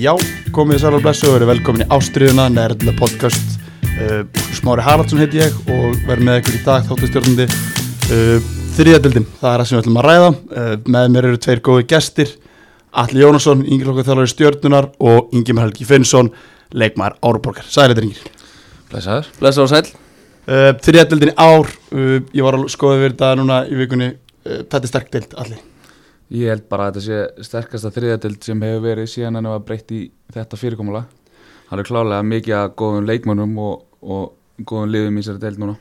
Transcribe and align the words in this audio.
Já, 0.00 0.14
komið 0.56 0.78
sælar 0.80 1.02
blessu 1.04 1.26
og 1.28 1.34
verið 1.34 1.50
velkomin 1.50 1.82
í 1.84 1.86
Ástriðuna, 1.92 2.46
nærðilega 2.54 2.96
podcast. 2.96 3.58
Uh, 4.00 4.22
Smári 4.56 4.84
Haraldsson 4.86 5.20
heiti 5.20 5.42
ég 5.42 5.56
og 5.68 5.98
verð 6.08 6.24
með 6.24 6.38
ykkur 6.40 6.56
í 6.56 6.60
dag 6.64 6.86
þáttastjórnandi. 6.86 7.46
Uh, 8.08 8.46
Þriðadildin, 8.78 9.26
það 9.42 9.50
er 9.50 9.60
það 9.60 9.68
sem 9.68 9.76
við 9.76 9.82
ætlum 9.82 9.98
að 10.00 10.06
ræða. 10.08 10.30
Uh, 10.56 10.72
Með 10.96 11.08
mér 11.12 11.28
eru 11.28 11.40
tveir 11.44 11.60
góði 11.68 11.84
gestir 11.90 12.32
Alli 13.02 13.20
Jónasson, 13.20 13.64
yngir 13.68 13.90
okkar 13.92 14.08
þjálfari 14.08 14.32
stjórnunar 14.32 14.88
og 15.10 15.34
Ingemar 15.36 15.68
Helgi 15.68 15.88
Finnsson 15.90 16.30
leikmaður 16.72 17.18
Áruborgar, 17.20 17.68
sælir 17.68 18.00
yngir 18.00 18.30
Blessaður. 18.88 19.28
Blessa 19.42 19.66
og 19.66 19.72
sæl 19.74 19.84
uh, 19.84 20.70
Þriðadildin 20.80 21.34
í 21.34 21.36
ár, 21.36 21.68
uh, 21.92 22.16
ég 22.32 22.46
var 22.46 22.56
að 22.56 22.70
skoða 22.72 23.02
við 23.02 23.12
þetta 23.12 23.34
núna 23.42 23.66
í 23.68 23.82
vikunni. 23.84 24.14
Uh, 24.46 24.62
Þetta 24.64 24.86
er 24.86 24.94
sterk 24.94 25.12
dild, 25.12 25.36
Alli 25.44 25.60
Ég 26.30 26.52
held 26.52 26.68
bara 26.70 26.88
að 26.88 27.00
þetta 27.00 27.06
sé 27.06 27.46
sterkasta 27.48 27.90
þriðadild 27.94 28.44
sem 28.46 28.60
hefur 28.62 28.84
verið 28.84 29.08
síðan 29.10 29.40
hann 29.40 29.50
var 29.50 29.64
breytt 29.66 29.90
í 29.90 30.04
þetta 30.30 30.58
fyrirkomula 30.60 31.04
Það 31.70 31.78
er 31.78 31.86
klálega 31.86 32.26
mikið 32.26 32.56
að 32.58 32.72
góðum 32.80 33.04
leikmönnum 33.06 33.58
og, 33.62 33.74
og 34.02 34.64
góðum 34.66 34.90
liðum 34.90 35.18
í 35.18 35.22
þessari 35.22 35.42
deild 35.44 35.60
núna. 35.62 35.76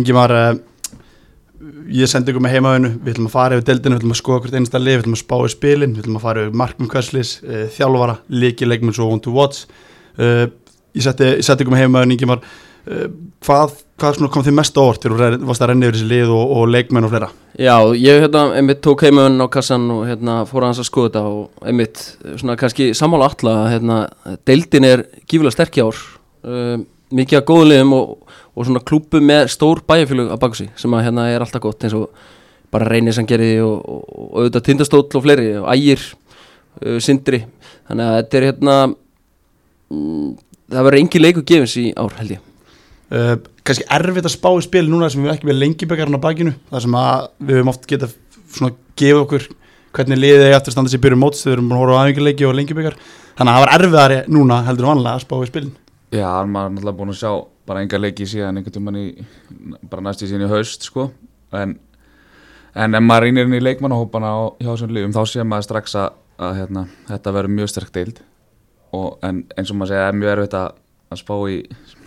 Ingimar, 0.00 0.32
uh, 0.32 1.66
ég 1.92 2.08
sendi 2.08 2.32
ykkur 2.32 2.44
með 2.46 2.54
heimaðinu, 2.54 2.92
við 3.04 3.12
ætlum 3.12 3.28
að 3.28 3.34
fara 3.34 3.58
yfir 3.58 3.66
deildinu, 3.68 3.98
við 3.98 4.00
ætlum 4.00 4.14
að 4.14 4.20
skoða 4.22 4.44
hvert 4.46 4.56
einasta 4.56 4.80
lið, 4.80 4.94
við 4.94 5.04
ætlum 5.04 5.16
að 5.18 5.20
spá 5.20 5.36
í 5.36 5.50
spilin, 5.52 5.92
við 5.92 6.06
ætlum 6.06 6.16
að 6.16 6.24
fara 6.24 6.44
yfir 6.46 6.56
markmum 6.62 6.90
kvæslis, 6.94 7.34
uh, 7.44 7.66
þjálfara, 7.76 8.16
líki 8.32 8.70
leikmenn 8.70 8.96
svo 8.96 9.10
on 9.12 9.20
to 9.26 9.34
watch. 9.36 9.68
Uh, 10.16 10.46
ég 10.96 11.04
setti, 11.04 11.28
ykkur 11.36 11.74
með 11.76 11.84
heimaðinu, 11.84 12.16
Ingimar, 12.16 12.48
uh, 12.88 13.06
hvað, 13.44 13.76
hvað 14.00 14.26
kom 14.32 14.44
þið 14.44 14.56
mest 14.56 14.76
á 14.76 14.82
orð 14.82 14.98
til 15.00 15.12
þú 15.14 15.46
varst 15.48 15.62
að 15.64 15.70
renna 15.70 15.88
yfir 15.88 15.96
þessi 15.96 16.08
lið 16.10 16.32
og, 16.34 16.50
og 16.58 16.68
leikmenn 16.68 17.06
og 17.06 17.12
fleira? 17.12 17.28
Já, 17.56 17.76
ég 17.96 18.20
hérna, 18.26 18.42
einmitt 18.58 18.82
tók 18.84 19.04
heimaun 19.06 19.40
á 19.40 19.46
kassan 19.52 19.86
og 19.92 20.02
hérna 20.08 20.36
fór 20.48 20.66
aðeins 20.66 20.82
að 20.82 20.88
skoða 20.90 21.08
þetta 21.08 21.22
og 21.32 21.68
einmitt 21.70 22.02
svona 22.36 22.58
kannski 22.60 22.90
sammála 22.96 23.30
alla 23.30 23.54
að 23.62 23.68
hérna 23.72 23.98
deildin 24.48 24.88
er 24.88 25.04
gífilega 25.24 25.54
sterk 25.54 25.78
í 25.80 25.84
ár. 25.86 26.00
Uh, 26.46 26.74
mikið 27.16 27.40
að 27.40 27.46
góðum 27.48 27.70
liðum 27.70 27.94
og, 27.96 28.34
og 28.52 28.68
svona 28.68 28.82
klúpu 28.90 29.22
með 29.24 29.48
stór 29.54 29.80
bæjarfélug 29.88 30.34
að 30.34 30.42
baka 30.42 30.60
sig 30.60 30.68
sem 30.76 30.96
að 30.96 31.06
hérna 31.06 31.28
er 31.32 31.44
alltaf 31.44 31.64
gott 31.64 31.86
eins 31.86 31.96
og 31.96 32.10
bara 32.74 32.88
reynir 32.90 33.16
sem 33.16 33.28
gerði 33.28 33.54
og, 33.64 33.78
og, 33.86 34.26
auðvitað 34.42 34.66
tindastóll 34.66 35.06
og 35.06 35.24
fleiri 35.24 35.54
og 35.62 35.70
ægir 35.72 36.02
uh, 36.84 36.98
sindri. 37.00 37.46
Þannig 37.88 38.10
að 38.10 38.18
þetta 38.18 38.38
er 38.42 38.48
hérna 38.50 38.76
mm, 38.92 40.28
það 40.74 40.90
verður 40.90 41.00
engin 41.00 41.24
leiku 41.24 41.46
gefins 41.46 41.78
í 41.80 41.86
ár 41.96 42.20
held 42.20 42.36
ég 42.36 42.44
Uh, 43.06 43.36
kannski 43.62 43.86
erfitt 43.94 44.26
að 44.26 44.34
spá 44.34 44.48
í 44.50 44.64
spil 44.64 44.88
núna 44.90 45.06
sem 45.12 45.22
við 45.22 45.36
ekki 45.36 45.46
með 45.46 45.60
lengjubekarinn 45.60 46.18
á 46.18 46.24
bakinu 46.24 46.56
þar 46.72 46.82
sem 46.82 46.96
við 47.38 47.60
höfum 47.60 47.70
oft 47.70 47.86
geta 47.86 48.08
svona 48.50 48.72
gefa 48.98 49.20
okkur 49.22 49.46
hvernig 49.96 50.18
liðið 50.20 50.46
er 50.48 50.56
eftir 50.56 50.72
að 50.72 50.76
standa 50.76 50.92
sér 50.92 51.02
byrju 51.04 51.18
móts 51.20 51.44
þegar 51.44 51.52
við 51.52 51.56
erum 51.56 51.68
búin 51.70 51.76
að 51.76 51.82
horfa 51.84 51.96
á 51.96 52.00
aðeingarleiki 52.02 52.46
og 52.48 52.56
lengjubekar 52.58 52.96
þannig 53.38 53.52
að 53.52 53.56
það 53.56 53.64
var 53.64 53.74
erfiðari 53.76 54.18
núna 54.32 54.58
heldur 54.66 54.88
vanlega 54.90 55.14
að 55.14 55.24
spá 55.24 55.36
í 55.38 55.50
spilin. 55.50 55.74
Já, 56.14 56.28
maður 56.46 56.66
er 56.66 56.74
náttúrulega 56.74 56.98
búin 57.00 57.12
að 57.12 57.20
sjá 57.20 57.30
bara 57.66 57.82
enga 57.82 58.00
leiki 58.00 58.28
síðan 58.30 58.60
einhvern 58.60 58.76
tímann 58.76 58.98
í 59.00 59.06
bara 59.90 60.04
næstu 60.06 60.28
síðan 60.28 60.46
í 60.46 60.50
haust 60.50 60.86
sko. 60.86 61.08
En, 61.56 61.74
en 62.74 62.98
ef 62.98 63.04
maður 63.06 63.26
reynir 63.26 63.48
inn 63.48 63.58
í 63.58 63.62
leikmannahópana 63.64 64.32
hjá 64.60 64.70
þessum 64.70 64.94
liðum 64.96 65.14
þá 65.16 65.22
sé 65.30 65.46
maður 65.46 65.68
strax 65.68 65.96
að, 65.98 66.18
að 66.38 66.60
hérna, 66.60 66.86
þetta 67.10 67.36
verður 67.38 67.56
mjög 67.58 67.72
sterk 67.72 67.94
deild. 67.94 68.20
Og, 68.94 69.08
en 69.26 69.44
eins 69.56 69.72
og 69.72 69.80
maður 69.80 69.94
segja 69.94 70.10
er 70.10 70.20
mjög 70.20 70.34
erfitt 70.36 70.58
að 70.60 71.22
spá 71.22 71.34
í 71.50 71.58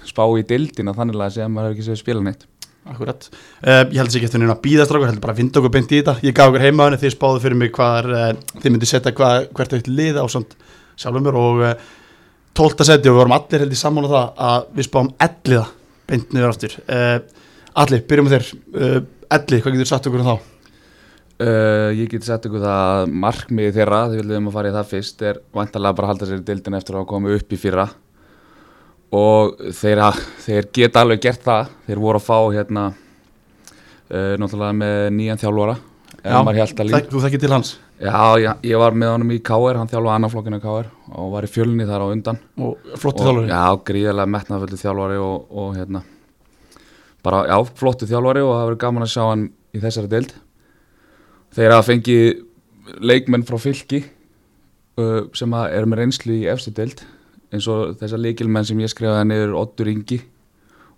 spá 0.10 0.24
í 0.36 0.46
dildina 0.50 0.96
þannig 0.98 1.20
að 1.20 1.36
segja 1.38 1.48
að 1.48 1.54
maður 1.56 1.70
hefur 1.70 1.78
ekki 1.78 1.88
séð 1.90 2.02
spila 2.02 2.26
neitt. 2.26 2.48
Akkurat, 2.90 3.26
uh, 3.30 3.84
ég 3.92 3.98
held 4.00 4.10
sér 4.10 4.18
ekki 4.22 4.28
eftir 4.30 4.42
neina 4.42 4.56
að 4.56 4.64
býða 4.64 4.86
strákur, 4.88 5.10
heldur 5.10 5.22
bara 5.22 5.34
að 5.36 5.42
vinda 5.44 5.60
okkur 5.60 5.74
beint 5.76 5.92
í 5.92 6.00
þetta. 6.00 6.16
Ég 6.26 6.34
gaf 6.34 6.50
okkur 6.50 6.64
heimaðinu, 6.64 6.98
þið 7.02 7.12
spáðu 7.14 7.42
fyrir 7.44 7.60
mig 7.60 7.72
hvað 7.76 8.08
uh, 8.10 8.30
þið 8.64 8.72
myndi 8.74 8.90
setja 8.90 9.14
hvað, 9.14 9.36
hvert 9.58 9.76
aukt 9.78 9.90
lið 9.92 10.16
á 10.18 10.26
sjálfum 11.00 11.24
mér 11.28 11.38
og 11.38 11.62
uh, 11.68 11.74
tólta 12.58 12.88
seti 12.88 13.12
og 13.12 13.14
við 13.14 13.20
vorum 13.20 13.36
allir 13.36 13.62
held 13.66 13.76
í 13.76 13.82
sammála 13.84 14.10
það 14.16 14.28
að 14.48 14.62
við 14.80 14.88
spáum 14.88 15.12
elliða 15.28 15.68
beint 16.10 16.34
niður 16.34 16.50
aftur. 16.56 16.74
Allir, 17.80 18.02
byrjum 18.10 18.26
með 18.26 18.36
þér. 18.36 18.48
Elli, 19.38 19.62
hvað 19.62 19.76
getur 19.76 19.92
satt 19.92 20.10
okkur 20.10 20.24
um 20.24 20.32
þá? 20.32 20.36
Ég 21.96 22.10
get 22.10 22.26
sett 22.26 22.48
ykkur 22.50 22.66
það 22.66 22.80
að 22.98 23.14
markmiði 23.22 23.76
þeirra, 23.78 24.02
þið 24.10 24.20
viljum 24.24 24.50
að 24.50 24.56
fara 24.58 24.72
í 24.72 24.76
það 24.76 24.90
fyrst 24.96 25.22
er 25.30 25.36
vantarlega 25.56 25.96
bara 26.00 26.10
að 26.10 26.12
halda 26.16 26.26
sér 26.34 26.42
dildin 29.12 29.70
eftir 29.70 29.70
að 29.70 29.70
og 29.70 29.74
þeir, 29.74 30.02
þeir 30.46 30.68
geta 30.74 31.02
alveg 31.02 31.22
gert 31.24 31.42
það 31.46 31.70
þeir 31.88 32.02
voru 32.04 32.20
að 32.20 32.26
fá 32.28 32.38
hérna 32.54 32.84
uh, 32.94 34.34
náttúrulega 34.38 34.76
með 34.78 34.98
nýjan 35.18 35.42
þjálfara 35.42 35.78
þek, 36.20 37.10
Þú 37.10 37.22
þekkir 37.24 37.40
til 37.40 37.54
hans? 37.54 37.78
Já, 38.00 38.38
já, 38.40 38.52
ég 38.64 38.80
var 38.80 38.96
með 38.96 39.14
honum 39.14 39.32
í 39.32 39.40
K.R. 39.44 39.78
hann 39.80 39.90
þjálfaði 39.90 40.16
annarflokkinu 40.16 40.60
K.R. 40.62 40.90
og 41.16 41.32
var 41.34 41.48
í 41.48 41.52
fjölunni 41.52 41.88
þar 41.88 42.06
á 42.06 42.08
undan 42.12 42.40
og 42.60 42.92
flottu 43.00 43.26
þjálfari? 43.26 43.50
Já, 43.50 43.64
gríðarlega 43.90 44.34
metnaföldu 44.36 44.80
þjálfari 44.80 45.20
og, 45.24 45.50
og 45.50 45.74
hérna 45.76 46.04
bara, 47.26 47.42
já, 47.50 47.58
flottu 47.80 48.08
þjálfari 48.10 48.46
og 48.46 48.54
það 48.54 48.66
verður 48.68 48.82
gaman 48.86 49.08
að 49.08 49.14
sjá 49.16 49.24
hann 49.26 49.50
í 49.74 49.82
þessari 49.84 50.12
deild 50.12 50.36
þeir 51.56 51.76
að 51.76 51.88
fengi 51.90 52.20
leikmenn 53.00 53.46
frá 53.48 53.58
fylki 53.62 54.04
uh, 55.00 55.26
sem 55.34 55.56
er 55.60 55.90
með 55.90 56.04
reynslu 56.04 56.38
í 56.38 56.48
efstu 56.52 56.76
deild 56.78 57.04
eins 57.54 57.68
og 57.72 57.96
þessar 58.00 58.22
leikilmenn 58.24 58.68
sem 58.68 58.80
ég 58.84 58.92
skrifaði 58.92 59.30
niður 59.30 59.56
Ottur 59.64 59.90
Ingi 59.92 60.20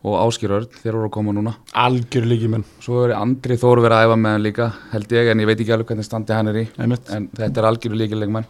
og 0.01 0.15
Áskir 0.17 0.51
Örn 0.55 0.69
þeir 0.73 0.95
voru 0.97 1.07
að 1.07 1.13
koma 1.13 1.33
núna 1.37 1.53
algjör 1.77 2.25
leikilmenn 2.31 2.65
svo 2.81 3.03
er 3.05 3.13
Andri 3.17 3.57
Þóru 3.61 3.83
verið 3.85 3.99
að 3.99 4.07
æfa 4.07 4.17
með 4.23 4.35
hann 4.35 4.45
líka 4.47 4.69
held 4.91 5.13
ég 5.17 5.29
en 5.31 5.43
ég 5.43 5.49
veit 5.49 5.59
ekki 5.61 5.75
alveg 5.75 5.91
hvernig 5.91 6.07
standi 6.07 6.33
hann 6.35 6.49
er 6.51 6.59
í 6.63 6.65
Einmitt. 6.81 7.11
en 7.13 7.27
þetta 7.37 7.61
er 7.61 7.69
algjör 7.69 7.97
leikilmenn 8.01 8.49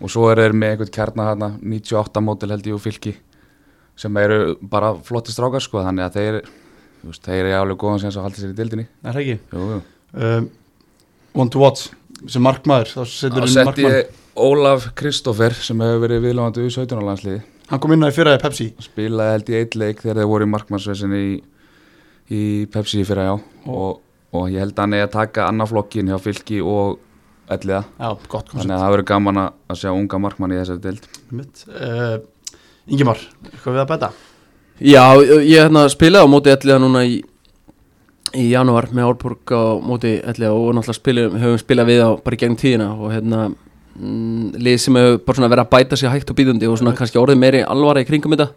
og 0.00 0.12
svo 0.12 0.26
er 0.32 0.42
þeir 0.42 0.56
með 0.56 0.74
einhvern 0.74 0.94
kjarnar 0.96 1.30
hérna 1.30 1.50
98 1.60 2.24
mótil 2.26 2.50
held 2.54 2.66
ég 2.66 2.76
og 2.76 2.82
fylki 2.82 3.14
sem 4.00 4.16
eru 4.20 4.56
bara 4.72 4.94
flotti 5.06 5.34
strákar 5.34 5.62
sko 5.62 5.84
þannig 5.84 6.08
að 6.08 6.18
þeir 6.18 6.40
veist, 7.04 7.22
þeir 7.24 7.44
eru 7.44 7.56
alveg 7.60 7.80
góðan 7.84 8.02
sem 8.02 8.12
að 8.14 8.26
halda 8.26 8.42
sér 8.42 8.54
í 8.54 8.58
dildinni 8.58 8.86
Er 9.04 9.14
það 9.14 9.22
ekki? 9.22 9.38
Jú, 9.52 9.66
jú. 9.70 9.80
Um, 10.10 10.50
one 11.38 11.52
to 11.54 11.62
watch 11.62 11.90
sem 12.28 12.44
markmaður 12.44 12.94
þá 12.96 13.02
setur 13.14 13.46
Ólaf 14.38 14.92
Kristófer 14.98 15.54
sem 15.58 15.80
hefur 15.82 16.04
verið 16.04 16.28
viðlóðandi 16.28 16.62
úr 16.66 16.74
17. 16.74 17.00
landsliði 17.02 17.40
Hann 17.70 17.78
kom 17.82 17.92
inn 17.94 18.02
á 18.02 18.10
í 18.10 18.14
fyrraði 18.14 18.40
Pepsi. 18.42 18.64
Spilaði 18.82 19.34
held 19.36 19.50
í 19.50 19.56
eitt 19.60 19.76
leik 19.78 20.00
þegar 20.02 20.18
þeir 20.18 20.30
voru 20.30 20.46
í 20.46 20.50
markmannsvesinni 20.50 21.20
í, 21.22 21.34
í 22.34 22.42
Pepsi 22.70 23.04
fyrra 23.06 23.28
já. 23.28 23.34
Og, 23.70 24.00
og 24.34 24.48
ég 24.50 24.64
held 24.64 24.74
að 24.74 24.82
hann 24.82 24.96
er 24.98 25.06
að 25.06 25.12
taka 25.14 25.46
annaflokkin 25.46 26.10
hjá 26.10 26.18
fylki 26.22 26.58
og 26.62 26.98
elliða 27.50 27.84
Já, 27.86 28.10
gott 28.30 28.50
Þannig 28.50 28.74
að 28.74 28.82
það 28.82 28.92
verður 28.94 29.08
gaman 29.10 29.40
að 29.44 29.78
sjá 29.78 29.90
unga 29.92 30.20
markmann 30.26 30.54
í 30.54 30.58
þessari 30.58 30.82
deild. 30.82 31.08
Uh, 31.70 32.18
Ingemar, 32.90 33.22
hvað 33.62 33.76
við 33.76 33.82
að 33.84 33.88
betta? 33.92 34.12
Já, 34.80 35.04
ég 35.22 35.56
hérna, 35.60 35.86
spilaði 35.92 36.26
á 36.26 36.32
móti 36.34 36.54
elliða 36.54 36.82
núna 36.82 37.06
í 37.06 37.20
í 38.38 38.50
janúar 38.52 38.86
með 38.94 39.08
Árborg 39.10 39.54
á 39.54 39.78
móti 39.82 40.16
elliða 40.18 40.54
og 40.54 40.74
náttúrulega 40.74 40.98
spilum, 40.98 41.40
höfum 41.42 41.62
spilað 41.62 41.90
við 41.90 42.02
á 42.06 42.10
bara 42.22 42.36
í 42.36 42.42
gegnum 42.42 42.58
tíðina 42.60 42.92
og 42.94 43.14
hérna 43.14 43.48
lið 43.98 44.78
sem 44.80 44.96
hefur 44.96 45.18
bara 45.24 45.38
svona 45.38 45.50
verið 45.50 45.64
að 45.64 45.72
bæta 45.74 45.98
sig 45.98 46.12
hægt 46.12 46.30
og 46.30 46.38
býðundi 46.38 46.68
og 46.70 46.78
svona 46.78 46.94
kannski 46.98 47.18
orðið 47.20 47.42
meiri 47.42 47.64
alvara 47.66 48.04
í 48.04 48.08
kringum 48.08 48.36
þetta. 48.36 48.50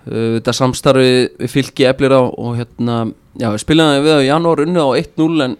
Uh, 0.00 0.38
þetta 0.38 0.56
samstarfi 0.56 1.12
við 1.36 1.52
fylki 1.52 1.86
eflir 1.90 2.14
á 2.16 2.22
og 2.24 2.56
hérna, 2.56 3.02
já, 3.36 3.50
við 3.50 3.62
spilaðum 3.64 4.06
við 4.06 4.16
á 4.16 4.28
janúar 4.30 4.64
unnu 4.64 4.86
á 4.88 4.90
1-0 4.96 5.44
en 5.44 5.56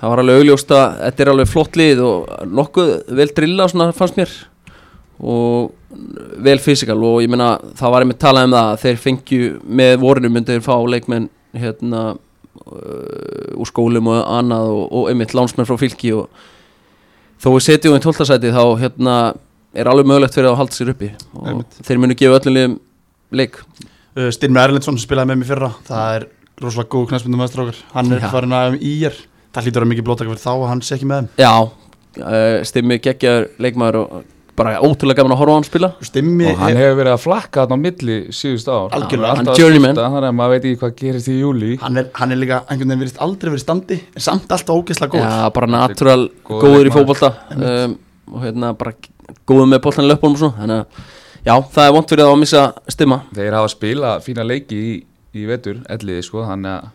það 0.00 0.12
var 0.12 0.22
alveg 0.22 0.40
augljóst 0.42 0.74
að 0.76 0.86
þetta 1.00 1.24
er 1.24 1.32
alveg 1.32 1.50
flott 1.50 1.80
lið 1.80 2.04
og 2.04 2.30
nokkuð 2.60 2.94
vel 3.20 3.28
drilla 3.36 3.68
svona 3.72 3.90
fannst 3.96 4.20
mér. 4.20 4.34
Og 5.20 5.72
vel 6.40 6.60
fysikal 6.62 7.00
og 7.04 7.20
ég 7.24 7.30
meina 7.32 7.54
það 7.76 7.94
var 7.94 8.04
einmitt 8.04 8.20
talað 8.22 8.48
um 8.48 8.56
það 8.56 8.68
að 8.70 8.82
þeir 8.84 9.00
fengju 9.04 9.50
með 9.80 9.96
vorinu 10.04 10.30
myndið 10.32 10.62
fá 10.64 10.74
leikmenn 10.86 11.28
hérna 11.56 12.02
uh, 12.14 13.58
úr 13.58 13.68
skólum 13.68 14.12
og 14.12 14.20
annað 14.22 14.70
og, 14.76 14.84
og 14.86 15.10
einmitt 15.10 15.34
lánsmenn 15.36 15.68
frá 15.68 15.76
fylki 15.80 16.14
og 16.16 16.28
þó 17.40 17.48
við 17.54 17.64
setjum 17.66 17.96
í 17.96 18.02
tóltasæti 18.04 18.52
þá 18.54 18.62
hérna 18.80 19.16
er 19.76 19.90
alveg 19.90 20.08
mögulegt 20.10 20.36
fyrir 20.36 20.50
að 20.50 20.58
halda 20.60 20.76
sér 20.76 20.92
uppi. 20.94 21.12
Og 21.38 21.48
Einmitt. 21.52 21.80
þeir 21.86 22.02
munu 22.02 22.16
gefa 22.18 22.40
öllum 22.40 22.56
liðum 22.56 22.76
leik. 23.40 23.60
Uh, 24.16 24.28
Styrmi 24.34 24.60
Erlendsson 24.60 24.98
spilaði 25.00 25.30
með 25.30 25.42
mér 25.42 25.50
fyrra 25.52 25.70
það 25.86 26.16
er 26.18 26.26
rosalega 26.60 26.92
góð 26.92 27.06
knæspundum 27.12 27.40
meðstrákar 27.40 27.78
hann 27.94 28.16
er 28.16 28.26
farin 28.32 28.56
að 28.56 28.80
í 28.82 28.96
er. 29.08 29.16
Það 29.54 29.66
hlýtur 29.66 29.86
að 29.86 29.90
mikið 29.92 30.06
blótaka 30.06 30.30
fyrir 30.30 30.42
þá 30.42 30.50
og 30.52 30.66
hann 30.70 30.82
sé 30.86 30.96
ekki 30.96 31.08
með 31.10 31.22
þeim. 31.22 31.30
Já, 31.40 31.54
uh, 32.20 32.58
stimmi 32.66 33.00
geggjaður 33.02 33.48
leikmaður 33.62 34.00
og 34.02 34.18
bara 34.60 34.76
ótrúlega 34.84 35.20
gaman 35.22 35.34
að 35.34 35.40
horfa 35.42 35.52
á 35.52 35.56
hann 35.58 35.68
spila. 35.68 35.92
Stimmi 36.10 36.48
og 36.52 36.60
hann 36.62 36.78
hefur 36.80 36.98
verið 37.00 37.14
að 37.16 37.22
flakka 37.24 37.64
þarna 37.64 37.78
á 37.80 37.84
milli 37.84 38.18
síðust 38.36 38.68
ár. 38.70 38.92
Hann 38.94 40.28
að 40.30 40.34
maður 40.36 40.54
veit 40.54 40.66
ekki 40.68 40.80
hvað 40.80 40.94
gerist 41.00 41.30
í 41.30 41.36
júli 41.40 41.70
hann 41.80 42.00
er, 42.00 42.08
hann 42.18 42.34
er 42.34 42.40
líka 42.40 42.60
einhvern 42.68 42.92
veginn 42.92 43.04
verið 43.04 43.20
aldrei 43.24 43.50
verið 43.50 43.60
í 43.60 43.64
standi 43.64 43.98
en 44.14 44.24
samt 44.24 44.52
alltaf 44.54 44.76
ógeðslega 44.76 45.14
góð 45.14 45.24
já, 45.24 45.50
bara 45.56 45.70
natural 45.70 46.26
Góður 46.50 46.90
í 46.90 46.94
fótbolta. 46.94 47.32
Um, 47.56 47.96
og 48.30 48.44
hérna 48.44 48.72
bara 48.78 48.94
góður 49.48 49.70
með 49.70 49.82
boltan 49.86 50.06
í 50.06 50.10
löpunum 50.10 50.36
og 50.36 50.42
svona 50.42 50.58
þannig 50.60 50.80
að 50.80 51.06
já, 51.46 51.54
það 51.76 51.86
er 51.86 51.94
vont 51.96 52.12
fyrir 52.12 52.24
það 52.26 52.34
að 52.34 52.42
missa 52.44 52.64
stimma. 52.96 53.20
Þeir 53.36 53.56
hafa 53.58 53.72
spilað 53.74 54.26
fína 54.26 54.46
leiki 54.46 54.80
í, 54.80 54.92
í 55.40 55.46
vetur 55.50 55.80
elliði 55.90 56.26
sko 56.26 56.44
þannig 56.48 56.76
að 56.76 56.90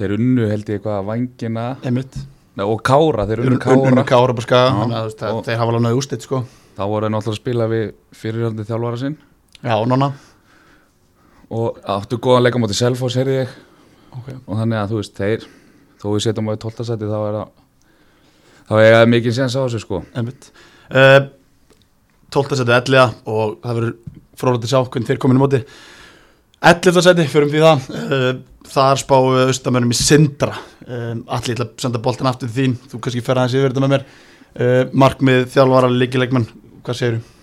þeir 0.00 0.16
unnu 0.16 0.50
held 0.50 0.70
ég 0.70 0.78
eitthvað 0.80 1.08
vangina. 1.10 1.66
Nei, 2.60 2.66
og 2.66 2.80
kára, 2.84 3.24
þeir 3.28 3.44
unnu 3.44 3.56
unnu 3.56 4.02
kára. 4.04 4.34
Kára 4.50 4.64
Já. 4.66 4.78
þannig 4.80 4.96
að 4.96 5.04
þú 5.04 5.10
veist, 5.10 5.20
það- 5.20 5.36
Og- 5.36 5.44
þeir 5.46 5.58
hafa 5.60 5.70
alveg 5.72 5.84
náðu 5.86 6.00
ústitt 6.00 6.24
sko 6.26 6.40
þá 6.80 6.84
voru 6.88 7.06
þeir 7.06 7.12
náttúrulega 7.12 7.36
að 7.36 7.40
spila 7.42 7.68
við 7.68 7.86
fyrirhandi 8.16 8.64
þjálfara 8.68 9.00
sinn 9.00 9.16
Já, 9.60 9.74
nonna 9.84 10.14
og 11.52 11.80
áttu 11.84 12.16
góðan 12.22 12.46
leika 12.46 12.60
mútið 12.62 12.78
Selfoss, 12.78 13.18
heyrði 13.18 13.40
ég 13.42 13.50
okay. 14.16 14.38
og 14.46 14.60
þannig 14.60 14.80
að 14.80 14.92
þú 14.92 15.00
veist, 15.00 15.18
þeir 15.18 15.44
þó 16.00 16.06
við 16.14 16.24
setjum 16.24 16.48
á 16.48 16.52
í 16.54 16.60
12. 16.62 16.86
seti 16.88 17.10
þá 17.10 17.18
er 17.18 17.36
það 17.36 17.50
þá 18.70 18.74
er 18.78 18.94
það 18.94 19.10
mikið 19.14 19.36
séns 19.36 19.56
á 19.58 19.60
þessu 19.60 19.82
sko 19.82 20.00
Einmitt 20.16 20.48
uh, 20.94 21.18
12. 22.32 22.60
seti 22.62 22.76
elliða 22.78 23.06
og 23.28 23.58
það 23.60 23.80
verður 23.80 24.22
frólægt 24.40 24.64
að 24.64 24.72
sjá 24.72 24.80
hvernig 24.80 25.10
þeir 25.10 25.20
komin 25.20 25.40
í 25.40 25.42
móti 25.42 25.62
11. 26.70 27.04
seti, 27.04 27.28
förum 27.34 27.52
við 27.52 27.66
það 27.66 27.92
uh, 27.98 28.32
þar 28.70 29.02
spáum 29.04 29.30
við 29.34 29.50
austamörnum 29.50 29.92
í 29.92 30.00
Sindra 30.00 30.56
um, 30.86 31.22
allir 31.28 31.58
ætla 31.58 31.68
að 31.68 31.84
senda 31.84 32.00
boltin 32.02 32.30
aftur 32.30 32.52
þín 32.56 32.78
þú 32.88 33.02
kannski 33.02 33.26
fer 33.26 33.42
aðeins 33.42 33.58
yfir 33.58 33.74
þetta 33.74 33.84
með 33.84 33.94
mér 33.96 34.06
uh, 34.06 34.82
markmið, 35.02 35.46
þjálfara, 35.52 35.90
líkilegmenn 35.92 36.48
hvað 36.84 36.98
segir 36.98 37.20
þú? 37.20 37.36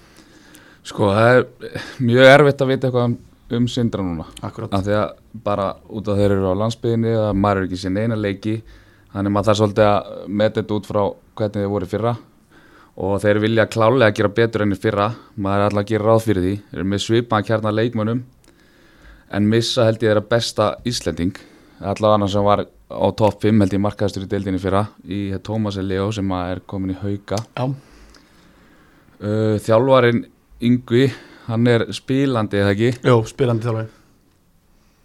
sko, 0.87 1.09
það 1.11 1.37
er 1.37 1.81
mjög 2.03 2.29
erfitt 2.31 2.63
að 2.63 2.71
vita 2.71 2.87
eitthvað 2.87 3.09
um, 3.09 3.17
um 3.57 3.67
Sindra 3.71 4.05
núna. 4.05 4.27
Akkurat, 4.45 4.73
af 4.73 4.85
því 4.85 4.95
að 4.99 5.09
bara 5.47 5.67
út 5.89 6.11
af 6.11 6.19
þeir 6.19 6.35
eru 6.37 6.53
á 6.53 6.59
landsbyðinni 6.61 7.13
að 7.17 7.33
maður 7.41 7.61
er 7.61 7.67
ekki 7.67 7.81
sér 7.81 7.95
neina 7.95 8.17
leiki 8.19 8.55
þannig 9.13 9.33
maður 9.33 9.49
þarf 9.49 9.59
svolítið 9.61 9.89
að 9.89 10.31
meta 10.41 10.61
þetta 10.61 10.77
út 10.77 10.89
frá 10.89 11.01
hvernig 11.37 11.61
þeir 11.61 11.73
voru 11.73 11.91
fyrra. 11.91 12.15
Og 12.97 13.19
þeir 13.21 13.39
vilja 13.43 13.67
klálega 13.69 14.15
gera 14.17 14.33
betur 14.39 14.63
enn 14.65 14.73
í 14.73 14.79
fyrra. 14.81 15.11
Maður 15.35 15.59
er 15.59 15.65
alltaf 15.67 15.83
að 15.83 15.91
gera 15.91 16.07
ráð 16.07 16.23
fyrir 16.25 16.45
því. 16.45 16.53
Þeir 16.69 16.79
eru 16.79 16.87
með 16.93 17.03
svipaðan 17.03 17.47
kjarnar 17.49 17.75
leikmönnum 17.77 18.23
en 19.37 19.49
missa 19.51 19.85
held 19.85 20.01
ég 20.01 20.09
þeirra 20.09 20.25
besta 20.31 20.69
Íslending. 20.87 21.37
Allavega 21.77 22.17
annars 22.17 22.33
sem 22.33 22.47
var 22.47 22.63
á 22.65 23.07
topp 23.19 23.43
5 23.43 23.61
held 23.61 23.75
ég 23.75 23.83
markaðastur 23.83 24.25
í 24.25 24.31
deildinni 24.31 24.61
fyrra 24.61 24.87
í 25.03 25.19
Tómas 25.45 25.77
Leo 25.77 26.09
sem 26.15 26.31
að 26.33 26.55
er 26.55 26.63
komin 26.65 26.95
í 26.95 26.97
hauka. 26.97 27.37
Já, 27.53 27.67
uh, 29.21 29.57
þjálfarin 29.63 30.23
Yngvi 30.67 31.03
hann 31.47 31.69
er 31.71 31.85
spílandi 31.95 32.59
eða 32.61 32.73
ekki? 32.73 32.89
Jú, 33.07 33.19
spilandi 33.29 33.67
þjálfari. 33.67 33.91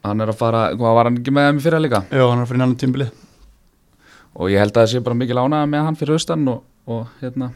Hann 0.02 0.24
er 0.24 0.32
að 0.32 0.38
fara, 0.40 0.62
hvað 0.74 0.96
var 0.98 1.08
hann 1.08 1.18
ekki 1.20 1.34
með 1.34 1.48
þeim 1.48 1.60
í 1.60 1.64
fyrra 1.66 1.82
líka? 1.82 2.00
Jú, 2.10 2.24
hann 2.30 2.42
er 2.42 2.48
fyrir 2.50 2.64
annan 2.64 2.78
tímbili 2.80 3.10
og 4.32 4.48
ég 4.48 4.62
held 4.62 4.72
að 4.72 4.80
það 4.80 4.90
sé 4.94 5.02
bara 5.04 5.18
mikil 5.20 5.36
ánægða 5.36 5.68
með 5.68 5.84
hann 5.86 5.98
fyrir 6.00 6.16
austan 6.16 6.46
og, 6.48 6.62
og 6.88 7.02
hérna. 7.20 7.50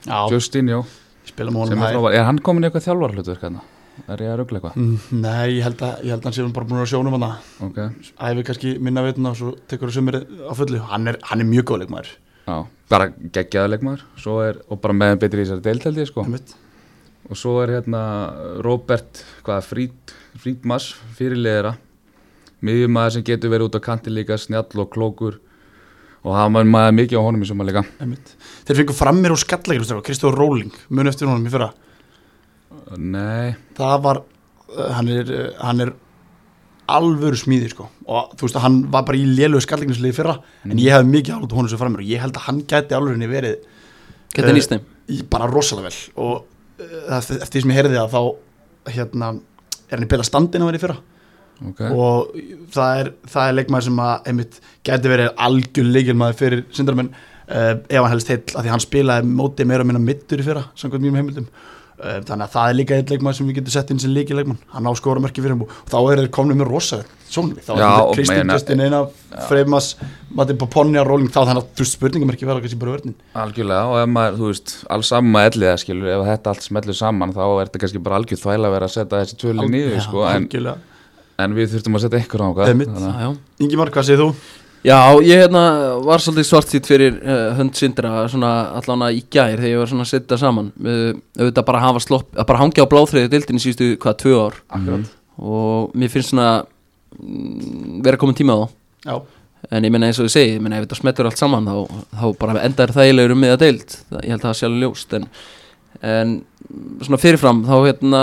honum 1.39 2.11
er, 2.13 2.25
hann 2.25 2.39
komin 2.39 2.65
í 2.65 2.67
eitthvað 2.67 2.85
þjálfar 2.85 3.15
hlutverk 3.15 3.41
hérna? 3.41 3.61
er 4.09 4.23
ég 4.23 4.31
að 4.33 4.39
ruggla 4.41 4.61
eitthvað? 4.61 4.77
Mm, 4.77 5.21
Nei, 5.21 5.59
ég 5.59 5.63
held 5.63 5.83
að, 5.83 6.05
ég 6.05 6.11
held 6.11 6.21
að 6.21 6.25
hann 6.25 6.33
sé 6.33 6.53
bara 6.55 6.67
búin 6.67 6.81
að 6.81 6.91
sjónum 6.91 7.17
hann 7.17 7.25
ok, 7.61 7.79
æfi 8.17 8.43
kannski 8.43 8.79
minna 8.81 9.03
veituna 9.03 9.31
og 9.31 9.37
svo 9.37 9.53
tekur 9.69 9.91
það 9.91 9.95
sumir 9.95 10.17
á 10.25 10.53
fullu. 10.57 10.79
Hann 10.79 11.09
er, 11.09 11.19
hann 11.23 11.41
er 11.41 11.45
mjög 11.45 11.65
góð 11.65 11.79
leikmaður. 11.79 12.09
Já, 12.47 12.67
bara 12.89 13.13
geggjaða 13.33 13.73
leikmaður. 13.75 14.05
Er, 14.49 14.63
og 14.69 14.81
bara 14.81 14.95
með 14.95 15.21
betri 15.21 15.43
í 15.43 15.45
þessari 15.45 15.61
deilteldi 15.61 16.07
sko. 16.07 16.25
Og 17.31 17.37
svo 17.37 17.63
er 17.63 17.69
hérna 17.69 18.33
Robert 18.65 19.25
Frít, 19.69 20.15
Frítmas 20.41 20.95
fyrirliðera 21.19 21.77
miðjumæður 22.61 23.11
sem 23.13 23.23
getur 23.25 23.51
verið 23.51 23.69
út 23.69 23.77
á 23.77 23.81
kanti 23.85 24.11
líka 24.11 24.39
snjall 24.41 24.83
og 24.83 24.91
klókur 24.93 25.41
og 26.21 26.35
hafa 26.37 26.51
maður 26.53 26.71
maður 26.75 26.97
mikið 26.99 27.21
á 27.21 27.23
honum 27.25 27.45
í 27.45 27.49
suma 27.49 27.65
líka. 27.69 27.83
Einmitt. 28.03 28.35
þeir 28.69 28.81
fengur 28.83 28.99
fram 28.99 29.23
mér 29.23 29.35
úr 29.35 29.41
skallækjum 29.41 30.03
Kristóð 30.05 30.37
Róling, 30.37 30.75
muni 30.91 31.09
eftir 31.13 31.31
honum 31.31 31.47
í 31.49 31.53
fyrra. 31.53 31.71
Nei, 33.01 33.55
það 33.79 33.97
var, 34.05 34.23
uh, 34.77 34.87
hann 34.97 35.09
er, 35.15 35.31
uh, 35.31 35.51
hann 35.65 35.85
er 35.87 35.93
alvöru 36.91 37.39
smíði 37.39 37.71
sko. 37.71 37.87
Og 38.11 38.33
þú 38.37 38.47
veist 38.49 38.59
að 38.59 38.65
hann 38.67 38.79
var 38.91 39.05
bara 39.07 39.19
í 39.21 39.27
lélugu 39.29 39.63
skallleiknisliði 39.65 40.17
fyrra 40.17 40.37
en 40.67 40.79
ég 40.83 40.91
hefði 40.95 41.13
mikið 41.13 41.37
álut 41.37 41.55
honum 41.55 41.71
sem 41.71 41.79
fram 41.81 41.95
mér 41.95 42.03
og 42.03 42.11
ég 42.11 42.23
held 42.25 42.39
að 42.41 42.47
hann 42.49 42.63
gæti 42.67 42.97
alvörinni 42.99 43.29
verið 43.31 43.61
Geta 44.35 44.51
Eh, 44.51 44.55
nýst 44.55 44.71
þeim. 44.71 44.83
í, 45.11 45.23
bara 45.31 45.47
rosalega 45.51 45.89
vel. 45.89 46.01
Og 46.23 46.35
uh, 46.83 47.17
eftir, 47.19 47.41
eftir 47.43 47.61
því 47.61 47.63
sem 47.65 47.73
ég 47.73 47.79
heyrði 47.81 47.99
það 47.99 48.13
þá 48.15 48.93
hérna 48.97 49.31
er 49.91 49.97
hann 49.99 50.07
í 50.07 50.11
beila 50.11 50.27
standin 50.27 50.63
að 50.63 50.71
vera 50.71 50.81
í 50.81 50.85
fyrra 50.85 50.99
ok. 51.69 51.83
Og 51.91 52.39
það 52.75 53.03
er, 53.03 53.11
það 53.33 53.49
er 53.49 53.59
leikmaður 53.59 53.89
sem 53.89 54.01
að 54.05 54.31
einmitt 54.33 54.61
gæti 54.87 55.13
verið 55.13 55.35
algjör 55.49 55.91
leikilmaður 55.97 56.41
fyrir 56.41 56.65
syndarmenn 56.77 57.13
uh, 57.13 57.75
ef 57.77 58.01
hann 58.01 58.15
helst 58.15 58.33
heill 58.33 58.43
að 58.55 58.63
því 58.63 58.73
hann 58.75 58.87
spilaði 58.87 59.35
móti 59.43 59.69
meira 59.69 59.85
og 59.85 59.91
minna 59.91 60.03
mittur 60.03 60.41
í 60.41 60.47
fyrra 60.47 60.67
samkvæmt 60.75 61.07
mínum 61.07 61.21
heimildum. 61.21 61.51
Uh, 62.01 62.19
þannig 62.25 62.47
að 62.47 62.53
það 62.55 62.67
er 62.67 62.77
líka 62.79 62.97
eitt 62.97 63.11
leikmaður 63.13 63.37
sem 63.37 63.49
við 63.51 63.59
getum 63.61 63.75
sett 63.75 63.91
inn 63.93 63.99
sem 64.01 64.13
leikilleikmann 64.17 64.61
hann 64.73 64.89
á 64.89 64.93
skoramörki 64.97 65.43
fyrir 65.45 65.53
hann 65.59 65.67
og 65.67 65.91
þá 65.91 65.99
er 66.01 66.23
þeir 66.23 66.31
komnið 66.33 66.63
með 66.63 66.71
rosa 66.71 67.03
sónlið, 67.31 67.67
þá 67.67 67.73
er 67.75 67.83
og 67.89 68.13
Kristinn 68.17 68.51
Kristin 68.51 68.83
eina, 68.85 69.01
Freymas 69.49 69.91
Matti 70.37 70.57
Poponja, 70.59 71.03
Róling 71.07 71.31
þá 71.31 71.41
þannig 71.43 71.61
að 71.61 71.69
þú 71.77 71.85
veist 71.85 71.97
spurningamerki 71.97 72.49
vera 72.49 72.63
kannski 72.63 72.79
bara 72.81 72.95
vörnin. 72.95 73.17
Algjörlega 73.43 73.91
og 73.91 73.99
ef 74.01 74.13
maður, 74.15 74.39
þú 74.39 74.51
veist, 74.51 74.75
alls 74.97 75.11
saman 75.13 75.35
maður 75.35 75.53
elliða 75.53 75.77
skilur, 75.83 76.11
ef 76.15 76.25
þetta 76.31 76.55
allt 76.55 76.67
smellur 76.67 76.99
saman 76.99 77.35
þá 77.37 77.43
er 77.47 77.61
þetta 77.65 77.83
kannski 77.85 78.03
bara 78.07 78.21
algjör 78.21 78.43
þvæla 78.45 78.71
að 78.71 78.77
vera 78.77 78.89
að 78.89 78.95
setja 78.97 79.23
þessi 79.23 79.41
tvöli 79.45 79.69
niður 79.75 80.05
sko, 80.07 80.25
en, 80.25 80.47
algjörlega. 80.47 80.97
En 81.45 81.55
við 81.57 81.75
þurftum 81.75 81.99
að 81.99 82.07
setja 82.07 82.23
ykkur 82.25 82.45
á 82.45 82.49
að 82.49 82.75
Já, 83.21 83.29
Ingimar, 83.63 83.93
hvað 83.95 84.09
segir 84.09 84.23
þú? 84.25 84.33
Já, 84.81 84.97
ég 85.21 85.43
hérna 85.43 85.63
var 86.01 86.23
svolítið 86.25 86.47
svartýtt 86.49 86.87
fyrir 86.89 87.19
uh, 87.21 87.51
hönd 87.59 87.77
svona 87.77 88.53
allan 88.79 89.03
að 89.05 89.19
í 89.19 89.25
gær 89.29 89.59
þegar 89.59 89.69
ég 89.75 89.83
var 89.83 89.91
svona 89.91 90.07
að 90.07 90.13
setja 90.15 90.39
saman. 90.41 90.71
Uh, 90.81 91.19
auðvitað 91.37 91.67
bara 91.69 91.83
hafa 91.85 92.01
slopp, 92.01 92.31
að 92.33 92.47
bara 92.49 92.63
hangja 92.63 92.87
á 92.89 92.93
bláþriði 92.93 93.29
dildinni 93.35 93.61
síðustu 93.61 93.91
hvað, 94.01 94.17
tvö 94.23 94.39
ár. 94.41 94.57
Akkurat. 94.73 95.13
Og 95.37 95.93
mér 96.01 96.13
finnst 96.15 96.33
svona 96.33 96.49
mm, 97.19 98.01
vera 98.07 98.21
komin 98.21 98.39
tíma 98.41 98.57
á 98.57 98.61
þá. 98.65 98.73
Já, 99.05 99.15
en 99.69 99.85
ég 99.85 99.93
menna 99.93 100.09
eins 100.09 100.23
og 100.23 100.31
ég 100.31 100.33
segi, 100.33 100.57
ég 100.57 100.65
menna 100.65 100.81
ef 100.81 100.87
þetta 100.87 101.01
smettur 101.03 101.29
allt 101.29 101.43
saman 101.43 101.69
þá, 101.69 102.01
þá 102.17 102.27
bara 102.41 102.65
endar 102.65 102.97
þægilegur 102.97 103.37
um 103.37 103.45
miða 103.45 103.61
deild. 103.61 103.99
Það, 104.09 104.23
ég 104.25 104.33
held 104.33 104.41
að 104.41 104.49
það 104.49 104.59
sé 104.63 104.71
alveg 104.71 104.87
ljóst 104.87 105.17
en, 105.19 105.29
en 106.01 106.37
svona 107.05 107.21
fyrirfram 107.21 107.67
þá 107.69 107.77
hérna 107.83 108.23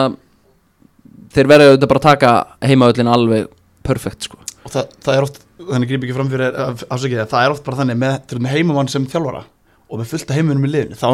þeir 1.36 1.52
verða 1.52 1.72
auðvitað 1.72 1.92
bara 1.92 2.02
að 2.02 2.08
taka 2.08 2.32
heimaöllin 2.70 3.12
alveg 3.12 3.52
perfekt 3.88 4.28
sko. 4.28 4.40
Og 4.68 4.74
það, 4.74 4.96
það 5.04 5.14
er 5.18 5.28
oft, 5.28 5.44
þannig 5.60 5.92
grýp 5.92 6.08
ekki 6.08 6.16
fram 6.18 6.32
fyrir 6.32 6.58
afsakið, 6.88 7.22
það 7.32 7.44
er 7.44 7.56
oft 7.56 7.68
bara 7.68 7.80
þannig 7.82 8.00
með, 8.02 8.18
með 8.44 8.56
heimamann 8.56 8.92
sem 8.92 9.08
þjálfara 9.08 9.44
og 9.88 10.02
með 10.02 10.10
fullt 10.12 10.32
af 10.32 10.36
heimunum 10.36 10.66
í 10.68 10.72
liðinu, 10.72 10.98
þá 11.00 11.06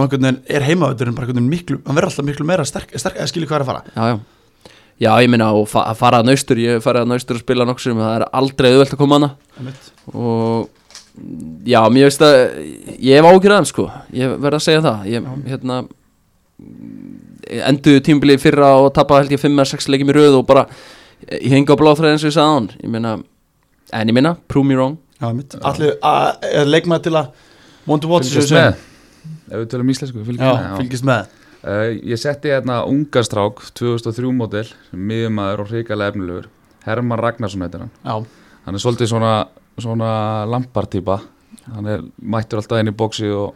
er 0.49 0.65
heimavöldurinn 0.65 1.17
bara 1.17 1.41
miklu, 1.45 1.79
hann 1.85 1.97
verður 1.97 2.09
alltaf 2.09 2.25
miklu 2.25 2.47
meira 2.49 2.65
sterk, 2.65 2.95
sterk 2.97 3.19
eða 3.19 3.29
skilur 3.29 3.51
hvað 3.51 3.59
er 3.59 3.65
að 3.65 3.69
fara. 3.69 3.83
Já, 3.93 4.03
já, 4.09 4.71
já 5.03 5.11
ég 5.21 5.29
minna 5.29 5.51
að 5.53 5.59
fa 5.69 5.83
að 5.91 5.99
fara 5.99 6.21
að 6.23 6.31
naustur, 6.31 6.61
ég 6.63 6.81
farið 6.81 7.05
að 7.05 7.11
naustur 7.11 7.37
og 7.37 7.43
spila 7.43 7.67
nokkur 7.69 7.85
sem 7.85 8.01
það 8.01 8.15
er 8.15 8.25
aldrei 8.41 8.69
auðvelt 8.71 8.95
að 8.95 9.01
koma 9.03 9.19
hana 9.19 9.29
og 10.13 10.71
já, 11.69 11.79
mér 11.93 12.09
veist 12.09 12.25
að 12.25 12.39
ég 12.97 13.19
hef 13.19 13.29
ágjörð 13.29 13.57
aðeins 13.59 13.73
sko, 13.75 13.85
ég 14.17 14.33
verð 14.41 14.57
að 14.57 14.65
segja 14.65 14.83
það 14.87 15.05
ég, 15.11 15.29
hérna 15.51 15.79
enduðu 17.69 18.01
tímbilið 18.07 18.41
fyrra 18.43 18.69
og 18.81 18.91
tappa 18.95 19.19
held 19.21 19.31
ég 19.35 19.41
5-6 19.41 19.89
leikjum 19.91 20.11
í 20.13 20.15
röð 20.17 20.39
og 20.39 20.45
bara 20.49 20.65
ég 21.31 21.51
hengi 21.53 21.71
á 21.71 21.77
bláþræði 21.79 22.15
eins 22.15 22.25
og 22.25 22.31
ég 22.31 22.35
sagði 22.37 22.49
á 22.49 22.55
hann 22.55 22.69
ég 22.81 22.89
meina, 22.95 23.13
en 23.93 24.09
ég 24.11 24.17
meina, 24.17 24.35
prove 24.47 24.67
me 24.67 24.75
wrong. 24.77 24.97
Allir, 25.23 25.93
er 26.01 26.65
leikmaður 26.67 27.03
til 27.05 27.13
að 27.19 27.29
want 27.87 28.01
to 28.03 28.09
watch 28.11 28.27
fylgjast 28.31 28.49
sem- 28.49 28.57
með. 28.57 28.89
Ef 29.53 29.57
við 29.61 29.67
tölum 29.71 29.91
íslensku, 29.93 30.19
Já, 30.19 30.25
fylgjast 30.25 30.49
með 30.49 30.63
já. 30.67 30.77
fylgist 30.81 31.05
með. 31.07 31.27
Uh, 31.63 31.89
ég 32.11 32.19
setti 32.19 32.49
hérna 32.51 32.81
ungastrák 32.89 33.61
2003 33.79 34.31
módel, 34.35 34.65
miðjumæður 34.91 35.61
og 35.63 35.69
hrikalega 35.71 36.11
efnilegur 36.11 36.49
Herman 36.83 37.19
Ragnarsson 37.19 37.61
heitir 37.63 37.85
hann. 37.85 37.91
Já, 38.03 38.25
hann 38.65 38.75
er 38.75 38.83
svolítið 38.83 39.07
svona, 39.13 39.31
svona 39.79 40.09
lampartýpa 40.51 41.21
hann 41.71 41.87
er 41.87 42.01
mættur 42.19 42.59
alltaf 42.59 42.81
inn 42.81 42.91
í 42.91 42.95
bóksi 42.97 43.29
og, 43.31 43.53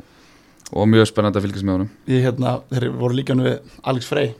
og 0.73 0.87
mjög 0.91 1.07
spennandi 1.09 1.39
að 1.39 1.47
fylgjast 1.47 1.67
með 1.67 1.77
honum. 1.77 1.89
Ég 2.11 2.25
hérna, 2.27 2.53
þeir 2.73 2.87
voru 2.99 3.17
líka 3.17 3.35
nú 3.37 3.45
við 3.47 3.57
Alex 3.87 4.09
Frey. 4.09 4.33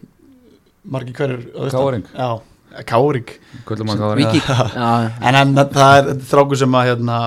Margir 0.88 1.15
hverjur. 1.15 1.46
Káring. 1.72 2.05
Já, 2.12 2.84
Káring. 2.88 3.31
Kvöldum 3.67 3.91
hann 3.91 4.01
káður 4.01 4.22
Viki, 4.22 4.41
já, 4.81 4.89
En 5.24 5.39
hann, 5.39 5.55
það 5.55 5.98
er 6.00 6.22
þráku 6.29 6.60
sem 6.60 6.77
að 6.79 6.91
hérna, 6.91 7.22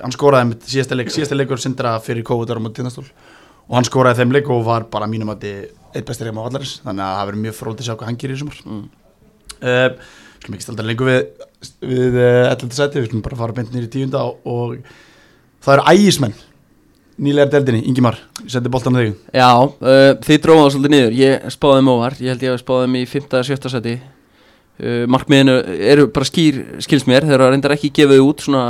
hann 0.00 0.16
skoraði 0.16 0.50
með 0.50 0.66
síðasta 0.72 0.98
leik 0.98 1.12
síðasta 1.12 1.38
leikur 1.38 1.62
sindra 1.62 1.94
fyrir 2.04 2.26
kóðutar 2.26 2.60
á 2.60 2.64
tindastól. 2.72 3.06
Og 3.68 3.78
hann 3.78 3.88
skoraði 3.88 4.22
þeim 4.22 4.34
leik 4.34 4.50
og 4.52 4.64
var 4.66 4.88
bara 4.92 5.08
mínum 5.10 5.32
að 5.32 5.46
þið 5.46 5.62
eitt 5.92 6.08
bestir 6.08 6.28
heima 6.28 6.44
á 6.44 6.46
vallarins. 6.48 6.78
Þannig 6.84 7.04
að 7.04 7.16
það 7.18 7.28
verður 7.30 7.44
mjög 7.46 7.56
fróðið 7.60 7.82
að 7.84 7.88
sjá 7.88 7.94
hvað 7.94 8.10
hann 8.10 8.20
gerir 8.22 8.36
í 8.36 8.42
sumar. 8.42 8.60
Mm. 8.66 8.84
uh, 9.62 10.12
Skulum 10.42 10.56
ekki 10.56 10.64
staldar 10.66 10.88
lengur 10.88 11.06
við 11.06 11.20
við 11.86 12.16
uh, 12.18 12.48
11. 12.50 12.72
seti, 12.74 12.98
við 12.98 13.10
skulum 13.10 13.22
bara 13.22 13.38
fara 13.38 13.54
beint 13.54 13.70
nýri 13.70 13.90
tíunda 13.92 14.24
og, 14.26 14.40
og 14.42 15.62
það 15.62 15.76
eru 15.76 15.92
ægismenn 15.92 16.34
nýlegar 17.20 17.50
deldinni, 17.52 17.82
Ingimar, 17.90 18.16
ég 18.44 18.50
sendi 18.54 18.70
boltan 18.72 18.96
á 18.96 19.00
þig. 19.02 19.12
Já 19.36 19.48
uh, 19.52 20.14
þið 20.24 20.40
dróðum 20.44 20.62
það 20.64 20.72
svolítið 20.76 20.94
niður, 20.94 21.14
ég 21.20 21.46
spáði 21.52 21.78
þeim 21.82 21.90
óvar 21.92 22.16
ég 22.20 22.32
held 22.32 22.46
ég 22.46 22.54
að 22.54 22.60
spáði 22.62 22.86
þeim 22.86 22.96
í 22.98 23.04
5. 23.12 23.28
eða 23.32 23.44
7. 23.50 23.72
seti. 23.76 23.94
Uh, 24.82 25.04
markmiðinu 25.12 25.56
eru 25.92 26.06
bara 26.14 26.28
skýr 26.28 26.60
skils 26.82 27.04
mér, 27.10 27.26
þeir 27.28 27.36
eru 27.38 27.50
reyndar 27.52 27.74
ekki 27.76 27.92
gefið 28.00 28.24
út 28.24 28.44
svona 28.46 28.64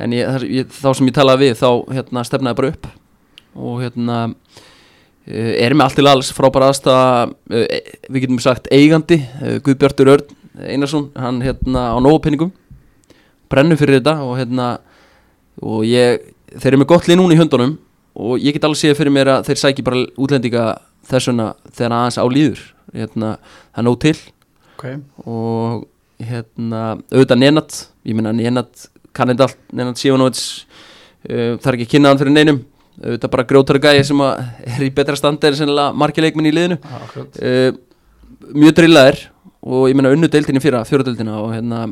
en 0.00 0.14
ég, 0.16 0.30
þar- 0.30 0.48
ég, 0.48 0.70
þá 0.72 0.88
sem 0.96 1.10
ég 1.10 1.16
talaði 1.18 1.48
við 1.50 1.58
þá 1.60 1.68
hérna, 1.98 2.24
stefnaði 2.24 2.60
bara 2.60 2.72
upp. 2.74 2.90
Og 3.58 3.80
hérna 3.82 4.18
uh, 4.30 5.52
er 5.66 5.74
með 5.74 5.86
allt 5.88 5.98
til 6.00 6.08
alls 6.10 6.30
frábæra 6.36 6.70
aðstæða 6.70 7.26
uh, 7.28 7.66
við 8.08 8.24
getum 8.26 8.40
sagt 8.42 8.70
eigandi 8.72 9.20
uh, 9.42 9.58
Guðbjartur 9.66 10.14
Örn 10.14 10.36
Einarsson 10.60 11.10
hann 11.18 11.38
hérna 11.44 11.90
á 11.94 11.96
nógupinningum 12.02 12.50
brennur 13.50 13.78
fyrir 13.80 13.98
þetta 14.00 14.16
og 14.26 14.34
hérna 14.38 14.66
og 15.60 15.84
ég, 15.86 16.20
þeir 16.56 16.72
eru 16.72 16.80
með 16.82 16.90
gott 16.92 17.08
lið 17.08 17.20
núna 17.20 17.36
í 17.36 17.40
höndunum 17.40 17.76
og 18.20 18.42
ég 18.42 18.56
get 18.56 18.66
alveg 18.66 18.80
séð 18.80 18.96
fyrir 18.98 19.14
mér 19.14 19.30
að 19.36 19.50
þeir 19.50 19.60
sæki 19.62 19.84
bara 19.86 20.02
útlendinga 20.18 20.64
þessuna 21.10 21.52
þegar 21.70 21.96
aðeins 21.96 22.18
á 22.18 22.24
líður 22.30 22.62
hérna, 22.94 23.34
það 23.70 23.82
er 23.82 23.86
nóg 23.86 23.98
til 24.02 24.16
okay. 24.74 24.98
og 25.24 25.86
hérna 26.20 26.82
auðvitað 27.12 27.42
Nenat, 27.44 27.78
ég 28.04 28.18
meina 28.18 28.34
Nenat 28.36 28.88
kann 29.16 29.30
þetta 29.30 29.48
allt, 29.48 29.62
Nenat 29.72 30.00
Sivanovic 30.00 30.42
uh, 30.42 31.56
það 31.60 31.70
er 31.70 31.78
ekki 31.78 31.88
að 31.88 31.94
kynna 31.94 32.12
hann 32.12 32.22
fyrir 32.22 32.36
neinum 32.36 32.62
auðvitað 33.00 33.32
bara 33.32 33.48
grjótari 33.48 33.82
gæði 33.84 34.06
sem 34.10 34.24
er 34.26 34.82
í 34.84 34.90
betra 34.94 35.16
standi 35.16 35.48
en 35.48 35.60
sennilega 35.62 35.94
margir 35.96 36.26
leikminn 36.26 36.50
í 36.50 36.54
liðinu 36.56 36.80
Akkurat 36.98 37.38
uh, 37.40 37.70
mjög 38.50 38.76
drillaðir 38.80 39.22
og 39.60 39.88
ég 39.90 39.96
meina 39.96 40.12
unnu 40.14 40.28
deildinni 40.30 40.62
fyrra, 40.62 40.82
fjóradeildina 40.88 41.36
og 41.40 41.52
hérna 41.54 41.84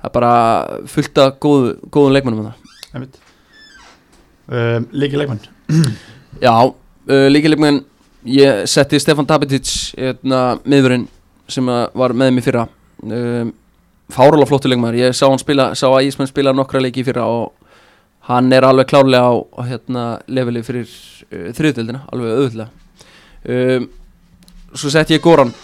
það 0.00 0.08
er 0.08 0.14
bara 0.14 0.34
fullt 0.90 1.20
af 1.22 1.38
góð, 1.42 1.68
góðum 1.92 2.14
leikmennum 2.14 2.44
þarna. 2.44 2.74
Einmitt. 2.94 3.20
Um, 4.48 4.88
Líki 4.92 5.18
leikmann 5.20 5.42
Já, 6.40 6.52
uh, 6.52 7.28
líkilegmenn 7.32 7.82
ég 8.26 8.66
setti 8.68 8.98
Stefan 9.00 9.26
Dabitic 9.28 9.68
hérna, 9.96 10.58
miðurinn 10.66 11.06
sem 11.48 11.66
var 11.66 12.14
með 12.16 12.32
mér 12.34 12.44
fyrra. 12.44 12.64
Um, 13.06 13.52
fárulega 14.12 14.48
flottu 14.50 14.70
leikmaður, 14.70 14.98
ég 15.00 15.14
sá 15.14 15.26
spila 15.38 15.70
sá 15.78 15.86
að 15.88 16.08
Ísmenn 16.08 16.30
spila 16.30 16.54
nokkra 16.54 16.82
leiki 16.82 17.04
fyrra 17.06 17.26
og 17.30 17.52
hann 18.26 18.50
er 18.52 18.66
alveg 18.66 18.90
klárlega 18.90 19.30
á, 19.30 19.34
hérna, 19.68 20.04
leveli 20.26 20.62
fyrir 20.66 20.86
uh, 20.86 21.52
þriðdeldina, 21.54 22.02
alveg 22.12 22.34
auðvitað 22.40 22.68
um, 23.54 23.88
svo 24.74 24.92
setti 24.92 25.16
ég 25.16 25.24
Goran 25.24 25.54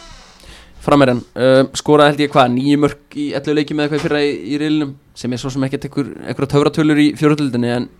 frammeirinn, 0.83 1.23
um, 1.39 1.73
skoraði 1.79 2.15
held 2.15 2.25
ég 2.25 2.35
hvað 2.35 2.55
nýju 2.57 2.83
mörg 2.83 3.19
í 3.19 3.29
11 3.39 3.59
leiki 3.59 3.77
með 3.79 3.89
eitthvað 3.89 4.07
fyrra 4.07 4.23
í, 4.27 4.31
í 4.55 4.61
reilinum 4.63 4.95
sem 5.19 5.35
er 5.35 5.43
svo 5.43 5.51
sem 5.55 5.67
einhver, 5.67 6.15
einhverja 6.23 6.55
töfratölur 6.55 7.03
í 7.03 7.11
fjóruðdeldinni 7.19 7.75
en 7.77 7.91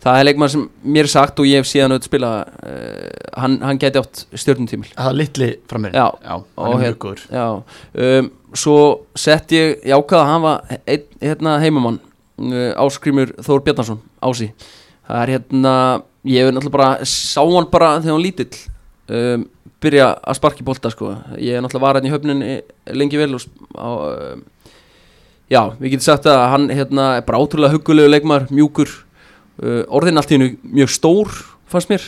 það 0.00 0.18
er 0.20 0.26
leikmann 0.28 0.50
sem 0.52 0.62
mér 0.96 1.06
er 1.08 1.12
sagt 1.12 1.40
og 1.42 1.48
ég 1.48 1.60
hef 1.60 1.68
síðan 1.68 1.92
auðvitað 1.94 2.08
spila 2.10 2.30
uh, 2.46 3.30
hann, 3.42 3.56
hann 3.64 3.80
geti 3.82 4.00
átt 4.00 4.22
stjórnumtímil 4.32 4.92
Það 4.96 5.10
er 5.12 5.18
litli 5.20 5.48
frammeir 5.70 5.96
Já. 5.96 6.06
Já, 6.24 6.34
Og 6.40 6.64
hann 6.64 6.72
er 6.72 6.84
hér- 6.84 6.94
mjög 6.94 7.00
góður. 7.04 7.24
Já, 7.30 7.46
um, 8.20 8.30
svo 8.56 8.76
sett 9.14 9.52
ég 9.56 9.84
í 9.86 9.92
ákvaða 9.94 10.22
að 10.24 10.30
hafa 10.34 10.80
einn 10.94 11.04
hérna, 11.20 11.56
heimamann 11.62 12.00
uh, 12.00 12.72
Áskrimur 12.86 13.34
Þór 13.44 13.64
Bjarnason, 13.66 14.00
Ási. 14.24 14.50
Það 15.10 15.22
er 15.26 15.32
hérna, 15.36 15.74
ég 16.30 16.44
hef 16.46 16.52
náttúrulega 16.54 16.76
bara 16.78 16.90
sá 17.08 17.42
hann 17.44 17.68
bara 17.72 17.92
þegar 18.00 18.16
hann 18.16 18.24
lítill. 18.24 18.62
Um, 19.10 19.44
byrja 19.82 20.06
að 20.22 20.36
sparki 20.38 20.62
bolta 20.64 20.90
sko. 20.92 21.12
ég 21.40 21.56
er 21.56 21.62
náttúrulega 21.64 21.84
var 21.86 21.96
hérna 21.98 22.10
í 22.10 22.12
höfninni 22.14 22.50
lengi 22.94 23.18
vel 23.20 23.34
og, 23.38 23.46
á, 23.74 23.88
um, 24.36 24.42
já, 25.50 25.62
við 25.80 25.94
getum 25.94 26.04
sagt 26.04 26.28
að 26.30 26.42
hann 26.52 26.66
hérna, 26.70 27.06
er 27.18 27.24
bara 27.26 27.40
ótrúlega 27.42 27.74
huggulegu 27.74 28.10
leikmar, 28.12 28.44
mjúkur 28.54 28.92
uh, 29.62 29.82
orðin 29.96 30.20
allt 30.20 30.32
í 30.32 30.38
hennu 30.38 30.50
mjög 30.80 30.92
stór 30.96 31.32
fannst 31.70 31.92
mér. 31.92 32.06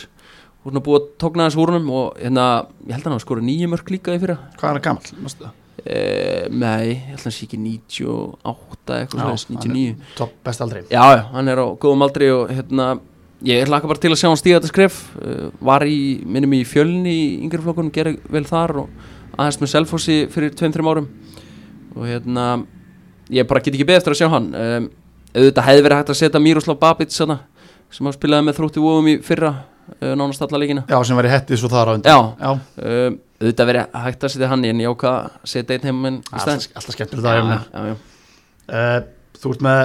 Og 0.63 0.71
svona 0.71 0.83
búið 0.85 1.01
að 1.01 1.09
tókna 1.19 1.49
þessu 1.49 1.59
úrunum 1.63 1.89
og 1.91 2.19
hérna, 2.21 2.47
ég 2.87 2.95
held 2.95 3.03
að 3.03 3.09
hann 3.09 3.17
hafa 3.17 3.25
skorað 3.25 3.47
nýju 3.49 3.71
mörg 3.73 3.89
líka 3.91 4.15
í 4.15 4.21
fyrra. 4.21 4.37
Hvað 4.59 4.69
er 4.69 4.77
hann 4.77 4.85
gamall? 4.87 5.23
Mástu 5.25 5.43
það? 5.43 5.55
Eh, 5.83 6.43
nei, 6.53 6.93
ég 6.93 7.07
held 7.09 7.17
að 7.19 7.25
hann 7.27 7.35
sé 7.35 7.47
ekki 7.47 7.57
98 7.59 8.99
eitthvað 9.01 9.23
hann 9.25 9.39
99 9.57 10.13
Topp 10.15 10.35
best 10.45 10.61
aldrei 10.63 10.83
Já, 10.87 11.01
hann 11.33 11.49
er 11.51 11.59
á 11.59 11.67
góðum 11.75 12.05
aldri 12.05 12.29
og 12.31 12.53
hérna 12.53 12.85
Ég 13.43 13.67
hlaka 13.67 13.89
bara 13.89 13.99
til 13.99 14.13
að 14.13 14.21
sjá 14.21 14.29
hann 14.29 14.39
stíga 14.39 14.59
þetta 14.61 14.69
skref. 14.71 14.97
Uh, 15.19 15.49
Var 15.67 15.83
í, 15.83 15.97
minnum 16.23 16.53
í 16.55 16.61
fjölni 16.63 17.11
í 17.11 17.25
yngri 17.43 17.59
flokkunum, 17.59 17.91
gerði 17.91 18.21
vel 18.31 18.45
þar 18.47 18.77
og 18.85 19.09
aðeins 19.35 19.59
með 19.59 19.71
Selfossi 19.73 20.15
fyrir 20.31 20.53
2-3 20.55 20.85
árum. 20.87 21.09
Og 21.91 22.05
hérna 22.07 22.45
ég 23.33 23.49
bara 23.49 23.59
get 23.65 23.75
ekki 23.75 23.87
beð 23.89 23.99
eftir 23.99 24.15
að 24.15 24.21
sjá 24.21 24.29
hann. 24.31 24.47
Um, 24.55 24.87
auðvitað 25.33 25.67
hefði 25.67 25.85
verið 25.87 26.01
hægt 26.01 26.13
að 26.13 26.19
setja 26.19 26.41
Miroslav 26.43 26.79
Babic 26.81 27.13
sana, 27.13 27.39
sem 27.93 28.07
hann 28.07 28.15
spilaði 28.15 28.47
með 28.47 28.59
þrótti 28.59 28.83
vóum 28.83 29.09
í 29.09 29.15
fyrra 29.25 29.51
uh, 29.53 30.13
nánast 30.17 30.43
alla 30.45 30.61
leikina. 30.61 30.85
Já, 30.89 30.97
sem 31.07 31.19
var 31.19 31.27
í 31.27 31.33
hetti 31.33 31.59
svo 31.59 31.69
þar 31.71 31.91
á 31.91 31.93
undan. 31.97 32.33
Um, 32.77 33.19
auðvitað 33.41 33.69
verið 33.71 33.97
hægt 34.05 34.25
að 34.25 34.33
setja 34.35 34.51
hann 34.51 34.65
en 34.69 34.83
ég 34.83 34.93
ákvað 34.93 35.17
að 35.19 35.49
setja 35.53 35.77
einn 35.77 35.83
stæðin 35.83 36.19
alltaf, 36.31 36.67
alltaf 36.79 36.97
skemmtileg 36.97 37.25
það 37.25 37.89
uh, 37.93 38.99
Þú 39.43 39.51
ert 39.51 39.65
með 39.65 39.81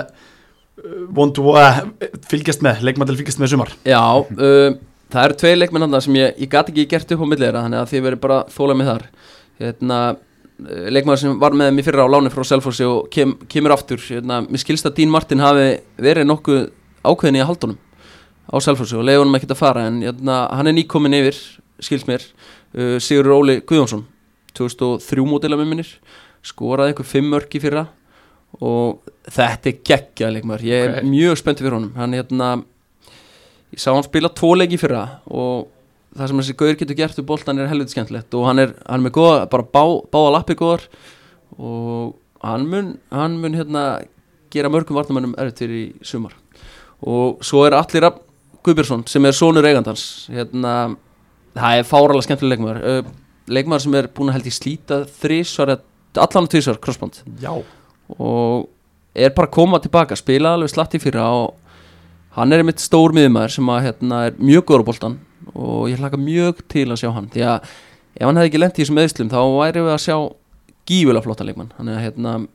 uh, 0.85 1.49
uh, 1.59 1.81
fylgjast 2.31 2.62
með, 2.62 2.85
leikmann 2.87 3.11
til 3.11 3.19
fylgjast 3.19 3.43
með 3.43 3.55
sumar. 3.55 3.75
Já, 3.88 4.02
um, 4.21 4.78
það 5.11 5.25
eru 5.25 5.38
tvei 5.40 5.55
leikmenn 5.57 5.88
hann 5.88 6.05
sem 6.05 6.21
ég, 6.21 6.38
ég 6.45 6.52
gat 6.52 6.71
ekki 6.71 6.87
gert 6.90 7.17
upp 7.17 7.25
á 7.25 7.31
millera 7.33 7.64
þannig 7.64 7.83
að 7.83 7.93
þið 7.95 8.07
verið 8.07 8.25
bara 8.25 8.38
þólað 8.55 8.81
með 8.81 8.90
þar. 8.93 9.07
Hérna, 9.59 10.00
uh, 10.65 10.88
leikmenn 10.93 11.21
sem 11.21 11.38
var 11.41 11.55
með 11.57 11.73
mér 11.77 11.87
fyrra 11.88 12.07
á 12.07 12.12
láni 12.12 12.33
frá 12.35 12.45
Selfossi 12.47 12.87
og 12.88 13.09
kem, 13.15 13.37
kemur 13.50 13.75
aftur 13.77 14.00
hérna, 14.03 14.41
mér 14.47 14.62
skilst 14.62 14.87
að 14.88 14.97
Dín 15.00 15.12
Martin 15.12 15.43
hafi 15.45 15.69
verið 16.03 16.29
nokkuð 16.31 16.62
ákveðin 17.09 17.38
í 17.38 17.43
að 17.45 17.50
halda 17.53 17.69
honum 17.69 17.81
á 18.49 18.57
Selfossi 18.65 18.97
og 18.99 19.05
leiði 19.07 19.23
honum 19.23 19.38
ekkert 19.38 19.55
að 19.57 19.61
fara 19.62 19.87
en 19.88 20.00
hérna, 20.07 20.38
hann 20.57 20.71
er 20.71 20.77
nýkomin 20.79 21.19
yfir, 21.21 21.38
skilst 21.85 22.09
mér 22.11 22.25
uh, 22.25 22.97
Sigur 23.03 23.31
Óli 23.37 23.61
Guðjónsson 23.62 24.07
2003 24.59 25.25
mótila 25.29 25.59
með 25.61 25.71
minnir 25.71 25.95
skoraði 26.47 26.93
einhver 26.95 27.07
fimm 27.07 27.29
mörk 27.35 27.55
í 27.55 27.61
fyrra 27.62 27.87
og 28.65 29.03
þetta 29.29 29.69
er 29.69 29.81
geggja 29.85 30.31
leikmaður, 30.33 30.65
ég 30.65 30.85
er 30.87 30.95
Ok. 31.03 31.09
mjög 31.11 31.37
spennt 31.38 31.61
fyrir 31.61 31.77
honum 31.77 31.93
hann 31.99 32.15
hérna 32.17 32.47
ég 33.75 33.83
sá 33.83 33.91
hann 33.93 34.07
spila 34.07 34.31
tvo 34.33 34.55
leiki 34.57 34.79
fyrra 34.81 35.03
og 35.29 35.69
það 36.18 36.30
sem 36.30 36.42
þessi 36.42 36.56
gauður 36.58 36.78
getur 36.82 36.98
gert 36.98 37.18
við 37.18 37.26
boltan 37.28 37.60
er 37.60 37.70
helviti 37.70 37.94
skemmtilegt 37.94 38.34
og 38.37 38.46
hann 38.48 38.62
er, 38.62 38.75
hann 38.84 39.00
er 39.00 39.06
með 39.06 39.16
góða, 39.18 39.42
bara 39.52 39.66
bá, 39.66 39.82
báða 40.12 40.34
lappi 40.34 40.56
góðar 40.58 40.87
og 41.58 42.16
hann 42.44 42.66
mun, 42.70 42.94
hann 43.14 43.37
mun 43.42 43.56
hérna 43.58 43.84
gera 44.52 44.70
mörgum 44.72 44.98
varnamönnum 44.98 45.37
erfitt 45.38 45.64
fyrir 45.64 45.80
í 45.80 46.06
sumar. 46.06 46.34
Og 47.04 47.42
svo 47.44 47.64
er 47.66 47.76
allir 47.78 48.06
Rafn 48.06 48.25
Guðbjörnsson 48.66 49.04
sem 49.10 49.26
er 49.28 49.37
sonur 49.37 49.66
eigandans. 49.68 50.04
Hérna, 50.32 50.72
það 51.56 51.80
er 51.80 51.88
fáralega 51.88 52.26
skemmtileg 52.26 52.56
leikmaður. 52.56 52.80
Uh, 52.82 53.12
leikmaður 53.48 53.84
sem 53.84 53.98
er 54.00 54.10
búin 54.14 54.32
að 54.32 54.38
held 54.38 54.50
í 54.50 54.54
slíta 54.54 55.00
þrísvar, 55.20 55.76
allan 56.25 56.50
tvísvar 56.50 56.80
crossband. 56.82 57.22
Já, 57.42 57.52
og 58.16 58.68
er 59.18 59.34
bara 59.37 59.50
að 59.50 59.56
koma 59.56 59.80
tilbaka 59.82 60.18
spila 60.18 60.54
alveg 60.56 60.72
slatt 60.72 60.96
í 60.96 61.02
fyrra 61.02 61.28
og 61.34 61.56
hann 62.38 62.52
er 62.52 62.62
einmitt 62.62 62.82
stór 62.82 63.14
miðumæður 63.16 63.56
sem 63.56 63.72
að 63.72 63.84
hérna 63.88 64.20
er 64.28 64.37
mjög 64.38 64.68
góður 64.68 64.84
á 64.84 64.88
boltan 64.88 65.16
og 65.55 65.88
ég 65.90 66.00
hlaka 66.00 66.21
mjög 66.21 66.62
til 66.71 66.87
að 66.88 67.00
sjá 67.02 67.11
hann 67.14 67.31
því 67.33 67.47
að 67.49 67.73
ef 68.19 68.26
hann 68.26 68.40
hefði 68.40 68.50
ekki 68.50 68.62
lent 68.62 68.78
í 68.78 68.83
þessum 68.85 69.02
eðslum 69.05 69.33
þá 69.33 69.40
væri 69.55 69.85
við 69.87 69.95
að 69.95 70.05
sjá 70.05 70.17
gífulega 70.88 71.25
flotta 71.25 71.47
leikmann. 71.47 71.73
Þannig 71.76 71.99
að 71.99 72.05
hérna 72.07 72.35
mm, 72.38 72.47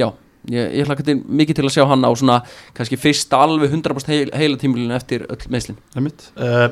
já, 0.00 0.08
ég, 0.52 0.70
ég 0.80 0.88
hlaka 0.88 1.06
til, 1.06 1.18
mikið 1.42 1.60
til 1.60 1.66
að 1.68 1.74
sjá 1.76 1.84
hann 1.90 2.06
á 2.06 2.10
svona 2.16 2.38
kannski 2.76 2.98
fyrst 3.00 3.36
alveg 3.36 3.72
100% 3.72 4.12
heil, 4.12 4.30
heila 4.34 4.60
tímulinu 4.60 4.96
eftir 4.96 5.26
öll 5.28 5.42
meðslin 5.52 5.78
það 5.92 6.00
er 6.00 6.06
mitt 6.06 6.26
uh, 6.36 6.68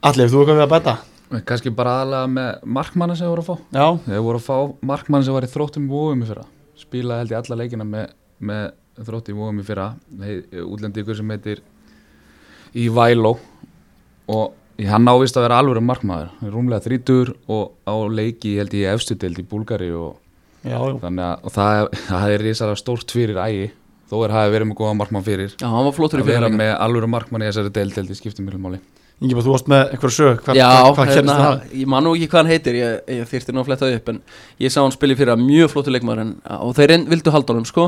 Allir, 0.00 0.24
hefur 0.24 0.32
þú 0.32 0.42
eitthvað 0.42 0.56
við 0.56 0.64
að 0.64 0.70
bæta? 0.72 0.92
Kannski 1.46 1.70
bara 1.76 1.98
aðalega 2.00 2.28
með 2.32 2.62
markmanna 2.74 3.14
sem 3.14 3.26
þeir 3.26 3.30
voru 3.34 3.42
að 3.42 3.50
fá. 3.50 3.66
Já, 3.76 3.86
Þeir 4.06 4.22
voru 4.24 4.38
að 4.40 4.46
fá 4.46 4.86
markmann 4.90 5.26
sem 5.26 5.36
var 5.36 5.44
í 5.46 5.50
þróttum 5.52 5.90
vóum 5.90 6.24
í 6.24 6.26
fyrra. 6.26 6.46
Spilaði 6.80 7.22
held 7.22 7.34
ég 7.34 7.42
alla 7.42 7.58
leikina 7.60 7.86
með, 7.86 8.14
með 8.48 8.64
þróttum 9.06 9.42
vóum 9.42 9.60
í 9.60 9.66
fyrra. 9.68 9.84
Útlendingur 10.64 11.18
sem 11.20 11.30
heitir 11.36 11.60
Ívælo 12.80 13.34
Og 14.30 14.86
hann 14.88 15.10
ávist 15.10 15.36
að 15.36 15.46
vera 15.48 15.60
alveg 15.60 15.84
markmaður. 15.84 16.30
Er 16.44 16.54
Rúmlega 16.54 16.84
þrítur 16.86 17.34
og 17.50 17.74
á 17.84 17.94
leiki 18.08 18.56
held 18.60 18.76
ég 18.76 18.86
í 18.86 18.92
efstu 18.94 19.16
deild 19.18 19.40
í 19.42 19.46
Búlgari 19.50 19.90
og 19.96 20.16
Þannig 20.60 21.24
að 21.24 21.44
og 21.48 21.52
það, 21.54 21.86
það 22.04 22.32
er 22.34 22.42
risara 22.44 22.76
stórt 22.76 23.12
fyrir 23.14 23.38
ægi. 23.40 23.70
Þó 24.10 24.16
er 24.26 24.34
hafi 24.34 24.52
verið 24.52 24.68
með 24.68 24.78
góða 24.80 24.96
markmann 24.98 25.24
fyrir. 25.24 25.52
Já, 25.54 25.68
hann 25.70 25.86
var 25.86 25.94
flottur 25.96 26.20
í 26.20 26.24
Að 26.24 26.32
vera 26.34 26.48
með 26.52 26.72
alveg 26.82 27.06
markmann 27.08 27.44
í 27.44 27.48
þessari 27.48 27.72
deild 27.76 27.94
held 27.96 28.10
ég 28.10 28.18
skiptir 28.18 28.44
mjög 28.44 28.60
máli. 28.64 28.80
Ingi, 29.20 29.36
þú 29.36 29.52
varst 29.52 29.66
með 29.68 29.82
einhverju 29.92 30.16
sög 30.16 30.38
Hvað, 30.46 30.56
Já, 30.56 30.68
hvað, 30.96 31.10
hérna, 31.12 31.34
það? 31.36 31.64
ég 31.76 31.88
man 31.92 32.06
nú 32.06 32.12
ekki 32.16 32.28
hvað 32.32 32.40
hann 32.40 32.50
heitir 32.54 32.78
ég, 32.78 32.94
ég 33.18 33.26
þyrfti 33.28 33.52
nú 33.52 33.60
að 33.60 33.66
fletta 33.68 33.84
það 33.84 33.96
upp 33.98 34.08
en 34.08 34.20
ég 34.64 34.72
sá 34.72 34.78
hann 34.80 34.94
spila 34.94 35.12
í 35.12 35.18
fyrra 35.18 35.34
mjög 35.36 35.68
flottu 35.74 35.92
leikmaður 35.92 36.22
en, 36.22 36.30
og 36.56 36.72
þeir 36.78 36.94
vildu 37.10 37.34
halda 37.34 37.52
honum 37.52 37.66
sko. 37.68 37.84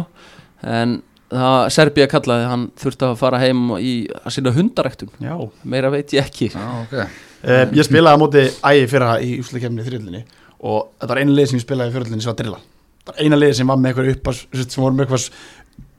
En 0.61 0.99
það 1.33 1.59
Serbía 1.77 2.09
kallaði 2.13 2.49
hann 2.51 2.69
þurfti 2.83 3.09
að 3.09 3.19
fara 3.23 3.43
heim 3.43 3.65
í 3.79 3.95
að 4.23 4.37
sinna 4.37 4.55
hundaræktun. 4.57 5.13
Já, 5.23 5.35
meira 5.65 5.93
veit 5.93 6.13
ég 6.17 6.29
ekki. 6.29 6.53
Já, 6.53 6.69
ok. 6.85 6.95
Uh, 7.43 7.65
ég 7.75 7.89
spilaði 7.89 8.15
á 8.15 8.23
móti 8.23 8.45
ægi 8.71 8.87
fyrra 8.93 9.17
í 9.19 9.33
úsleikefni 9.43 9.83
þriðlinni 9.87 10.23
og 10.63 10.93
þetta 11.01 11.11
var 11.11 11.21
eina 11.25 11.35
lið 11.35 11.49
sem 11.51 11.59
ég 11.59 11.65
spilaði 11.65 11.91
í 11.91 11.95
fyrirlinni 11.97 12.23
sem 12.23 12.31
var 12.31 12.39
drilla 12.39 12.61
það 13.03 13.17
var 13.17 13.25
eina 13.25 13.39
lið 13.39 13.55
sem 13.59 13.73
var 13.73 13.81
með 13.81 13.91
einhverju 13.91 14.17
uppás 14.17 14.43
sem 14.63 14.83
voru 14.83 14.95
með 14.99 15.09
eitthvað 15.09 15.25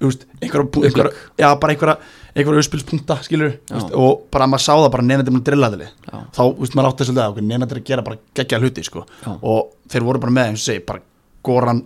einhverja, 0.03 1.11
já, 1.39 1.47
bara 1.59 1.73
einhverja 1.73 1.97
einhverja 2.33 2.63
uppspilspunkta, 2.63 3.17
skilur 3.23 3.53
og 3.95 4.23
bara 4.33 4.47
maður 4.49 4.63
sá 4.65 4.71
það 4.73 4.89
bara 4.95 5.05
neðandi 5.05 5.33
með 5.35 5.43
drillaðili 5.49 5.89
þá, 6.07 6.41
veist, 6.57 6.75
maður 6.75 6.89
átti 6.89 7.03
þessu 7.03 7.15
leða 7.17 7.27
okkur 7.33 7.45
neðandi 7.47 7.77
að 7.77 7.83
gera 7.89 8.05
bara 8.07 8.19
geggja 8.39 8.59
hluti, 8.59 8.85
sko. 8.87 9.03
Já. 9.21 9.29
og 9.37 9.91
þeir 9.93 10.07
voru 10.07 10.23
bara 10.23 10.35
með, 10.39 10.49
eins 10.51 10.63
og 10.63 10.67
segi, 10.71 10.83
bara 10.87 11.03
að 11.75 11.83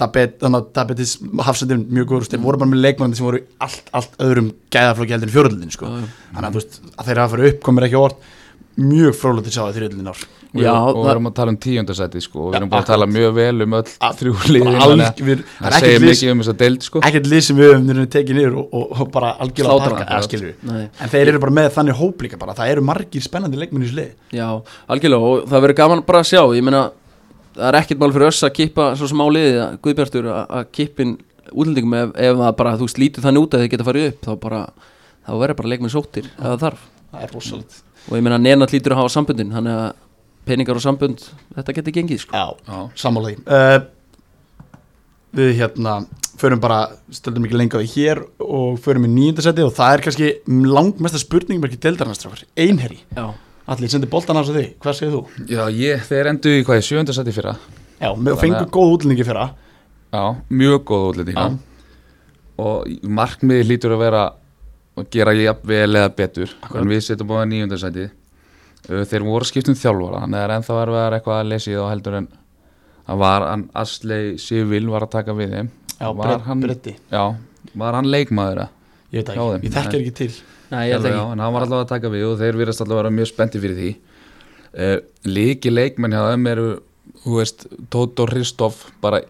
Dabetis 0.00 1.16
hafsendin 1.46 1.84
mjög 1.92 2.08
góður, 2.12 2.28
þeir 2.32 2.42
voru 2.44 2.58
bara 2.62 2.70
með 2.72 2.82
leikmann 2.86 3.14
sem 3.16 3.26
voru 3.26 3.42
allt, 3.62 3.90
allt 3.92 4.14
öðrum 4.24 4.52
gæðaflokki 4.72 5.14
heldur 5.16 5.28
en 5.30 5.34
fjóröldin 5.36 5.74
sko. 5.74 5.90
Þannig 6.32 6.48
að 6.48 6.56
veist, 6.60 6.78
að 6.96 7.10
þeir 7.10 7.20
hafa 7.22 7.36
fyrir 7.36 7.52
upp 7.52 7.60
komir 7.66 7.88
ekki 7.88 7.98
á 8.00 8.04
orð 8.08 8.30
mjög 8.72 9.12
frólægt 9.20 9.50
að 9.50 9.52
sjá 9.52 9.62
það 9.66 9.74
þrjöldin 9.76 10.08
ár 10.08 10.22
Já, 10.52 10.68
og 10.84 10.98
við 11.00 11.10
erum 11.14 11.26
að 11.28 11.34
tala 11.36 11.52
um 11.52 11.56
tíundasæti 11.64 12.20
sko, 12.24 12.38
og 12.42 12.48
við 12.52 12.56
erum 12.58 12.70
búin 12.72 12.82
að 12.82 12.88
tala 12.90 13.06
mjög 13.08 13.30
vel 13.38 13.64
um 13.64 13.74
öll 13.78 13.90
A- 14.04 14.10
þrjú 14.16 14.32
liðin 14.52 14.64
Bara 14.68 14.80
þannig 14.82 15.04
alg- 15.06 15.20
að 15.22 15.28
við- 15.28 15.42
það 15.58 15.68
er 15.68 15.76
segir 15.84 16.02
mikið 16.04 16.32
um 16.32 16.40
þessa 16.42 16.54
deild 16.62 16.82
sko. 16.88 17.02
ekkert 17.08 17.28
lið 17.32 17.42
sem 17.46 17.56
við 17.60 17.70
höfum 17.72 18.02
tekið 18.16 18.36
niður 18.36 18.56
og, 18.60 18.66
og, 18.80 18.86
og 19.00 19.10
bara 19.12 19.30
algjörlega 19.44 20.56
Nei. 20.72 20.82
en 21.00 21.12
þeir 21.12 21.28
eru 21.32 21.38
bara 21.44 21.56
með 21.60 21.70
þannig 21.76 21.98
hóp 22.00 22.24
líka 22.26 22.40
bara, 22.40 22.56
það 22.56 22.72
eru 22.74 22.84
margir 22.84 23.24
spennandi 23.24 23.60
leikmenn 23.60 23.84
í 23.84 23.88
þessu 23.88 24.00
lið 24.00 24.36
Já, 24.40 24.48
algjörlega 24.92 25.30
og 25.32 25.46
það 25.52 25.64
verður 25.66 25.78
gaman 25.80 26.04
bara 26.08 26.20
að 26.24 26.28
sjá 26.32 26.42
ég 26.56 26.64
meina, 26.68 26.82
það 27.56 27.68
er 27.68 27.78
ekkert 27.80 28.00
mál 28.02 28.12
fyrir 28.14 28.28
oss 28.30 28.42
að 28.46 28.54
kippa 28.58 28.88
svo 28.98 29.08
sem 29.10 29.22
á 29.22 29.26
liðið, 29.36 29.58
að- 29.66 29.78
Guðbjartur 29.86 30.28
að, 30.32 30.42
að 30.58 30.66
kippin 30.78 31.14
útlendingum 31.52 31.94
ef, 31.98 32.12
ef 32.16 32.36
það 32.42 32.52
bara, 32.62 32.74
þú 32.80 32.88
lítið 33.02 33.26
þannig 33.26 33.46
út 33.46 33.54
að 33.56 33.64
þeir 33.64 33.72
geta 33.74 33.86
farið 33.88 34.06
upp 34.12 34.26
þá 34.28 34.32
bara, 34.46 34.60
þá 35.26 35.32
verður 35.42 35.58
bara 35.60 35.72
leikmenn 35.72 35.92
sóttir 35.92 36.28
ef 36.30 36.44
það 36.46 36.60
þarf. 36.66 36.84
Það 37.12 37.26
er 37.26 37.34
rosalegt. 37.36 37.80
Og 38.08 38.16
ég 38.18 38.22
meina 38.26 38.38
Nenad 38.40 38.72
lítur 38.72 38.94
að 38.96 39.02
hafa 39.02 39.12
samböndin 39.14 39.52
þannig 39.52 39.80
að 39.82 39.90
peningar 40.48 40.78
og 40.80 40.82
sambönd 40.82 41.26
þetta 41.54 41.74
getur 41.76 41.94
gengið 41.98 42.22
sko. 42.24 42.34
Já, 42.34 42.46
því. 43.28 43.34
Uh, 43.46 43.82
Við 45.32 45.54
hérna 45.62 45.94
förum 46.36 46.60
bara, 46.60 46.80
stöldum 47.14 47.46
ekki 47.46 47.56
lengi 47.56 47.78
á 47.78 47.80
því 47.80 47.88
hér 47.94 48.18
og 48.42 48.80
förum 48.84 49.06
í 49.06 49.12
nýjöndasetti 49.12 49.64
og 49.64 49.70
það 49.76 49.94
er 49.94 50.02
kannski 50.04 50.28
langmesta 50.68 51.20
spurningum 51.22 51.64
ekki 51.68 51.78
deildarnastrákar, 51.80 52.42
einherri 52.58 52.98
Já, 53.16 53.30
Allir 53.70 53.90
sendi 53.92 54.08
boltan 54.10 54.38
á 54.38 54.42
því, 54.42 54.64
hvað 54.82 54.96
segir 54.98 55.12
þú? 55.14 55.22
Já, 55.46 55.62
ég, 55.70 56.00
þeir 56.08 56.30
endu 56.32 56.54
í 56.58 56.64
hvað 56.66 56.80
í 56.80 56.86
sjöundasæti 56.88 57.34
fyrra. 57.34 57.52
Já, 58.00 58.08
með 58.18 58.40
fengu 58.40 58.64
góð 58.74 58.94
útlendingi 58.96 59.26
fyrra. 59.26 59.44
Já, 60.12 60.24
mjög 60.50 60.82
góð 60.90 61.04
útlendinga 61.12 61.44
Já. 61.46 61.58
og 62.60 62.90
markmiði 63.20 63.68
lítur 63.70 63.94
að 63.94 64.02
vera 64.02 64.24
að 64.98 65.06
gera 65.14 65.32
jafn 65.38 65.68
vel 65.70 65.94
eða 65.94 66.10
betur 66.18 66.50
Akkurat. 66.50 66.82
en 66.82 66.90
við 66.90 67.00
setjum 67.06 67.30
búin 67.30 67.48
nýjundasæti 67.48 68.08
þeir 68.82 69.24
voru 69.24 69.48
skipt 69.48 69.70
um 69.72 69.78
þjálfara 69.78 70.20
þannig 70.24 70.36
að 70.36 70.42
það 70.42 70.44
er 70.44 70.54
ennþá 70.56 70.78
erfiðar 70.82 71.16
eitthvað 71.16 71.40
að 71.40 71.54
í 71.54 71.78
þá 71.78 71.86
heldur 71.92 72.18
en 72.18 72.28
að 73.06 73.22
var 73.22 73.46
hann 73.48 73.64
Asley 73.82 74.36
Sivil 74.38 74.84
var 74.92 75.06
að 75.06 75.14
taka 75.16 75.34
við 75.38 75.56
þeim. 75.56 75.70
Já, 75.96 76.06
var 76.18 76.44
hann, 76.44 76.68
já, 77.14 77.24
var 77.78 77.96
hann 77.98 78.10
leikmaður 78.10 78.66
ég 79.12 79.22
veit 79.22 79.32
ekki, 79.32 79.66
ég 79.66 79.74
þekkir 79.76 80.02
ekki 80.02 80.14
til 80.18 80.32
Nei, 80.72 80.86
ég 80.88 80.96
held 80.96 81.04
Já, 81.04 81.12
ekki. 81.12 81.32
en 81.34 81.42
hann 81.44 81.52
var 81.52 81.66
alltaf 81.66 81.82
að 81.84 81.90
taka 81.90 82.10
við 82.12 82.26
og 82.30 82.38
þeir 82.40 82.58
virðast 82.60 82.80
alltaf 82.80 82.96
að 82.96 83.02
vera 83.02 83.12
mjög 83.12 83.28
spendi 83.28 83.60
fyrir 83.60 83.78
því. 83.78 83.90
Uh, 84.72 84.98
Líki 85.28 85.72
leikmenn 85.72 86.14
hjá 86.16 86.22
þeim 86.30 86.46
eru 86.48 86.68
þú 87.24 87.38
veist, 87.38 87.66
Tóto 87.92 88.26
Hristoff 88.30 88.86
bara 89.04 89.20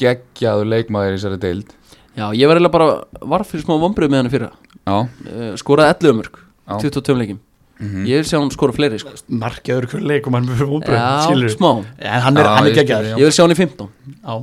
geggjaðu 0.00 0.64
leikmaður 0.70 1.16
í 1.16 1.18
þessari 1.18 1.40
deild. 1.42 1.74
Já, 2.16 2.30
ég 2.32 2.48
var 2.48 2.56
eiginlega 2.56 2.72
bara, 2.72 2.88
var 3.28 3.44
fyrir 3.44 3.66
smá 3.66 3.76
vombrið 3.82 4.12
með 4.12 4.22
hann 4.22 4.32
fyrra. 4.32 4.50
Já, 4.86 4.96
uh, 5.04 5.50
skoraði 5.60 5.92
11 5.98 6.18
mörg, 6.22 6.40
Já. 6.66 6.78
22 6.82 7.14
leikim 7.20 7.38
mhm. 7.78 8.06
Ég 8.08 8.22
vil 8.22 8.26
sjá 8.30 8.38
hann 8.40 8.50
skora 8.54 8.74
fleiri 8.74 8.98
sko. 9.02 9.12
Markjaður 9.28 9.90
hver 9.92 10.04
leik 10.14 10.26
og 10.30 10.34
mann 10.34 10.48
með 10.48 10.64
vonbröð, 10.64 10.96
Já, 10.96 11.26
skilur 11.26 11.52
smá. 11.52 11.70
En 12.00 12.24
hann 12.24 12.40
er, 12.40 12.48
Já, 12.48 12.54
hann 12.56 12.70
er 12.70 12.78
geggjaður. 12.80 13.10
já. 13.12 13.16
Ég 13.20 13.28
vil 13.28 13.36
sjá 13.36 13.44
hann 13.44 13.52
í 13.52 13.58
15 13.60 13.92
Já, 14.16 14.34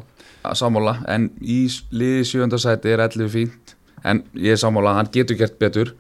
að 0.43 0.60
sammála, 0.60 0.95
en 1.10 1.29
í 1.41 1.60
liði 1.95 2.27
sjöndasæti 2.29 2.93
er 2.93 3.07
11 3.07 3.33
fínt. 3.33 3.75
En 4.03 4.22
ég 4.36 4.53
er 4.53 4.62
sammála, 4.62 4.98
hann 5.00 5.10
getur 5.15 5.39
gert 5.39 5.57
betur 5.57 5.95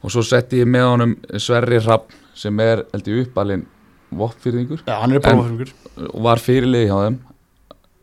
og 0.00 0.12
svo 0.12 0.24
setti 0.24 0.62
ég 0.62 0.70
með 0.70 0.86
honum 0.88 1.16
Sverri 1.36 1.80
Rapp 1.84 2.14
sem 2.36 2.60
er 2.64 2.84
held 2.94 3.10
ég 3.10 3.26
uppalinn 3.26 3.66
voppfyrðingur 4.16 4.82
er 4.86 5.74
og 6.08 6.22
var 6.24 6.40
fyrirliði 6.42 6.88
hjá 6.88 6.96
þeim. 7.04 7.18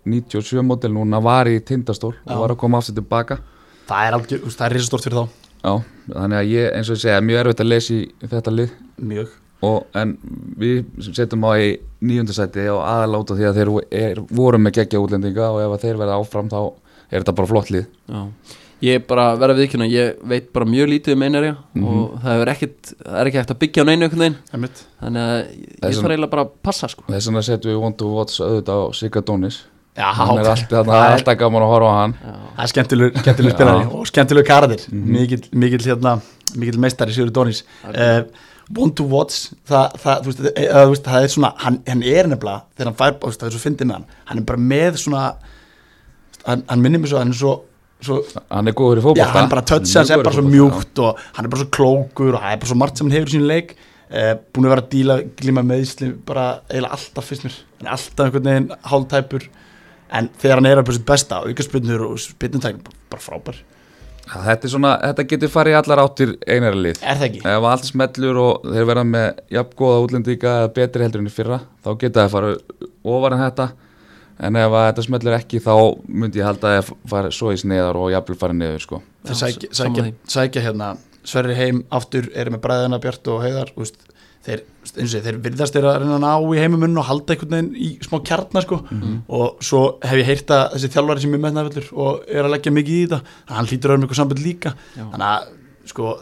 97 0.08 0.64
mótel 0.64 0.94
núna 0.96 1.20
var 1.24 1.50
í 1.52 1.58
tindastól 1.68 2.14
Já. 2.16 2.32
og 2.32 2.46
var 2.46 2.54
að 2.54 2.62
koma 2.62 2.80
aftur 2.80 2.96
tilbaka. 2.96 3.42
Það 3.90 4.06
er 4.08 4.16
veist, 4.22 4.60
það 4.60 4.66
er 4.68 4.76
risastort 4.78 5.04
fyrir 5.08 5.20
þá. 5.20 5.44
Já, 5.58 5.74
þannig 6.14 6.38
að 6.38 6.54
ég, 6.54 6.70
eins 6.78 6.90
og 6.92 6.96
ég 6.96 7.02
segja, 7.02 7.26
mjög 7.28 7.42
erfitt 7.42 7.64
að 7.64 7.70
lesa 7.72 7.96
í 7.96 8.00
þetta 8.24 8.54
lið. 8.54 8.74
Mjög. 9.10 9.34
Og, 9.68 9.88
en 9.98 10.14
við 10.62 11.08
setjum 11.10 11.48
á 11.50 11.52
í 11.58 11.70
nýjundasæti 12.06 12.68
og 12.72 12.84
aðaláta 12.86 13.38
því 13.40 13.48
að 13.50 13.60
þeir 13.60 13.72
er, 14.00 14.22
voru 14.38 14.62
með 14.62 14.78
geggja 14.78 15.02
útlendinga 15.02 15.50
og 15.50 15.64
ef 15.66 15.82
þeir 15.82 16.00
verða 16.04 16.20
áfram 16.22 16.52
þá 16.52 16.60
er 17.10 17.24
þetta 17.24 17.36
bara 17.40 17.52
flott 17.52 17.74
lið. 17.74 17.88
Já. 18.08 18.22
Ég 18.86 19.08
bara 19.10 19.32
verða 19.42 19.56
viðkynna, 19.58 19.88
ég 19.90 20.20
veit 20.30 20.52
bara 20.54 20.66
mjög 20.70 20.90
lítið 20.92 21.14
um 21.16 21.24
einherja 21.26 21.56
Mhm. 21.74 21.86
og 21.88 22.20
það 22.22 22.42
er 22.44 22.52
ekkert, 22.54 22.92
það 23.02 23.16
er 23.22 23.26
ekki 23.32 23.40
hægt 23.42 23.54
að 23.56 23.60
byggja 23.64 23.82
á 23.82 23.86
neinu 23.90 24.04
einhvern 24.06 24.20
veginn. 24.22 24.36
Þannig 25.02 25.24
að 25.24 25.40
ég 25.82 25.96
þarf 25.98 26.12
eiginlega 26.12 26.30
bara 26.30 26.44
að 26.46 26.52
passa 26.64 26.88
sko. 26.88 27.04
Þess 27.10 27.28
vegna 27.28 27.42
setjum 27.48 27.72
við 27.74 27.82
One 27.88 27.96
to 27.98 28.08
Watch 28.14 28.40
auðvitað 28.42 28.78
á 28.78 28.86
Sigga 28.94 29.22
Dónis. 29.22 29.58
Já, 29.98 30.14
hann 30.14 30.38
er 30.38 30.46
alltaf, 30.46 30.70
það 30.70 30.86
Það 30.86 30.94
er 30.94 31.10
er- 31.10 31.18
alltaf 31.18 31.38
gaman 31.40 31.62
að 31.64 31.72
horfa 31.74 31.90
á 31.90 31.96
hann. 32.02 32.14
Já, 32.14 32.34
Það 32.58 32.64
er 32.64 32.68
skemmtilegur, 32.74 33.12
skemmtilegur 33.24 33.56
spilari 33.58 33.86
og 33.98 34.06
skemmtilegur 34.06 34.46
karadir 34.48 34.82
Mhm. 34.92 35.10
mikill, 35.12 35.50
mikill, 35.54 35.86
hérna, 35.88 36.22
mikill 36.56 36.78
meistari 36.78 37.12
Sigur 37.14 37.32
Dónis. 37.32 37.64
Uh, 37.84 38.22
One 38.78 38.92
to 38.92 39.04
watch 39.06 39.54
það, 39.66 39.94
það, 39.98 40.22
þú 40.22 40.26
veist, 40.26 40.40
e, 40.58 40.62
e, 40.62 40.68
þú 40.68 40.90
veist, 40.92 41.04
það 41.04 41.24
er 41.24 41.28
svona 41.34 41.54
hann, 41.58 41.82
hann 41.88 42.04
er 42.04 42.24
nefnilega, 42.28 42.62
þegar 42.78 42.86
hann 42.86 42.94
fær 42.94 43.18
það 43.20 43.44
er 43.48 43.50
svo 43.50 43.64
fyndið 43.72 43.88
með 43.88 43.92
hann, 43.94 44.06
hann 44.26 44.38
er 44.38 44.44
bara 44.44 44.58
með 44.60 44.94
svona 45.00 45.36
hann, 46.46 46.64
hann 46.70 46.82
minnir 46.82 47.00
mig 47.00 47.10
svo 47.10 47.18
hann 47.18 47.30
er 47.30 47.34
svo, 47.34 47.62
svo 48.06 48.22
hann 48.52 48.70
er 48.70 48.76
góður 48.78 49.00
í 49.00 49.02
já, 49.02 49.06
fótbolta 49.08 49.36
hann 49.36 49.52
bara 49.52 49.66
touch 49.66 49.94
hans 49.98 50.12
er 50.14 50.24
bara 50.24 50.36
svo 50.38 50.46
mjúkt 50.46 51.04
og 51.04 51.22
hann 51.38 51.48
er 51.48 51.54
bara 51.54 51.64
svo 51.64 51.70
klókur 51.78 52.36
og 52.36 52.42
það 52.42 52.56
er 52.56 52.60
bara 52.64 52.72
svo 52.72 52.80
margt 52.82 53.00
sem 53.00 53.08
hann 53.08 53.18
hefur 53.18 53.32
í 53.32 53.38
sínu 53.38 53.50
leik. 53.52 53.78
Uh, 54.08 54.34
búin 54.56 54.68
að 54.68 54.72
vera 54.72 54.84
að 54.86 54.92
díla, 54.94 55.16
glíma 55.40 55.64
meðsli 55.68 56.12
bara 56.28 56.44
eiginlega 56.70 56.96
alltaf 56.96 57.26
fyrst 57.28 57.48
mér. 57.48 57.56
Hann 57.80 57.90
er 57.90 57.96
alltaf 57.98 58.28
einhvern 58.28 58.52
veginn 58.52 58.70
hálftæpur. 58.92 59.48
En 60.18 60.30
þegar 60.40 60.62
hann 60.62 60.70
er 60.70 60.80
að 60.80 60.86
byrja 60.88 61.00
sitt 61.02 61.10
besta 61.10 61.42
og 61.44 61.52
ykkur 61.52 61.68
spynnur 61.68 62.06
og 62.06 62.22
spynnutæk 62.24 62.78
bara 63.12 63.24
frábær. 63.24 63.60
Já, 64.28 64.38
þetta, 64.44 64.70
svona, 64.72 64.94
þetta 65.02 65.26
getur 65.32 65.52
farið 65.52 65.78
allar 65.80 66.02
áttir 66.04 66.32
einara 66.48 66.80
lið. 66.80 67.02
Er 67.02 67.20
það 67.20 67.28
ekki? 67.30 67.42
ef 67.48 67.68
allt 67.72 67.88
smellur 67.88 68.40
og 68.44 68.66
þeir 68.68 68.88
verða 68.90 69.04
með 69.08 69.28
jafn 69.56 69.76
góða 69.80 70.00
útlendinga 70.04 70.56
eða 70.62 70.72
betri 70.76 71.06
heldur 71.06 71.24
enn 71.24 71.30
í 71.30 71.36
fyrra 71.36 71.60
þá 71.84 71.90
geta 72.02 72.26
það 72.26 72.34
farið 72.34 72.88
ofar 73.08 73.36
en 73.36 73.44
þetta 73.46 73.68
en 74.40 74.60
ef 74.60 74.76
þetta 74.76 75.06
smellur 75.08 75.38
ekki 75.38 75.62
þá 75.64 75.74
myndi 76.08 76.42
ég 76.42 76.48
halda 76.48 76.74
að 76.74 76.78
það 76.80 76.92
fara 77.14 77.32
svo 77.34 77.54
í 77.54 77.62
sneðar 77.62 78.00
og 78.00 78.12
jafnvel 78.14 78.38
farið 78.44 78.60
niður 78.62 78.84
sko. 78.86 79.02
Já, 79.28 79.34
sækja, 79.44 79.72
sækja, 79.80 80.10
sækja 80.38 80.66
hérna 80.68 80.96
Sverri 81.28 81.58
heim 81.58 81.82
aftur 81.92 82.30
eru 82.40 82.54
með 82.54 82.62
bræðina 82.64 83.02
Bjart 83.04 83.28
og 83.34 83.42
Heiðar 83.44 83.74
úst, 83.76 83.98
þeir, 84.48 84.62
og 84.88 85.10
þeir 85.26 85.40
virðast 85.44 85.76
þeir 85.76 85.88
að 85.90 85.98
reyna 86.06 86.16
að 86.16 86.24
ná 86.24 86.54
í 86.56 86.62
heimumunn 86.62 87.02
og 87.02 87.08
halda 87.10 87.36
einhvern 87.36 87.56
veginn 87.58 87.74
í 87.84 87.90
smá 88.06 88.22
kjarnar 88.30 88.64
sko. 88.64 88.78
Mhm. 88.88 89.18
og 89.28 89.60
svo 89.60 89.82
hef 90.06 90.22
ég 90.22 90.30
heyrt 90.30 90.54
að 90.56 90.64
þessi 90.78 90.92
þjálfari 90.94 91.26
sem 91.26 91.36
er 91.36 91.44
metnaðvöldur 91.44 91.90
og 91.98 92.24
er 92.32 92.48
að 92.48 92.54
leggja 92.56 92.72
mikið 92.78 92.96
í 92.96 93.04
þetta 93.08 93.20
þannig 93.26 93.52
að 93.52 93.58
hann 93.58 93.70
hlýtur 93.72 93.92
með 93.92 94.08
eitthvað 94.08 94.22
samband 94.22 94.44
líka 94.46 94.74
Já. 94.96 95.04
þannig 95.12 95.28
að 95.34 95.92
sko 95.92 96.16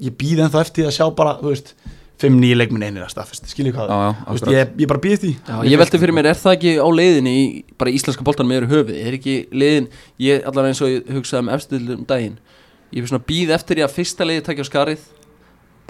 ég 0.00 0.18
býð 0.18 0.42
ennþá 0.46 0.64
eftir 0.64 0.82
því 0.82 0.88
að 0.90 0.96
sjá 0.98 1.06
bara 1.14 1.36
þú 1.38 1.52
veist, 1.52 1.74
fimm 2.20 2.38
nýja 2.40 2.56
leikminn 2.60 2.84
einir 2.86 3.04
að 3.06 3.12
staðfest 3.14 3.48
skiljið 3.50 3.76
hvað 3.76 3.90
Já, 3.90 3.98
já, 4.00 4.10
Þú 4.20 4.34
veist, 4.34 4.44
akkurat. 4.44 4.56
ég, 4.56 4.72
ég 4.82 4.90
bara 4.90 5.02
býð 5.04 5.22
því. 5.22 5.30
Já, 5.48 5.54
ég 5.70 5.80
velti 5.80 6.00
fyrir 6.02 6.16
mér, 6.16 6.28
er 6.30 6.40
það 6.40 6.56
ekki 6.56 6.74
á 6.76 6.88
leiðinni 7.00 7.32
í 7.36 7.44
bara 7.80 7.94
íslenska 7.96 8.26
boltan 8.26 8.50
með 8.50 8.60
eru 8.60 8.70
höfuð, 8.74 8.98
er 9.00 9.16
ekki 9.18 9.36
leiðin 9.52 9.88
ég 10.26 10.44
allar 10.50 10.68
eins 10.70 10.82
og 10.84 10.92
ég 10.92 11.08
hugsaði 11.16 11.44
um 11.46 11.52
efstil 11.56 11.80
um 11.96 12.04
daginn, 12.10 12.36
ég 12.92 13.00
er 13.02 13.10
svona 13.12 13.24
býð 13.30 13.54
eftir 13.56 13.80
því 13.80 13.86
að 13.86 13.96
fyrsta 13.96 14.28
leiði 14.28 14.44
takja 14.50 14.66
á 14.66 14.70
skarið 14.70 15.08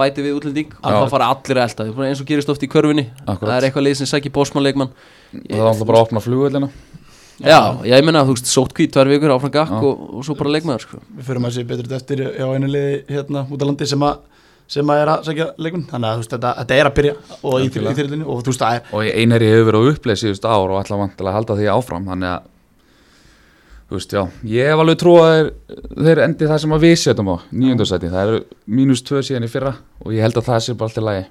bæti 0.00 0.24
við 0.24 0.36
útlending 0.38 0.70
og 0.80 0.94
þá 0.96 1.10
fara 1.12 1.32
allir 1.34 1.60
að 1.60 1.66
elda 1.84 2.06
eins 2.08 2.22
og 2.22 2.28
gerist 2.30 2.48
oft 2.48 2.62
í 2.64 2.70
körfunni. 2.72 3.10
Akkurat. 3.26 3.50
það 3.50 3.56
er 3.58 3.66
eitthvað 3.68 3.86
leið 3.88 3.98
sem 4.00 4.08
sækir 4.08 4.32
bósmannleikmann. 4.32 4.94
Og 5.34 5.50
það 5.50 5.60
er 5.60 5.68
alltaf 5.74 5.90
bara 5.90 6.00
að 6.00 6.06
opna 6.06 6.22
flugvöldina 6.24 6.70
Já, 7.40 7.80
ég 7.88 8.04
meina 8.04 8.20
þú 8.28 8.34
veist, 8.36 8.50
sótkvít 8.52 8.92
tvær 8.92 9.08
vikur 9.08 9.32
áfram 9.32 9.52
gakk 9.54 9.72
og, 9.78 10.00
og 10.18 10.24
svo 10.26 10.34
bara 10.36 10.52
leikmaður 10.52 10.84
sko. 10.84 10.98
við 11.16 11.28
fyrir 11.28 11.46
að 11.48 11.54
sé 11.54 11.62
betur 11.68 11.94
eftir 11.96 12.20
á 12.36 12.46
einu 12.52 12.68
liði 12.68 12.98
hérna 13.08 13.46
út 13.48 13.64
á 13.64 13.68
landi 13.68 13.88
sem 13.88 14.04
að 14.04 14.18
sem 14.70 14.92
að 14.92 15.02
er 15.02 15.10
að 15.10 15.26
segja 15.26 15.48
leikminn 15.58 15.88
þannig 15.90 16.08
að 16.08 16.14
þú 16.14 16.22
veist, 16.22 16.32
þetta, 16.36 16.52
þetta 16.60 16.78
er 16.78 16.88
að 16.90 16.96
byrja 17.00 17.14
og 17.40 17.56
í, 17.58 17.68
þyrlunni 17.74 18.26
og 18.26 18.44
þú 18.44 18.52
veist 18.52 18.62
það 18.62 18.78
er 18.78 18.94
og 18.94 19.10
einherji 19.22 19.50
hefur 19.50 19.68
verið 19.70 19.82
á 19.82 19.90
uppleið 19.90 20.22
síðust 20.22 20.46
ár 20.46 20.70
og 20.70 20.78
ætla 20.78 21.00
vantilega 21.00 21.32
að 21.32 21.38
halda 21.40 21.58
því 21.58 21.68
áfram 21.74 22.06
þannig 22.10 22.30
að 22.36 22.48
þú 23.90 23.98
veist, 23.98 24.14
já, 24.14 24.22
ég 24.46 24.70
hef 24.70 24.84
alveg 24.84 25.00
trú 25.02 25.16
að 25.18 25.32
þeir, 25.34 25.50
þeir 26.06 26.22
endi 26.28 26.50
það 26.52 26.62
sem 26.62 26.76
að 26.76 26.86
við 26.86 26.96
setjum 27.02 27.32
á 27.34 27.36
nýjundarsæti, 27.50 28.12
það 28.12 28.28
eru 28.28 28.40
mínus 28.78 29.02
tvö 29.02 29.24
síðan 29.26 29.48
í 29.48 29.50
fyrra 29.50 29.74
og 30.04 30.14
ég 30.14 30.22
held 30.22 30.38
að 30.38 30.50
það 30.52 30.62
sé 30.62 30.76
bara 30.78 30.92
alltaf 30.92 31.08
lægi 31.08 31.26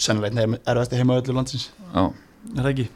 sennilega 0.00 0.36
nefn 0.36 0.58
erfasti 0.68 0.98
heima 0.98 1.18
öllu 1.20 1.36
landsins. 1.36 1.68
Já, 1.94 2.02
er 2.54 2.62
það 2.62 2.70
ekki? 2.72 2.86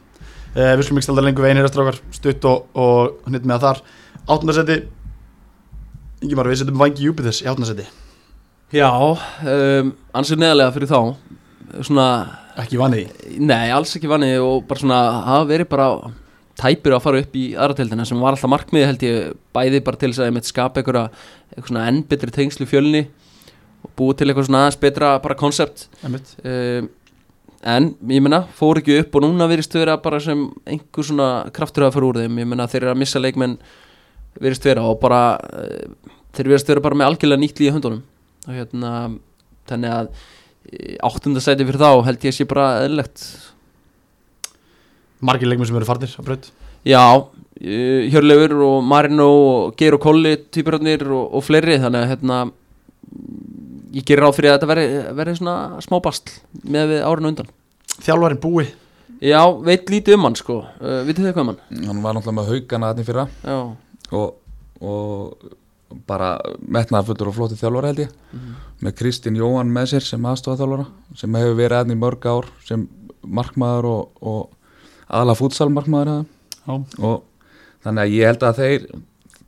Uh, 0.55 0.71
við 0.77 0.85
skulum 0.87 1.01
ekki 1.01 1.07
standa 1.09 1.25
lengur 1.25 1.45
við 1.45 1.53
einir 1.53 1.69
strákar 1.71 1.99
stutt 2.15 2.47
og, 2.49 2.69
og 2.79 3.27
hnitt 3.27 3.47
með 3.47 3.57
að 3.57 3.67
þar. 3.67 3.83
Áttundarsæti 4.25 4.79
Ingimar 6.23 6.47
við 6.49 6.61
setjum 6.61 6.79
vangi 6.79 7.05
Júpiters 7.05 7.43
í 7.43 7.49
áttundarsæti 7.51 7.85
Já, 8.75 8.91
um, 8.91 9.91
ansið 10.19 10.41
neðalega 10.41 10.73
fyrir 10.75 10.91
þá. 10.91 10.99
Svona, 11.85 12.07
ekki 12.61 12.79
vanið 12.79 13.09
nei, 13.43 13.71
alls 13.73 13.95
ekki 13.97 14.09
vanið 14.09 14.37
og 14.43 14.63
bara 14.69 14.81
svona 14.81 14.99
hafa 15.25 15.47
verið 15.49 15.69
bara 15.71 15.87
tæpir 16.59 16.95
að 16.95 17.03
fara 17.03 17.21
upp 17.23 17.35
í 17.35 17.45
aðrateldina 17.51 18.05
sem 18.07 18.21
var 18.21 18.35
alltaf 18.35 18.51
markmiði 18.51 18.87
held 18.87 19.05
ég 19.05 19.33
bæði 19.55 19.81
bara 19.83 19.99
til 19.99 20.11
þess 20.11 20.23
að 20.23 20.29
ég 20.29 20.35
mitt 20.37 20.47
skapa 20.47 20.79
einhverja 20.81 21.09
eitthvað 21.09 21.71
svona 21.71 21.87
enn 21.91 22.01
betri 22.11 22.35
tengslu 22.35 22.67
fjölni 22.69 23.01
og 23.83 23.91
búið 23.99 24.21
til 24.21 24.29
eitthvað 24.29 24.47
svona 24.47 24.63
aðeins 24.63 24.79
betra 24.85 25.11
bara 25.23 25.37
Einmitt. 26.05 26.35
um, 26.43 26.89
en 27.65 27.89
ég 28.07 28.23
menna, 28.23 28.45
fór 28.55 28.79
ekki 28.79 28.99
upp 29.01 29.15
og 29.17 29.25
núna 29.25 29.49
virðist 29.51 29.75
vera 29.75 29.97
bara 29.97 30.19
sem 30.21 30.47
einhver 30.69 31.03
svona 31.03 31.29
kraftur 31.51 31.87
að 31.87 31.95
fara 31.97 32.05
úr 32.05 32.21
þeim, 32.21 32.39
ég 32.39 32.47
menna 32.47 32.67
þeir 32.69 32.83
eru 32.83 32.93
að 32.93 33.01
missa 33.03 33.19
leikmenn 33.19 33.57
virðist 34.39 34.67
vera 34.67 34.85
og 34.85 34.99
bara 35.01 35.23
uh, 35.35 36.11
þeir 36.31 36.53
virðist 36.53 36.71
vera 36.71 36.83
bara 36.85 36.95
með 36.95 37.11
algjörlega 37.11 37.43
nýtt 37.43 37.59
líka 37.59 37.75
höndunum 37.75 38.03
og 38.45 38.57
hérna 38.57 38.91
þannig 39.69 39.95
að 39.95 40.11
áttundasæti 41.05 41.65
fyrir 41.67 41.81
þá 41.81 41.89
held 42.07 42.25
ég 42.25 42.35
sé 42.35 42.45
bara 42.49 42.67
eðlilegt. 42.83 43.25
Margir 45.25 45.49
leikmenn 45.49 45.69
sem 45.69 45.79
eru 45.79 45.87
farnir 45.87 46.13
á 46.17 46.21
braut. 46.25 46.51
Já, 46.85 47.01
uh, 47.17 48.01
Hjörleifur 48.11 48.55
og 48.67 48.77
Marino 48.85 49.27
og 49.31 49.75
Geir 49.79 49.97
og 49.97 50.03
Kolli 50.03 50.35
týpurarnir 50.53 51.05
og, 51.09 51.33
og 51.37 51.45
fleiri 51.45 51.79
þannig 51.81 52.03
að 52.03 52.11
hérna 52.13 52.39
ég 53.95 54.05
gerir 54.05 54.25
ráð 54.25 54.39
fyrir 54.39 54.51
að 54.51 54.57
þetta 54.57 54.71
veri, 54.73 54.87
veri 55.17 55.35
svona 55.37 55.83
smá 55.85 55.99
bastl 56.03 56.33
með 56.63 56.95
við 56.95 57.05
árinu 57.07 57.31
undan. 57.31 57.53
Þjálfarinn 57.95 58.41
búi. 58.43 58.65
Já, 59.23 59.39
veit 59.63 59.89
lítið 59.89 60.17
um 60.17 60.27
hann 60.27 60.35
sko. 60.37 60.57
Uh, 60.81 61.01
Vitið 61.07 61.29
þið 61.29 61.35
hvað 61.37 61.45
um 61.45 61.53
hann? 61.53 61.85
hann 61.87 62.01
var 62.03 62.17
náttúrulega 62.17 62.39
með 62.41 62.49
haugana 62.51 62.89
í 62.91 63.05
fyrra. 63.07 63.27
Já, 63.45 63.59
og, 64.19 64.33
og 64.83 65.45
bara 66.09 66.33
metnaðar 66.59 67.07
fullur 67.11 67.29
og 67.31 67.35
flótið 67.37 67.61
þjálfara 67.61 67.91
held 67.91 68.03
ég. 68.05 68.13
Með 68.83 68.95
Kristín 68.99 69.37
Jóhann 69.39 69.71
með 69.73 69.91
sér 69.93 70.05
sem 70.05 70.25
aðstofa 70.27 70.59
þjálfara 70.61 70.85
sem 71.21 71.37
hefur 71.39 71.57
verið 71.59 71.79
aðni 71.81 71.97
mörg 72.01 72.25
ár 72.27 72.49
sem 72.67 72.87
markmaður 73.25 73.89
og, 73.91 74.09
og 74.21 74.49
aðla 75.09 75.35
fútsalmarkmaður 75.39 76.25
og 76.65 77.21
þannig 77.85 78.01
að 78.01 78.15
ég 78.15 78.31
held 78.31 78.43
að 78.47 78.59
þeir 78.61 78.87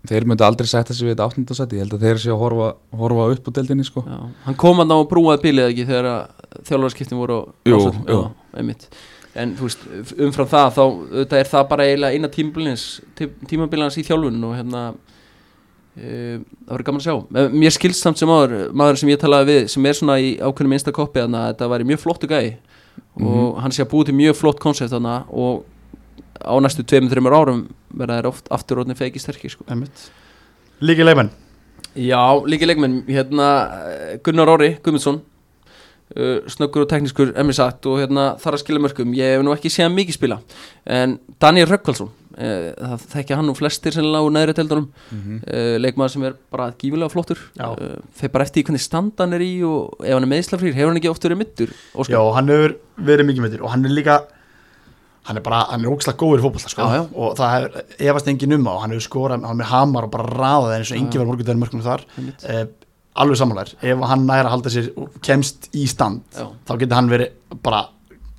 þeir 0.08 0.26
myndu 0.30 0.46
aldrei 0.46 0.70
setja 0.70 0.96
sig 0.96 1.08
við 1.08 1.16
þetta 1.16 1.26
áttundasæti 1.28 1.78
ég 1.78 1.84
held 1.84 1.96
að 1.98 2.06
þeir 2.06 2.22
séu 2.24 2.34
að 2.36 2.42
horfa, 2.46 2.68
horfa 3.02 3.26
upp 3.34 3.50
úr 3.50 3.56
deildinni 3.58 3.84
sko. 3.84 4.04
já. 4.08 4.20
Hann 4.46 4.56
kom 4.56 4.80
hann 4.80 4.94
á 4.94 4.98
að 4.98 5.10
brúaði 5.12 5.44
bílið 5.44 5.72
ekki 5.74 5.86
þegar 5.90 6.08
þjálfarskiptin 6.70 7.20
voru 7.20 7.38
á 7.38 7.42
Jú, 7.68 7.80
ásættu? 7.82 8.04
jú. 8.08 8.22
Já, 8.56 8.76
En 9.38 9.52
þú 9.54 9.68
veist, 9.68 9.84
umfram 10.18 10.48
það 10.50 10.72
þá 10.74 10.84
er 11.38 11.46
það 11.52 11.66
bara 11.70 11.86
eiginlega 11.86 12.16
eina 12.18 12.30
tímabilins 12.34 12.86
tímabilins 13.46 13.98
í 14.02 14.06
þjálfun 14.08 14.48
og 14.48 14.56
hérna 14.58 14.80
það 15.98 16.72
verður 16.72 16.86
gaman 16.90 17.02
að 17.02 17.08
sjá. 17.08 17.48
Mér 17.54 17.74
skilst 17.74 18.06
samt 18.06 18.20
sem 18.22 18.30
maður, 18.30 18.68
maður 18.78 19.00
sem 19.02 19.12
ég 19.12 19.22
talaði 19.22 19.50
við 19.54 19.72
sem 19.74 19.88
er 19.90 19.98
svona 19.98 20.20
í 20.22 20.36
ákveðnum 20.38 20.78
einsta 20.78 20.94
koppi 20.96 21.24
þannig 21.24 21.42
að 21.42 21.50
þetta 21.54 21.72
væri 21.74 21.90
mjög 21.90 22.04
flottu 22.04 22.30
gæi. 22.30 22.58
Og 23.18 23.58
hann 23.64 23.74
sé 23.74 23.84
að 23.86 23.92
búið 23.94 24.12
til 24.12 24.18
mjög 24.20 24.38
flott 24.38 24.62
konsept 24.62 24.94
þannig 24.94 25.34
og 25.34 25.66
á 26.38 26.54
næstu 26.62 26.86
2-3 26.86 27.34
árum 27.34 27.66
verða 27.98 28.20
þeir 28.20 28.30
oft 28.30 28.52
aftur 28.54 28.84
orðin 28.84 28.98
feiki 28.98 29.22
sterkir 29.22 29.54
sko. 29.54 29.66
líki 30.82 31.06
leikmenn. 31.06 31.32
Já, 31.98 32.22
líka 32.46 32.68
leikmenn. 32.70 33.02
Hérna 33.10 33.48
Gunnar 34.24 34.52
Orri 34.54 34.76
Guðmundsson 34.84 35.22
uh, 36.14 36.46
snöggur 36.46 36.86
og 36.86 36.92
teknískur 36.92 37.34
emmi 37.38 37.56
sagt 37.58 37.86
og 37.90 38.02
hérna 38.02 38.36
þar 38.42 38.58
að 38.58 38.64
skilja 38.64 38.84
mörgum 38.84 39.16
ég 39.18 39.38
hef 39.38 39.46
nú 39.46 39.56
ekki 39.56 39.72
séð 39.74 39.90
mikið 39.96 40.20
spila. 40.20 40.40
En 40.86 41.18
Daniel 41.42 41.70
Rökkvaldsson 41.72 42.12
það 42.38 43.06
þekkja 43.14 43.38
hann 43.40 43.50
og 43.50 43.58
flestir 43.58 43.96
sem 43.96 44.06
lágu 44.06 44.30
neðri 44.34 44.54
deildunum. 44.58 44.88
Mhm. 45.12 45.42
uh, 45.48 45.76
leikmaður 45.82 46.14
sem 46.14 46.26
er 46.30 46.38
bara 46.54 46.70
gífilega 46.78 47.10
flottur. 47.14 47.44
Þeir 47.58 48.34
bara 48.34 48.48
eftir 48.48 48.64
hvernig 48.68 48.84
stand 48.84 49.14
hann 49.18 49.34
er 49.34 49.46
í 49.46 49.52
og 49.66 49.98
ef 50.04 50.14
hann 50.14 50.28
er 50.28 50.34
meðslafrýr 50.36 50.78
hefur 50.78 50.92
hann 50.92 51.02
ekki 51.02 51.12
oft 51.12 51.26
verið 51.26 51.42
mittur 51.44 51.74
já, 52.08 52.20
hann 52.38 52.52
hefur 52.54 52.78
verið 52.98 53.30
mikið 53.32 53.46
meittur 53.48 53.64
og 53.66 53.74
hann 53.74 53.86
er 53.86 53.96
líka 53.98 54.22
hann 55.28 55.38
er 55.38 55.44
bara, 55.44 55.66
hann 55.72 55.84
er 55.84 55.92
ógslag 55.92 56.16
góður 56.20 56.40
í 56.40 56.44
fótbolta 56.46 56.72
sko. 56.72 56.88
Já, 56.88 57.02
já. 57.02 57.04
og 57.20 57.34
það 57.38 57.54
hefur 57.56 57.96
efast 58.12 58.30
engin 58.32 58.56
um 58.56 58.68
og 58.72 58.82
hann 58.84 58.94
hefur 58.96 59.06
skorað, 59.08 59.44
hann 59.44 59.56
er 59.58 59.60
með 59.60 59.72
hamar 59.74 60.08
og 60.08 60.14
bara 60.14 60.28
raðað 60.32 60.76
eins 60.78 60.92
og 60.94 61.00
engi 61.02 61.20
var 61.20 61.28
morgundagur 61.28 61.60
mörgum 61.64 61.84
þar. 61.84 62.06
Eh, 62.48 62.64
alveg 63.18 63.40
samanlegar, 63.42 63.74
ef 63.82 64.06
hann 64.12 64.26
næra 64.30 64.48
að 64.48 64.54
halda 64.56 64.74
sér 64.74 64.90
og 64.96 65.18
kemst 65.26 65.68
í 65.76 65.88
stand 65.90 66.24
Já. 66.38 66.48
þá 66.70 66.74
getur 66.78 67.00
hann 67.00 67.12
verið 67.12 67.60
bara 67.66 67.82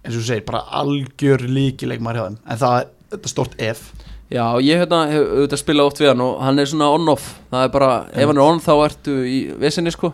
eins 0.05 0.15
og 0.15 0.23
þú 0.23 0.27
segir, 0.31 0.47
bara 0.49 0.63
algjör 0.81 1.45
líkileikmaður 1.59 2.21
hjá 2.21 2.29
þeim. 2.29 2.39
En 2.47 2.63
það 2.63 2.79
þetta 3.15 3.33
stort 3.33 3.57
ef. 3.63 3.89
Já, 4.29 4.45
ég 4.61 4.83
hérna, 4.83 5.07
hef 5.09 5.25
auðvitað 5.25 5.63
spilað 5.63 5.89
oft 5.89 6.03
við 6.03 6.11
hann 6.13 6.25
og 6.27 6.37
hann 6.45 6.61
er 6.61 6.69
svona 6.69 6.91
on-off. 6.93 7.31
Það 7.49 7.65
er 7.65 7.73
bara, 7.79 7.91
ef 8.13 8.29
hann 8.29 8.41
er 8.41 8.45
on 8.45 8.63
þá 8.65 8.73
ertu 8.85 9.17
í 9.25 9.39
vesinni 9.61 9.95
sko. 9.95 10.13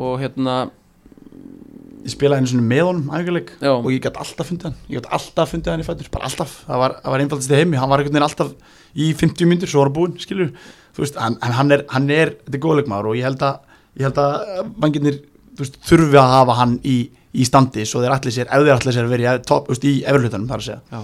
Og 0.00 0.18
hérna, 0.22 0.58
ég 2.00 2.10
spilaði 2.14 2.42
einu 2.42 2.50
svona 2.50 2.66
með 2.72 2.84
honum 2.88 3.14
já, 3.60 3.70
og 3.70 3.88
ég 3.92 4.02
gæti 4.02 4.22
alltaf 4.24 4.50
fundið 4.50 4.70
hann. 4.70 4.76
Ég 4.90 4.98
gæti 4.98 5.14
alltaf 5.20 5.54
fundið 5.54 5.74
hann 5.74 5.84
í 5.84 5.86
fætur, 5.86 6.10
bara 6.10 6.26
alltaf. 6.26 6.58
Það 6.66 6.82
var, 6.82 6.98
var 7.14 7.24
einfaldast 7.24 7.54
í 7.54 7.58
heimi, 7.60 7.78
hann 7.78 7.90
var 7.92 8.02
einhvern 8.02 8.18
veginn 8.18 8.28
alltaf 8.28 8.76
í 8.98 9.12
50 9.14 9.50
myndir, 9.50 9.70
svo 9.70 9.84
var 9.84 9.92
hann 9.92 9.98
búinn, 10.00 10.18
skilur 10.22 10.50
þú 10.94 11.04
veist, 11.04 11.18
hann, 11.20 11.36
en 11.44 11.56
hann 11.56 11.74
er, 11.74 11.84
hann 11.92 12.08
er 12.12 12.34
þetta 12.44 12.58
er 12.58 12.64
góðleikmaður 12.64 13.10
og 13.10 13.18
ég 13.18 13.26
held 13.28 13.44
að 13.46 13.60
ég 13.98 14.06
held 14.06 14.20
að 14.22 14.72
vangirnir, 14.82 15.20
þú 15.56 15.64
veist, 15.64 15.78
þurfi 15.86 16.18
að 16.20 16.34
hafa 16.34 16.56
hann 16.60 16.74
í, 16.86 16.96
í 17.32 17.46
standi, 17.46 17.86
svo 17.88 18.02
þeir 18.02 18.16
allir 18.16 18.36
sér 18.36 18.50
ef 18.50 18.64
þeir 18.64 18.74
allir 18.76 18.96
sér 18.96 19.10
vera 19.10 19.36
í, 19.36 19.44
veist, 19.70 19.86
í 19.86 19.94
efurhlutanum 20.02 20.50
þar 20.50 20.64
að 20.64 20.68
segja, 20.68 20.80
Já, 20.90 21.00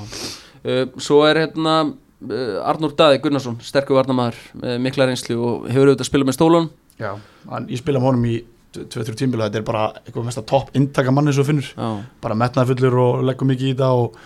svo 1.02 1.20
er 1.28 1.40
hérna 1.44 1.74
uh, 1.84 2.68
Arnór 2.70 2.94
Daði 2.98 3.20
Gunnarsson, 3.24 3.58
sterkur 3.64 3.98
varnamaður 4.00 4.38
með 4.62 4.78
mikla 4.86 5.06
reynslu 5.10 5.36
og 5.38 5.66
hefur 5.70 5.92
auðvitað 5.92 6.08
spilað 6.10 6.30
með 6.30 6.38
stólun 6.38 6.68
já, 7.00 7.10
hann, 7.52 7.68
ég 7.72 7.82
spila 7.82 8.00
með 8.02 8.08
honum 8.10 8.24
í 8.30 8.36
2-3 8.76 9.14
tímbila, 9.16 9.46
þetta 9.48 9.60
er 9.62 9.66
bara 9.68 9.84
eitthvað 10.02 10.26
mesta 10.28 10.42
topp 10.44 10.74
inntaka 10.76 11.12
manni 11.14 11.32
svo 11.32 11.44
finnur, 11.48 11.68
Já, 11.76 11.90
bara 12.20 12.34
metnaði 12.36 12.74
fullur 12.74 12.96
og 13.00 13.22
leggur 13.24 13.48
mikið 13.48 13.70
í 13.70 13.74
þetta 13.76 13.90
og, 13.96 14.16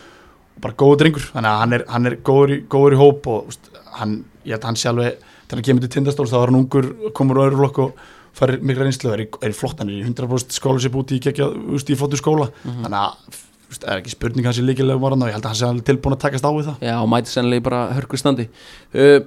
og 0.57 0.63
bara 0.65 0.75
góður 0.81 1.03
drengur, 1.05 1.27
þannig 1.35 1.51
að 1.53 1.61
hann 1.63 1.77
er, 1.77 1.85
hann 1.93 2.11
er 2.11 2.17
góður, 2.27 2.55
í, 2.57 2.63
góður 2.73 2.97
í 2.97 2.99
hóp 2.99 3.29
og 3.31 3.45
þú 3.45 3.53
veist, 3.53 3.69
hann, 4.01 4.17
ég 4.43 4.57
held 4.57 4.65
að 4.65 4.71
hann 4.73 4.81
sjálfi 4.83 5.11
þegar 5.13 5.61
hann 5.61 5.67
kemur 5.69 5.85
til 5.87 5.93
tindastóls 5.95 6.33
þá 6.35 6.39
er 6.41 6.51
hann 6.51 6.59
ungur 6.65 6.89
komur 7.15 7.39
á 7.39 7.47
öðru 7.47 7.61
flokk 7.63 7.79
og 7.85 8.03
fær 8.41 8.55
mikla 8.63 8.87
reynslu 8.89 9.13
er, 9.15 9.23
í- 9.27 9.39
er 9.43 9.55
í 9.55 9.59
flott, 9.61 9.79
hann 9.83 9.91
er 9.91 10.01
í 10.01 10.05
100% 10.09 10.55
skólasip 10.59 10.99
út 10.99 11.15
í, 11.15 11.21
úst, 11.77 11.91
í 11.91 11.99
flottu 11.99 12.19
skóla. 12.19 12.51
Mhm. 12.65 12.83
þannig 12.87 13.01
að 13.05 13.39
þú 13.39 13.50
það 13.75 13.91
er 13.93 14.01
ekki 14.01 14.15
spurning 14.15 14.49
hans 14.49 14.61
í 14.61 14.65
líkilega 14.67 15.03
var 15.03 15.15
hann 15.15 15.27
og 15.27 15.31
ég 15.31 15.37
held 15.39 15.51
að 15.51 15.59
sé 15.61 15.69
alveg 15.69 15.87
tilbúin 15.89 16.17
að 16.17 16.25
takast 16.25 16.47
á 16.47 16.51
við 16.51 16.71
það. 16.71 16.89
Já 16.89 16.97
mæti 17.11 17.33
sennilega 17.35 17.67
bara 17.69 17.83
hörku 17.97 18.21
standi. 18.21 18.49
Uh, 18.95 19.21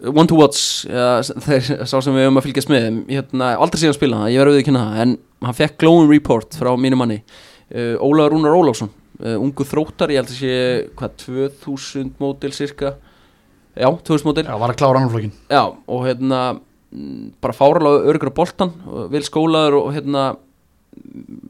One 0.00 0.26
to 0.30 0.36
watch 0.38 0.86
ja, 0.88 1.20
þeir, 1.20 1.66
sá 1.84 1.98
sem 2.00 2.14
við 2.16 2.24
höfum 2.24 2.40
að 2.40 2.46
fylgjast 2.46 2.70
með 2.72 2.86
hérna, 3.10 3.50
aldrei 3.60 3.82
síðan 3.82 3.96
spila 3.98 4.20
það, 4.22 4.30
ég 4.32 4.40
verði 4.40 4.54
við 4.54 4.62
ekki 4.62 4.74
það 4.76 5.00
en 5.02 5.12
hann 5.44 5.56
fekk 5.58 5.76
glowing 5.82 6.08
report 6.08 6.56
frá 6.56 6.70
mínu 6.80 6.96
manni 6.96 7.18
uh, 7.20 8.00
Ólaður 8.00 8.32
Rúnar 8.32 8.56
Ólafsson 8.56 8.88
uh, 8.88 9.36
ungu 9.36 9.66
þróttar, 9.68 10.14
ég 10.14 10.22
held 10.22 10.32
að 10.32 10.38
sé 10.38 10.54
hvað, 10.96 11.18
2000 11.66 12.14
mótil 12.22 12.52
cirka 12.56 12.94
já, 13.76 13.90
2000 13.92 14.30
mótil 14.30 14.46
Já, 14.48 14.54
var 14.62 14.72
að 14.72 14.80
klára 14.80 15.02
annan 15.02 15.12
flokkin 15.12 15.36
Já, 15.52 15.62
og 15.68 16.06
hérna 16.08 16.40
mm, 16.56 17.26
bara 17.44 17.58
fáralega 17.60 18.14
örgur 18.14 18.32
á 18.32 18.38
boltan 18.40 18.72
vel 19.12 19.24
skólaður 19.28 19.82
og 19.82 19.92
hérna 19.98 20.30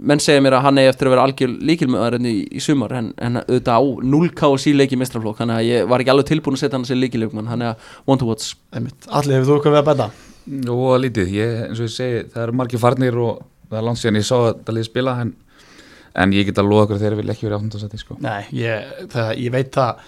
menn 0.01 0.23
segja 0.23 0.43
mér 0.45 0.57
að 0.59 0.65
hann 0.67 0.81
eigi 0.81 0.91
eftir 0.93 1.09
að 1.09 1.15
vera 1.15 1.27
algjör 1.29 1.53
líkilmöðar 1.71 2.17
enn 2.19 2.29
í, 2.31 2.35
í 2.57 2.63
sumar 2.65 2.95
en, 2.99 3.13
en 3.21 3.41
auðvitað 3.43 3.77
á 3.77 3.83
0k 4.15 4.49
og 4.49 4.59
síleiki 4.63 4.99
mestraflokk 5.01 5.41
þannig 5.43 5.61
að 5.61 5.69
ég 5.69 5.91
var 5.91 6.03
ekki 6.03 6.13
alveg 6.15 6.31
tilbúin 6.31 6.57
að 6.57 6.65
setja 6.65 6.79
hann 6.79 6.89
sem 6.89 7.01
líkilegum 7.01 7.43
þannig 7.51 7.73
að 7.73 7.89
one 8.07 8.23
to 8.23 8.29
watch 8.29 8.57
Allir, 8.73 9.37
hefur 9.37 9.49
þú 9.49 9.57
eitthvað 9.59 9.79
við 9.79 10.05
að? 10.07 10.19
Jú, 10.51 10.77
og 10.77 10.97
lítið, 11.03 11.33
ég, 11.37 11.57
eins 11.69 11.81
og 11.83 11.87
ég 11.87 11.95
segi 11.95 12.23
það 12.33 12.45
eru 12.47 12.57
margir 12.61 12.83
farnir 12.83 13.19
og 13.21 13.43
það 13.69 13.81
er 13.81 13.87
langt 13.87 14.01
síðan 14.01 14.21
ég 14.21 14.27
sá 14.27 14.37
þetta 14.39 14.77
lið 14.77 14.87
spila 14.89 15.17
en, 15.23 15.35
en 16.25 16.35
ég 16.35 16.49
get 16.49 16.63
að 16.63 16.71
loða 16.71 16.87
okkur 16.89 17.03
þeir 17.03 17.19
vil 17.21 17.33
ekki 17.35 17.47
verið 17.47 17.59
áttundasæti 17.59 18.01
sko. 18.01 18.17
Nei, 18.25 18.41
ég, 18.57 18.95
það, 19.13 19.35
ég 19.45 19.55
veit 19.55 19.71
það 19.77 20.07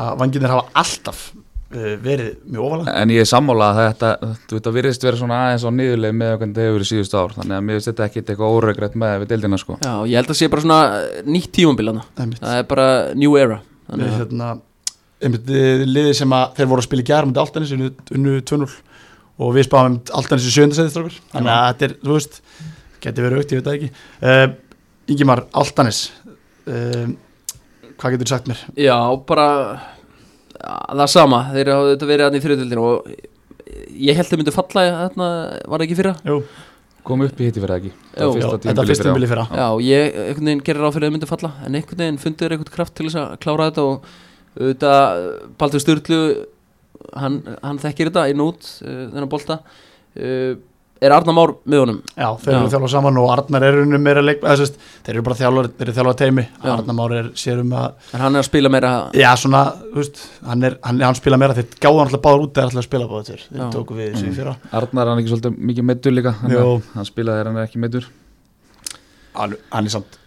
að 0.00 0.10
vangirnir 0.20 0.52
hafa 0.54 0.82
alltaf 0.84 1.24
verið 1.70 2.30
mjög 2.50 2.64
ofalega. 2.66 2.94
En 2.98 3.12
ég 3.14 3.22
er 3.22 3.28
sammála 3.30 3.68
að 3.70 3.80
þetta, 3.80 4.30
þú 4.50 4.56
veit 4.56 4.68
að 4.70 4.76
virðist 4.76 5.04
vera 5.06 5.18
svona 5.20 5.36
aðeins 5.44 5.66
á 5.66 5.70
niðurleið 5.70 6.16
með 6.18 6.32
okkur 6.34 6.48
þetta 6.48 6.64
hefur 6.64 6.76
verið 6.76 6.88
síðust 6.90 7.14
ár. 7.14 7.34
Þannig 7.36 7.56
að 7.56 7.62
mér 7.66 7.78
finnst 7.78 7.90
þetta 7.90 8.06
ekki 8.08 8.22
eitthvað 8.24 8.56
óregrætt 8.56 8.96
með 8.98 9.14
við 9.22 9.30
deildina 9.30 9.60
sko. 9.60 9.76
Já, 9.84 9.92
ég 10.10 10.18
held 10.18 10.32
að 10.34 10.38
sé 10.40 10.48
bara 10.50 10.64
svona 10.64 10.80
eh, 10.96 11.20
nýtt 11.30 11.52
tímambilana 11.54 12.02
Einmitt. 12.16 12.42
það 12.42 12.58
er 12.58 12.66
bara 12.72 12.88
new 13.14 13.36
era. 13.38 13.60
Við, 13.60 13.92
þannig 13.92 14.10
að 14.10 14.18
hérna, 14.18 14.48
einmitt, 15.20 15.54
eh, 15.60 15.84
liðið 15.86 16.18
sem 16.20 16.34
að 16.40 16.58
þeir 16.58 16.70
voru 16.72 16.82
að 16.82 16.88
spila 16.88 17.04
í 17.04 17.08
gærum 17.12 17.36
til 17.36 17.44
Altanis 17.44 17.74
unnu, 17.76 17.92
unnu 18.18 18.34
2-0 18.50 18.68
og 19.40 19.54
við 19.56 19.68
spáum 19.68 19.92
um 19.92 20.00
Altanis 20.18 20.50
í 20.50 20.54
sjöndasæði 20.56 20.94
strákur 20.94 21.22
þannig 21.30 21.54
að 21.54 21.70
þetta 21.70 21.86
er, 21.86 21.96
þú 22.02 22.18
veist 22.18 22.42
geti 23.00 23.24
verið 23.24 23.40
aukt, 23.40 23.54
ég 23.54 23.60
veit 23.60 23.70
það 23.70 23.78
ekki. 23.78 23.90
Uh, 24.20 24.48
Ingimar, 25.10 25.46
Altanis 25.56 26.02
uh, 26.68 27.06
hvað 28.00 28.18
getur 28.18 28.30
það 30.60 31.12
sama, 31.12 31.42
þeir 31.54 31.72
hafa 31.74 31.92
þetta 31.92 32.10
verið 32.10 32.26
hann 32.26 32.38
í 32.38 32.42
þriðdildinu 32.44 32.86
og 32.86 33.12
ég 34.00 34.18
held 34.18 34.26
að 34.26 34.32
þeir 34.32 34.42
myndu 34.42 34.54
falla 34.54 34.84
þarna, 34.96 35.28
var 35.64 35.82
það 35.82 35.86
ekki 35.86 35.98
fyrra? 36.00 36.14
Jú, 36.26 36.38
kom 37.06 37.24
upp 37.26 37.40
í 37.40 37.48
hitti 37.48 37.62
verið 37.64 37.76
ekki 37.78 37.92
þetta 38.14 38.84
er 38.84 38.90
fyrstum 38.92 39.18
bilið 39.18 39.32
fyrra. 39.34 39.46
Já, 39.56 39.66
ég 39.86 40.18
einhvern 40.24 40.50
veginn 40.50 40.64
gerir 40.68 40.86
á 40.86 40.90
fyrir 40.90 41.06
að 41.06 41.10
þau 41.10 41.16
myndu 41.16 41.30
falla 41.30 41.52
en 41.66 41.78
einhvern 41.78 42.02
veginn 42.04 42.22
fundur 42.24 42.56
einhvern 42.56 42.74
kraft 42.76 42.96
til 42.98 43.08
þess 43.08 43.20
að 43.22 43.36
klára 43.44 43.68
þetta 43.70 43.86
og 43.88 44.10
auðvitað 44.60 45.28
Baldur 45.60 45.84
Sturlu 45.84 46.22
hann, 47.16 47.38
hann 47.62 47.80
þekkir 47.80 48.10
þetta 48.10 48.26
inn 48.32 48.42
út 48.44 48.66
uh, 48.82 49.06
þennan 49.12 49.30
bolta. 49.30 49.60
Uh, 50.18 50.58
er 51.00 51.14
Arnar 51.16 51.34
Már 51.36 51.52
með 51.64 51.80
honum? 51.82 51.98
Já, 52.12 52.26
þeir 52.42 52.52
eru 52.54 52.66
Já. 52.66 52.70
þjálfað 52.74 52.92
saman 52.92 53.18
og 53.22 53.30
Arnar 53.32 53.64
er 53.66 53.78
unni 53.80 54.00
meira 54.02 54.22
leik, 54.24 54.42
eða, 54.44 54.56
sest, 54.60 54.76
þeir 55.06 55.14
eru 55.14 55.24
bara 55.28 55.38
þjálfað, 55.40 55.68
þeir 55.78 55.86
eru 55.88 55.94
þjálfað 55.96 56.18
teimi 56.20 56.44
Já. 56.46 56.70
Arnar 56.74 56.96
Már 57.00 57.14
er 57.16 57.30
sér 57.40 57.62
um 57.64 57.74
að 57.80 58.14
en 58.14 58.24
hann 58.24 58.36
er 58.36 58.42
að 58.44 58.48
spila 58.50 58.72
meira 58.74 58.92
Já, 59.16 59.28
svona, 59.40 59.62
veist, 59.96 60.22
hann, 60.46 60.66
er, 60.68 60.78
hann, 60.84 61.00
hann 61.08 61.18
spila 61.20 61.40
meira. 61.40 61.56
Þeir 61.56 61.68
gáðu 61.80 62.00
hann 62.02 62.10
alltaf 62.10 62.24
báður 62.28 62.46
út 62.46 62.54
þegar 62.54 62.68
alltaf 62.70 62.82
að 62.84 62.88
spila 62.90 63.10
báður 63.10 63.28
þeir. 63.30 63.44
Þeir 63.50 63.72
tóku 63.76 63.98
við 63.98 64.10
þessu 64.14 64.28
í 64.28 64.36
fyrra. 64.36 64.56
Arnar 64.80 65.12
er 65.14 65.22
ekki 65.22 65.32
svolítið 65.34 65.60
mikið 65.70 65.88
meittur 65.92 66.16
líka 66.16 66.34
hann, 66.42 66.56
hann 66.94 67.08
spilaði 67.08 67.40
þegar 67.40 67.50
hann 67.52 67.60
er 67.62 67.68
ekki 67.70 67.82
meittur 67.86 68.10
hann, 69.34 69.56
hann 69.72 69.86
er 69.88 69.94
samt 69.96 70.18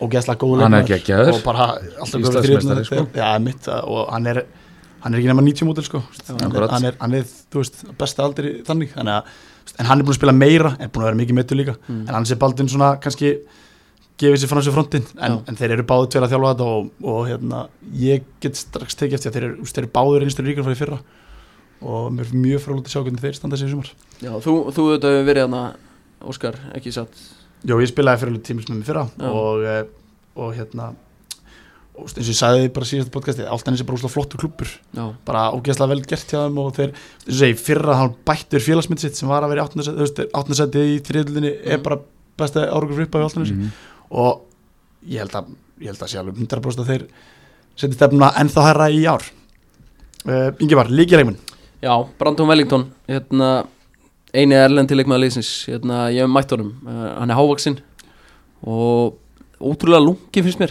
ógeðslega 0.00 0.40
góður 0.40 0.64
Hann 0.64 0.74
er 0.78 0.84
leikmaður 0.84 0.94
geggjaður. 0.94 1.34
og 1.34 1.44
bara 1.44 1.66
alltaf 1.76 2.14
góður 2.14 2.40
Íslandsmeistari, 2.40 2.84
þriðjum 2.88 3.08
sko. 3.10 3.20
já, 3.20 3.28
mitt, 3.44 3.68
og 3.84 4.12
hann 4.14 4.30
er 4.30 4.42
hann 5.00 5.14
er 5.14 5.20
ekki 5.20 5.30
nema 5.30 5.44
90 5.44 5.68
mótil 5.68 5.84
sko. 5.86 6.00
Hann 6.28 6.56
er, 6.56 6.66
hann 6.72 6.86
er, 6.90 6.96
hann 7.00 7.14
er, 7.20 7.28
þú 7.52 7.62
veist, 7.62 7.78
besta 8.00 8.24
aldri 8.26 8.52
þannig. 8.66 8.90
Þannig 8.96 9.14
að, 9.16 9.38
en 9.78 9.86
hann 9.86 10.00
er 10.00 10.04
búin 10.04 10.14
að 10.16 10.20
spila 10.20 10.32
meira 10.36 10.74
er 10.78 10.88
búin 10.90 11.04
að 11.04 11.08
vera 11.10 11.20
mikið 11.22 11.36
meittur 11.38 11.56
líka 11.60 11.76
Mm. 11.88 12.06
en 12.08 12.14
hann 12.14 12.24
sé 12.28 12.36
baldin 12.40 12.68
svona 12.68 12.96
kannski 13.00 13.34
gefið 14.20 14.36
sér 14.42 14.50
frá 14.50 14.58
þessu 14.60 14.72
frontin 14.74 15.04
en, 15.18 15.38
en 15.48 15.56
þeir 15.56 15.72
eru 15.78 15.84
báður 15.88 16.10
tveir 16.12 16.24
að 16.26 16.32
þjálfa 16.34 16.50
þetta 16.52 16.66
og, 16.68 16.90
og 17.08 17.20
hérna, 17.30 17.60
ég 17.96 18.22
get 18.44 18.56
strax 18.60 18.94
tekið 19.00 19.14
eftir 19.16 19.32
þeir 19.32 19.46
eru, 19.48 19.64
þeir 19.64 19.82
eru 19.84 19.92
báður 19.94 20.26
einstur 20.26 20.44
ríkar 20.44 20.66
frá 20.66 20.74
því 20.74 20.80
fyrra 20.82 20.98
og 21.80 22.10
mér 22.12 22.26
er 22.28 22.34
mjög 22.36 22.60
frólægt 22.66 22.90
að 22.90 22.92
sjá 22.92 23.00
hvernig 23.06 23.22
þeir 23.24 23.38
standa 23.38 23.56
sér 23.56 23.70
í 23.70 23.72
sumar 23.72 23.88
Já, 24.20 24.32
þú, 24.44 24.56
þú 24.76 24.84
auðvitað 24.90 25.14
hefur 25.16 25.28
verið 25.30 25.46
hana 25.48 25.62
Óskar, 26.28 26.58
ekki 26.76 26.92
satt 26.92 27.22
Jó, 27.64 27.78
ég 27.80 27.88
spilaði 27.88 28.20
fyrir 28.20 28.34
alveg 28.34 28.44
tímis 28.50 28.68
með 28.68 28.76
mér 28.82 28.88
fyrra 28.90 29.06
Já. 29.16 29.30
og, 29.30 29.64
eh, 29.64 29.84
og 30.36 30.52
hérna 30.58 30.90
eins 32.04 32.28
og 32.28 32.32
ég 32.32 32.38
sagði 32.38 32.68
bara 32.74 32.86
síðast 32.88 33.10
podcasti 33.14 33.44
Altanis 33.46 33.80
er 33.82 33.86
bara 33.88 33.98
úslega 33.98 34.12
flottur 34.14 34.40
klubbur 34.42 34.70
Já, 34.96 35.04
bara 35.26 35.42
ógeðslega 35.54 35.88
vel 35.92 36.02
gert 36.08 36.30
hjá 36.32 36.38
þeim 36.46 36.58
og 36.62 36.70
þeir, 36.76 36.92
segi, 37.28 37.56
fyrra 37.60 37.96
hann 38.00 38.14
bættur 38.26 38.64
félagsmynd 38.64 39.00
sitt 39.02 39.16
sem 39.18 39.28
var 39.30 39.42
að 39.46 39.52
vera 39.54 39.66
í 39.66 40.28
áttunasæti 40.32 40.84
í 40.94 41.00
þriðlutinni 41.06 41.52
er 41.64 41.78
Mhm. 41.78 41.82
bara 41.82 41.98
besta 42.40 42.66
fyrir 42.70 43.02
upp 43.06 43.14
af 43.14 43.26
Altanis 43.28 43.50
Mhm. 43.52 43.70
og 44.10 44.40
ég 45.08 45.18
held 45.18 45.30
að 45.32 45.46
ég 45.80 45.86
held 45.86 45.98
að 46.04 46.08
sé 46.08 46.18
alveg 46.18 46.36
100% 46.36 46.80
að 46.80 46.86
þeir 46.90 47.06
setja 47.76 47.94
stefnuna 47.96 48.32
ennþá 48.36 48.62
herra 48.66 48.88
í 48.90 49.04
ár. 49.08 49.22
Uh, 50.28 50.50
Ingi 50.60 50.74
var, 50.76 50.86
líkilegmun 50.88 51.36
Já, 51.82 51.94
Brandon 52.18 52.46
Wellington 52.48 52.90
hérna, 53.08 53.66
eini 54.34 54.52
erlendi 54.54 54.94
leikmaður 54.94 55.24
liðsins 55.24 55.64
hérna, 55.66 56.10
ég 56.12 56.20
hef 56.20 56.28
mætt 56.28 56.50
honum 56.52 56.74
uh, 56.86 57.18
hann 57.20 57.30
er 57.30 57.36
hávaksinn 57.36 57.78
og 58.66 59.16
ótrúlega 59.60 60.04
lungi 60.04 60.42
finnst 60.44 60.60
mér 60.60 60.70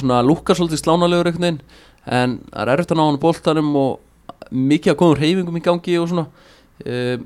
svona 0.00 0.20
lukkar 0.26 0.58
svolítið 0.58 0.82
slánalegur 0.82 1.30
einhvern 1.30 1.46
veginn 1.46 1.62
en 2.06 2.38
það 2.50 2.62
er 2.64 2.72
erfitt 2.74 2.92
að 2.94 2.98
ná 2.98 3.04
hann 3.06 3.18
á 3.20 3.24
boltanum 3.24 3.70
og 3.78 4.52
mikið 4.52 4.92
að 4.92 4.98
góðum 5.00 5.18
reyfingum 5.20 5.58
í 5.58 5.64
gangi 5.64 5.96
og 6.00 6.10
svona. 6.10 6.26
Uh, 6.82 7.16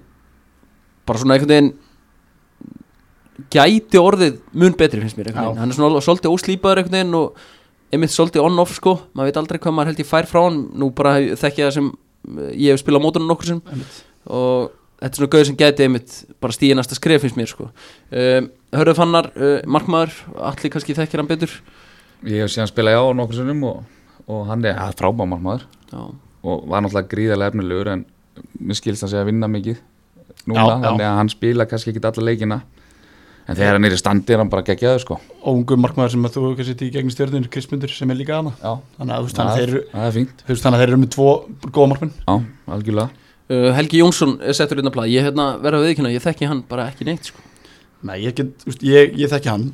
bara 1.07 1.23
svona 1.23 1.37
einhvern 1.37 1.53
veginn 1.55 1.75
gæti 3.53 4.01
orðið 4.01 4.41
mun 4.57 4.75
betri 4.79 5.03
finnst 5.03 5.19
mér 5.19 5.31
einhvern 5.31 5.45
Já. 5.45 5.49
veginn, 5.51 5.61
hann 5.63 5.73
er 5.73 5.79
svona 5.79 6.03
svolítið 6.05 6.33
óslýpaður 6.33 6.83
einhvern 6.83 6.99
veginn 6.99 7.19
og 7.19 7.45
einmitt 7.93 8.15
svolítið 8.15 8.47
on-off 8.47 8.75
sko, 8.77 8.97
maður 9.15 9.31
veit 9.31 9.41
aldrei 9.43 9.61
hvað 9.63 9.77
maður 9.77 9.93
held 9.93 10.03
ég 10.03 10.09
fær 10.09 10.29
frá 10.31 10.41
hann 10.47 10.59
nú 10.77 10.91
bara 10.97 11.15
þekki 11.21 11.63
ég 11.63 11.69
það 11.69 11.77
sem 11.77 11.91
uh, 11.93 12.51
ég 12.53 12.75
hef 12.75 12.83
spilað 12.83 13.05
á 13.05 13.07
mótunum 13.07 13.31
nokkur 13.31 13.53
sem 13.53 13.63
og 14.27 14.75
þetta 14.97 15.13
er 15.13 15.21
svona 15.21 15.33
gauð 15.35 15.47
sem 15.51 15.59
gæti 15.61 15.87
einmitt 15.87 16.15
bara 16.43 16.57
stíði 16.57 16.77
næsta 16.79 16.97
skref 16.97 17.23
finnst 17.25 17.39
mér 17.39 17.51
sko. 17.51 17.69
Um, 18.11 18.49
Hörðu 18.77 18.95
fannar, 18.99 19.29
uh, 19.37 19.59
markmaður. 19.69 20.15
Allir 20.49 20.73
kannski 20.73 20.97
þekkir 20.97 21.23
hann 21.23 21.29
betur 21.31 21.53
Ég 22.25 22.45
hef 22.45 22.53
síðan 22.55 22.71
spilað 22.71 22.97
já 22.97 23.03
nokkur 23.19 23.41
sinnum 23.41 23.67
og, 23.69 23.83
og 24.27 24.47
hann 24.49 24.65
er 24.65 24.79
ja, 24.79 24.87
frábámarmaður 24.97 25.67
Já, 25.91 26.01
og 26.47 26.65
var 26.71 26.83
náttúrulega 26.83 27.11
gríðarlega 27.13 27.53
efnilegur 27.53 27.93
en 27.93 28.07
mér 28.61 28.79
skilst 28.79 29.05
hann 29.05 29.13
segja 29.13 29.27
að 29.27 29.31
vinna 29.31 29.51
mikið 29.51 29.83
núna, 30.47 30.63
Já, 30.63 30.65
já. 30.65 30.81
þannig 30.87 31.07
að 31.11 31.21
hann 31.21 31.31
spila 31.33 31.67
kannski 31.69 31.93
ekki 31.93 32.03
alla 32.09 32.27
leikina. 32.31 32.59
En 33.47 33.55
þegar 33.55 33.77
hann 33.77 33.87
er 33.87 33.95
í 33.95 33.99
standi 34.01 34.35
er 34.35 34.41
hann 34.43 34.51
bara 34.51 34.65
geggjaður 34.67 35.03
sko. 35.05 35.17
Og 35.47 35.61
ungu 35.61 35.77
markmaður 35.79 36.17
sem 36.17 36.27
að 36.27 36.35
þú 36.35 36.49
kannski 36.49 36.67
sett 36.73 36.83
í 36.83 36.89
gegnum 36.97 37.15
stjórnir 37.15 37.47
Krismundur 37.53 37.93
sem 37.95 38.11
er 38.11 38.19
líka 38.19 38.41
hana. 38.41 38.53
Já, 38.59 38.73
þannig 38.99 39.15
að 39.15 39.21
þú 39.21 39.29
veist, 39.29 39.39
þannig 39.39 39.53
að 39.53 39.61
þeir 39.61 39.69
eru 39.69 39.83
það 39.93 40.09
er 40.09 40.17
fínt. 40.17 40.43
þú 40.43 40.51
veist, 40.51 40.65
þannig 40.65 40.79
að 40.79 40.83
þeir 40.83 40.93
eru 40.93 41.01
með 41.03 41.13
tvo 41.15 41.29
góða 41.77 41.91
markmenn. 41.93 42.15
Já, 42.25 42.35
algjörlega. 42.75 43.23
Uh, 43.47 43.69
Helgi 43.77 44.01
Jónsson 44.03 44.33
er 44.43 44.59
settur 44.59 44.83
inn 44.83 44.91
að 44.91 44.97
blað. 44.97 45.13
Ég 45.15 45.29
hérna, 45.29 45.47
verða 45.63 45.85
við 45.85 45.93
ekki 45.93 46.15
ég 46.17 46.25
þekki 46.25 46.51
hann 46.51 46.65
bara 46.67 46.89
ekki 46.91 47.07
neitt 47.07 47.31
sko. 47.31 47.45
Nei, 48.03 48.17
ég, 48.25 48.35
get, 48.35 48.67
veist, 48.67 48.83
ég, 48.83 49.15
ég 49.15 49.31
þekki 49.31 49.53
hann 49.53 49.69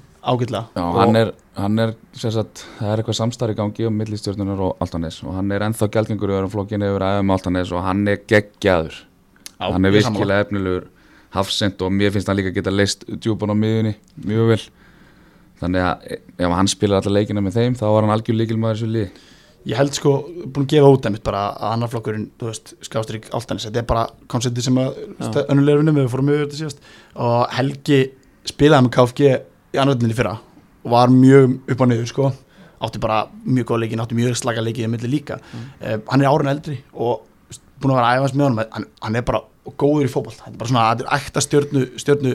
og 0.78 0.98
hann 1.00 1.18
er, 1.18 1.32
hann 1.58 1.82
er 1.82 1.94
sem 2.14 2.30
sagt, 2.34 2.64
það 2.78 2.92
er 2.92 3.00
eitthvað 3.02 3.18
samstarf 3.18 3.54
í 3.54 3.58
gangi 3.58 3.86
um 3.88 3.96
millistjórnunar 3.98 4.60
og 4.68 4.84
Altanes 4.84 5.18
og 5.26 5.34
hann 5.34 5.50
er 5.54 5.64
ennþá 5.66 5.88
gjaldgengur 5.96 6.30
í 6.30 6.36
öðrum 6.36 6.52
flokkinu 6.52 6.90
yfir 6.92 7.06
aðeins 7.08 7.26
með 7.26 7.38
Altanes 7.38 7.72
og 7.74 7.82
hann 7.86 8.04
er 8.08 8.20
geggjaður. 8.30 9.00
Já, 9.58 9.66
hann 9.66 9.88
er 9.88 9.96
virkilega 9.96 10.46
efnilegur 10.46 10.86
hafsend 11.34 11.82
og 11.82 11.92
mér 11.96 12.14
finnst 12.14 12.30
hann 12.30 12.38
líka 12.38 12.54
geta 12.54 12.72
leist 12.72 13.04
djúpan 13.08 13.50
á 13.50 13.56
miðunni 13.58 13.96
mjög 14.22 14.48
vel. 14.52 14.62
Þannig 15.62 15.86
að 15.88 16.08
ef 16.14 16.56
hann 16.58 16.70
spilar 16.70 17.02
alla 17.02 17.18
leikina 17.18 17.42
með 17.42 17.58
þeim 17.58 17.76
þá 17.78 17.86
var 17.88 18.06
hann 18.06 18.14
algjör 18.16 18.38
líkilmaður 18.38 18.80
þessu 18.80 18.94
liði. 18.94 19.12
Ég 19.62 19.78
held 19.78 19.94
sko, 19.94 20.16
búin 20.50 20.64
að 20.66 20.72
gefa 20.72 20.88
út 20.90 21.04
einmitt 21.06 21.22
bara 21.22 21.44
að 21.52 21.68
annar 21.76 21.90
flokkurinn, 21.92 22.24
þú 22.34 22.48
veist, 22.48 22.72
Skástrík 22.82 23.28
Altanis, 23.30 23.68
þetta 23.68 23.78
er 23.78 23.86
bara 23.86 24.08
konceptið 24.30 24.66
sem 24.66 24.80
að 24.82 24.96
Já. 24.98 25.44
önnulegur 25.44 25.84
vinnum 25.84 26.00
við 26.00 26.08
fórum 26.10 26.32
yfir 26.32 26.48
þetta 26.48 26.58
síðast. 26.58 26.88
Og 27.22 27.36
Helgi 27.54 27.98
spilaði 28.50 28.88
með 28.88 28.94
KFG 28.96 29.28
í 29.72 29.80
annaðinni 29.80 30.16
fyrra 30.16 30.38
og 30.82 30.94
var 30.94 31.12
mjög 31.12 31.58
upp 31.72 31.84
á 31.84 31.86
niður 31.88 32.08
sko. 32.10 32.30
Átti 32.82 32.98
bara 33.02 33.24
mjög 33.46 33.68
góð 33.70 33.84
leikin, 33.84 34.00
átti 34.02 34.16
mjög 34.18 34.34
slaka 34.40 34.62
leikið 34.64 34.88
í 34.88 34.90
milli 34.90 35.10
líka, 35.12 35.36
mm. 35.38 36.00
hann 36.08 36.24
er 36.24 36.32
árun 36.32 36.50
eldri 36.50 36.80
og 36.92 37.28
búin 37.82 37.92
að 37.94 38.00
vera 38.00 38.14
æfast 38.16 38.34
með 38.38 38.48
honum 38.48 38.62
hann, 38.62 38.86
hann 39.04 39.18
er 39.18 39.26
bara 39.26 39.42
góður 39.78 40.08
í 40.08 40.10
fótboll 40.10 40.34
hann 40.42 40.56
er 40.56 40.58
bara 40.58 40.70
svona, 40.70 40.86
þetta 40.90 41.06
er 41.06 41.20
ekta 41.20 41.42
stjörnu 41.44 41.82
stjörnu, 42.02 42.32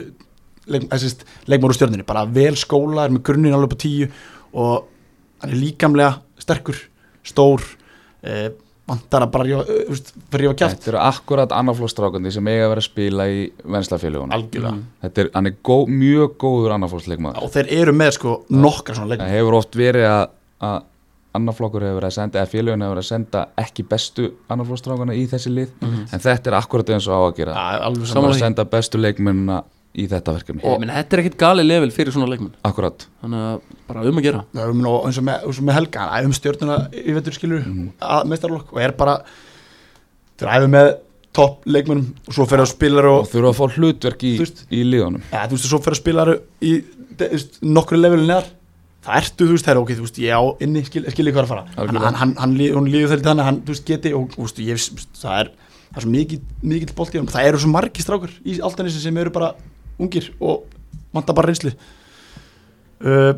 leik, 0.72 0.86
þessist, 0.92 1.26
leikmóru 1.48 1.76
stjörnunni. 1.76 2.06
Bara 2.08 2.24
vel 2.38 2.56
skóla, 2.60 3.04
er 3.04 3.14
með 3.14 3.26
grunnin 3.28 3.56
alveg 3.56 3.74
på 3.74 3.80
tíu 3.84 4.08
og 4.56 4.88
hann 5.42 5.52
er 5.52 5.60
líkamlega 5.60 6.14
sterkur, 6.40 6.80
stór 7.26 7.64
eh, 8.24 8.48
vantar 8.88 9.24
að 9.26 9.32
bara 9.34 9.46
rífa, 9.48 10.54
kjátt 10.58 10.76
Þetta 10.76 10.92
eru 10.92 11.00
akkurat 11.04 11.54
annarflókstrákandi 11.54 12.32
sem 12.34 12.50
eiga 12.50 12.66
að 12.66 12.72
vera 12.72 12.84
að 12.84 12.88
spila 12.88 13.26
í 13.30 13.40
venslafélagunum 13.76 14.36
algjörlega. 14.36 14.84
Þetta 15.04 15.24
er, 15.24 15.32
hann 15.34 15.50
er 15.50 15.56
gó, 15.68 15.78
mjög 15.92 16.36
góður 16.42 16.76
annarflóksleikmaður 16.78 17.46
og 17.46 17.54
þeir 17.56 17.72
eru 17.78 17.96
með 17.96 18.14
sko 18.18 18.36
nokkra 18.54 18.98
svona 18.98 19.12
leikmenn. 19.12 19.26
Það 19.28 19.36
hefur 19.38 19.58
oft 19.60 19.78
verið 19.78 20.08
að, 20.10 20.22
að 20.68 20.78
annarflokkur 21.38 21.84
hefur 21.86 21.98
verið 22.00 22.10
að 22.10 22.16
senda 22.18 22.40
eða 22.42 22.52
félagun 22.52 22.84
hefur 22.84 22.96
verið 22.96 23.06
að 23.06 23.10
senda 23.12 23.46
ekki 23.62 23.86
bestu 23.92 24.28
annarflókstrákana 24.48 25.16
í 25.16 25.26
þessi 25.30 25.52
lið. 25.54 25.74
En 25.84 26.22
þetta 26.24 26.52
er 26.52 26.58
akkurat 26.58 26.94
eins 26.96 27.08
og 27.08 27.18
á 27.18 27.20
að 27.28 27.34
gera. 27.42 27.58
Alveg 27.88 28.08
saman 28.10 28.32
að 28.32 28.40
senda 28.42 28.64
bestu 28.68 29.00
leikmennina 29.00 29.62
í 29.98 30.06
þetta 30.10 30.34
verkefni. 30.36 30.62
Ég 30.62 30.80
meina, 30.82 30.96
þetta 31.00 31.16
er 31.16 31.22
ekkit 31.24 31.36
gali 31.40 31.64
level 31.66 31.90
fyrir 31.94 32.14
svona 32.14 32.28
leikmenn. 32.30 32.54
Akkurat. 32.68 33.06
Þannig 33.22 33.44
að 33.48 33.74
bara 33.88 34.04
um 34.08 34.20
að 34.20 34.26
gera. 34.28 34.42
Já, 34.54 34.62
um, 34.64 34.82
og 34.90 35.06
eins 35.08 35.20
og 35.20 35.26
með, 35.28 35.46
eins 35.48 35.60
og 35.60 35.68
með 35.68 35.78
Helga 35.78 36.04
hann 36.04 36.24
æfum 36.24 36.36
stjórnuna 36.38 36.78
í 36.92 37.16
vetur 37.16 37.36
skilur 37.36 37.64
mm 37.64 37.76
-hmm. 37.78 38.32
meistarlokk 38.32 38.72
og 38.74 38.82
er 38.82 38.94
bara 38.98 39.18
þeir 40.38 40.52
æfum 40.56 40.74
með 40.76 40.90
topp 41.38 41.66
leikmennum 41.66 42.14
og 42.26 42.34
svo 42.34 42.46
fer 42.48 42.62
að 42.62 42.70
spilaru 42.72 43.10
og 43.14 43.20
og 43.22 43.32
þurfa 43.32 43.50
að 43.50 43.58
fá 43.58 43.76
hlutverk 43.76 44.22
í, 44.22 44.36
Þú 44.38 44.46
í 44.70 44.84
liðunum. 44.84 45.22
Ja, 45.32 45.46
þú 45.46 45.56
veist, 45.56 45.68
svo 45.68 45.82
fer 45.82 45.92
að 45.92 46.02
spilaru 46.02 46.38
í 46.62 46.72
þú 47.18 47.44
nokkru 47.62 47.98
levelin 47.98 48.26
neðar. 48.26 48.48
Það 49.02 49.16
ertu, 49.16 49.46
þú 49.46 49.52
veist, 49.54 49.64
það 49.64 49.74
er 49.74 49.80
ok, 49.80 49.90
þú 49.94 50.04
veist, 50.04 50.18
ég 50.18 50.32
á 50.34 50.42
inni 50.60 50.84
skil, 50.84 51.04
skilji 51.08 51.32
hvað 51.32 51.42
er 51.42 51.46
að 51.46 51.52
fara. 51.52 51.64
Hann, 51.76 51.96
hann, 51.96 52.14
hann, 52.14 52.34
hann, 52.36 52.56
líður 52.56 53.12
þeirri 53.12 53.24
þannig 53.24 53.42
að 53.44 53.48
hann, 53.48 53.60
þú 53.62 53.72
veist, 53.72 53.86
geti 53.86 54.12
og 54.12 54.26
þú 54.34 54.42
veist, 54.42 54.58
ég, 54.58 54.76
það 55.22 55.38
er 55.38 55.50
það 55.88 56.00
er 56.00 56.04
svo 56.04 56.12
mikið, 56.12 56.46
mikið 56.72 56.94
bolt 56.96 57.14
í 57.14 57.20
hann 57.20 57.30
það 57.32 57.48
eru 57.50 57.60
svo 57.62 57.72
margir 57.72 58.04
strákar 58.04 58.34
í 58.44 58.58
altanissi 58.64 59.02
sem 59.02 59.20
eru 59.20 59.32
bara 59.34 59.52
ungir 59.98 60.30
og 60.40 60.64
vantar 61.14 61.34
bara 61.38 61.50
reynslu. 61.50 61.72
Uh, 62.98 63.34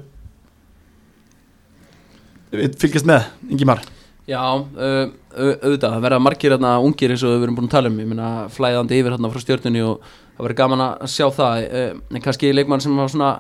fylgjast 2.80 3.06
með 3.08 3.26
Ingimar. 3.54 3.82
Já, 4.30 4.40
uh, 4.42 5.10
au- 5.34 5.56
auðvitað, 5.58 5.94
það 5.96 6.04
verða 6.04 6.20
margir 6.22 6.52
hérna 6.54 6.74
ungir 6.84 7.10
eins 7.14 7.22
og 7.26 7.32
við 7.34 7.46
erum 7.48 7.56
búin 7.58 7.68
að 7.70 7.74
tala 7.74 7.90
um. 7.90 7.98
Ég 8.02 8.10
meina, 8.10 8.28
flæðandi 8.52 9.00
yfir 9.00 9.14
hérna 9.16 9.30
frá 9.32 9.42
stjórnunni 9.42 9.82
og 9.86 10.04
það 10.36 10.44
verður 10.46 10.58
gaman 10.60 10.84
að 10.86 11.10
sjá 11.10 11.26
það. 11.34 11.66
Uh, 11.66 12.00
En 12.14 12.22
kannski 12.24 12.52
leikmann 12.54 12.82
sem 12.84 12.94
var 12.96 13.10
svona 13.10 13.32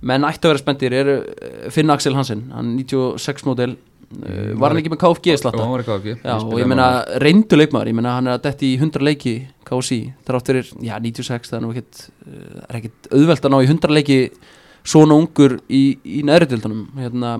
menn 0.00 0.24
ætti 0.24 0.46
að 0.48 0.54
vera 0.54 0.62
spendir 0.62 0.94
er 0.96 1.10
uh, 1.18 1.70
Finn 1.74 1.92
Axel 1.92 2.16
Hansen, 2.16 2.46
hann 2.56 2.72
96 2.78 3.44
módel. 3.48 3.76
Uh, 4.10 4.56
Var 4.58 4.72
hann 4.72 4.80
ekki 4.80 4.90
með 4.90 5.02
KFG 5.04 5.36
slatta? 5.38 5.60
hann 5.62 5.70
var 5.70 5.84
eitthvað 5.84 6.00
ekki 6.00 6.14
Já, 6.26 6.32
og 6.42 6.56
ég 6.58 6.66
meina 6.66 6.86
reyndu 7.22 7.54
leikmaður, 7.60 7.92
ég 7.92 7.94
meina 8.00 8.16
hann 8.16 8.26
er 8.26 8.38
að 8.40 8.46
detti 8.48 8.72
í 8.72 8.78
100 8.80 9.04
leiki 9.06 9.34
KSI, 9.70 10.00
þrátt 10.26 10.50
fyrir, 10.50 10.72
já 10.82 10.96
96 10.98 11.52
það 11.52 11.58
er 11.58 11.64
nú 11.64 11.72
ekkit, 11.74 12.02
uh, 12.26 12.60
er 12.66 12.80
ekkit 12.80 13.08
auðvelt 13.14 13.46
að 13.46 13.54
ná 13.54 13.58
í 13.60 13.70
100 13.70 13.96
leiki 13.96 14.20
svona 14.82 15.16
ungur 15.20 15.58
í, 15.68 15.82
í 16.04 16.20
neðrildunum 16.26 16.84
hérna 16.98 17.38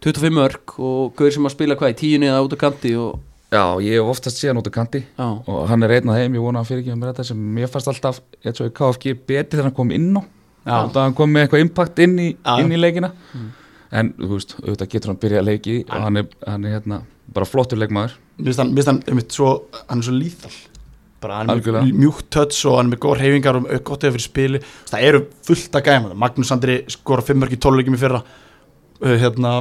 25 0.00 0.32
mörg 0.34 0.78
og 0.80 1.12
gauður 1.16 1.36
sem 1.36 1.48
að 1.48 1.54
spila 1.56 1.76
hvað 1.76 1.92
í 1.92 1.98
tíunni 2.00 2.30
eða 2.30 2.44
út 2.46 2.56
á 2.56 2.62
kanti 2.66 2.94
og 2.98 3.18
Já, 3.50 3.82
ég 3.82 3.98
hef 3.98 4.06
oftast 4.12 4.38
síðan 4.38 4.60
út 4.60 4.68
á 4.70 4.74
kanti 4.74 5.00
já, 5.02 5.26
og 5.26 5.64
hann 5.66 5.82
er 5.82 5.96
einn 5.96 6.10
af 6.12 6.20
þeim, 6.20 6.36
ég 6.38 6.44
vona 6.44 6.60
að 6.62 6.68
fyrir 6.68 6.84
ekki 6.84 6.94
með 6.94 7.08
þetta 7.10 7.24
sem 7.32 7.40
mér 7.56 7.70
fannst 7.72 7.90
alltaf, 7.90 8.20
eins 8.46 8.60
og 8.62 8.68
í 8.68 8.74
KFG 8.78 9.14
betri 9.26 9.58
þegar 9.58 9.66
hann 9.66 9.74
kom 9.74 9.90
inn 9.96 10.12
á. 10.14 10.22
Já. 10.60 10.76
og 10.84 10.98
hann 11.00 11.16
kom 11.18 11.32
með 11.34 11.46
eitthvað 11.46 11.64
impact 11.64 12.02
inn 12.04 12.14
í, 12.22 12.28
inn 12.62 12.70
í 12.70 12.78
leikina. 12.78 13.10
En 13.90 14.12
þú 14.20 14.30
veist, 14.36 14.54
auðvitað 14.60 14.92
getur 14.92 15.10
hann 15.10 15.20
byrjað 15.24 15.42
að 15.42 15.48
leiki 15.48 15.76
og 15.82 16.04
hann 16.04 16.20
er, 16.20 16.28
hann 16.46 16.68
er 16.68 16.76
hérna 16.76 17.00
bara 17.34 17.48
flottur 17.48 17.80
leikmaður. 17.80 18.14
Mér 18.38 18.52
finnst 18.52 18.62
hann, 18.62 18.70
mér 18.70 18.84
finnst 18.84 18.92
hann, 18.92 19.02
einmitt, 19.10 19.34
svo, 19.34 19.54
hann 19.88 20.04
er 20.04 20.06
svo 20.06 20.14
lýþal 20.14 20.54
bara 21.20 21.40
hann 21.40 21.50
er 21.52 21.90
mjúkt 21.92 22.30
töts 22.32 22.62
og 22.68 22.78
hann 22.78 22.88
er 22.88 22.94
með 22.94 23.02
góð 23.04 23.20
reyfingar 23.20 23.58
og 23.60 23.68
gott 23.86 24.06
eða 24.06 24.16
fyrir 24.16 24.24
spili. 24.24 24.62
Það 24.90 25.06
eru 25.08 25.20
fullt 25.46 25.76
að 25.78 25.90
gæma 25.90 26.16
Magnús 26.24 26.52
Andri 26.54 26.80
skora 26.92 27.24
5 27.26 27.42
mörg 27.42 27.56
í 27.56 27.60
12 27.60 27.80
leikjum 27.80 27.98
í 27.98 28.00
fyrra. 28.00 28.22
Uh, 29.00 29.16
hérna, 29.20 29.54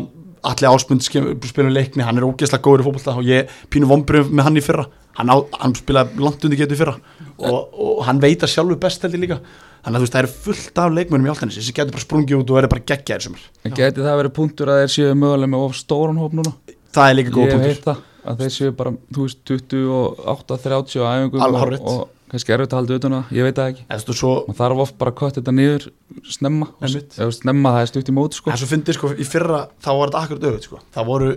allir 0.50 0.70
ásmund 0.72 1.06
spilum 1.06 1.72
leikni, 1.76 2.04
hann 2.04 2.20
er 2.20 2.28
ógeðslega 2.28 2.64
góður 2.66 2.84
í 2.84 2.88
fótbolta 2.90 3.16
og 3.20 3.28
ég 3.28 3.52
pínu 3.72 3.90
vombrið 3.92 4.32
með 4.32 4.50
hann 4.50 4.60
í 4.60 4.66
fyrra. 4.66 4.88
Hann, 5.20 5.32
á, 5.32 5.38
hann 5.60 5.76
spilaði 5.76 6.24
langt 6.24 6.46
undir 6.48 6.64
getur 6.64 6.80
fyrra. 6.80 6.98
Og, 7.40 7.74
og 7.76 8.04
hann 8.08 8.20
veit 8.24 8.44
að 8.44 8.54
sjálfur 8.54 8.80
best 8.80 9.04
heldur 9.04 9.24
líka. 9.24 9.40
Þannig 9.80 9.96
að 9.96 10.00
þú 10.00 10.06
veist 10.06 10.16
það 10.16 10.24
eru 10.24 10.34
fullt 10.48 10.82
af 10.84 10.96
leikmönum 10.96 11.28
í 11.28 11.32
áltanissi 11.32 11.64
sem 11.64 11.76
getur 11.76 11.96
bara 11.96 12.04
sprungið 12.04 12.42
út 12.42 12.52
og 12.52 12.60
verður 12.60 12.74
bara 12.74 12.88
geggjaðir 12.92 13.46
En 13.64 13.76
geti 13.76 14.04
það 14.04 14.20
verið 14.20 14.34
punktur 14.36 14.72
að 14.72 14.82
þeir 14.82 14.92
séu 14.96 15.14
mögulega 15.16 15.52
með 15.54 15.64
of 15.70 15.78
stóran 15.80 16.20
hóp 16.20 16.36
núna? 16.36 16.52
það 16.96 17.10
er 17.10 17.18
líka 17.20 17.36
góð 17.36 17.54
punktur 17.54 18.06
að 18.26 18.40
þeir 18.44 18.54
séu 18.56 18.72
bara, 18.76 18.92
þú 19.16 19.26
veist, 19.28 19.42
28, 19.48 20.58
30 20.66 21.04
á 21.04 21.10
æfingum 21.16 21.44
og, 21.44 21.76
og 21.90 22.10
kannski 22.30 22.54
erfitt 22.54 22.74
að 22.76 22.80
halda 22.82 22.98
utan 23.00 23.16
á 23.16 23.20
það, 23.20 23.32
ég 23.40 23.48
veit 23.48 23.56
það 23.58 23.72
ekki. 23.74 24.14
svo, 24.20 24.32
Man 24.48 24.58
þarf 24.60 24.82
oft 24.86 24.98
bara 25.02 25.12
að 25.12 25.18
kött 25.22 25.40
þetta 25.40 25.54
niður 25.56 25.88
snemma, 26.30 26.68
eða 26.82 27.32
snemma 27.40 27.72
það 27.76 27.82
er 27.86 27.92
stutt 27.94 28.10
í 28.12 28.16
mót, 28.20 28.34
sko. 28.38 28.52
en 28.54 28.58
svo 28.62 28.70
fyndið 28.70 29.00
sko 29.00 29.12
í 29.16 29.26
fyrra 29.26 29.64
þá 29.82 29.90
var 29.98 30.12
þetta 30.12 30.22
akkurat 30.24 30.44
auðvitað 30.46 30.68
sko. 30.70 30.80
Það 30.94 31.10
voru 31.10 31.32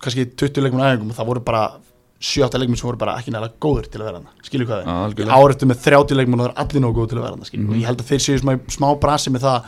kannski 0.00 0.24
20 0.32 0.64
leikmenn 0.64 0.86
æfingum 0.86 1.10
og 1.12 1.18
það 1.20 1.28
voru 1.34 1.44
bara 1.44 1.64
7-8 2.20 2.58
leikmenn 2.60 2.76
sem 2.80 2.88
voru 2.88 3.00
bara 3.00 3.14
ekki 3.20 3.32
nægilega 3.32 3.56
góður 3.64 3.86
til 3.88 4.00
að 4.00 4.06
vera 4.10 4.18
hann 4.20 4.44
skilju 4.44 4.66
hvað 4.68 4.88
það 4.88 5.20
er 5.24 5.30
árættu 5.36 5.68
með 5.70 5.78
30 5.86 6.18
leikmenn 6.20 6.40
og 6.40 6.46
það 6.46 6.50
er 6.50 6.58
allir 6.64 6.82
nógu 6.84 6.96
góð 7.00 7.08
til 7.12 7.18
að 7.18 7.24
vera 7.24 7.36
hann 7.36 7.44
Mhm. 7.50 7.68
og 7.70 7.76
ég 7.80 7.86
held 7.88 8.00
að 8.00 8.10
þeir 8.10 8.20
séu 8.24 8.40
smá, 8.40 8.52
smá 8.68 8.88
brasi 9.00 9.30
með 9.32 9.44
það 9.46 9.54
að 9.56 9.64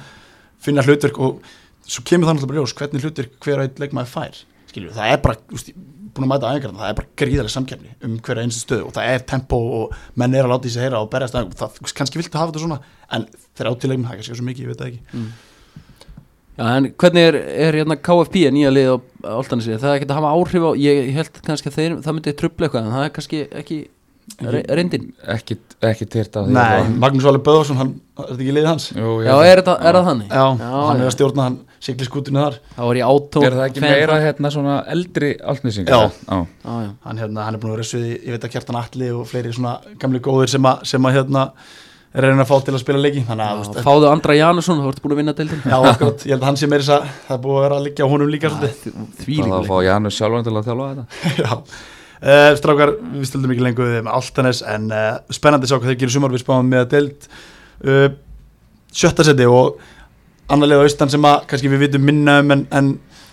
finna 0.61 0.83
hlutverk 0.85 1.19
og 1.21 1.41
svo 1.89 2.05
kemur 2.05 2.29
það 2.29 2.37
náttúrulega 2.37 2.61
ljós 2.61 2.75
hvernig 2.77 3.03
hlutverk 3.07 3.33
hver 3.41 3.63
einn 3.65 3.81
leikmaður 3.81 4.13
fær 4.13 4.37
skilju 4.69 4.93
það 4.93 5.13
er 5.13 5.23
bara 5.25 5.37
úst, 5.53 5.73
búin 6.13 6.27
að 6.27 6.33
mæta 6.33 6.51
æfingarna 6.53 6.83
það 6.83 6.91
er 6.91 6.99
bara 6.99 7.11
gríðarlega 7.23 7.55
samkefni 7.55 7.95
um 8.07 8.19
hverja 8.25 8.45
einstu 8.47 8.65
stöðu 8.67 8.89
og 8.89 8.97
það 8.97 9.13
er 9.13 9.25
tempo 9.33 9.61
og 9.79 9.95
menn 10.21 10.37
er 10.37 10.45
að 10.45 10.53
láta 10.53 10.69
í 10.69 10.75
sig 10.75 10.85
heyra 10.85 11.01
og 11.01 11.09
berjast 11.13 11.39
æfingum 11.39 11.57
það 11.63 11.95
kannski 12.01 12.21
viltu 12.21 12.39
hafa 12.41 12.53
þetta 12.53 12.65
svona 12.67 12.79
en 13.17 13.25
30 13.61 13.93
leikmenn 13.93 14.11
það 14.11 14.13
er 14.13 14.21
kannski 14.21 14.37
svo 14.37 14.49
mikið 14.49 14.67
ég 14.67 14.73
veit 14.73 14.83
það 14.83 14.93
ekki. 14.93 15.25
Já, 16.53 16.67
en 16.69 16.91
hvernig 17.01 17.27
er, 17.31 17.39
er 17.65 17.79
hérna 17.81 17.97
KFP 17.97 18.43
nýja 18.53 18.73
lið 18.75 18.91
á 18.93 18.97
Altanesi, 19.33 19.79
það 19.81 19.89
er 19.89 20.01
ekki 20.01 20.09
að 20.11 20.19
hafa 20.19 20.33
áhrif 20.37 20.67
á 20.69 20.71
ég, 20.83 21.07
held 21.17 21.39
kannski 21.47 21.71
að 21.71 21.79
þeir, 21.79 21.95
það 22.05 22.17
myndi 22.19 22.35
trubla 22.43 22.69
eitthvað 22.69 22.83
en 22.83 22.93
það 22.93 23.07
er 23.07 23.15
kannski 23.17 23.41
ekki 23.63 23.79
reyndin. 24.41 25.11
Ekki, 25.35 25.57
ekki 25.87 26.07
tyrt 26.11 26.37
af 26.39 26.47
því. 26.49 26.95
Magnús 27.03 27.27
Valur 27.27 27.43
Böðarsson, 27.45 27.79
hann 27.81 27.93
er 28.17 28.31
þetta 28.31 28.39
ekki 28.39 28.55
liðið 28.57 28.69
hans? 28.71 28.87
Jú, 28.95 29.13
Já, 29.27 29.35
er, 29.47 29.63
er 29.63 29.99
það 29.99 30.09
þannig? 30.09 30.33
Já, 30.33 30.45
hann 30.63 31.03
er 31.03 31.07
að 31.09 31.15
stjórna 31.17 31.47
hann 31.49 31.59
sigli 31.83 32.07
skútunni 32.07 32.43
þar. 32.43 32.59
Það 32.77 32.91
var 32.91 33.01
ég 33.01 33.13
átó 33.13 33.45
Er 33.47 33.57
það 33.59 33.65
ekki 33.69 33.85
meira 33.85 34.19
hérna 34.23 34.53
svona 34.55 34.75
eldri 34.95 35.31
altnýsingar? 35.53 35.93
Já. 35.93 36.01
Já. 36.27 36.43
Já, 36.63 36.75
já. 36.87 36.91
Hann, 37.07 37.23
hérna, 37.23 37.47
hann 37.49 37.57
er 37.59 37.63
búin 37.63 37.73
að 37.73 37.79
vera 37.81 37.89
svið, 37.93 38.11
ég 38.13 38.37
veit 38.37 38.47
að 38.47 38.53
Kjartan 38.57 38.79
Atli 38.83 39.09
og 39.15 39.25
fleiri 39.31 39.55
svona 39.57 39.79
gamli 40.03 40.23
góðir 40.23 40.53
sem 40.53 40.69
að, 40.71 40.85
sem 40.93 41.09
að 41.09 41.17
hérna, 41.19 41.47
er 42.13 42.27
reyna 42.29 42.45
að 42.45 42.51
fá 42.53 42.57
til 42.63 42.77
að 42.77 42.83
spila 42.85 43.03
leiki. 43.03 43.25
Fáðu 43.83 44.11
Andra 44.13 44.37
Janusson, 44.39 44.83
þú 44.85 44.93
ert 44.93 45.03
búin 45.03 45.17
að 45.17 45.23
vinna 45.23 45.35
deildin. 45.39 45.65
Já, 45.67 45.79
akkurat, 45.81 46.27
ég 46.29 46.37
held 46.37 46.43
að 46.45 46.49
hann 46.51 46.61
sé 46.61 46.71
meira 46.71 46.87
þess 46.87 46.95
að 46.99 47.11
það 47.27 47.37
er 47.39 47.43
búið 47.47 47.59
að 47.59 47.67
vera 47.67 47.81
að 47.81 47.87
liggja 47.89 48.07
á 48.07 48.13
honum 48.13 48.33
líka 48.33 48.53
svolítið. 48.53 48.97
Því 49.23 49.39
Það 49.41 49.47
að 49.49 49.49
líka 49.49 49.71
að 52.23 52.53
uh, 52.53 52.59
strákar, 52.59 52.93
við 53.17 53.29
stöldum 53.29 53.55
ekki 53.55 53.65
lengur 53.67 53.89
við 53.91 54.05
með 54.07 54.13
Altanes 54.15 54.61
en 54.63 54.91
uh, 54.95 55.17
spennandi 55.35 55.67
að 55.67 55.73
sjá 55.73 55.79
hvað 55.79 55.91
þeir 55.91 56.01
gerir 56.03 56.15
sumar. 56.15 56.35
Við 56.35 56.45
spáum 56.45 56.69
með 56.71 56.85
að 56.85 56.93
deild 56.93 57.27
uh, 57.89 58.07
sjötta 58.93 59.27
seti 59.27 59.49
og 59.49 59.81
annarlega 60.53 60.85
austan 60.87 61.11
sem 61.11 61.27
að 61.27 61.49
kannski 61.51 61.73
við 61.73 61.87
vitum 61.87 62.07
minna 62.07 62.39
um 62.43 62.55
en, 62.55 62.65
en, 62.79 62.93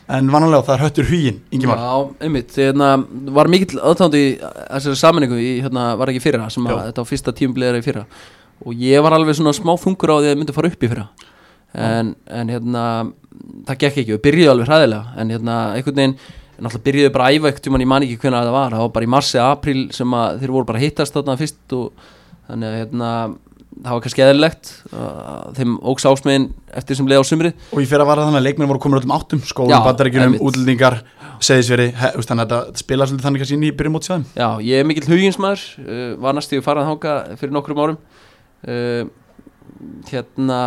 en 0.09 0.33
vanalega 0.33 0.65
það 0.67 0.75
er 0.75 0.83
höttur 0.87 1.09
hugin, 1.09 1.39
Ingimar. 1.53 1.81
Já, 1.83 2.25
einmitt, 2.25 2.57
hérna, 2.57 2.91
var 3.37 3.51
mikill 3.51 3.81
aðtándi 3.83 4.21
í 4.23 4.33
þessari 4.41 5.01
saminningu 5.03 5.39
í, 5.39 5.49
hérna, 5.65 5.91
var 5.99 6.11
ekki 6.13 6.23
fyrra 6.23 6.49
sem 6.53 6.65
að 6.69 6.85
þetta 6.87 7.05
á 7.05 7.09
fyrsta 7.11 7.35
tímbliðar 7.35 7.81
í 7.81 7.85
fyrra. 7.85 8.05
Og 8.65 8.75
ég 8.75 9.03
var 9.03 9.15
alveg 9.15 9.37
svona 9.37 9.55
smá 9.55 9.73
þungur 9.79 10.11
á 10.11 10.15
því 10.17 10.25
að 10.25 10.33
það 10.33 10.41
myndi 10.41 10.55
fara 10.55 10.71
upp 10.71 10.81
í 10.81 10.91
fyrra. 10.91 11.07
En, 11.69 12.15
en 12.25 12.49
hérna, 12.49 12.83
það 13.67 13.81
gekk 13.83 14.01
ekki. 14.01 14.15
Við 14.15 14.23
byrjuðu 14.25 14.51
alveg 14.53 14.71
hræðilega. 14.71 15.13
En 15.21 15.33
hérna, 15.33 15.57
einhvern 15.77 15.99
veginn, 16.01 16.15
en 16.59 16.67
alltaf 16.67 16.83
byrjuðu 16.85 17.11
bara 17.15 17.29
að 17.29 17.39
æfa 17.39 17.51
ekkert 17.53 17.69
um 17.69 17.77
hann 17.77 17.85
ég 17.85 17.91
man 17.91 18.05
ekki 18.05 18.19
hvenær 18.19 18.47
það 18.47 18.55
var, 18.57 18.73
það 18.75 18.85
var 18.85 18.95
bara 18.95 19.07
í 19.07 19.11
marsi 19.15 19.39
apríl 19.43 19.83
sem 19.95 20.15
að 20.19 20.41
þeir 20.41 20.55
voru 20.55 20.67
bara 20.69 20.81
að 20.81 20.85
hittast 20.85 21.15
þarna 21.15 21.37
fyrst 21.39 21.77
og 21.77 22.09
þannig 22.49 22.69
að 22.69 22.81
hérna 22.81 23.11
það 23.79 23.95
var 23.95 24.03
kannski 24.03 24.23
eðlilegt 24.25 24.71
þeim 25.55 25.75
óks 25.87 26.07
ásmegin 26.09 26.49
eftir 26.75 26.97
sem 26.99 27.07
leið 27.07 27.23
á 27.23 27.29
sumrið. 27.29 27.53
Og 27.71 27.83
ég 27.83 27.87
fyrir 27.87 28.03
að 28.03 28.09
vara 28.09 28.25
þannig 28.27 28.41
að 28.41 28.47
leikmenn 28.47 28.71
voru 28.71 28.81
komin 28.83 28.99
öllum 28.99 29.13
áttum 29.15 29.39
Já, 29.43 29.49
skólum, 29.53 29.85
bandaríkjunum, 29.85 30.35
útlendingar 30.43 30.99
segðisveri, 31.39 31.87
þannig 31.95 32.43
að 32.43 32.43
þetta 32.43 32.81
spila 32.81 33.07
svolítið 33.07 33.27
þannig 33.27 33.43
kannski 33.43 33.55
inn 33.55 33.67
í 33.69 33.71
byrjum 33.79 33.95
mót 33.95 34.09
sjáðum 34.09 34.25
Já, 34.35 34.47
ég 34.65 34.81
er 34.81 34.89
mikill 34.89 35.07
huginsmaður 35.07 35.63
uh, 35.85 36.03
var 36.25 36.35
næstu 36.35 36.59
farað 36.65 36.89
þanga 36.89 37.15
fyrir 37.39 37.55
nokkrum 37.55 37.83
árum. 37.85 37.99
Uh, 38.67 39.03
hérna 40.09 40.59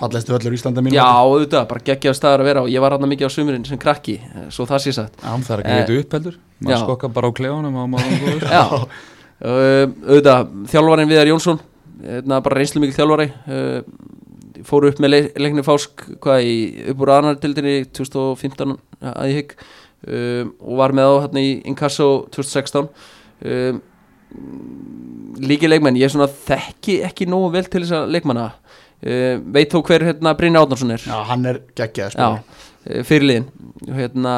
fallestu 0.00 0.34
öllur 0.36 0.54
í 0.54 0.58
Íslanda 0.58 0.82
mínu 0.84 0.96
já, 0.96 1.04
auðvitað, 1.06 1.66
bara 1.70 1.82
geggjað 1.86 2.16
staðar 2.18 2.42
að 2.44 2.48
vera 2.50 2.62
og 2.64 2.70
ég 2.72 2.82
var 2.84 2.96
hann 2.96 3.08
mikið 3.10 3.28
á 3.28 3.34
sumurinn 3.34 3.66
sem 3.68 3.78
krakki 3.80 4.16
svo 4.54 4.66
það 4.68 4.82
sé 4.84 4.94
sagt 4.96 5.20
Það 5.22 5.44
þarf 5.48 5.62
ekki 5.64 5.70
Eh, 5.70 5.82
að 5.84 5.92
geta 5.92 6.00
upp 6.06 6.16
heldur. 6.18 6.38
Maður 6.64 6.74
já. 6.76 6.80
skokka 6.84 7.10
bara 7.14 7.30
á 7.30 7.32
klefunum 7.38 7.78
og 7.82 7.88
maður 7.92 8.10
er 8.14 8.24
góður. 8.24 8.48
Já, 8.50 8.64
uh, 9.44 9.86
auðvitað 10.08 10.52
þjálfarinn 10.72 11.12
Viðar 11.14 11.30
Jónsson 11.32 11.62
hérna, 12.04 12.40
bara 12.44 12.58
reynslu 12.60 12.82
mikið 12.84 12.98
þjálfari 13.00 13.28
uh, 13.46 13.80
fóru 14.64 14.90
upp 14.92 15.00
með 15.02 15.10
le 15.12 15.20
leikni 15.44 15.64
fásk 15.66 16.04
hvað 16.24 16.44
í 16.48 16.54
upp 16.92 17.00
úr 17.04 17.10
anardildinni 17.18 17.74
2015 17.94 18.76
að 19.12 19.26
ég 19.30 19.40
hygg 19.42 19.56
og 20.04 20.74
var 20.78 20.92
með 20.96 21.08
á 21.10 21.14
hérna 21.24 21.40
í 21.40 21.50
Inkasso 21.70 22.06
2016 22.34 22.88
um, 23.48 23.78
líki 25.44 25.68
leikmenn, 25.70 25.96
ég 25.98 26.08
er 26.08 26.12
svona 26.12 26.28
þekki 26.28 26.98
ekki 27.08 27.26
nógu 27.30 27.50
vel 27.54 27.64
til 27.70 27.82
þess 27.84 27.94
að 27.98 28.12
leikmanna 28.14 28.46
uh, 29.04 29.38
veit 29.56 29.72
þó 29.72 29.80
hver 29.86 30.06
hérna 30.10 30.34
Brynja 30.38 30.64
Átnarsson 30.64 30.94
er? 30.96 31.06
Já, 31.06 31.16
hann 31.30 31.48
er 31.50 31.62
geggjað 31.76 32.18
Já, 32.18 32.28
uh, 32.34 33.00
fyrirliðin 33.06 33.48
hérna 33.94 34.36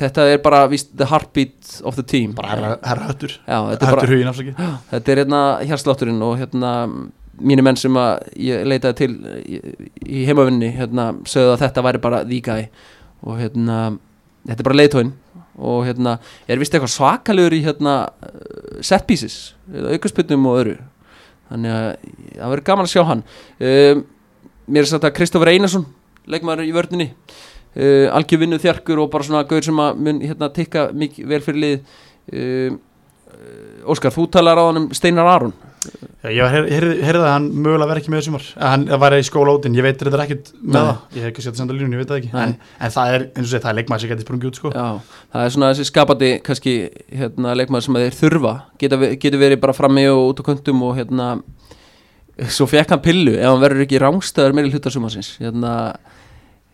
þetta 0.00 0.26
er 0.32 0.42
bara 0.42 0.64
víst 0.70 0.92
the 0.96 1.06
heartbeat 1.08 1.80
of 1.84 1.96
the 1.98 2.04
team. 2.06 2.34
Bara 2.36 2.76
herra, 2.82 3.08
höttur. 3.10 3.36
Já, 3.44 3.58
þetta 3.72 3.86
er 3.86 3.94
bara 3.94 4.04
höttur 4.04 4.14
hugin 4.14 4.30
afsaki 4.30 4.54
Þetta 4.92 5.12
er 5.12 5.22
hérna 5.22 5.40
hérslátturinn 5.68 6.22
og 6.24 6.36
hérna 6.40 6.74
mínu 7.40 7.64
menn 7.64 7.78
sem 7.80 7.96
að 7.96 8.26
ég 8.40 8.66
leitaði 8.68 8.98
til 9.00 9.10
í, 9.40 9.60
í 10.04 10.26
heimavinni 10.28 10.70
hérna 10.76 11.10
sögðu 11.28 11.54
að 11.54 11.64
þetta 11.64 11.84
væri 11.86 12.02
bara 12.04 12.22
guy. 12.28 12.68
Og 13.24 13.40
hérna 13.40 13.80
þetta 14.46 14.60
er 14.60 14.68
bara 14.70 14.80
leiðtóin 14.80 15.12
og 15.60 15.84
hérna 15.84 16.16
er 16.48 16.60
vist 16.60 16.72
eitthvað 16.72 16.94
svakalegur 16.94 17.56
í 17.56 17.64
hérna 17.64 17.94
uh, 18.08 18.80
set 18.84 19.04
pieces, 19.08 19.54
aukarspynnum 19.68 20.46
og 20.48 20.60
öðru 20.62 20.76
þannig 21.50 21.76
að 21.76 21.86
það 22.38 22.52
verður 22.54 22.66
gaman 22.70 22.88
að 22.88 22.92
sjá 22.94 23.04
hann. 23.10 23.24
Um, 23.60 24.04
mér 24.70 24.84
er 24.84 24.90
sagt 24.90 25.06
að 25.08 25.16
Kristoffer 25.18 25.52
Einarsson 25.52 25.86
leikmaður 26.30 26.68
í 26.68 26.74
vörninni 26.76 27.08
uh, 27.10 28.06
algjör 28.14 28.44
vinnu 28.44 28.60
þjarkur 28.62 29.02
og 29.02 29.10
bara 29.12 29.26
svona 29.26 29.46
gaur 29.50 29.66
sem 29.66 29.82
að 29.82 30.04
mun 30.06 30.22
hérna 30.24 30.50
tikka 30.54 30.90
mikið 30.94 31.34
vel 31.34 31.42
fyrir 31.46 31.64
lið. 31.64 31.98
Um, 32.30 32.78
Óskar, 33.88 34.12
þú 34.12 34.26
talar 34.28 34.58
á 34.60 34.68
hann 34.68 34.82
um 34.82 34.88
Steinar 34.92 35.28
Aron 35.30 35.54
ég 36.28 36.56
heyrði 36.68 37.20
að 37.22 37.26
hann 37.30 37.46
mögulega 37.56 37.88
verið 37.88 38.02
ekki 38.02 38.12
með 38.12 38.20
þessumar 38.20 38.48
hann 38.60 38.82
var 39.00 39.14
í 39.16 39.20
skóla 39.24 39.54
ótin, 39.56 39.76
ég 39.78 39.86
veit 39.86 39.96
þetta 40.02 40.18
er 40.18 40.22
ekkert 40.26 40.50
með 40.60 40.74
Nei. 40.74 40.80
það, 40.80 40.98
ég 41.16 41.24
hef 41.24 41.30
ekki 41.30 41.44
sett 41.46 41.54
að 41.54 41.62
senda 41.62 41.76
línun, 41.76 41.94
ég 41.96 42.02
veit 42.02 42.10
það 42.10 42.20
ekki 42.20 42.42
en, 42.42 42.52
en 42.76 42.94
það 42.96 43.14
er, 43.14 43.24
eins 43.30 43.46
og 43.46 43.50
segja, 43.54 43.62
það 43.64 43.70
er 43.72 43.78
leikmaður 43.78 44.04
sem 44.04 44.12
getur 44.12 44.26
sprungið 44.28 44.50
út 44.50 44.60
sko. 44.60 44.72
Já, 44.76 45.16
það 45.32 45.46
er 45.46 45.54
svona 45.56 45.70
þessi 45.72 45.88
skapandi 45.88 46.30
kannski 46.44 46.74
hérna, 47.22 47.56
leikmaður 47.56 47.86
sem 47.86 47.98
þeir 48.02 48.18
þurfa 48.20 48.54
geta, 48.82 49.00
getur 49.24 49.42
verið 49.46 49.62
bara 49.64 49.76
frammi 49.80 50.06
og 50.12 50.22
út 50.34 50.44
á 50.44 50.48
köntum 50.50 50.84
og 50.84 50.94
hérna 51.00 51.30
svo 52.52 52.68
fekk 52.68 52.92
hann 52.94 53.04
pillu 53.04 53.38
ef 53.38 53.48
hann 53.48 53.64
verður 53.64 53.86
ekki 53.86 54.00
rángstæður 54.04 54.56
meiri 54.56 54.72
hlutar 54.74 54.92
sumansins 54.92 55.34
hérna 55.40 55.74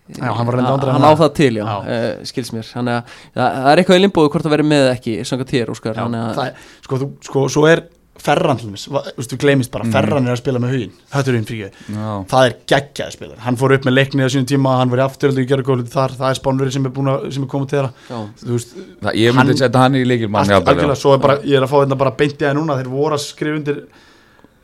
Já, 0.06 0.30
hann 0.30 0.46
hann 0.46 1.02
á 1.02 1.18
það. 1.18 1.30
til, 1.34 1.56
já, 1.58 1.64
Já. 1.66 1.78
Uh, 1.82 2.26
skils 2.28 2.52
mér 2.54 2.66
þannig 2.70 2.94
að 2.94 3.16
það, 3.34 3.70
er 3.72 3.80
eitthvað 3.80 3.98
í 3.98 4.02
limbóðu 4.04 4.30
hvort 4.30 4.44
það 4.46 4.52
verður 4.54 4.68
með 4.70 4.90
ekki 4.92 5.14
samkvæmt 5.26 5.50
þér, 5.50 5.72
Óskar 5.74 5.98
Já, 5.98 6.04
er, 6.44 6.60
sko, 6.86 6.98
þú, 7.00 7.08
sko, 7.26 7.42
svo 7.50 7.64
er 7.66 7.82
ferran 8.22 8.56
til 8.60 8.70
þess, 8.72 8.88
þú 9.18 9.36
gleymist 9.42 9.70
bara, 9.70 9.84
Mhm. 9.84 9.92
ferran 9.92 10.26
er 10.26 10.32
að 10.34 10.40
spila 10.40 10.58
með 10.62 10.70
hugin, 10.74 10.92
hötturinn 11.12 11.44
fyrir 11.46 11.70
Já. 11.90 12.26
það 12.30 12.46
er 12.46 12.54
geggjaði 12.72 13.12
spilar, 13.12 13.38
hann 13.44 13.56
fór 13.56 13.74
upp 13.76 13.84
með 13.84 13.94
leiknið 13.98 14.26
á 14.26 14.30
sínum 14.34 14.46
tíma, 14.46 14.78
hann 14.78 14.90
var 14.90 14.98
í 14.98 15.04
afturöldu 15.06 15.44
í 15.44 15.46
gerðugólu 15.50 15.86
þar, 15.88 16.10
það 16.16 16.30
er 16.30 16.40
spánverið 16.40 16.72
sem 16.72 16.86
er 16.86 16.90
búin 16.90 17.10
að, 17.12 17.32
sem 17.32 17.42
er 17.42 17.48
komið 17.48 17.68
til 17.68 17.78
þeirra. 17.78 17.92
Veist, 18.46 18.74
Það, 19.02 19.14
ég 19.14 19.32
myndi 19.34 19.52
Hann- 19.52 19.56
setja 19.56 19.78
hann 19.80 19.94
í 19.94 20.02
allt, 20.02 20.66
algjörlega, 20.66 20.96
svo 20.96 21.14
er 21.14 21.18
bara, 21.18 21.38
ég 21.42 21.56
er 21.56 21.62
að 21.62 21.68
fá 21.70 21.78
þetta 21.84 21.98
bara 21.98 22.10
beint 22.10 22.32
í 22.38 22.44
það 22.46 22.54
núna, 22.56 22.76
þeir 22.80 22.88
voru 22.90 23.14
að 23.14 23.24
skrifa 23.26 23.56
undir 23.56 23.78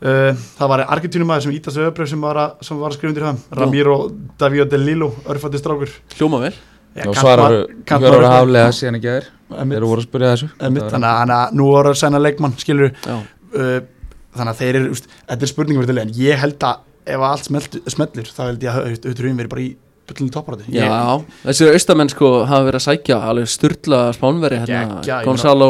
uh, 0.02 0.32
það 0.58 0.68
var 0.68 0.80
Argentínumæður 0.86 1.42
sem 1.42 1.52
Ítast 1.52 1.76
Öbref 1.78 2.08
sem 2.08 2.20
var 2.20 2.36
að, 2.36 2.52
sem 2.66 2.78
var 2.80 2.90
að 2.90 2.96
skrifa 2.98 3.12
undir 3.12 3.22
það, 3.28 3.38
Ramiro 3.60 3.96
Davío 4.38 4.64
de 4.68 4.78
Lilo, 4.78 5.12
örfætti 5.26 5.58
strákur. 5.62 5.88
Hljóma 6.18 6.40
vel. 6.40 6.52
Já, 6.92 7.06
Og 7.08 7.14
kantmaður 7.16 7.54
Hjörur 7.88 8.18
eitthvað. 8.20 8.34
Haflega 8.36 8.72
síðan 8.76 8.96
ekki 8.98 9.08
aðeir 9.08 9.28
Þeir 9.52 9.84
voru 9.86 10.00
að 10.02 10.06
spyrja 10.06 10.32
þessu. 10.32 10.48
Þannig 10.60 10.82
að- 10.92 11.30
að 11.32 11.52
nú 11.56 11.64
voru 11.70 11.88
að 11.92 11.96
sæna 12.00 12.18
leikmann 12.20 12.52
skilur, 12.58 12.92
já, 13.04 13.16
þannig 13.52 14.52
að 14.52 14.60
þeir 14.62 14.80
eru 14.80 14.98
þetta 14.98 15.38
er 15.38 15.52
spurningum 15.52 15.86
fyrir 15.86 16.02
en 16.02 16.14
ég 16.16 16.42
held 16.42 16.66
að 16.68 16.88
ef 17.12 17.24
allt 17.26 17.48
smellir, 17.90 18.28
þá 18.30 18.44
held 18.46 18.62
ég 18.62 18.70
að 18.70 18.84
auðvitað 18.86 19.24
hugin 19.24 19.40
verið 19.40 19.52
bara 19.52 19.64
í 19.64 19.72
bullinu 20.08 20.32
topparátti 20.34 20.74
já, 20.74 21.20
þessi 21.44 21.68
austamenn 21.72 22.10
sko 22.10 22.30
hafa 22.48 22.66
verið 22.66 22.78
að 22.78 22.86
sækja 22.86 23.18
alveg 23.30 23.50
sturla 23.50 24.00
spánveri 24.16 24.58
hérna, 24.62 25.02
Gonzalo 25.26 25.68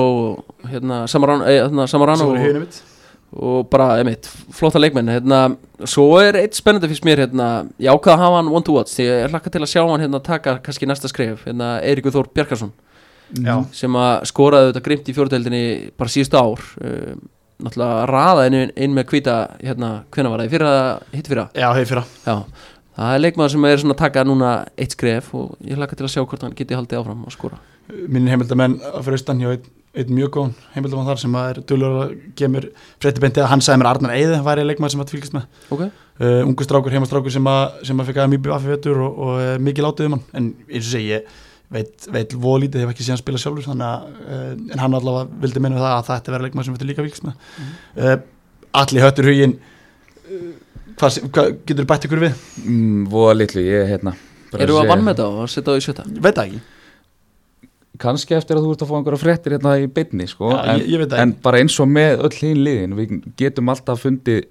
hérna, 0.69 1.03
Samarano, 1.11 1.49
eh, 1.49 1.61
hérna, 1.61 1.87
Samarano 1.91 2.31
og, 2.33 2.39
er 2.41 2.65
og 3.33 3.69
bara, 3.73 3.97
einmitt, 4.01 4.29
flotta 4.53 4.81
leikmenn 4.81 5.09
hérna, 5.13 5.43
svo 5.89 6.07
er 6.21 6.41
eitt 6.43 6.57
spennandi 6.57 6.91
fyrst 6.91 7.07
mér 7.09 7.25
hérna, 7.27 7.51
ég 7.81 7.93
ákvaða 7.93 8.17
að 8.19 8.25
hafa 8.27 8.41
hann 8.41 8.53
one 8.53 8.67
to 8.67 8.77
watch 8.77 9.01
ég 9.01 9.29
hlakka 9.33 9.53
til 9.53 9.63
að 9.65 9.73
sjá 9.73 9.83
hann 9.85 10.05
hérna 10.05 10.23
taka 10.25 10.59
kannski 10.65 10.89
næsta 10.89 11.13
skref 11.13 11.47
hérna, 11.49 11.79
Eiríkur 11.85 12.15
Þór 12.17 12.33
Bjarkarsson 12.33 12.73
Já. 13.41 13.63
sem 13.73 13.95
að 13.97 14.27
skoraði 14.29 14.73
þetta 14.73 14.85
grimt 14.85 15.09
í 15.09 15.15
fjóruðeldinni 15.17 15.65
bara 15.97 16.13
síðustu 16.13 16.41
ár 16.41 16.67
uh, 16.85 17.15
náttúrulega 17.63 18.07
raða 18.11 18.47
inn, 18.49 18.73
inn 18.77 18.97
með 18.97 19.09
hvita 19.13 19.37
hérna, 19.61 19.91
hvenær 20.15 20.35
var 20.35 20.45
það, 20.45 20.55
fyrra, 20.57 20.73
hitt 21.13 21.29
fyrra? 21.33 21.49
Já, 21.59 21.69
hei 21.77 21.85
fyrra. 21.89 22.07
Já, 22.25 22.65
það 22.97 23.19
er 23.19 23.23
leikmaður 23.27 23.55
sem 23.55 23.69
er 23.69 23.85
svona 23.85 23.97
að 23.99 24.03
taka 24.07 24.27
núna 24.29 24.55
eitt 24.77 24.97
skref 24.97 25.31
og 25.39 25.53
ég 25.67 25.79
hlaka 25.79 25.99
til 25.99 26.09
að 26.09 26.15
sjá 26.17 26.25
hvort 26.25 26.47
hann 26.47 26.57
geti 26.59 26.79
haldið 26.79 27.03
áfram 27.03 27.23
að 27.29 27.37
skora. 27.37 27.61
Minn 28.09 28.31
heimildamenn 28.31 28.81
fyrir 28.81 29.19
austan 29.19 29.43
hjá 29.43 29.53
einn 29.53 29.71
einn 29.93 30.13
mjög 30.17 30.31
góðan 30.33 30.53
heimildamann 30.73 31.09
þar 31.11 31.21
sem 31.21 31.35
er 31.37 31.59
dölur 31.69 31.97
að 32.01 32.13
gemur 32.39 32.67
fréttibendið 33.03 33.45
að 33.45 33.51
hann 33.51 33.63
sagði 33.65 33.83
mér 33.83 33.89
Arnar 33.91 34.15
Eyði 34.15 34.39
væri 34.47 34.65
leikmaður 34.65 34.95
sem 34.95 35.03
að 35.05 35.13
fylgist 35.13 35.35
með. 35.37 35.59
Ok, 35.75 35.83
uh, 35.85 36.39
ungu 36.47 36.65
strákur, 36.65 36.95
heimastrákur 36.97 37.35
sem 37.35 37.51
að, 37.53 37.65
sem 37.89 38.01
að 38.01 38.09
fikk 38.09 38.21
að 38.23 38.31
mjög 38.33 38.55
affi 38.57 38.73
vettur 38.73 39.03
og, 39.05 39.19
og 39.27 39.43
uh, 39.43 39.51
mikið 39.69 39.87
látið 39.87 40.09
um 40.09 40.17
hann. 40.17 40.25
En 40.39 40.49
eins 40.71 40.87
og 40.87 40.95
segi, 40.95 41.11
ég 41.13 41.43
veit, 41.73 42.07
veit 42.15 42.35
voða 42.43 42.63
lítið, 42.65 42.83
hef 42.85 42.93
ekki 42.95 43.07
síðan 43.07 43.21
spilað 43.23 43.43
sjálfur 43.45 43.67
þannig 43.71 43.87
að, 43.89 44.19
uh, 44.27 44.51
en 44.75 44.83
hann 44.83 44.97
allavega 44.99 45.41
vildi 45.45 45.63
meina 45.65 45.81
það 45.81 45.95
að 45.97 46.05
það 46.09 46.19
ætti 46.21 46.31
að 46.33 46.37
vera 46.37 46.47
leikmaður 46.49 46.69
sem 46.69 46.77
þetta 46.79 46.91
líka 46.91 47.07
fylgist 47.07 47.27
með. 47.29 47.49
Uh, 47.97 48.17
Alli 48.83 49.03
höttur 49.05 49.29
hugin 49.29 49.57
uh, 49.57 50.45
hvað, 51.01 51.19
hvað 51.33 51.51
getur 51.71 51.89
bætt 51.93 52.07
ykkur 52.09 52.23
við? 52.27 52.45
mm, 52.67 53.03
voða 53.13 53.35
litlu, 53.41 53.65
ég 53.67 53.91
hérna. 53.95 54.15
Bara 54.53 54.67
eru 54.67 54.77
við 54.77 54.85
að 54.85 54.93
vann 54.93 55.05
með 55.07 55.17
þetta 55.17 55.43
og 55.43 55.51
setja 55.53 55.73
á 55.73 55.77
í 55.81 55.85
sjötta? 55.87 56.07
Veit 56.13 56.37
það 56.37 56.47
ekki, 56.51 56.63
kannski 58.03 58.35
eftir 58.37 58.59
að 58.59 58.65
þú 58.67 58.73
ert 58.75 58.83
að 58.85 58.91
fá 58.91 58.95
einhverja 58.99 59.21
fréttir 59.23 59.55
hérna 59.57 59.73
í 59.81 59.87
beinni 59.95 60.27
sko, 60.31 60.51
Já, 60.53 60.63
en, 60.73 60.81
ég- 60.81 60.89
ég 60.95 61.05
það 61.13 61.23
en 61.23 61.33
bara 61.45 61.61
eins 61.63 61.77
og 61.81 61.89
með 61.93 62.25
öll 62.27 62.35
hinn 62.41 62.63
liðin 62.67 62.97
við 62.99 63.13
getum 63.41 63.71
alltaf 63.73 64.03
fundið 64.05 64.47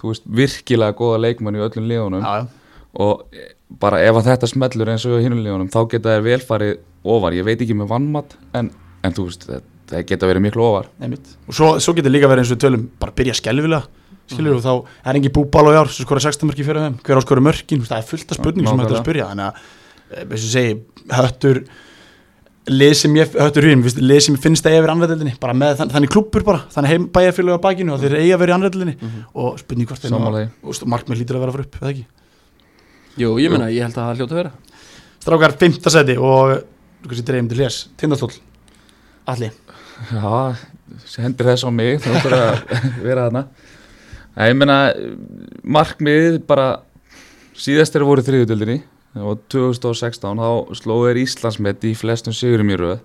þú 0.00 0.12
veist, 0.12 0.24
virkilega 0.40 0.96
góða 0.98 1.20
leikmann 1.26 1.58
í 1.58 1.62
öllum 1.64 1.86
liðunum. 1.90 2.22
Já, 2.24 2.42
já, 2.42 2.74
og 3.04 3.24
eh, 3.34 3.52
bara 3.82 4.00
ef 4.00 4.16
að 4.16 4.30
þetta 4.32 4.50
smellur 4.50 4.92
eins 4.94 5.06
og 5.08 5.20
liðunum 5.20 5.70
þá 5.72 5.80
geta 5.92 6.16
þær 6.16 6.26
velfarið 6.26 6.74
ofar. 7.04 7.36
Ég 7.36 7.46
veit 7.46 7.60
ekki 7.60 7.76
með 7.76 7.90
vannmatt 7.92 8.36
en, 8.56 8.70
en 9.04 9.16
þú 9.16 9.28
veist, 9.28 9.48
það, 9.48 9.66
það 9.90 10.06
geta 10.12 10.30
verið 10.30 10.44
miklu 10.46 10.64
ofar. 10.64 10.90
Einmitt. 11.02 11.34
Og 11.46 11.58
svo, 11.58 11.74
svo 11.82 11.94
getur 11.96 12.14
líka 12.14 12.30
verið 12.30 12.46
eins 12.46 12.54
og 12.56 12.62
tölum 12.64 12.86
bara 13.00 13.16
byrja 13.18 13.36
skelvilega 13.38 13.84
skilur 14.28 14.58
og 14.58 14.64
þá 14.64 14.72
er 15.08 15.18
engin 15.18 15.32
búbal 15.34 15.70
á 15.72 15.80
jár 15.80 15.90
sem 15.92 16.04
skora 16.04 16.20
16 16.20 16.48
mörki 16.50 16.64
fyrir 16.66 16.84
þeim, 16.84 16.96
hver 17.04 17.20
á 17.20 17.22
skora 17.24 17.44
mörkin? 17.44 17.84
Það 17.88 18.00
er 18.00 18.08
fullt 18.08 18.32
af 18.34 18.40
spurningum 18.40 18.68
sem 18.68 18.82
hægt 18.82 18.96
að 18.96 19.04
spyrja. 19.04 19.28
Þannig 19.30 19.46
að, 19.46 19.62
eh, 20.10 20.24
eins 20.26 20.44
og 20.44 20.52
segi, 20.52 20.74
höttur 21.16 21.62
lið 22.68 22.94
sem 23.00 23.16
ég, 23.16 23.32
höttur 23.40 23.64
hugin 23.64 23.84
lið 24.04 24.20
sem 24.26 24.36
finnst 24.36 24.66
að 24.68 24.76
eiga 24.76 24.84
verið 24.84 24.94
anræðildinni 24.94 25.34
bara 25.40 25.56
með 25.56 25.78
þann, 25.80 25.92
þannig 25.94 26.12
klúppur 26.12 26.44
bara, 26.44 26.60
þannig 26.74 26.92
heim 26.92 27.08
bæjarfélag 27.14 27.56
á 27.56 27.64
bakinu 27.64 27.94
og 27.94 28.02
þeir 28.02 28.18
eiga 28.20 28.40
verið 28.42 28.56
anræðildinni 28.58 29.12
og 29.32 29.58
spurning 29.62 29.88
hvort 29.88 30.04
þeir 30.04 30.84
markmið 30.84 31.22
lítur 31.22 31.38
að 31.38 31.46
vera 31.46 31.54
fara 31.56 31.64
upp, 31.64 31.78
eða 31.80 31.92
ekki 31.94 32.04
jú, 33.18 33.34
ég 33.42 33.52
meina, 33.52 33.68
ég 33.72 33.84
held 33.86 33.96
að 33.96 34.04
það 34.08 34.20
hljóta 34.20 34.34
að 34.34 34.40
vera. 34.42 34.52
Strákar, 35.18 35.54
5. 35.60 35.78
seti 35.92 36.14
og 36.18 36.52
þú 37.02 37.10
kannski 37.10 37.26
dreifum 37.28 37.48
til 37.50 37.58
hljás, 37.60 37.78
tindastól 38.00 38.30
Alli, 39.28 39.50
Já, 40.08 40.54
hendur 41.20 41.48
þess 41.50 41.66
á 41.66 41.70
mig 41.74 41.98
þá 42.00 42.12
þurfa 42.22 42.38
að 42.44 42.76
vera 43.08 43.26
þarna. 43.26 43.42
Nei, 44.38 44.46
ég 44.48 44.56
meina 44.56 44.78
markmið 45.66 46.38
bara 46.48 46.68
síðast 47.58 47.98
er 47.98 48.06
voru 48.06 48.22
þriðutöldinni 48.24 48.78
og 49.18 49.42
2016 49.50 50.38
þá 50.38 50.78
slóðu 50.78 51.10
þeir 51.10 51.20
Íslandsmet 51.24 51.84
í 51.90 51.92
flestum 51.98 52.36
sigurum 52.36 52.70
í 52.70 52.78
röð. 52.78 53.02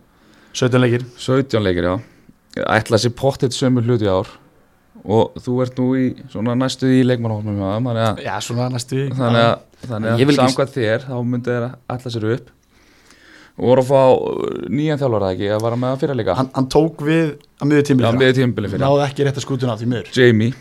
17 0.53 0.83
leikir. 0.83 1.05
17 1.17 1.65
leikir, 1.65 1.89
já. 1.89 1.95
Ætla 2.69 3.01
sér 3.01 3.15
pottitt 3.17 3.57
sömu 3.57 3.81
hluti 3.81 4.05
ár 4.05 4.29
og 5.03 5.37
þú 5.43 5.55
ert 5.65 5.79
nú 5.81 5.87
í 5.99 6.03
svona 6.31 6.55
næstu 6.55 6.87
í 6.87 7.01
leikmannhófnum 7.05 7.61
að 7.91 8.23
Já, 8.23 8.35
svona 8.43 8.69
næstu 8.71 9.01
í- 9.03 9.07
þannig 9.11 9.45
að, 9.47 9.55
þannig 9.87 10.13
að 10.13 10.35
samkvæmt 10.39 10.75
þér 10.77 11.07
þá 11.09 11.15
myndi 11.27 11.51
þeir 11.51 11.65
ætla 11.95 12.13
sér 12.13 12.27
upp. 12.37 12.51
Og 13.53 13.67
voru 13.69 13.83
að 13.83 13.89
fá 13.91 14.01
uh, 14.01 14.53
nýjan 14.73 14.97
þjálfara 15.01 15.31
ekki? 15.35 15.49
Að 15.53 15.65
vara 15.67 15.77
með 15.77 15.91
að 15.93 15.99
fyrir 16.01 16.17
líka? 16.17 16.35
Hann, 16.39 16.47
hann 16.55 16.69
tók 16.73 17.03
við 17.05 17.35
að 17.61 17.67
miður 17.69 17.83
Já, 17.83 17.87
tímbil 17.89 18.13
miður 18.17 18.37
tímabili 18.39 18.71
fyrir 18.71 18.81
náði 18.81 19.03
ekki 19.05 19.27
rétt 19.27 19.37
að 19.37 19.45
skútuna 19.45 19.75
á 19.75 19.77
því 19.77 19.89
miður. 19.91 20.09
Jamie 20.17 20.53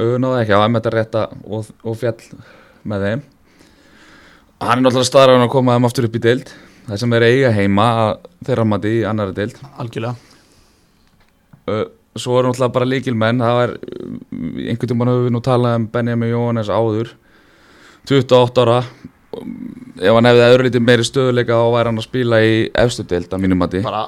náði 0.00 0.38
ekki. 0.40 0.54
Að 0.56 0.70
með 0.72 0.80
þetta 0.80 0.92
rétta 0.94 1.24
og, 1.44 1.68
og 1.84 1.98
fjall 2.00 2.16
með 2.88 3.04
þeim. 3.08 3.24
Hann 4.64 4.78
er 4.78 4.84
náttúrulega 4.86 5.10
staðar 5.10 5.34
að 5.36 5.50
koma 5.52 5.76
þeim 5.76 5.88
aftur 5.90 6.08
upp 6.08 6.16
í 6.16 6.22
deild. 6.24 6.54
Það 6.86 7.02
sem 7.02 7.14
er 7.18 7.26
eiga 7.28 7.52
heima 7.56 7.84
að 8.04 8.10
þeirra 8.48 8.64
mati 8.68 8.94
í 8.94 9.04
annari 9.08 9.36
deild. 9.36 9.60
Algjörlega. 9.80 10.16
Uh, 11.68 11.84
svo 12.16 12.38
er 12.38 12.48
náttúrulega 12.48 12.74
bara 12.74 12.90
líkilmenn 12.90 13.42
það 13.42 13.74
uh, 13.74 14.12
einhvern 14.68 14.92
tímann 14.92 15.10
höfum 15.12 15.26
við 15.28 15.34
nú 15.34 15.42
talað 15.44 15.80
um 15.80 15.88
Benjamin 15.94 16.32
Jóhannes 16.32 16.70
áður 16.70 17.14
28 18.10 18.64
ára. 18.64 18.78
Ef 19.34 20.14
hann 20.14 20.28
hefði 20.28 20.44
öðru 20.46 20.68
lítið 20.68 20.84
meiri 20.84 21.06
stöðuleika 21.06 21.56
þá 21.58 21.74
væri 21.74 21.90
hann 21.90 21.98
að 21.98 22.06
spila 22.06 22.38
í 22.44 22.54
efstu 22.84 23.06
deild 23.10 23.32
að 23.34 23.42
mínum 23.42 23.58
mati. 23.64 23.82
Bara 23.82 24.06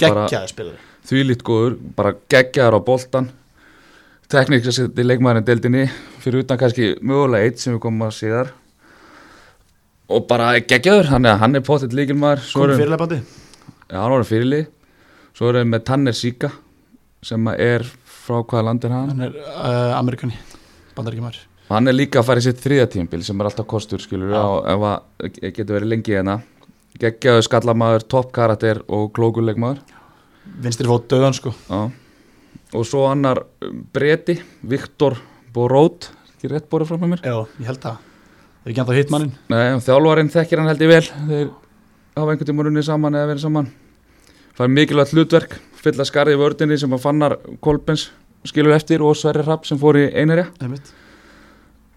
geggjaði 0.00 0.50
spilur 0.50 0.82
því 1.04 1.22
lít 1.28 1.42
góður, 1.44 1.78
bara 1.96 2.14
geggjaður 2.32 2.78
á 2.80 2.86
boltan. 2.86 3.30
Tekník 4.32 4.64
að 4.64 4.76
setja 4.78 5.04
leikmaðurinn 5.04 5.46
deildinni 5.46 5.82
fyrir 6.22 6.46
utan 6.46 6.58
kannski 6.58 6.94
mögulega 7.04 7.44
eitt 7.44 7.60
sem 7.60 7.74
við 7.74 7.82
komum 7.84 8.06
að 8.06 8.14
síðar. 8.18 8.54
Og 10.14 10.24
bara 10.28 10.54
geggjaður, 10.60 11.10
hann 11.12 11.28
er, 11.28 11.38
hann 11.40 11.56
er 11.56 11.64
pottitt 11.64 11.94
líkilmaður 11.96 12.44
komið 12.52 12.96
bandi 13.00 13.20
Já, 13.88 14.02
hann 14.02 14.12
var 14.12 14.26
fyrirlið 14.28 14.66
Svo 15.34 15.48
erum 15.48 15.62
við 15.62 15.70
með 15.72 15.84
Tanner 15.88 16.16
Sika 16.16 16.50
sem 17.24 17.50
er 17.54 17.86
frá 18.04 18.40
hvaða 18.42 18.68
land 18.68 18.86
er 18.86 18.94
hann? 18.94 19.10
Hann 19.14 19.26
er 19.28 19.36
uh, 19.40 19.98
amerikani 19.98 20.38
bandaríkjumar 20.94 21.40
hann 21.70 21.88
er 21.90 21.96
líka 21.96 22.20
að 22.20 22.28
fara 22.28 22.42
í 22.42 22.46
sitt 22.46 22.60
þriða 22.62 22.90
tímabil 22.92 23.24
sem 23.24 23.40
er 23.40 23.48
alltaf 23.48 23.68
kostur 23.70 24.02
skilur 24.02 24.34
og 24.38 24.68
ef 24.68 24.86
að 24.90 25.30
getur 25.48 25.78
verið 25.78 25.90
lengi 25.94 26.16
hérna. 26.16 26.38
Geggjaðu 27.00 27.42
skallamaður, 27.42 28.04
topp 28.06 28.28
karakter 28.36 28.84
og 28.86 29.08
klókuleikmaður 29.16 29.80
vinstri 30.62 30.88
fót 30.88 31.08
döðan 31.10 31.36
sko. 31.36 31.52
Já. 31.68 31.90
og 32.74 32.86
svo 32.86 33.04
annar 33.08 33.40
um, 33.64 33.84
breti, 33.94 34.36
Viktor 34.62 35.16
Borót 35.54 36.10
ekki 36.34 36.50
rétt 36.52 36.68
borðið 36.70 36.90
frá 36.90 37.08
mér? 37.08 37.22
Já, 37.24 37.36
ég 37.60 37.68
held 37.70 37.82
það. 37.82 38.00
Þau 38.64 38.70
ekki 38.70 38.80
ennþá 38.82 38.96
hitt 38.98 39.12
mannin 39.12 39.32
Nei, 39.52 39.62
þjálfarinn 39.84 40.32
þekkir 40.34 40.60
hann 40.60 40.70
held 40.72 40.82
ég 40.84 40.90
vel. 40.90 41.04
Þeir 41.28 41.46
hafa 42.18 42.34
einhvern 42.34 42.50
tíma 42.50 42.66
runnið 42.66 42.86
saman 42.88 43.18
eða 43.18 43.30
verið 43.32 43.44
saman. 43.44 43.70
Það 44.54 44.66
er 44.66 44.74
mikilvægt 44.74 45.14
hlutverk 45.14 45.56
fylla 45.84 46.06
skarði 46.08 46.36
vördinni 46.40 46.78
sem 46.80 46.92
að 46.96 47.02
fannar 47.04 47.38
Kolbens 47.64 48.08
skilur 48.44 48.74
eftir 48.76 49.02
og 49.04 49.16
Sverri 49.16 49.44
Rapp 49.46 49.66
sem 49.68 49.80
fór 49.80 49.98
í 50.00 50.06
einherja. 50.12 50.50
Einmitt. 50.62 50.92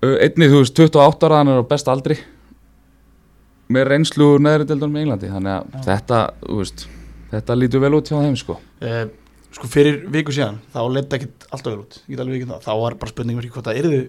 Einnig 0.04 0.52
þú 0.52 0.62
veist 0.62 0.78
28 0.78 1.28
ára 1.28 1.40
hann 1.42 1.52
er 1.52 1.64
á 1.64 1.66
besta 1.68 1.94
aldri 1.96 2.20
með 3.74 3.90
reynslu 3.92 4.28
úr 4.36 4.44
neðri 4.44 4.68
deildunum 4.70 5.00
í 5.00 5.04
Englandi 5.04 5.32
þannig 5.32 5.54
að 5.54 5.74
Já. 5.74 5.80
þetta, 5.88 6.20
þú 6.44 6.60
veist, 6.62 6.86
þetta 7.34 7.58
lítur 7.58 7.84
vel 7.84 7.96
út 7.98 8.12
hjá 8.12 8.20
þeim 8.22 8.38
sko. 8.40 8.56
Uh, 8.80 9.02
sko 9.58 9.70
fyrir 9.72 10.00
viku 10.14 10.36
síðan 10.36 10.62
þá 10.72 10.80
leit 10.94 11.18
ekkert 11.18 11.50
alltaf 11.50 11.74
vel 11.74 11.82
út 11.82 12.00
get 12.06 12.24
alveg 12.24 12.40
ekki 12.40 12.50
það. 12.54 12.64
Þá 12.68 12.74
var 12.84 12.98
bara 13.02 13.14
spurningum 13.14 13.44
ekki 13.44 13.54
hvort 13.58 13.68
það 13.68 13.82
yrði 13.82 14.02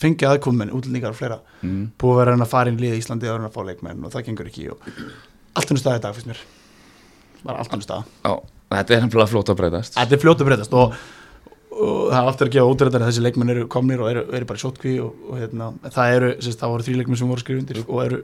fengið 0.00 0.30
aðkomin, 0.30 0.72
útlendingar 0.76 1.14
og 1.14 1.18
fleira. 1.18 1.40
Mm. 1.60 1.90
búið 2.00 2.14
að 2.14 2.20
vera 2.22 2.36
hann 2.36 2.44
að 2.44 2.52
fara 2.52 2.72
inn 2.72 2.78
í 2.80 2.84
liða 2.84 2.96
í 2.96 3.02
Íslandi 3.02 3.28
og 3.28 3.44
að 3.44 3.56
fá 3.56 3.60
leikmenn 3.68 4.04
og 4.04 4.14
það 4.14 4.26
gengur 4.28 4.48
ekki 4.48 4.70
og 4.72 4.86
allt 5.60 5.74
stað 5.80 5.98
í 5.98 6.04
dag 6.04 6.16
fyrst 6.16 6.30
mér. 6.30 6.40
Bara 7.44 7.64
allt 7.64 7.84
stað 7.84 8.08
Já, 8.24 8.34
þetta 8.78 8.94
er 8.96 9.02
hefnilega 9.04 9.30
flót 9.30 9.50
að 9.50 9.58
breytast. 9.60 9.96
Þetta 9.98 10.16
er 10.16 10.22
fljótt 10.22 10.42
að 10.44 10.50
breytast 10.50 10.76
og, 10.78 10.96
og 11.74 12.00
það 12.10 12.18
er 12.20 12.30
aftur 12.32 12.50
að 12.50 12.56
gefa 12.56 12.74
útrættar 12.74 13.04
að 13.04 13.10
þessi 13.10 13.24
leikmenn 13.26 13.54
eru 13.54 13.68
komnir 13.72 14.02
og 14.04 14.10
eru, 14.12 14.26
eru 14.38 14.50
bara 14.50 14.62
sótkví 14.62 14.96
og, 15.04 15.14
og 15.30 15.40
hérna, 15.40 15.70
það 15.86 16.16
eru, 16.18 16.32
sérst, 16.38 16.60
það 16.60 16.74
voru 16.74 16.88
þrý 16.88 16.98
leikmenn 17.00 17.20
sem 17.20 17.32
voru 17.32 17.44
skrifundir 17.44 17.80
og 17.86 18.02
eru 18.04 18.20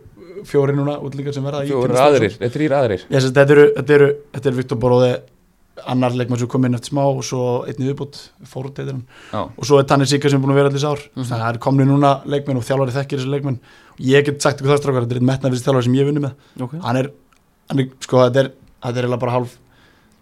fjóri 0.46 0.76
núna 0.76 0.98
útlendingar 1.00 1.34
sem 1.34 1.46
verða 1.46 1.64
Tindastóls. 1.64 2.02
aðrir, 2.04 2.36
eða 2.38 2.54
þrýr 2.58 2.76
aðrir. 2.80 3.06
Já, 3.06 3.16
sérst, 3.18 3.38
þetta 3.38 3.56
eru, 3.56 3.66
þetta 3.78 3.98
eru, 3.98 4.12
þetta 4.36 4.52
eru 4.52 4.60
Viktor 4.60 4.80
Boróði 4.82 5.14
annar 5.84 6.14
leikmenn 6.16 6.40
sem 6.40 6.48
kom 6.48 6.64
inn 6.64 6.76
eftir 6.76 6.94
smá 6.94 7.02
og 7.04 7.20
svo 7.26 7.42
einnig 7.66 7.90
viðbútt, 7.90 8.18
fórut 8.48 8.78
heitir 8.80 8.94
hann. 8.94 9.50
Og 9.58 9.66
svo 9.68 9.80
er 9.80 9.88
Tanni 9.88 10.06
Sika 10.08 10.30
sem 10.32 10.40
er 10.40 10.44
búin 10.44 10.54
að 10.54 10.60
vera 10.62 10.70
allir 10.72 10.82
sár. 10.82 11.02
Þannig 11.12 11.34
að 11.34 11.42
það 11.42 11.50
eru 11.50 11.62
komnir 11.66 11.88
núna 11.90 12.12
leikmenn 12.24 12.60
og 12.60 12.64
þjálfari 12.64 12.94
þekkir 12.94 13.20
þessi 13.20 13.32
leikmenn. 13.34 13.58
Ég 14.06 14.24
get 14.24 14.40
sagt 14.44 14.62
ykkur 14.62 14.72
það 14.72 14.80
strákar, 14.80 15.04
þetta 15.04 15.16
er 15.16 15.20
einn 15.20 15.28
metnaðvist 15.28 15.68
þjálfari 15.68 15.88
sem 15.88 15.98
ég 15.98 16.08
vunni 16.08 16.24
með. 16.24 16.48
Okay. 16.56 16.80
hann 16.86 17.00
er, 17.02 17.10
hann 17.68 17.82
er 17.82 17.90
sko 18.06 18.22
þetta 18.24 18.42
er, 18.42 18.50
þetta 18.86 19.04
er 19.04 19.16
bara 19.16 19.36
hálf 19.36 19.58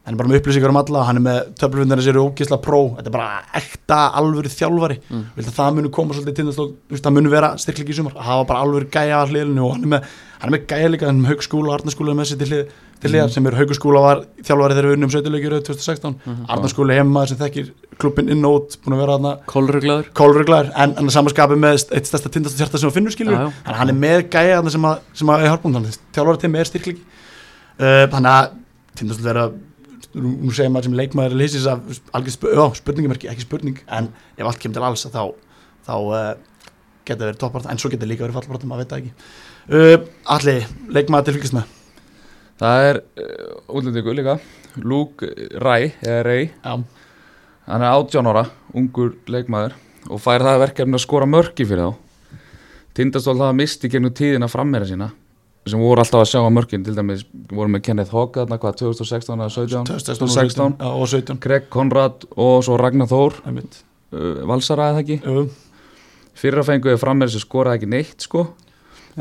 hann 0.04 0.14
er 0.14 0.18
bara 0.20 0.28
með 0.28 0.40
upplýsingar 0.42 0.68
um 0.68 0.76
alla, 0.76 1.02
hann 1.08 1.16
er 1.16 1.22
með 1.24 1.38
töflufundinir 1.56 2.02
sem 2.04 2.12
eru 2.12 2.26
ógisla 2.28 2.58
pró, 2.60 2.80
þetta 2.98 3.08
er 3.08 3.14
bara 3.14 3.42
ekta 3.56 3.98
alvöru 4.20 4.50
þjálfari, 4.52 4.98
Mm. 5.10 5.24
vil 5.36 5.44
það 5.46 5.74
munu 5.78 5.90
koma 5.90 6.12
svolítið 6.14 6.50
veist, 6.90 7.04
það 7.04 7.12
munu 7.16 7.30
vera 7.30 7.54
styrkleiki 7.56 7.90
í 7.90 7.96
sumar, 7.96 8.12
að 8.12 8.22
hafa 8.28 8.44
bara 8.50 8.60
alvöru 8.64 8.90
gæja 8.90 9.24
hliðinu 9.26 9.64
og 9.64 9.72
hann 9.72 9.84
er 9.84 9.88
með, 9.94 10.02
hann 10.40 10.52
er 10.52 10.58
með 10.58 10.66
gæja 10.68 10.88
líka 10.92 11.06
hann 11.06 11.18
er 11.18 11.24
með 11.24 11.32
haugskúla 11.34 11.68
og 11.72 11.80
arnaskúla 11.80 12.14
með 12.14 12.28
sér 12.28 12.38
til, 12.38 12.48
hlið, 12.52 12.68
til 13.00 13.10
hliðar 13.10 13.30
sem 13.32 13.46
er 13.46 13.56
haugskúla 13.56 14.00
var 14.04 14.20
þjálfari 14.44 14.74
þegar 14.76 14.88
við 14.90 14.96
unnum 14.98 15.10
17 15.10 15.32
leikir 15.32 15.56
2016, 15.64 16.14
Mhm. 16.26 16.44
arnaskúli 16.52 16.94
heima 17.00 17.26
sem 17.26 17.38
þekkir 17.38 17.70
klubbin 17.98 18.28
inn 18.28 18.44
og 18.44 18.52
út, 18.60 18.76
búin 18.84 18.94
að 18.96 19.00
vera 19.00 19.16
hann 19.16 19.38
Kólruglaður 20.14 20.70
en 20.76 20.94
hann 20.96 21.06
er 21.08 21.16
samanskapið 21.16 21.58
með 21.64 21.72
eitt 21.96 22.04
stærsta 22.06 22.28
tindastól 22.28 22.60
hjarta 22.60 22.78
sem 22.78 22.90
hann 22.90 22.94
finnur 22.94 23.12
Já, 23.32 23.48
já. 23.48 23.72
hann 23.72 23.88
er 23.88 23.94
með 23.94 24.28
að, 30.14 30.22
að 30.22 30.32
að 30.32 30.44
nú 30.44 30.54
segir 30.54 30.70
maður 30.70 30.84
sem 30.88 30.98
leikmaður 30.98 31.46
sp 31.50 32.50
já, 32.54 32.64
spurningamerki, 32.80 33.28
ekki 33.30 33.46
spurning 33.46 33.80
en 33.86 34.10
ef 34.36 34.46
allt 34.46 34.60
kemur 34.62 34.74
til 34.74 34.84
alls 34.86 35.06
þá, 35.06 35.34
þá 35.86 35.94
uh, 35.94 36.34
geta 37.04 37.26
verið 37.26 37.40
toppart 37.40 37.66
en 37.70 37.78
svo 37.78 37.90
geta 37.90 38.06
líka 38.06 38.24
verið 38.24 38.38
fallbart 38.38 38.64
maður 38.64 38.84
veit 38.84 38.92
það 38.92 39.00
ekki. 39.02 39.12
Uh, 39.64 39.96
allir, 40.36 40.68
leikmaður 40.88 41.24
til 41.24 41.34
fylgist 41.38 41.56
með 41.56 41.64
Það 42.60 42.88
er 42.88 43.00
uh, 43.02 43.74
útlendingu 43.74 44.14
líka. 44.14 44.38
Luke 44.76 45.26
Já, 46.62 46.78
Hann 47.64 47.82
er 47.82 47.90
18 47.90 48.26
ára, 48.28 48.44
ungur 48.76 49.14
leikmaður 49.26 49.74
og 50.12 50.20
fær 50.20 50.44
það 50.44 50.60
verkefni 50.60 50.98
að 50.98 51.04
skora 51.06 51.26
mörki 51.26 51.64
fyrir 51.64 51.88
þá. 51.88 51.94
Tindastól 52.94 53.38
hafa 53.40 53.56
misti 53.56 53.88
gegnum 53.90 54.12
tíðina 54.14 54.46
frammera 54.52 54.86
sína 54.86 55.10
sem 55.66 55.80
voru 55.80 56.02
alltaf 56.02 56.20
að 56.20 56.28
sjá 56.28 56.40
að 56.42 56.52
mörkin 56.52 56.82
til 56.84 56.94
dæmis 56.96 57.22
voru 57.50 57.70
með 57.72 57.82
Kenneth 57.86 58.12
Hogg 58.12 58.34
þarna 58.36 58.58
hvað 58.60 58.74
2016 58.82 59.38
eða 59.40 59.50
17 59.54 59.86
2016 59.88 60.28
16 60.34 60.74
Já, 60.78 60.88
og 60.90 61.06
17 61.08 61.38
Greg 61.40 61.68
Konrad 61.72 62.26
og 62.36 62.58
svo 62.66 62.76
Ragnar 62.80 63.08
Þór. 63.08 63.38
Uh, 64.14 64.44
Valsara 64.46 64.90
eða 64.92 65.00
ekki? 65.04 65.16
Jú, 65.24 65.46
fyrra 66.38 66.62
fenguði 66.66 67.00
frammera 67.00 67.32
sem 67.32 67.40
skoraði 67.42 67.80
ekki 67.80 67.90
neitt 67.94 68.26
sko. 68.28 68.44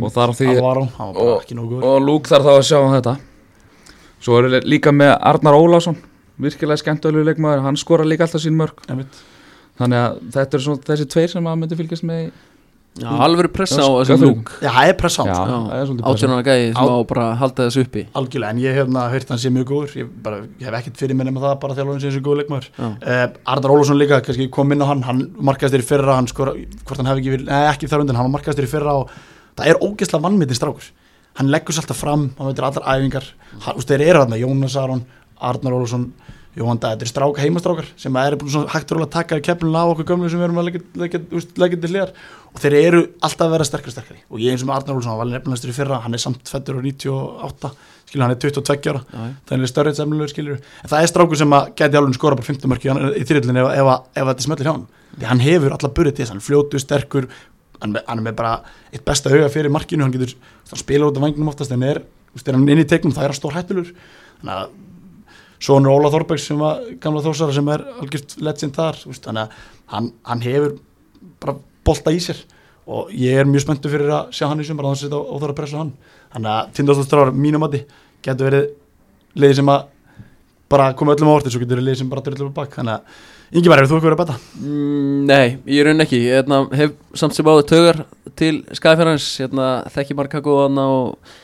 Og 0.01 0.09
þar 0.11 0.33
því 0.33 0.49
Alvaro, 0.57 0.87
Og- 0.99 1.83
og 1.83 2.01
Luke 2.01 2.29
þarf 2.29 2.47
þá 2.49 2.53
að 2.57 2.65
sjá 2.65 2.79
um 2.81 2.93
þetta. 2.95 3.17
Svo 4.23 4.39
er 4.39 4.61
líka 4.65 4.91
með 4.91 5.17
Arnar 5.21 5.53
Ólafsson 5.53 5.97
virkilega 6.41 6.81
skemmtölu 6.81 7.23
leikmaður. 7.27 7.61
Hann 7.61 7.77
skora 7.77 8.03
líka 8.03 8.25
alltaf 8.25 8.41
sín 8.41 8.55
mörg 8.57 8.73
Einmitt. 8.89 9.13
þannig 9.79 9.99
að 10.01 10.19
þetta 10.33 10.53
er 10.57 10.63
svona 10.65 10.83
þessi 10.87 11.05
tveir 11.13 11.29
sem 11.29 11.43
að 11.45 11.59
myndi 11.61 11.77
fylgjast 11.77 12.03
með 12.03 12.31
alveg 13.01 13.49
pressa 13.53 13.81
á 13.81 13.89
skaffi. 14.05 14.21
lúk. 14.27 14.51
Já, 14.61 14.69
það 14.69 14.87
er 14.89 14.93
pressa 14.99 15.23
á 15.23 15.25
Já, 15.25 15.33
það 15.33 15.85
svolítið 15.87 16.03
pressa. 16.03 16.27
18 16.27 16.33
ára 16.33 16.43
gæði 16.45 16.67
sem 16.73 16.83
Á- 16.93 17.07
bara 17.09 17.23
að 17.33 17.37
halda 17.41 17.65
þessu 17.67 17.81
uppi. 17.87 18.03
Algjörlega, 18.13 18.49
en 18.53 18.57
ég 18.61 18.73
hef 18.73 18.85
hérna 18.87 19.09
heyrt 19.09 19.29
hann 19.33 19.37
sé 19.41 19.49
mjög 19.49 19.65
góður. 19.71 19.95
Ég, 19.97 20.07
bara, 20.23 20.37
ég 20.59 20.65
hef 20.69 20.73
ekkert 20.79 20.97
fyrir 21.01 21.15
mér 21.17 21.25
nema 21.25 21.41
það 21.41 21.59
bara 21.59 21.73
þjálfurinn 21.73 22.01
sé 22.03 22.09
þessu 22.11 22.21
góð 22.21 22.37
leikmaður. 22.43 22.67
Já. 22.77 22.85
uh, 22.85 23.27
Arnar 23.45 23.71
Ólafsson 23.73 23.97
líka, 23.97 24.21
kannski 24.21 24.49
kom 24.51 24.71
inn 24.71 24.81
á 24.81 24.85
hann 24.85 25.01
hann 25.03 25.23
markaðist 25.41 25.73
þér 25.73 25.83
í 25.85 25.89
fyrra, 25.89 26.15
hann 26.15 26.27
skora 26.27 26.53
hvort 26.53 26.97
hann 26.97 27.05
hef 27.09 27.17
ekki, 27.17 27.31
vil- 27.33 27.45
nei, 27.49 27.63
ekki 27.73 27.89
þar 27.89 28.01
undan, 28.05 28.15
hann 28.15 28.31
markaðist 28.31 28.59
þér 28.61 28.69
í 28.69 28.73
fyrra 28.77 28.93
og 29.01 29.09
það 29.57 29.67
er 29.73 29.81
ógeðslega 29.81 30.21
vannmyndin 30.27 30.59
strákur. 30.61 30.91
Hann 31.35 31.49
leggur 31.49 31.73
sér 31.73 31.81
alltaf 31.81 31.97
fram, 31.97 32.29
hann 32.37 32.47
veitir 32.53 32.63
allar 32.69 32.85
æfingar. 32.93 33.25
Hann, 33.65 33.75
þeir 33.81 34.01
eru 34.05 34.19
hann, 34.21 34.37
Jónas 34.37 34.75
Aron 34.77 35.03
Arnar 35.41 35.73
Ólafsson, 35.73 36.11
Jóhann 36.53 36.79
Dag 36.81 36.93
þetta 36.93 37.07
er 37.07 37.09
stráka 37.09 37.41
heimastrákar 37.41 37.87
sem 37.97 38.17
er 38.21 38.35
hægt 38.69 38.93
að 38.93 39.07
taka 39.13 39.39
keflun 39.41 39.73
á 39.73 39.89
okkur 39.89 40.05
gömlu 40.11 40.29
sem 40.29 40.37
við 40.37 40.47
erum 40.49 40.59
að 40.61 40.67
leggja, 41.01 41.79
til 41.81 41.89
hliðar. 41.89 42.13
Og 42.53 42.61
þeir 42.61 42.75
eru 42.77 42.99
alltaf 43.25 43.47
að 43.47 43.55
vera 43.55 43.65
sterkari 43.65 43.93
sterkari. 43.95 44.19
Og 44.29 44.43
ég 44.43 44.53
eins 44.53 44.61
og 44.61 44.69
Arnar 44.69 44.93
Ólafsson, 44.93 45.09
hann 45.09 45.21
var 45.23 45.31
nefnilegastur 45.31 45.73
í 45.73 45.77
fyrra 45.79 46.01
hann 46.03 46.13
er 46.13 46.21
samt 46.21 46.45
fættur 46.45 46.77
á 46.77 46.81
98 46.85 47.71
skilur 48.11 48.25
hann 48.27 48.35
er 48.35 48.41
22 48.43 48.91
ára. 48.93 49.01
Já. 49.01 49.23
þannig 49.49 49.65
er 49.65 49.71
störrið 49.71 49.97
semlulegur 49.97 50.29
skilur. 50.29 50.59
En 50.83 50.91
það 50.91 51.07
er 51.07 51.09
strákur 51.09 51.41
sem 51.41 51.57
að 51.57 51.71
geti 51.79 51.97
alveg 51.97 52.19
skora 52.19 52.37
bara 52.37 52.45
15 52.45 52.69
mörki 52.69 52.93
í 52.93 53.25
þriðlunni 53.25 53.63
ef, 53.63 53.71
ef, 53.73 53.89
ef, 54.13 54.29
þetta 54.29 54.45
smellir 54.45 54.69
hjá 54.69 54.73
hann 54.75 54.85
því 55.17 55.29
hann 55.29 55.43
hefur 55.43 55.75
alla 55.75 55.91
burið 55.97 56.15
til 56.15 56.23
þess, 56.23 56.33
hann 56.33 56.43
fljótu, 56.43 56.81
sterkur 56.81 57.27
hann, 57.81 57.97
hann 58.07 58.21
er 58.21 58.25
með 58.29 58.37
bara 58.39 58.53
eitt 58.93 59.05
besta 59.05 59.33
auga 59.33 59.49
fyrir 59.53 59.73
markinu, 59.73 60.05
hann 60.05 60.13
getur 60.13 60.33
spila 60.79 61.09
út 61.09 61.19
af 61.19 61.25
vangnum 61.25 61.51
oftast 61.51 61.73
en 61.73 61.85
er, 61.85 62.01
er 62.01 62.57
hann 62.57 62.65
inn 62.65 62.81
í 62.81 62.87
teiknum 62.89 63.13
það 63.13 63.27
er 63.27 63.35
að 63.35 63.39
stór 63.39 63.57
hættulur 63.57 63.91
þannig 63.93 64.55
að 64.55 64.73
Sónur 65.63 65.93
Óla 65.95 66.11
Þorbergs 66.11 66.47
sem 66.49 66.63
að 66.65 66.89
gamla 67.03 67.23
þósara 67.23 67.55
sem 67.55 67.69
er 67.71 67.85
algjört 68.01 68.35
legend 68.43 68.75
þar 68.75 68.99
þannig 69.03 69.43
að 69.43 69.61
hann, 69.93 70.09
hann 70.27 70.43
hefur 70.43 70.73
bara 71.43 71.55
bolta 71.87 72.11
í 72.11 72.19
sér 72.23 72.41
og 72.83 73.11
ég 73.15 73.39
er 73.39 73.47
mjög 73.47 73.63
spenntu 73.63 73.91
fyrir 73.91 74.11
að 74.11 74.33
sjá 74.35 74.47
hann 74.49 74.59
í 74.59 74.67
sumar 74.67 74.89
að 74.89 74.93
hann 74.93 75.01
setja 75.03 75.19
og 75.21 75.39
þarf 75.39 75.53
að 75.53 75.59
pressa 75.61 75.79
hann. 75.79 75.93
Þannig 76.33 76.53
að 76.53 76.73
tindastólstráður 76.79 77.37
mínum 77.45 77.63
mati 77.63 77.83
getur 78.25 78.49
verið 78.49 78.65
liði 79.39 79.59
sem 79.61 79.71
að 79.71 79.85
bara 80.73 80.89
koma 80.97 81.13
öllum 81.15 81.31
á 81.31 81.35
orðið 81.37 81.55
svo 81.55 81.61
getur 81.63 81.77
verið 81.77 81.87
liði 81.87 82.01
sem 82.01 82.11
bara 82.11 82.25
drullu 82.25 82.49
upp 82.49 82.59
á 82.59 82.59
bak. 82.59 82.75
Þannig 82.79 82.97
að 82.97 83.31
Ingi 83.53 83.69
Mæri, 83.69 83.85
þú 83.85 83.99
ekki 83.99 84.07
verið 84.07 84.17
að 84.17 84.21
betta? 84.23 84.35
Mm, 84.65 85.17
Nei, 85.29 85.57
ég 85.69 85.85
raun 85.85 86.01
ekki. 86.01 86.19
Ég 86.25 86.39
hérna, 86.39 86.63
hef 86.73 86.95
samt 87.21 87.35
sem 87.37 87.45
áður 87.45 87.67
taugar 87.69 87.99
til 88.39 88.55
skæðfjörðans, 88.73 89.27
hérna, 89.43 89.67
þekki 89.93 90.17
marga 90.17 90.41
góðana 90.41 90.85
og 90.89 91.35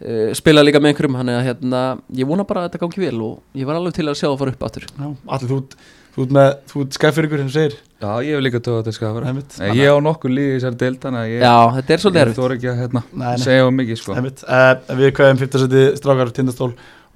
uh, 0.00 0.32
spila 0.38 0.64
líka 0.66 0.80
með 0.82 0.94
einhverjum, 0.94 1.16
hann 1.20 1.30
er 1.32 1.38
að 1.40 1.46
hérna, 1.50 1.80
ég 2.16 2.28
vona 2.28 2.44
bara 2.48 2.64
að 2.64 2.70
þetta 2.70 2.82
gangi 2.86 3.04
vel 3.06 3.22
og 3.26 3.60
ég 3.60 3.68
var 3.68 3.78
alveg 3.80 3.96
til 3.98 4.08
að 4.10 4.18
sjá 4.20 4.28
að 4.32 4.38
fara 4.42 4.54
upp 4.56 4.66
aftur. 4.68 4.86
Já, 4.96 5.08
allir 5.36 5.50
þú, 5.52 5.58
ert- 5.62 5.76
þú 6.16 6.24
ert 6.26 6.34
með, 6.36 6.50
þú 6.72 6.84
ert 6.84 6.98
skæfyrir 6.98 7.42
sem 7.44 7.50
segir. 7.56 7.76
Já, 8.00 8.10
ég 8.24 8.32
hef 8.32 8.40
líka 8.46 8.60
tóða 8.64 8.80
þetta 8.80 8.94
skafur 8.96 9.26
Einmitt. 9.28 9.56
Ég 9.76 9.92
á 9.92 9.96
nokkur 10.00 10.32
líði 10.32 10.54
í 10.54 10.56
þessari 10.56 10.78
deild 10.80 11.02
þannig 11.02 11.20
að 11.20 11.32
ég, 11.34 11.42
Já, 11.44 11.56
þetta 11.76 11.92
er 11.96 12.00
svolítið 12.00 12.22
erfitt 12.22 12.38
þóra 12.40 12.54
ekki 12.56 12.70
að 12.70 12.78
hérna, 12.80 13.02
Nei, 13.12 13.26
nei. 13.28 13.42
segja 13.44 13.66
um 13.68 13.76
mikið 13.76 13.98
sko. 14.00 14.16
Uh, 14.16 14.96
við 15.02 15.12
kveðum 15.18 15.40
15 15.42 15.62
seti 15.66 15.82
strákar 16.00 16.32
tindastól 16.38 16.70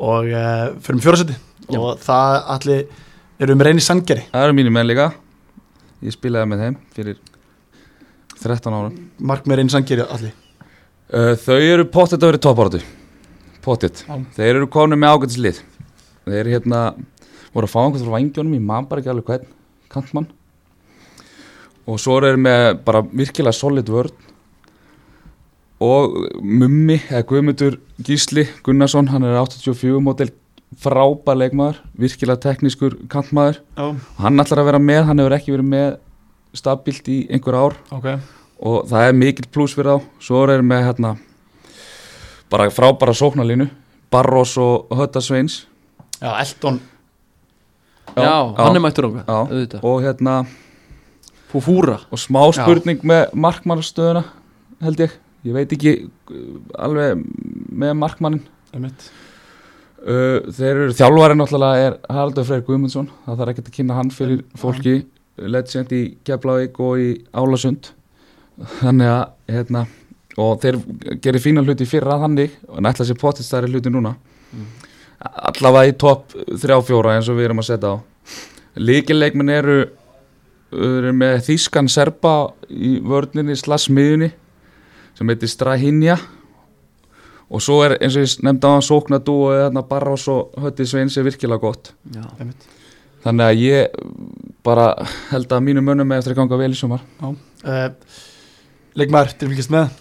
og 0.04 0.28
uh, 0.28 0.66
fyrir 0.84 0.98
með 0.98 1.06
fjóraseti 1.06 1.38
Já. 1.72 1.78
og 1.80 2.02
það 2.04 2.36
allir 2.58 2.84
eru 3.40 3.56
með 3.56 3.70
reyni 3.70 3.84
sangeri 3.86 4.26
Það 4.28 4.44
eru 4.50 4.58
mínir 4.60 4.74
menn 4.76 4.90
líka. 4.92 5.08
Ég 6.04 6.12
spilaði 6.18 6.50
með 6.52 6.64
þeim 6.66 6.76
fyrir 6.98 7.16
13 8.44 8.76
ára 8.76 8.92
mark 9.32 9.48
með 9.48 9.62
reyni 9.62 9.72
sangeri 9.72 10.04
allir 10.04 10.36
Þau 11.12 11.56
eru 11.60 11.84
pottet 11.92 12.22
að 12.22 12.30
vera 12.32 12.40
toppáratu 12.40 12.78
Pottet. 13.64 14.02
Já. 14.04 14.16
Þeir 14.36 14.58
eru 14.58 14.66
konum 14.68 15.00
með 15.00 15.14
ágætislið. 15.14 15.58
Þeir 16.28 16.48
hérna 16.52 16.80
voru 17.54 17.64
að 17.64 17.72
fá 17.72 17.78
einhvern 17.80 18.04
frá 18.04 18.14
vangjónum 18.16 18.56
Ég 18.56 18.64
man 18.64 18.88
bara 18.88 19.00
ekki 19.00 19.12
alveg 19.12 19.30
hvern 19.30 19.46
Kantmann. 19.92 20.26
Og 21.88 22.00
svo 22.00 22.18
eru 22.20 22.40
með 22.40 22.66
bara 22.84 23.00
virkilega 23.04 23.56
solid 23.56 23.88
vörn. 23.92 24.12
Og 25.84 26.16
Mummi 26.40 26.98
eða 27.08 27.24
Guðmundur 27.28 27.80
Gísli 28.04 28.46
Gunnarsson 28.64 29.08
Hann 29.10 29.26
er 29.26 29.34
84 29.40 29.98
mótel 30.00 30.30
frábær 30.80 31.36
leikmaður 31.40 31.80
Virkilega 32.00 32.40
teknískur 32.46 32.96
kantmaður. 33.12 33.60
Já, 33.76 33.90
Hann 34.20 34.40
ætlar 34.44 34.62
að 34.62 34.70
vera 34.70 34.80
með, 34.80 35.02
hann 35.08 35.20
hefur 35.20 35.36
ekki 35.36 35.56
verið 35.56 35.68
með 35.72 35.90
stabilt 36.54 37.10
í 37.10 37.18
einhver 37.32 37.58
ár. 37.58 37.76
Ok 37.92 38.08
og 38.64 38.88
það 38.88 39.08
er 39.08 39.16
mikill 39.20 39.50
pluss 39.52 39.76
fyrir 39.76 39.94
þá. 39.94 40.10
Svo 40.24 40.42
er 40.48 40.64
með 40.64 40.88
hérna 40.88 41.14
bara 42.52 42.70
frábæra 42.72 43.14
sóknarlínu. 43.16 43.68
Barros 44.14 44.56
og 44.62 44.92
Hötta 44.94 45.20
Sveins. 45.20 45.64
Já, 46.20 46.30
Eldon 46.38 46.80
Já, 48.14 48.54
hann 48.56 48.76
er 48.76 48.82
mættur 48.82 49.08
Já. 49.10 49.24
auðvitað. 49.26 49.82
Og 49.82 50.02
hérna 50.04 50.44
Fúfúra 51.50 52.00
og 52.10 52.18
smá 52.18 52.42
spurning 52.54 53.02
með 53.06 53.34
markmannstöðuna 53.38 54.24
held 54.82 55.02
ég, 55.04 55.12
ég 55.46 55.54
veit 55.54 55.74
ekki 55.74 55.92
uh, 56.02 56.56
alveg 56.82 57.20
með 57.70 57.92
markmannin 57.98 58.42
uh, 58.74 60.40
þeir 60.50 60.70
eru 60.72 60.96
þjálfarinn 60.98 61.42
náttúrulega 61.42 61.88
er 61.88 61.98
Haraldur 62.10 62.48
Freyr 62.48 62.64
Guðmundsson. 62.66 63.10
Það 63.26 63.42
þarf 63.42 63.54
ekki 63.54 63.66
að 63.66 63.76
kynna 63.78 63.98
hann 63.98 64.14
fyrir 64.14 64.42
fólki. 64.58 64.96
Legend 65.34 65.90
í 65.94 66.02
Keflavík 66.26 66.78
og 66.78 66.98
í 67.02 67.08
Álasund 67.34 67.90
þannig 68.80 69.10
að 69.10 69.54
hérna 69.54 69.84
og 70.40 70.62
þeir 70.62 70.78
gerir 71.22 71.42
fína 71.42 71.62
hluti 71.62 71.86
fyrra 71.86 72.18
þannig 72.22 72.54
og 72.68 72.82
nætla 72.82 73.06
sér 73.06 73.18
potið 73.20 73.46
stærri 73.46 73.70
hluti 73.70 73.92
núna. 73.92 74.14
Allavega 75.24 75.92
í 75.92 75.96
topp 75.98 76.34
3-4 76.34 77.14
eins 77.14 77.30
og 77.30 77.38
við 77.38 77.48
erum 77.48 77.62
að 77.62 77.68
setja 77.70 77.92
á. 77.94 77.96
Líkileikminn 78.74 79.52
eru, 79.54 79.78
eru 80.74 81.12
með 81.14 81.44
Þískan 81.48 81.90
Serba 81.92 82.34
í 82.68 82.96
vörninni 83.04 83.54
slags 83.58 83.86
miðunni 83.88 84.32
sem 85.14 85.30
heitir 85.30 85.52
Strahinja. 85.52 86.18
Og 87.54 87.62
svo 87.62 87.78
er 87.84 87.96
eins 88.00 88.16
og 88.18 88.24
ég 88.24 88.42
nefndi 88.42 88.66
á 88.66 88.74
hann 88.74 88.84
sóknadú 88.84 89.36
og 89.46 89.58
þarna 89.60 89.84
Barros 89.86 90.26
og 90.32 90.54
Hötti 90.58 90.86
Sveins 90.88 91.16
er 91.20 91.26
virkilega 91.28 91.62
gott. 91.62 91.92
Já, 92.10 92.24
þannig 93.22 93.46
að 93.46 93.60
ég 93.62 93.98
bara 94.66 94.88
held 95.30 95.52
að 95.52 95.66
mínu 95.68 95.84
mönnum 95.84 96.08
með 96.10 96.22
eftir 96.24 96.34
að 96.34 96.40
ganga 96.42 96.58
vel 96.58 96.72
í 96.74 96.78
sumar. 96.78 97.04
Uh, 97.22 97.92
Leikmaður 98.94 99.34
til 99.38 99.50
fylgjast 99.50 99.72
með. 99.74 100.00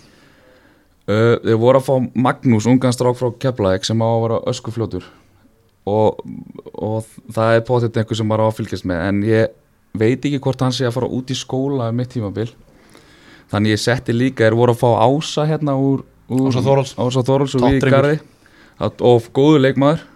Uh, 1.04 1.36
þeir 1.44 1.60
voru 1.60 1.80
að 1.82 1.88
fá 1.88 1.96
Magnús 2.26 2.68
ungan 2.70 2.94
strák 2.96 3.18
frá 3.20 3.32
Keflavík 3.42 3.88
sem 3.88 4.00
á 4.00 4.08
að 4.08 4.22
vera 4.24 4.38
öskufljótur. 4.54 5.08
Og, 5.90 6.22
og 6.74 7.10
það 7.34 7.58
er 7.58 7.66
potið 7.68 8.00
einhver 8.00 8.20
sem 8.20 8.30
var 8.32 8.44
að 8.46 8.54
fylgjast 8.62 8.88
með 8.88 9.02
en 9.10 9.24
ég 9.28 9.58
veit 10.00 10.24
ekki 10.24 10.40
hvort 10.46 10.62
hann 10.64 10.76
sé 10.76 10.88
að 10.88 10.96
fara 10.96 11.10
út 11.12 11.34
í 11.34 11.36
skóla 11.36 11.90
um 11.92 12.00
mitt 12.00 12.14
tímabil. 12.14 12.48
Þannig 13.52 13.76
ég 13.76 13.84
setti 13.84 14.16
líka, 14.16 14.46
þeir 14.46 14.56
voru 14.58 14.74
að 14.74 14.80
fá 14.80 14.90
Ása 15.04 15.46
hérna 15.50 15.76
úr, 15.76 16.06
úr 16.32 16.54
Ása 16.54 16.64
Að- 18.82 19.04
og 19.06 19.28
góðu 19.36 19.60
leikmaður 19.62 20.08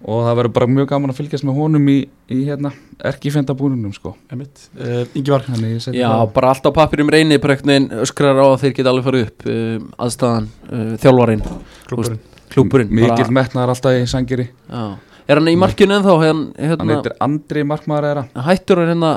og 0.00 0.24
það 0.24 0.38
verður 0.40 0.54
bara 0.56 0.70
mjög 0.70 0.88
gaman 0.94 1.12
að 1.12 1.20
fylgjast 1.20 1.46
með 1.48 1.58
honum 1.60 1.90
í, 1.92 1.98
í 2.32 2.40
hérna 2.48 2.72
erkifendabúrunum 3.10 3.92
sko. 3.96 4.14
Einmitt. 4.32 4.66
Uh, 4.76 5.04
ég 5.14 5.82
setti 5.84 6.00
Já, 6.00 6.08
það. 6.08 6.32
bara 6.38 6.54
allt 6.54 6.68
á 6.68 6.70
pappirum 6.78 7.12
reyni 7.12 7.40
breknin 7.42 7.90
öskrar 8.04 8.40
á 8.40 8.46
að 8.48 8.58
þeir 8.64 8.76
geta 8.78 8.94
alveg 8.94 9.08
farið 9.10 9.28
upp 9.28 9.46
uh, 9.46 10.04
aðstæðan, 10.06 10.50
uh, 10.70 10.90
þjálfarinn. 11.04 11.46
Klubburinn 11.90 12.26
klúburinn 12.50 12.90
mikill 12.94 13.30
metnaðar 13.34 13.74
alltaf 13.74 13.96
í 13.98 14.08
sangeri. 14.10 14.48
Já. 14.70 14.96
Er 15.30 15.38
hann 15.38 15.50
í 15.50 15.58
markinu 15.58 15.94
ennþá? 15.94 16.16
Hann, 16.24 16.42
hann 16.56 16.72
hérna, 16.72 16.96
heitir 16.96 17.14
Andri 17.22 17.62
Markmaður 17.68 18.08
eða 18.10 18.46
hættur 18.48 18.82
hann 18.82 18.90
hérna 18.94 19.12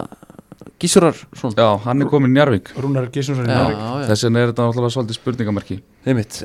Gísurar 0.84 1.16
svona 1.36 1.56
já, 1.58 1.68
hann 1.86 2.04
er 2.04 2.10
komin 2.12 2.32
í 2.32 2.36
Njarvík 2.36 2.70
Rúnar 2.80 3.08
Já. 3.14 3.24
já, 3.72 3.88
þess 4.10 4.26
vegna 4.28 4.42
er 4.44 4.52
þetta 4.52 4.68
náttúrulega 4.68 4.94
svolítið 4.96 5.18
spurningamarki. 5.18 5.78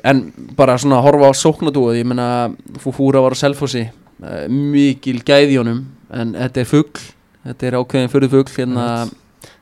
En 0.07 0.21
bara 0.59 0.79
svona 0.81 1.01
að 1.01 1.07
horfa 1.09 1.31
á 1.31 1.33
sóknadúið 1.43 2.01
Ég 2.01 2.09
meina, 2.09 2.29
Fúfúra 2.81 3.23
var 3.25 3.37
á 3.37 3.39
Selfossi. 3.39 3.85
uh, 3.89 4.08
Mikil 4.49 5.23
gæði 5.23 5.61
honum 5.61 5.85
En 6.09 6.33
þetta 6.35 6.63
er 6.63 6.69
fugl. 6.69 7.03
Þetta 7.45 7.69
er 7.69 7.77
ákveðin 7.79 8.13
fyrir 8.13 8.33
fugl 8.33 8.55
hérna, 8.57 8.87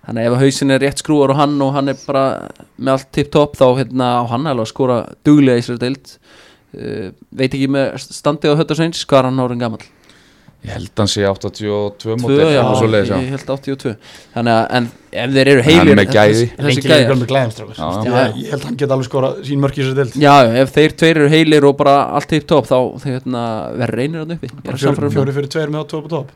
Þannig 0.06 0.22
að 0.22 0.28
ef 0.30 0.44
hausin 0.44 0.72
er 0.72 0.82
rétt 0.84 1.02
skrúar 1.02 1.34
og 1.34 1.40
hann 1.40 1.56
Og 1.60 1.74
hann 1.76 1.92
er 1.92 1.98
bara 2.06 2.24
með 2.78 2.92
allt 2.94 3.10
tipp 3.18 3.32
topp 3.34 3.58
Þá 3.58 3.66
hérna, 3.82 4.12
á 4.20 4.22
hann 4.30 4.46
alveg 4.46 4.68
að 4.68 4.72
skora 4.72 5.00
duglega 5.26 5.60
í 5.60 5.66
sér 5.66 5.82
deild. 5.82 6.16
Uh, 6.76 7.12
veit 7.32 7.52
ekki 7.52 7.68
með 7.72 7.94
standið 8.04 8.52
á 8.52 8.58
Höttasveins 8.60 9.04
hvað 9.08 9.22
er 9.22 9.28
hann 9.30 9.44
árin 9.44 9.62
gammal 9.62 9.84
Ég 10.66 10.72
held 10.74 10.98
hann 10.98 11.10
sé 11.10 11.22
82 11.22 11.74
Tvö, 12.02 12.14
mótil 12.18 12.38
já, 12.50 12.62
leiðis, 12.90 13.10
ég 13.14 13.28
held 13.36 13.50
82 13.54 13.92
þannig 14.34 14.54
að 14.56 14.64
en 14.78 14.88
ef 15.16 15.34
þeir 15.36 15.50
eru 15.52 15.62
Hann 15.62 15.70
er 15.70 15.76
heilir 15.76 15.98
með 16.00 16.08
gæði. 16.16 16.32
þessi, 16.32 16.48
þessi 16.58 16.82
gæði 16.82 17.04
Já, 17.76 17.86
já. 18.02 18.24
ég, 18.34 18.48
held 18.50 18.58
að 18.58 18.66
hann 18.66 18.78
geta 18.80 18.96
alveg 18.96 19.06
skora 19.06 19.30
sín 19.46 19.62
mörk 19.62 19.78
í 19.78 19.82
þessu 19.84 19.94
deild. 20.00 20.16
Já, 20.20 20.34
ef 20.64 20.74
þeir 20.74 20.96
tveir 21.02 21.20
eru 21.22 21.30
heilir 21.30 21.68
og 21.70 21.76
bara 21.78 21.94
allt 22.18 22.28
tipp 22.32 22.48
topp 22.50 22.66
þá 22.66 22.76
þeir 23.04 23.14
hérna, 23.14 23.44
verður 23.78 24.00
reynir 24.02 24.24
hann 24.24 24.34
uppi. 24.36 24.50
Er 24.64 24.74
um 24.74 24.82
fjóri, 24.82 25.12
fjóri 25.14 25.36
fyrir 25.38 25.52
tveir 25.54 25.72
með 25.72 25.84
og 25.84 25.90
tóp 25.94 26.10
það. 26.12 26.34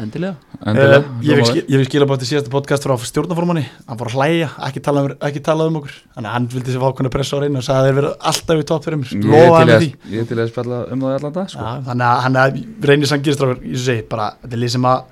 Endilega. 0.00 0.36
Endilega, 0.64 0.98
Uh, 1.02 1.22
ég 1.26 1.36
vil 1.36 1.44
skil- 1.44 1.66
ég 1.68 1.76
vil 1.80 1.86
skila 1.88 2.06
bara 2.06 2.18
til 2.22 2.28
síðasta 2.30 2.50
podcast 2.52 2.84
frá 2.86 2.94
stjórnaformanni 3.02 3.64
hann 3.88 3.98
fór 3.98 4.08
að 4.10 4.14
hlæja, 4.16 4.48
ekki 4.68 4.80
tala 4.82 5.02
um, 5.02 5.08
ekki 5.28 5.42
tala 5.42 5.66
um 5.66 5.76
okkur. 5.80 5.92
Þannig 6.14 6.28
að 6.30 6.32
hann 6.36 6.46
vildi 6.52 6.70
sér 6.72 6.80
fá 6.82 6.88
okkur 6.92 7.10
pressa 7.10 7.36
á 7.36 7.40
reyna 7.42 7.58
og 7.58 7.64
sagði 7.66 7.80
að 7.82 7.86
þeir 7.88 7.96
verið 7.98 8.14
alltaf 8.30 8.62
í 8.62 8.66
topp 8.70 8.84
fyrir 8.86 8.98
mér. 9.02 9.10
Ég 9.12 9.26
lofa 9.32 9.42
er 9.42 9.58
hann 9.58 9.68
til 9.68 9.78
því. 9.82 9.90
að- 9.92 10.12
ég 10.16 10.28
til 10.28 10.36
að 10.38 10.50
spjalla 10.52 10.78
um 10.92 11.00
það 11.00 11.16
allan 11.18 11.32
dag 11.32 11.50
sko. 11.50 11.58
Já, 11.60 11.72
þannig 11.88 12.06
að 12.42 12.86
reynir 12.88 13.10
sangirstrákur 13.12 13.58
í 13.62 13.72
þessu 13.74 13.84
segi, 13.90 14.08
bara, 14.08 14.26
þetta 14.42 14.52
er 14.52 14.62
lið 14.62 14.70
sem 14.70 14.82
að 14.82 15.02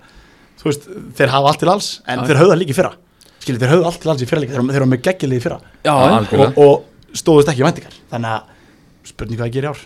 þú 0.60 0.64
veist, 0.70 0.84
þeir 1.18 1.28
hafa 1.34 1.46
allt 1.50 1.58
til 1.60 1.68
alls 1.68 1.88
en 2.06 2.18
Já. 2.18 2.24
þeir 2.26 2.36
líka 2.60 2.70
í 2.70 2.78
fyrra. 2.80 2.92
Skilur, 3.40 3.58
þeir 3.60 3.72
höfðu 3.74 3.86
allt 3.90 4.00
til 4.00 4.10
alls 4.10 4.22
í 4.22 4.26
fyrra 4.28 4.40
líka, 4.44 4.52
þeir, 4.54 4.66
þeir 4.70 4.80
eru 4.80 4.86
með 4.90 5.02
geggjulið 5.02 5.36
í 5.40 5.42
fyrra. 5.42 5.60
Já, 5.84 5.94
og, 5.96 6.58
og 6.58 6.84
stóðust 7.16 7.48
ekki 7.48 7.62
í 7.62 7.66
væntingar. 7.66 7.94
Þannig 8.12 8.30
að 8.36 8.42
spurning 9.10 9.38
hvað 9.40 9.48
það 9.48 9.54
gerir 9.56 9.66
í 9.66 9.72
ár 9.72 9.80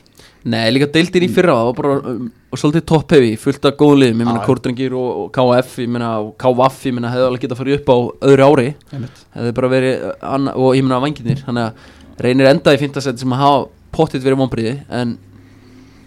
Nei, 0.45 0.67
líka 0.75 0.91
deildin 0.93 1.25
í 1.25 1.29
fyrra 1.33 1.55
það 1.57 1.67
var 1.71 1.77
bara 1.79 1.93
um, 2.11 2.25
svolítið 2.53 2.83
topphefi, 2.91 3.31
fullt 3.41 3.69
af 3.69 3.77
góðum 3.81 4.03
liðum. 4.03 4.19
Ég 4.21 4.29
meina 4.29 4.43
Já. 4.43 4.47
Kórdrengir 4.49 4.97
og, 5.01 5.23
og 5.23 5.31
KF 5.33 5.79
ég 5.81 5.93
meina 5.95 6.11
og 6.21 6.35
KVF, 6.41 6.83
ég 6.91 6.97
meina 6.99 7.13
hefði 7.15 7.29
alveg 7.31 7.45
getað 7.47 7.57
að 7.57 7.63
fara 7.63 7.79
upp 7.79 7.89
á 7.89 7.97
öðru 8.29 8.49
ári, 8.51 8.67
hefði 9.39 9.55
bara 9.57 9.71
verið 9.73 10.05
anna, 10.35 10.57
og 10.61 10.77
ég 10.77 10.85
meina 10.85 11.01
vanginir, 11.01 11.41
þannig 11.47 11.71
að 11.71 12.27
reynir 12.27 12.51
enda 12.53 12.77
í 12.77 12.83
fintasett 12.83 13.23
sem 13.25 13.33
að 13.33 13.45
hafa 13.47 13.65
pottitt 13.97 14.27
verið 14.27 14.43
vonbriði, 14.43 14.75
en 14.93 15.17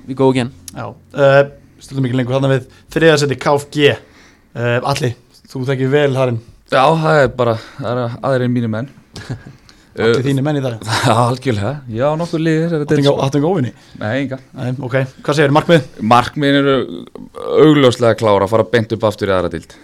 við 0.08 0.20
góðum 0.22 0.36
again 0.36 0.52
Já, 0.78 0.86
uh, 1.18 1.42
stundum 1.82 2.08
ekki 2.08 2.20
lengur 2.22 2.38
þarna 2.38 2.54
við 2.54 2.68
þriðasetti 2.94 3.40
KFG 3.42 3.90
uh, 3.90 4.90
Alli, 4.94 5.14
þú 5.50 5.66
tekir 5.68 5.92
vel 5.92 6.12
þarinn 6.16 6.42
Já, 6.68 6.84
það 6.84 7.22
er 7.24 7.32
bara, 7.40 7.56
það 7.80 8.04
er 8.06 8.20
aðrir 8.30 8.54
mínu 8.54 8.72
menn 8.72 8.92
allir 10.04 10.22
uh, 10.22 10.26
þínir 10.28 10.46
menn 10.46 10.60
í 10.60 10.64
dag? 10.64 10.78
Algjörlega, 11.28 11.74
já, 11.94 12.06
nokkuð 12.20 12.44
liðir 12.46 12.78
Áttu 12.84 13.40
enga 13.42 13.50
óvinni 13.50 13.74
Nei, 14.00 14.14
enga. 14.24 14.40
Ok, 14.86 14.98
hvað 15.26 15.40
segir, 15.40 15.56
markmið? 15.58 15.90
Markmiðin 16.14 16.62
eru 16.62 16.78
augljóslega 17.66 18.18
klára 18.20 18.48
að 18.48 18.54
fara 18.56 18.68
beint 18.72 18.96
upp 18.98 19.08
aftur 19.10 19.34
í 19.34 19.36
aðra 19.38 19.54
dild 19.54 19.78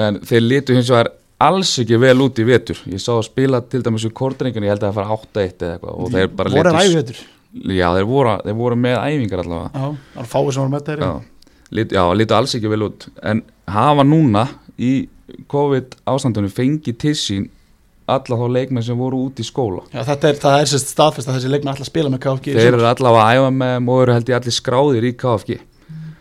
En 0.00 0.20
þeir 0.26 0.46
litu 0.46 0.76
hins 0.76 0.90
vegar 0.92 1.12
alls 1.40 1.72
ekki 1.80 1.98
vel 2.00 2.18
út 2.20 2.38
í 2.40 2.44
vetur. 2.46 2.78
Ég 2.90 3.00
sá 3.00 3.14
að 3.14 3.26
spila 3.30 3.62
til 3.64 3.82
dæmis 3.84 4.04
úr 4.06 4.14
kórdrengun, 4.16 4.66
ég 4.66 4.74
held 4.74 4.82
að 4.84 4.90
það 4.90 4.98
fara 4.98 5.16
8-1 5.16 5.64
eða 5.64 5.76
eitthvað 5.76 5.94
Og 5.96 6.12
þeir 6.14 6.32
bara 6.36 6.52
litu 6.52 6.70
að 6.70 6.80
æfi 6.80 6.98
þetta 6.98 7.20
Já, 7.50 7.86
þeir 7.96 8.06
voru, 8.06 8.34
þeir 8.44 8.58
voru 8.60 8.76
með 8.78 8.96
æfingar 9.00 9.40
allavega. 9.42 9.70
Já, 9.74 10.10
það 10.14 10.20
er 10.22 10.28
fáið 10.30 10.50
sem 10.54 10.62
voru 10.62 10.72
með 10.74 10.84
þetta 10.86 11.08
Já, 11.08 11.48
lit, 11.78 11.94
já, 11.96 12.02
litu 12.20 12.36
alls 12.36 12.54
ekki 12.58 12.70
vel 12.70 12.84
út. 12.86 13.06
En 13.26 13.40
hafa 13.74 14.04
núna 14.06 14.44
í 14.78 14.92
COVID 15.50 15.96
ástandunum 16.12 16.52
fengið 16.54 17.00
til 17.02 17.16
sín 17.18 17.48
alla 18.16 18.38
þá 18.40 18.46
leikmenn 18.56 18.86
sem 18.86 18.98
voru 18.98 19.20
út 19.26 19.40
í 19.40 19.46
skóla. 19.46 19.82
Já, 19.92 20.02
þetta 20.08 20.30
er, 20.30 20.38
það 20.42 20.56
er 20.58 20.70
sérst 20.72 20.92
staðfest 20.94 21.30
að 21.30 21.38
þessi 21.38 21.52
leikmenn 21.52 21.72
alltaf 21.74 21.90
spila 21.90 22.12
með 22.12 22.22
KFG 22.24 22.56
Þeir 22.56 22.70
eru 22.70 22.88
allavega 22.90 23.26
að 23.26 23.40
æfa 23.40 23.50
með 23.60 23.92
eru 23.96 24.16
held 24.16 24.32
ég 24.32 24.40
allir 24.40 24.56
skráðir 24.56 25.06
í 25.06 25.12
KFG. 25.20 25.60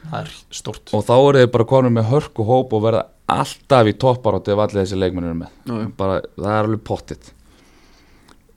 Það 0.09 0.19
er 0.19 0.35
stort 0.59 0.93
og 0.97 1.03
þá 1.05 1.15
eru 1.17 1.41
þeir 1.43 1.51
bara 1.55 1.69
konur 1.69 1.93
með 1.93 2.07
hörku 2.09 2.45
hóp 2.47 2.71
og 2.73 2.85
verða 2.85 3.03
alltaf 3.29 3.89
í 3.89 3.97
topparátti 4.01 4.55
ef 4.55 4.63
allir 4.63 4.81
þessi 4.81 4.97
leikmenn 4.97 5.29
eru 5.29 5.39
með. 5.43 5.51
Já. 5.69 5.81
bara, 5.99 6.21
það 6.39 6.53
er 6.55 6.69
alveg 6.69 6.85
pottitt 6.89 7.33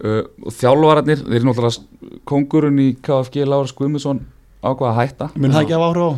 uh, 0.01 0.23
og 0.43 0.57
þjálfararnir 0.57 1.25
þeir 1.27 1.39
eru 1.39 1.51
náttúrulega 1.51 2.21
kongurinn 2.29 2.81
í 2.81 2.89
KFG 3.05 3.45
Láras 3.49 3.75
Guðmundsson 3.77 4.23
ákvað 4.63 4.89
að 4.89 4.99
hætta? 5.03 5.29
Mun 5.37 5.53
það 5.53 5.67
ekki 5.67 5.77
hafa 5.77 5.91
áhrif 5.91 6.09
á? 6.09 6.13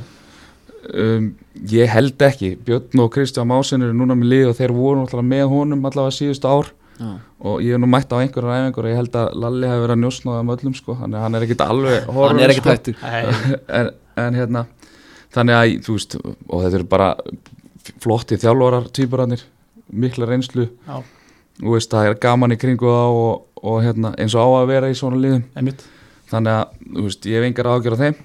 um, 0.92 1.28
ég 1.70 1.90
held 1.90 2.22
ekki. 2.22 2.54
Björn 2.64 3.04
og 3.04 3.12
Kristján 3.14 3.48
Másin 3.48 3.84
eru 3.84 3.96
núna 3.96 4.16
með 4.18 4.30
lið 4.32 4.50
og 4.50 4.58
þeir 4.58 4.74
voru 4.76 5.02
náttúrulega 5.02 5.30
með 5.30 5.44
honum 5.52 5.86
allavega 5.88 6.16
síðustu 6.18 6.50
ár 6.50 6.72
Já. 6.95 7.11
og 7.42 7.62
ég 7.64 7.74
hef 7.74 7.80
nú 7.82 7.88
mætt 7.90 8.12
á 8.14 8.22
einhverjar 8.22 8.61
æfingur 8.61 8.86
og 8.86 8.92
ég 8.92 8.99
held 9.01 9.16
að 9.18 9.32
Lalli 9.42 9.66
hefur 9.66 9.82
verið 9.84 9.95
að 9.97 10.03
njósna 10.05 10.36
um 10.38 10.53
öllum 10.55 10.74
sko, 10.78 10.95
þannig 11.01 11.18
að 11.18 11.24
hann 11.24 11.34
er 11.34 11.47
ekkit 11.47 11.64
alveg 11.64 11.97
hann 12.05 12.18
horfinn, 12.18 12.42
er 12.45 12.53
ekkert 12.55 12.68
sko. 12.68 12.74
hættur. 12.74 12.97
Nei, 13.03 13.55
en, 13.80 13.90
en 14.24 14.38
hérna 14.38 14.62
þannig 15.34 15.59
að 15.59 15.72
þú 15.86 15.97
veist 15.97 16.14
og 16.22 16.62
þetta 16.62 16.78
eru 16.78 16.86
bara 16.95 17.09
flotti 18.05 18.38
þjálfarar 18.40 18.86
týpurannir, 18.95 19.42
mikla 19.92 20.28
reynslu. 20.30 20.68
Já, 20.86 21.01
þú 21.61 21.74
veist 21.74 21.90
það 21.92 22.11
er 22.11 22.20
gaman 22.22 22.55
í 22.55 22.61
kringu 22.61 22.92
það 22.92 23.18
og, 23.24 23.32
og 23.64 23.80
hérna, 23.84 24.14
eins 24.20 24.36
og 24.38 24.47
á 24.47 24.49
að 24.61 24.70
vera 24.70 24.92
í 24.92 24.97
svona 24.99 25.18
liðum. 25.20 25.42
Einmitt. 25.59 25.82
Þannig 26.30 26.61
að 26.61 26.78
þú 26.95 27.09
veist, 27.09 27.26
ég 27.28 27.40
hef 27.40 27.49
engar 27.49 27.70
ágjör 27.74 27.99
á 27.99 28.03
þeim. 28.05 28.22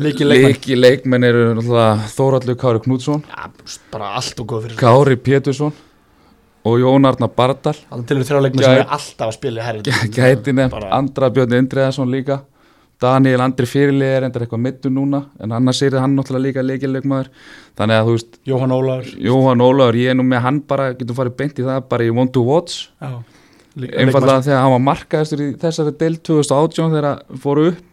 Leiki 0.00 0.26
leikmenn. 0.26 0.52
Leiki 0.52 0.76
leikmenn 0.78 1.26
eru 1.26 1.46
náttúrulega 1.56 2.10
Þóraldur 2.12 2.58
Kári 2.60 2.82
Knútsson. 2.84 3.24
Já, 3.26 3.48
bara 3.90 4.12
allt 4.20 4.42
og 4.42 4.50
góð 4.52 4.68
fyrir 4.68 4.78
Kári 4.78 5.16
Pétursson 5.18 5.72
og 6.64 6.78
Jón 6.82 7.08
Arnar 7.08 7.32
Bardal. 7.36 7.76
Það 7.88 8.06
til 8.08 8.18
við 8.20 8.30
þrjá 8.30 8.44
leikmenn 8.44 8.66
sem 8.66 8.78
er 8.78 8.94
alltaf 8.98 9.26
að 9.30 9.36
spila 9.38 9.74
gæti 10.18 10.56
nefnt 10.56 10.88
Andra 10.90 11.30
Björn 11.32 11.58
Indriðarsson 11.60 12.12
líka. 12.12 12.42
Daniel 13.00 13.40
Andri 13.40 13.64
fyrirlið 13.68 14.10
er 14.12 14.26
endur 14.26 14.42
eitthvað 14.44 14.60
mittu 14.60 14.90
núna 14.92 15.22
en 15.40 15.54
annars 15.56 15.80
er 15.86 15.96
hann 15.96 16.12
náttúrulega 16.18 16.44
líka 16.44 16.64
leikilegmaður 16.64 17.30
þannig 17.78 17.96
að 17.96 18.08
þú 18.08 18.16
veist, 18.16 18.34
Jóhann 18.50 18.74
Ólaður 18.76 19.12
Jóhann 19.24 19.64
Ólafur 19.64 19.96
ég 19.96 20.12
er 20.12 20.18
nú 20.18 20.26
með 20.28 20.42
hann 20.44 20.58
bara, 20.68 20.90
getum 20.98 21.16
farið 21.16 21.38
beint 21.38 21.62
í 21.62 21.64
það 21.64 21.86
bara 21.88 22.04
í 22.04 22.10
want 22.18 22.34
to 22.36 22.42
watch, 22.44 22.90
einfallega 23.00 24.44
þegar 24.44 24.60
hann 24.66 24.74
var 24.74 24.84
markaðistur 24.90 25.44
í 25.46 25.48
þessari 25.62 25.94
del 26.02 26.18
2018 26.28 26.92
þegar 26.92 27.08
hann 27.08 27.40
fóru 27.40 27.70
upp 27.70 27.89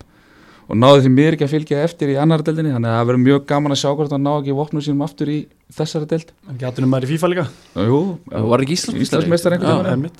og 0.67 0.75
náði 0.75 1.03
því 1.05 1.11
mér 1.15 1.35
ekki 1.37 1.45
að 1.47 1.53
fylgja 1.55 1.83
eftir 1.87 2.09
í 2.11 2.15
annar 2.19 2.41
deldinni 2.43 2.73
þannig 2.75 2.89
að 2.91 2.97
það 2.99 3.07
verður 3.09 3.23
mjög 3.23 3.45
gaman 3.47 3.71
að 3.75 3.79
sjá 3.81 3.89
hvort 3.95 4.11
hann 4.11 4.23
ná 4.27 4.31
ekki 4.41 4.55
vopnum 4.57 4.83
sínum 4.83 5.03
aftur 5.05 5.29
í 5.31 5.37
þessari 5.77 6.07
deld 6.11 6.33
Hann 6.47 6.57
gætunum 6.59 6.91
maður 6.91 7.07
í 7.07 7.11
FIFA 7.13 7.29
líka? 7.31 7.45
Jú, 7.87 8.01
Það 8.31 8.49
var 8.51 8.65
ekki 8.65 8.77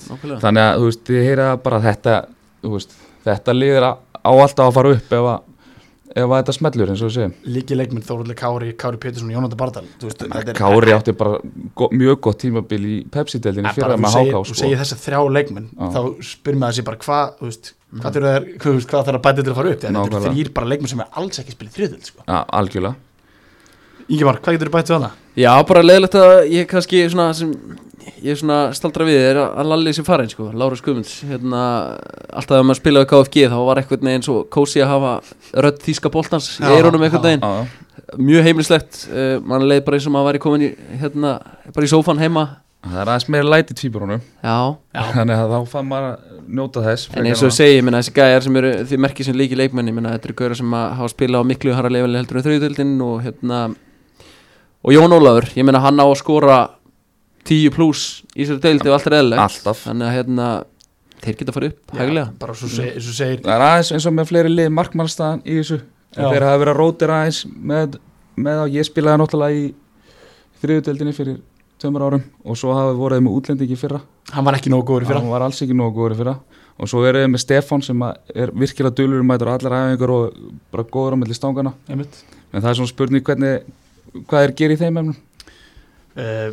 nákvæmlega. 0.08 0.40
þannig 0.42 0.64
að 0.64 0.78
þú 0.80 0.88
veist, 0.88 1.04
þið 1.08 1.22
heyra 1.28 1.46
bara 1.62 1.80
þetta 1.84 2.16
veist, 2.62 2.96
þetta 3.28 3.54
liðir 3.58 3.86
á 3.88 3.92
á 4.28 4.30
alltaf 4.34 4.66
að 4.68 4.74
fara 4.78 4.90
upp 4.96 5.12
ef 5.18 5.28
að, 5.32 5.38
ef 6.18 6.24
að 6.24 6.34
þetta 6.40 6.54
smellur 6.56 6.90
eins 6.92 7.02
og 7.04 7.08
við 7.10 7.14
segjum. 7.18 7.34
Líki 7.54 7.76
leikmenn 7.78 8.04
Þóruldur 8.08 8.36
Kári, 8.40 8.72
Kári 8.80 8.98
Pétursson 9.00 9.28
og 9.30 9.36
Jónatan 9.36 9.60
Bardal. 9.60 9.84
Veist, 10.02 10.24
þetta 10.24 10.52
er- 10.52 10.58
Kári 10.58 10.92
átti 10.96 11.14
bara 11.16 11.38
go, 11.78 11.88
mjög 11.92 12.20
gott 12.26 12.40
tímabil 12.42 12.80
í 12.88 12.96
Pepsi-deldinni 13.08 13.68
Ja, 13.70 13.72
fyrir 13.76 13.94
að 13.94 14.08
segir, 14.10 14.32
háká 14.32 14.40
þú 14.42 14.44
sko. 14.50 14.58
segir 14.64 14.80
þess 14.82 14.96
að 14.96 15.02
þrjá 15.06 15.20
leikmenn 15.38 15.68
Já. 15.70 15.88
þá 15.94 16.00
spyrir 16.32 16.58
maður 16.58 16.78
sér 16.80 16.88
bara 16.88 17.02
hvað 17.04 17.72
veist, 18.76 18.88
hvað 18.90 19.06
þarf 19.08 19.18
að 19.18 19.24
bæta 19.24 19.42
til 19.42 19.52
að 19.52 19.58
fara 19.58 19.74
upp? 19.74 19.82
Þetta 19.84 20.06
er 20.20 20.24
þrýr 20.28 20.50
bara 20.56 20.70
leikmenn 20.72 20.92
sem 20.92 21.04
er 21.04 21.20
alls 21.20 21.40
ekki 21.42 21.54
spilið 21.56 21.76
þriðöld 21.78 22.10
sko. 22.10 22.24
ja, 22.26 22.42
algjörlega. 22.60 22.96
Ingemar, 24.08 24.38
hvað 24.40 24.56
getur 24.56 24.70
þú 24.70 24.74
bætt 24.76 24.90
við 24.90 24.96
hana? 24.98 25.10
Já, 25.36 25.50
bara 25.68 25.84
leðilegt 25.84 26.16
að 26.16 26.34
ég 26.52 26.68
kannski 26.68 27.02
svona 27.12 27.32
sem 27.36 27.50
ég 28.24 28.38
svona 28.38 28.58
staldra 28.76 29.06
við 29.06 29.18
er 29.30 29.40
að 29.42 29.68
Lalli 29.68 29.92
sem 29.96 30.06
farin 30.06 30.30
sko, 30.30 30.48
Lára 30.56 30.78
Skumunds 30.78 31.18
hérna, 31.28 31.64
alltaf 32.28 32.54
þegar 32.54 32.68
maður 32.68 32.80
spilaði 32.80 33.10
KFG 33.12 33.50
þá 33.52 33.58
var 33.68 33.80
eitthvað 33.80 34.06
neginn 34.08 34.24
svo 34.26 34.38
kósi 34.52 34.82
að 34.84 34.92
hafa 34.94 35.12
rödd 35.66 35.82
þýska 35.84 36.12
boltans 36.14 36.48
í 36.56 36.64
Já, 36.64 36.72
eyrunum 36.78 37.04
eitthvað 37.06 37.28
neginn, 37.28 37.68
mjög 38.30 38.48
heimlislegt 38.48 39.02
uh, 39.10 39.36
mann 39.44 39.68
leið 39.68 39.84
bara 39.86 40.00
eins 40.00 40.08
og 40.08 40.16
maður 40.16 40.30
væri 40.30 40.42
komin 40.46 40.66
í 40.68 40.72
hérna, 41.02 41.34
bara 41.74 41.88
í 41.88 41.92
sófan 41.92 42.22
heima 42.22 42.46
það 42.86 43.00
er 43.02 43.10
aðeins 43.10 43.28
meira 43.34 43.50
læti 43.52 43.74
tvíburunum. 43.74 44.22
Já, 44.42 44.56
Já. 44.94 45.02
þannig 45.16 45.42
að 45.42 45.52
þá 45.54 45.58
fann 45.72 45.88
maður 45.88 46.08
að 46.12 46.38
njóta 46.58 46.84
þess 46.86 47.10
en 47.12 47.26
eins 47.28 47.42
og 47.42 47.50
ég 47.50 47.56
segi, 47.58 47.76
ég 47.76 47.84
minna 47.84 48.00
þessi 48.02 48.14
gæjar 48.16 48.42
sem 48.46 48.58
eru 48.60 48.72
því 48.88 48.96
merkið 49.04 49.28
sem 49.28 49.38
líki 49.38 49.58
leikmenni, 49.58 49.92
ég 49.92 49.98
minna 49.98 50.14
þetta 50.14 50.30
eru 50.30 50.38
gauðar 50.38 50.60
sem 50.60 50.74
að 50.78 50.86
hafa 51.00 51.12
spilað 51.12 51.42
á 51.42 51.48
miklu 51.50 51.74
harra 51.76 51.90
lefali 51.92 52.20
heldur 52.20 52.38
en 52.38 52.46
þrjöðutöldin 52.46 52.94
og 53.04 53.16
hérna 53.26 53.58
og 54.84 54.90
Jón 54.94 55.12
Ólafur, 55.18 55.46
ég 55.58 55.66
minna 55.66 55.82
hann 55.82 55.98
á 55.98 56.06
að 56.06 56.20
skora 56.22 56.58
10 57.48 57.74
pluss 57.74 58.22
í 58.36 58.46
sér 58.46 58.60
deildi 58.62 58.88
og 58.90 58.94
allt 58.98 59.06
er 59.10 59.14
alltaf. 59.18 59.84
Þannig 59.88 60.06
að 60.06 60.16
hérna 60.16 60.48
þeir 61.22 61.36
geta 61.40 61.52
farið 61.54 61.70
upp 61.72 61.94
hæglega. 61.98 62.28
bara 62.38 62.54
svo 62.54 62.68
seg, 62.70 62.94
eins 62.94 63.08
og 63.08 63.14
segir 63.16 63.40
það 63.42 63.54
er 63.54 63.64
aðeins 63.66 63.90
eins 63.96 64.06
og 64.06 64.14
með 64.14 64.28
fleiri 64.30 64.50
lið 64.52 64.68
markmannstæðan 64.76 65.42
í 65.44 65.58
þessu. 65.58 65.78
Þeir 66.14 66.44
hafa 66.46 66.60
verið 66.62 66.72
að 66.72 66.78
rótir 66.78 67.10
aðeins 67.12 67.40
með, 67.48 67.98
með 68.38 68.56
að 71.78 71.84
ég 71.84 71.84
tveimur 71.84 72.02
árum 72.02 72.22
og 72.44 72.56
svo 72.58 72.72
hafa 72.74 72.94
voruð 72.98 73.22
með 73.22 73.36
útlendingi 73.38 73.76
fyrra. 73.78 74.00
Hann 74.32 74.44
var 74.44 74.56
ekki 74.58 74.70
nógu 74.72 74.86
góður 74.88 75.04
í 75.04 75.08
fyrra. 75.08 75.20
Hann 75.22 75.30
var 75.30 75.44
alls 75.46 75.60
ekki 75.62 75.76
nógu 75.76 75.94
góður 75.94 76.14
í 76.14 76.18
fyrra. 76.18 76.34
Og 76.78 76.90
svo 76.90 77.04
erum 77.06 77.24
við 77.24 77.30
með 77.34 77.42
Stefán 77.42 77.82
sem 77.82 78.02
að 78.02 78.34
er 78.34 78.52
virkilega 78.54 78.94
dulur 78.98 79.22
um 79.22 79.28
mætur 79.30 79.50
allar 79.52 79.76
æfingar 79.78 80.12
og 80.14 80.36
bara 80.72 80.84
góður 80.84 81.14
á 81.14 81.20
milli 81.22 81.34
stangana 81.34 81.72
einmitt. 81.88 82.20
En 82.52 82.62
það 82.62 82.70
er 82.70 82.78
svona 82.78 82.92
spurning 82.92 83.24
hvernig 83.26 83.64
hvað 84.28 84.44
er 84.44 84.54
gerir 84.58 84.76
í 84.76 84.80
þeim 84.82 85.00
efnum? 85.02 85.16
Uh, 86.18 86.50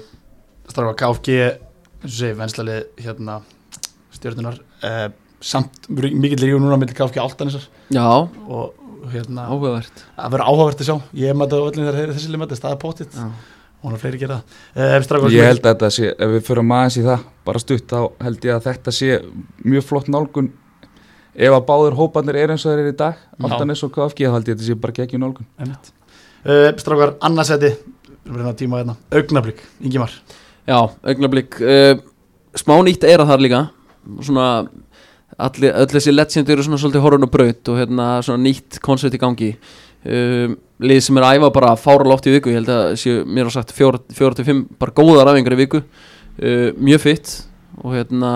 Stráka 0.70 0.96
KFG 1.02 1.36
eins 1.42 2.10
og 2.10 2.18
segir 2.20 2.38
venslali 2.40 2.80
hérna 3.02 3.40
stjórnunar 4.14 4.58
uh, 4.86 5.08
samt 5.42 5.90
mikill 5.90 6.42
ríu 6.42 6.60
núna 6.62 6.78
með 6.82 6.96
KFG 6.98 7.22
Altanisar 7.22 7.66
Já, 7.94 8.06
og 8.06 9.10
hérna 9.14 9.46
áhugavert. 9.50 10.06
það 10.18 10.32
verður 10.34 10.48
áhugavert 10.50 10.82
að 10.82 10.90
sjá. 10.90 10.96
Ég 11.22 11.38
mæta 11.38 11.60
á 11.62 11.66
öllin 11.66 11.86
þegar 11.86 12.16
þessi 12.16 12.34
limætti 12.34 12.58
það 12.62 12.74
er 12.76 12.82
pottitt 12.82 13.20
Er 13.94 14.02
fleiri 14.02 14.22
gera 14.22 14.38
það. 14.40 14.62
Uh, 14.76 15.34
ég 15.34 15.50
held 15.50 15.62
að 15.62 15.72
þetta 15.72 15.90
sé, 15.94 16.12
ef 16.12 16.32
við 16.36 16.46
förum 16.48 16.72
aðeins 16.76 17.00
í 17.00 17.04
það 17.06 17.26
bara 17.46 17.62
stutt 17.62 17.92
þá 17.92 18.00
held 18.26 18.48
ég 18.48 18.56
að 18.56 18.70
þetta 18.70 18.94
sé 18.96 19.20
mjög 19.66 19.86
flott 19.90 20.10
nálgun. 20.12 20.50
Ef 21.36 21.52
að 21.52 21.68
báður 21.68 21.98
hópanir 22.00 22.40
er 22.40 22.54
eins 22.54 22.64
og 22.64 22.72
þeir 22.72 22.82
eru 22.86 22.94
í 22.94 22.98
dag 22.98 23.20
Altanis 23.44 23.84
og 23.84 23.92
KFG, 23.94 24.24
þá 24.24 24.38
held 24.38 24.50
ég 24.50 24.56
að 24.56 24.64
þetta 24.64 24.70
sé 24.70 24.80
bara 24.86 24.98
geggjum 25.02 25.26
nálgun. 25.26 25.50
Uh, 26.46 26.70
strákar, 26.80 27.16
annarsæti 27.26 27.74
við 28.26 28.40
erum 28.40 28.50
að 28.50 28.60
tíma 28.62 28.82
hérna, 28.82 28.98
augnablík, 29.14 29.62
Ingimar. 29.86 30.14
Já, 30.66 30.80
augnablík 31.06 31.60
uh, 31.62 31.94
Smá 32.56 32.78
nýtt 32.88 33.04
eira 33.04 33.26
þar 33.28 33.44
líka. 33.44 33.62
Svona 34.24 34.48
allir, 35.36 35.74
öll 35.76 35.90
þessi 35.92 36.14
legend 36.14 36.52
eru 36.54 36.64
svona 36.64 36.80
svolítið 36.80 37.04
horfun 37.04 37.28
og 37.28 37.32
braut 37.34 37.72
og 37.72 37.80
hérna 37.82 38.06
svona 38.24 38.44
nýtt 38.46 38.80
koncept 38.84 39.18
í 39.18 39.20
gangi 39.20 39.50
um, 40.06 40.58
lið 40.86 41.02
sem 41.06 41.18
er 41.20 41.28
að 41.28 41.40
æfa 41.40 41.52
bara 41.56 41.76
fára 41.80 42.08
lótt 42.08 42.28
í 42.30 42.36
viku 42.36 42.52
ég 42.52 42.60
held 42.60 42.72
að 42.74 42.96
séu 43.02 43.24
mér 43.26 43.50
á 43.50 43.56
sagt 43.56 43.74
fjóra 43.76 44.02
fjóra 44.16 44.38
til 44.38 44.48
fimm 44.48 44.66
bara 44.80 44.96
góðar 44.96 45.32
æfingar 45.34 45.56
í 45.56 45.62
viku. 45.64 45.84
Uh, 46.36 46.70
mjög 46.78 47.06
fitt 47.06 47.36
og 47.82 47.96
hérna 47.96 48.32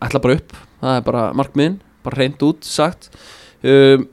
ætla 0.00 0.22
bara 0.22 0.38
upp, 0.38 0.56
það 0.80 0.96
er 0.96 1.04
bara 1.04 1.26
markmiðin 1.36 1.76
bara 2.04 2.22
reynd 2.22 2.42
út 2.44 2.64
sagt. 2.64 3.10
Um, 3.60 4.08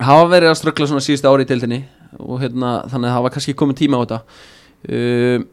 hafa 0.00 0.26
verið 0.32 0.50
að 0.50 0.60
ströggla 0.60 0.90
svona 0.90 1.04
síðustu 1.04 1.30
ári 1.30 1.46
í 1.46 1.50
deildinni 1.50 1.80
og 2.18 2.40
hérna 2.42 2.80
þannig 2.90 3.10
að 3.10 3.16
hafa 3.18 3.32
kannski 3.36 3.56
komið 3.58 3.82
tíma 3.84 4.00
á 4.00 4.02
þetta. 4.02 4.20
Um, 4.90 5.48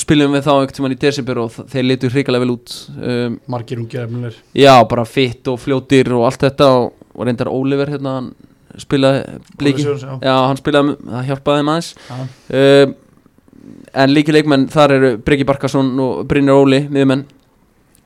spilum 0.00 0.34
við 0.34 0.44
þá 0.46 0.52
einhvern 0.54 0.76
tímann 0.76 0.94
í 0.94 1.00
desember 1.02 1.40
og 1.42 1.56
þeir 1.70 1.86
litur 1.86 2.14
hrikalega 2.14 2.44
vel 2.44 2.54
út. 2.56 2.74
Um, 2.98 3.38
margir 3.50 3.82
ungir 3.82 4.04
efnilir 4.04 4.38
já, 4.54 4.74
bara 4.90 5.06
fitt 5.08 5.50
og 5.50 5.58
fljótir 5.62 6.10
og 6.16 6.26
allt 6.28 6.46
þetta 6.46 6.70
og, 6.78 6.92
og 7.14 7.26
reyndar 7.26 7.50
Oliver 7.52 7.90
hérna, 7.90 8.16
hann 8.20 8.30
spilaði 8.78 9.38
bliki 9.60 9.84
Sigurðsson, 9.84 10.22
já, 10.22 10.34
hann 10.46 10.60
spilaði, 10.60 10.96
það 11.10 11.28
hjálpaði 11.30 11.64
aðeins. 11.64 11.90
Já. 12.08 12.20
um, 12.60 12.94
en 14.02 14.14
líki 14.14 14.34
leikmenn 14.34 14.68
þar 14.72 14.96
eru 14.96 15.12
Breki 15.26 15.46
Barkarsson 15.48 15.92
og 16.00 16.24
Brynjar 16.30 16.62
Óli 16.62 16.84
miðumenn 16.88 17.26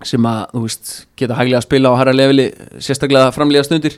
sem 0.05 0.27
að, 0.29 0.41
þú 0.53 0.63
veist, 0.67 0.95
geta 1.17 1.37
hæglega 1.39 1.61
að 1.63 1.67
spila 1.69 1.93
á 1.93 1.99
hæra 2.01 2.13
leveli, 2.17 2.49
sérstaklega 2.83 3.33
framlega 3.33 3.65
stundir. 3.65 3.97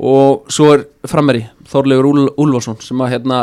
Og 0.00 0.46
svo 0.52 0.68
er 0.76 0.84
frammeri 1.10 1.42
Þorleifur 1.68 2.06
Úl, 2.08 2.20
Úlfarsson 2.40 2.78
sem 2.84 3.00
að 3.02 3.16
hérna 3.16 3.40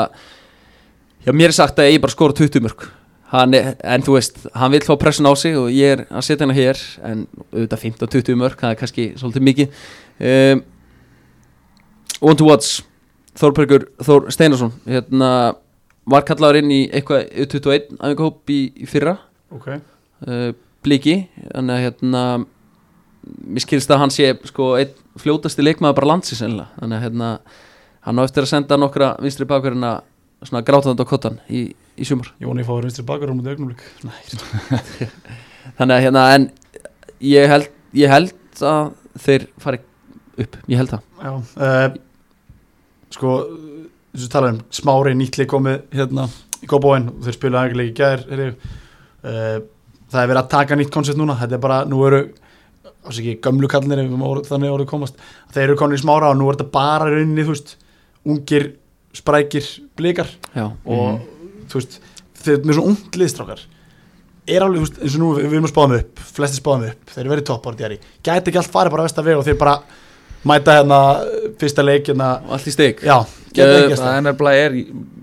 já, 1.26 1.34
mér 1.34 1.52
er 1.52 1.58
sagt 1.58 1.82
að 1.82 1.92
ég 1.92 2.02
bara 2.02 2.16
skora 2.16 2.38
20 2.38 2.64
mörg 2.66 2.88
hann 3.34 3.56
er, 3.58 3.74
en 3.84 4.04
þú 4.06 4.16
veist, 4.16 4.40
hann 4.56 4.72
vil 4.72 4.84
fá 4.88 4.94
pressun 5.00 5.28
á 5.28 5.34
sig 5.36 5.58
og 5.60 5.68
ég 5.74 5.98
er 5.98 6.06
að 6.08 6.26
setja 6.26 6.46
hennar 6.46 6.58
hér 6.58 6.82
en 7.04 7.26
auðvitað 7.52 7.84
15-20 7.84 8.40
mörg, 8.40 8.60
það 8.62 8.74
er 8.74 8.80
kannski 8.80 9.08
svolítið 9.20 9.48
mikið. 9.50 9.82
Um, 10.18 10.64
One 12.22 12.38
to 12.40 12.48
watch 12.48 12.82
Þórbergur 13.38 13.88
Þór 14.02 14.32
Steinarsson 14.34 14.74
hérna, 14.88 15.30
var 16.10 16.26
kallaður 16.26 16.62
inn 16.64 16.74
í 16.74 16.82
eitthvað 16.90 17.28
21 17.54 18.00
aðeins 18.00 18.54
í, 18.54 18.60
í 18.82 18.90
fyrra. 18.90 19.18
Ok, 19.54 19.68
uh, 20.26 20.50
bliki 20.86 21.20
þannig 21.52 21.76
að 21.76 21.84
hérna 21.86 22.24
mér 23.28 23.64
skilst 23.64 23.92
að 23.92 24.02
hann 24.02 24.14
sé 24.14 24.32
sko 24.48 24.74
einn 24.80 24.94
fljótasti 25.20 25.66
leikmaður 25.66 25.98
bara 26.00 26.12
landsins 26.14 26.44
ennilega 26.46 26.70
þannig 26.80 26.98
að 26.98 27.06
hérna 27.06 27.32
hann 28.08 28.22
á 28.22 28.24
eftir 28.24 28.46
að 28.46 28.52
senda 28.54 28.78
nokkra 28.80 29.10
vinstri 29.24 29.48
bakverðina 29.50 29.98
svona 30.46 30.64
grátandi 30.66 31.04
á 31.04 31.10
kottan 31.10 31.40
í, 31.50 31.68
í 31.98 32.08
sumar. 32.08 32.30
Jóni 32.42 32.66
fáður 32.66 32.88
vinstri 32.88 33.06
bakar 33.08 33.34
um 33.34 33.42
út 33.42 33.50
augnablík 33.52 33.84
þannig 35.78 35.96
að 35.98 36.04
hérna 36.06 36.26
en 36.36 36.50
ég 37.26 37.52
held, 37.52 37.70
ég 37.98 38.14
held 38.14 38.64
að 38.64 38.92
þeir 39.26 39.48
fari 39.62 39.82
upp, 40.38 40.60
ég 40.70 40.80
held 40.80 40.94
það. 40.94 41.08
Já, 41.18 41.32
uh, 41.36 41.98
sko 43.18 43.38
þessu 44.14 44.34
tala 44.34 44.54
um 44.54 44.60
smári 44.74 45.16
nýtli 45.18 45.48
komið 45.50 45.88
hérna 45.98 46.28
í 46.64 46.70
Kópóin 46.70 47.10
og 47.12 47.24
þeir 47.26 47.38
spila 47.38 47.64
aðeins 47.66 47.90
í 47.90 47.96
gær 47.98 48.24
uh, 48.30 49.58
það 50.08 50.22
er 50.22 50.30
verið 50.32 50.42
að 50.42 50.52
taka 50.54 50.78
nýtt 50.78 50.94
koncept 50.94 51.20
núna 51.20 51.38
þetta 51.38 51.58
er 51.58 51.64
bara, 51.64 51.84
nú 51.90 52.02
eru 52.08 52.22
ás 53.08 53.20
ekki, 53.20 53.38
gömlu 53.44 53.70
kallinir 53.72 54.04
ef 54.04 54.50
þannig 54.50 54.74
orðið 54.74 54.90
komast. 54.90 55.22
Þeir 55.56 55.70
eru 55.70 55.80
komin 55.80 55.98
í 55.98 56.02
smára 56.02 56.32
og 56.34 56.40
nú 56.40 56.50
er 56.50 56.58
þetta 56.58 56.74
bara 56.74 57.08
rauninni, 57.08 57.46
þú 57.46 57.54
veist, 57.54 57.74
ungir 58.28 58.70
sprækir 59.16 59.70
blikar. 59.98 60.32
Já, 60.56 60.66
og 60.68 61.22
þú 61.72 61.82
veist, 61.82 62.00
þeir 62.44 62.64
með 62.64 62.80
svona 62.80 62.94
ungt 62.94 63.20
liðstrákar 63.22 63.64
er 64.48 64.64
alveg, 64.64 64.80
þú 64.80 64.88
veist, 64.88 65.00
eins 65.04 65.16
og 65.18 65.24
nú 65.24 65.30
við 65.38 65.56
erum 65.58 65.68
að 65.68 65.74
spáðum 65.74 66.02
upp, 66.02 66.26
flesti 66.38 66.60
spáðum 66.62 66.92
upp 66.92 67.14
þeir 67.14 67.24
eru 67.24 67.34
verið 67.34 67.48
toppárt 67.50 67.82
í 67.82 67.88
æri, 67.88 67.98
gæti 68.24 68.52
ekki 68.52 68.62
allt 68.62 68.76
farið 68.76 68.94
bara 68.94 69.04
að 69.04 69.10
vesta 69.10 69.26
veg 69.26 69.40
og 69.40 69.48
þeir 69.48 69.58
bara 69.60 69.74
mæta 70.48 70.80
hérna 70.80 71.00
fyrsta 71.62 71.86
leik 71.86 72.10
hérna, 72.12 72.30
allt 72.50 72.68
í 72.70 72.74
er 74.66 74.78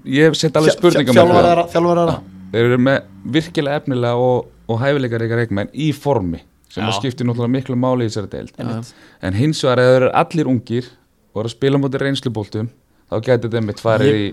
ég 0.05 0.39
set 0.39 0.57
alveg 0.59 0.77
spurningum 0.77 1.17
þjálfarar 1.17 2.17
þeir 2.55 2.69
eru 2.69 2.81
með 2.87 2.99
virkilega 3.37 3.83
efnilega 3.83 4.27
og, 4.29 4.51
og 4.71 4.83
hæfileikar 4.83 5.27
ykkar 5.27 5.43
reikmenn 5.43 5.73
í 5.75 5.91
formi 5.97 6.43
sem 6.75 6.87
að 6.87 6.97
skiptir 6.99 7.27
náttúrulega 7.29 7.55
miklu 7.55 7.77
máli 7.79 8.07
í 8.07 8.11
þessari 8.11 8.31
deild. 8.33 8.55
Já. 8.59 8.95
en 9.23 9.37
hins 9.39 9.61
vegar 9.63 9.83
ef 9.83 9.91
þeir 9.91 10.01
eru 10.01 10.11
allir 10.23 10.51
ungir 10.51 10.89
og 11.35 11.43
eru 11.43 11.51
að 11.51 11.55
spila 11.55 11.81
mútið 11.83 12.05
reynslubóltum 12.07 12.71
þá 13.11 13.17
getur 13.29 13.53
þeim 13.53 13.69
mitt 13.71 13.83
farið 13.83 14.19
í 14.19 14.27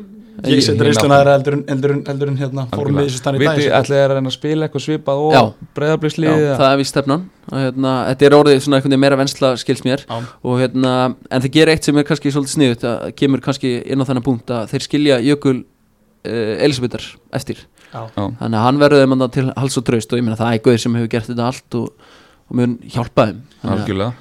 ég 0.47 0.61
seti 0.63 0.85
reynsluna 0.85 1.17
þeirra 1.19 1.33
heldur 1.35 1.55
en, 1.57 1.63
heldur 1.69 1.91
en, 1.95 1.99
heldur 2.07 2.29
en 2.31 2.37
hérna 2.39 2.63
formið 2.71 2.81
Algjörlega. 2.81 3.07
þessu 3.09 3.19
stann 3.21 3.35
í 3.35 3.41
dag 3.41 3.57
Vitið, 3.59 3.73
ætli 3.77 3.95
þeir 3.97 4.05
að 4.05 4.13
reyna 4.17 4.31
að 4.31 4.35
spila 4.37 4.67
eitthvað 4.67 4.83
svipað 4.85 5.23
og 5.25 5.49
breyðabliðslið 5.77 6.29
Já, 6.31 6.53
það 6.61 6.67
er 6.71 6.79
við 6.81 6.87
stefnan. 6.91 7.25
Hérna, 7.51 7.91
Þetta 8.07 8.25
er 8.29 8.35
orðið 8.37 8.61
svona 8.63 8.77
einhvern 8.79 8.93
veginn 8.95 9.03
meira 9.03 9.19
vensla 9.19 9.51
skils 9.59 9.83
mér. 9.85 10.05
Og, 10.41 10.55
hérna, 10.61 10.93
En 11.29 11.43
þeir 11.45 11.53
gera 11.57 11.75
eitt 11.75 11.83
sem 11.89 11.99
er 12.01 12.07
kannski 12.07 12.31
svolítið 12.33 12.55
sniðut 12.55 12.87
að 12.87 13.05
kemur 13.19 13.43
kannski 13.43 13.73
inn 13.91 14.01
á 14.01 14.07
þennan 14.07 14.25
punkt 14.25 14.55
að 14.55 14.71
þeir 14.71 14.87
skilja 14.87 15.19
Jökul 15.27 15.57
uh, 15.59 16.55
Elisabethar 16.63 17.05
eftir. 17.35 17.61
Já. 17.91 18.07
Þannig 18.15 18.55
að 18.55 18.65
hann 18.65 18.81
verður 18.81 19.03
þeim 19.05 19.27
til 19.35 19.47
hals 19.51 19.77
og 19.81 19.87
traust 19.91 20.13
og 20.15 20.21
ég 20.21 20.25
meina 20.25 20.39
það 20.39 20.55
er 20.55 20.63
gauður 20.65 20.83
sem 20.85 20.95
hefur 20.95 21.11
gert 21.11 21.27
þetta 21.33 21.47
allt 21.51 21.79
og, 21.81 22.11
og 22.47 22.59
mun 22.61 22.77
hjálpa 22.87 23.29
þeim. 23.31 23.41
Að 23.67 24.13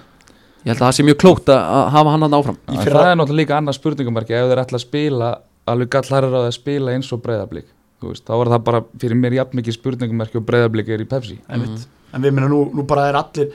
Ég 0.61 0.75
held 0.75 0.83
að 0.83 0.91
það 0.91 0.97
sé 0.99 1.05
mjög 1.07 1.17
klókt 1.23 1.49
að 1.49 1.61
að 1.73 1.87
hafa 1.95 2.11
hann 2.13 2.25
hann 2.27 2.35
áfram. 2.37 2.57
Í 2.69 2.75
En 2.75 2.81
fyrra- 2.85 3.01
það 3.01 3.11
er 3.11 3.15
náttúrulega 3.17 3.41
líka 3.41 3.55
annað 3.57 3.77
spurningamarki 3.79 4.35
ef 4.37 4.49
þeir 4.51 4.61
ætla 4.61 4.77
að 4.77 4.83
spila 4.83 5.29
alveg 5.69 5.91
gallharður 5.93 6.37
á 6.37 6.39
það 6.41 6.49
að 6.49 6.57
spila 6.57 6.95
eins 6.97 7.11
og 7.15 7.23
breyðablík 7.25 7.69
þá 8.01 8.33
var 8.33 8.51
það 8.55 8.63
bara 8.69 8.83
fyrir 9.01 9.19
mér 9.21 9.37
jafn 9.37 9.59
mikið 9.59 9.77
spurningamarki 9.77 10.41
og 10.41 10.47
breyðablík 10.49 10.89
er 10.89 11.03
í 11.05 11.09
Pepsi. 11.09 11.37
Einmitt. 11.49 11.85
en 12.11 12.25
við 12.25 12.33
minna 12.35 12.49
nú, 12.51 12.63
nú 12.75 12.87
bara 12.89 13.11
er 13.11 13.19
allir 13.21 13.53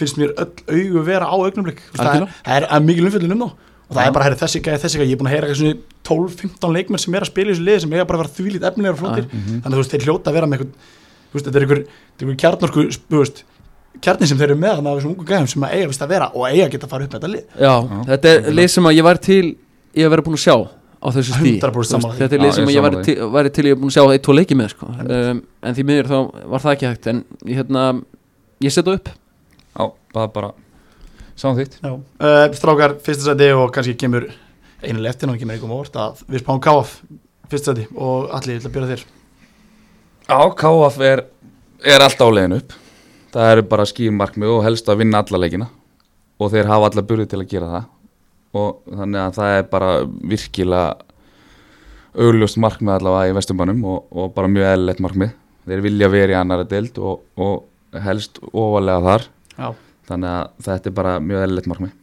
finnst 0.00 0.16
mér 0.18 0.32
öll 0.32 0.48
augu 0.66 1.02
vera 1.06 1.28
á 1.28 1.36
augnumlik 1.36 1.82
það 1.92 2.16
er, 2.16 2.24
er, 2.56 2.66
er 2.66 2.82
mikil 2.82 3.06
umfjöldin 3.06 3.36
um 3.36 3.44
þá. 3.44 3.68
Og 3.92 3.96
það 3.98 4.06
er 4.08 4.14
bara, 4.16 4.36
þessi 4.40 4.60
gæði, 4.64 4.80
þessi 4.80 4.98
gæði, 4.98 5.10
ég 5.10 5.18
er 5.18 5.20
búin 5.20 5.28
að 5.28 5.34
heyra 5.34 5.48
eitthvað 5.50 5.60
svona 5.60 5.80
12-15 6.08 6.76
leikmenn 6.78 7.02
sem 7.02 7.16
er 7.18 7.26
að 7.26 7.28
spila 7.28 7.50
í 7.50 7.52
þessu 7.52 7.66
liði 7.66 7.82
sem 7.82 7.92
eiga 7.92 8.06
bara 8.08 8.18
að 8.18 8.22
vera 8.22 8.34
þvílít 8.38 8.66
efnilegar 8.70 8.94
og 8.96 9.00
flótir 9.02 9.26
þannig 9.28 9.66
að 9.66 9.74
þú 9.74 9.82
veist, 9.82 9.92
þeir 9.92 10.06
hljóta 10.06 10.32
að 10.32 10.38
vera 10.38 10.48
með 10.48 10.62
eitthvað 10.62 11.44
þetta 11.44 11.60
er 11.60 11.66
einhver, 11.66 11.82
er 12.22 12.38
kjarnorku 12.40 12.86
kjarnin 14.02 14.30
sem 14.30 14.38
þeir 14.40 14.50
eru 14.50 14.60
með 14.62 14.78
þannig 14.78 14.90
að 14.90 14.98
þessum 14.98 15.12
ungu 15.12 15.26
gæðum 15.28 15.50
sem 15.52 15.66
að 15.66 15.74
eiga 15.76 15.90
vist 15.90 16.04
að 16.04 16.12
vera 16.14 16.28
og 16.32 16.46
eiga 16.48 16.64
að 16.64 16.72
geta 16.72 16.88
að 16.88 16.92
fara 16.94 17.04
upp 17.04 17.12
með 17.12 17.18
þetta 17.18 17.32
lið. 17.32 17.44
Já, 17.60 17.74
þetta 18.08 18.32
er 18.32 18.56
lið 18.56 18.70
sem 18.72 18.88
að 18.88 18.96
ég 18.96 19.06
var 19.06 19.20
til 19.26 19.42
ég 19.42 20.06
hef 20.06 20.12
verið 20.14 20.26
búin 20.28 20.38
að 20.38 20.44
sjá 20.46 20.56
á 21.02 21.06
þessu 21.10 21.34
stí 21.36 21.52
100% 21.58 21.90
sammála 21.90 22.14
því. 22.14 22.20
Þetta 22.22 22.36
er 22.36 22.42
lið 22.44 22.52
sem 22.56 22.68
ég 22.70 22.76
ég 22.76 22.84
væri 22.86 23.04
til, 23.06 23.16
væri 23.34 23.52
til 23.56 23.64
ég 23.66 23.78
búin 23.80 23.90
að 23.90 23.96
sjá 23.96 24.04
eitt, 24.06 24.22
tvo 24.26 24.36
leiki 24.36 24.58
með 24.58 24.74
sko. 24.74 24.90
um, 25.02 25.40
en 25.62 25.76
því 25.76 25.84
miður 25.88 26.10
þá 26.12 26.18
var 26.54 26.64
það 26.64 26.76
ekki 26.76 26.88
hægt 26.88 27.08
en 27.10 27.22
hérna, 27.48 27.86
ég 28.62 28.74
setja 28.74 28.94
upp. 28.98 29.10
Já, 29.72 29.84
það 30.14 30.22
er 30.22 30.32
bara 30.36 30.52
Já. 31.82 31.92
Uh, 31.96 32.44
strákar, 32.54 32.96
fyrsta 33.02 33.32
seti 33.32 33.50
og 33.56 33.72
kannski 33.74 33.96
kemur 33.98 34.28
einu 34.82 35.02
leftin 35.02 35.32
og 35.32 35.40
kemur 35.40 35.56
einhverjum 35.56 35.74
óvart 35.74 35.98
að 35.98 36.22
við 36.28 36.44
spáum 36.44 36.62
káaf 36.62 36.94
fyrsta 37.50 37.72
seti 37.72 37.88
og 37.96 38.30
allir, 38.36 38.60
að 38.62 38.74
byrja 38.76 38.92
þér. 38.92 39.06
Já, 40.28 40.38
KF 40.60 41.00
er, 41.02 41.24
er 41.82 42.04
alltaf 42.04 42.30
á 42.30 42.34
leiðin 42.36 42.60
upp. 42.60 42.76
Það 43.32 43.54
eru 43.56 43.64
bara 43.72 43.88
skýrmarkmið 43.88 44.52
og 44.54 44.62
helst 44.66 44.90
að 44.92 45.02
vinna 45.02 45.24
alla 45.24 45.40
leikina. 45.40 45.66
Og 46.38 46.52
þeir 46.52 46.70
hafa 46.70 46.90
alla 46.90 47.04
burði 47.06 47.26
til 47.32 47.40
að 47.40 47.50
gera 47.50 47.72
það 47.72 47.90
og 48.56 48.82
þannig 48.90 49.20
að 49.22 49.38
það 49.38 49.56
er 49.58 49.68
bara 49.72 49.92
virkilega 50.32 50.84
augljóst 52.12 52.58
markmið 52.60 52.98
allavega 52.98 53.30
í 53.30 53.36
vestumbænum 53.38 53.86
og, 53.88 54.02
og 54.12 54.34
bara 54.36 54.50
mjög 54.52 54.68
eðlilegt 54.72 55.00
markmið. 55.04 55.32
Þeir 55.68 55.84
vilja 55.86 56.10
verið 56.12 56.34
í 56.34 56.38
annara 56.40 56.66
deild 56.68 56.98
og, 57.00 57.22
og 57.40 58.02
helst 58.04 58.42
ofalega 58.50 59.00
þar. 59.06 59.26
Já, 59.56 59.68
þannig 60.10 60.34
að 60.34 60.68
þetta 60.68 60.90
er 60.90 60.96
bara 60.98 61.16
mjög 61.22 61.46
eðlilegt 61.46 61.72
markmið. 61.72 61.96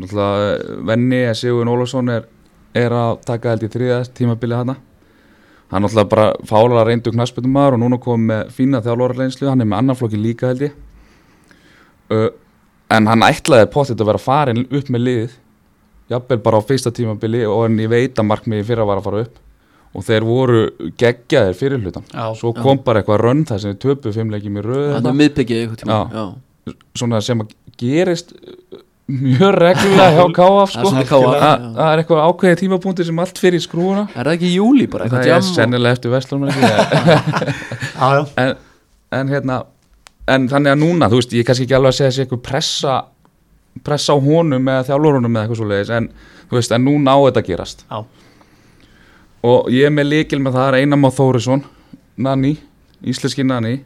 Náttúrulega 0.00 0.52
eh, 0.52 0.76
Venni 0.90 1.24
Sigurinn 1.36 1.72
Ólafsson 1.72 2.12
er, 2.12 2.28
er 2.76 2.96
að 2.96 3.24
taka 3.28 3.54
held 3.54 3.66
í 3.66 3.72
þriða 3.72 4.04
tímabilið 4.16 4.62
hana 4.62 4.76
hann 5.70 5.84
náttúrulega 5.84 6.10
bara 6.10 6.34
fálar 6.46 6.88
reyndu 6.88 7.12
knassbytum 7.14 7.52
maður 7.54 7.76
og 7.76 7.82
núna 7.84 7.98
komið 8.02 8.26
með 8.30 8.48
fína 8.56 8.80
þjálfararleinslu 8.82 9.48
hann 9.48 9.62
er 9.62 9.68
með 9.70 9.78
annan 9.78 9.98
flokki 9.98 10.18
líka 10.18 10.50
held 10.50 10.64
ég. 10.66 10.72
Uh, 12.10 12.30
en 12.90 13.06
hann 13.06 13.22
ætlaði 13.22 13.68
potið 13.70 14.02
að 14.02 14.10
vera 14.10 14.22
farin 14.22 14.64
upp 14.66 14.90
með 14.90 15.04
liðið 15.06 15.36
jafnvel 16.10 16.40
bara 16.44 16.58
á 16.58 16.62
fyrsta 16.66 16.90
tímabili 16.94 17.44
og 17.48 17.64
en 17.68 17.78
ég 17.82 17.90
veit 17.92 18.18
að 18.18 18.28
markmiði 18.30 18.66
fyrra 18.68 18.86
var 18.88 19.00
að 19.00 19.06
fara 19.08 19.22
upp 19.26 19.38
og 19.90 20.04
þeir 20.06 20.26
voru 20.26 20.60
geggjaðir 21.00 21.56
fyrir 21.58 21.80
hlutan 21.82 22.04
já, 22.10 22.26
svo 22.38 22.52
kom 22.54 22.78
bara 22.86 23.00
eitthvað 23.02 23.24
rönn 23.24 23.42
þar 23.48 23.62
sem 23.62 23.72
við 23.72 23.80
töpu 23.86 24.12
fimmleikjum 24.14 24.60
í 24.60 24.62
röð 24.66 24.84
er 24.92 25.00
Já. 25.90 25.98
Já. 26.14 26.76
svona 27.00 27.20
sem 27.26 27.42
að 27.42 27.56
gerist 27.80 28.30
uh, 28.36 28.78
mjög 29.10 29.56
reglulega 29.58 30.12
hjá 30.14 30.24
er 30.28 30.70
sko. 30.70 30.92
já. 31.34 31.50
það 31.74 31.88
er 31.88 32.02
eitthvað 32.04 32.22
ákveðið 32.28 32.60
tímapunkti 32.62 33.06
sem 33.08 33.18
allt 33.24 33.42
fyrir 33.42 33.58
í 33.58 33.64
skrúuna 33.64 34.04
Er 34.14 34.22
það 34.30 34.36
ekki 34.36 34.52
júli 34.54 34.86
bara? 34.92 35.08
það 35.10 35.24
eitthvað 35.26 35.40
er 35.40 35.48
sennilega 35.50 35.98
eftir 35.98 36.14
Vestlum 36.14 36.46
já, 36.50 38.08
já. 38.14 38.22
en, 38.44 38.54
en 39.18 39.34
hérna 39.34 39.62
en 40.30 40.46
þannig 40.50 40.76
að 40.76 40.82
núna, 40.84 41.08
þú 41.10 41.18
veist, 41.18 41.34
ég 41.34 41.42
er 41.42 41.48
kannski 41.50 41.66
ekki 41.66 41.76
alveg 41.80 41.90
að 41.90 41.98
segja 41.98 42.10
þessi 42.12 42.22
eitthvað 42.24 42.42
pressa 42.46 42.98
pressa 43.86 44.12
á 44.12 44.18
honum 44.20 44.68
eða 44.68 44.86
þjálfurunum 44.90 45.36
eða 45.36 45.42
eitthvað 45.46 45.60
svo 45.60 45.68
leiðis 45.70 45.92
en 45.96 46.08
þú 46.50 46.58
veist, 46.58 46.72
en 46.74 46.84
núna 46.84 47.14
á 47.14 47.18
þetta 47.28 47.40
að 47.44 47.46
gerast. 47.50 47.84
Já. 47.90 47.98
og 49.50 49.70
ég 49.72 49.86
er 49.88 49.94
með 49.94 50.10
líkil 50.10 50.40
með 50.42 50.58
það 50.58 50.68
er 50.68 50.78
Einar 50.82 51.00
Má 51.00 51.08
Þórisson 51.16 51.62
Nanni, 52.20 52.56
íslenski 53.06 53.44
Nanni 53.46 53.78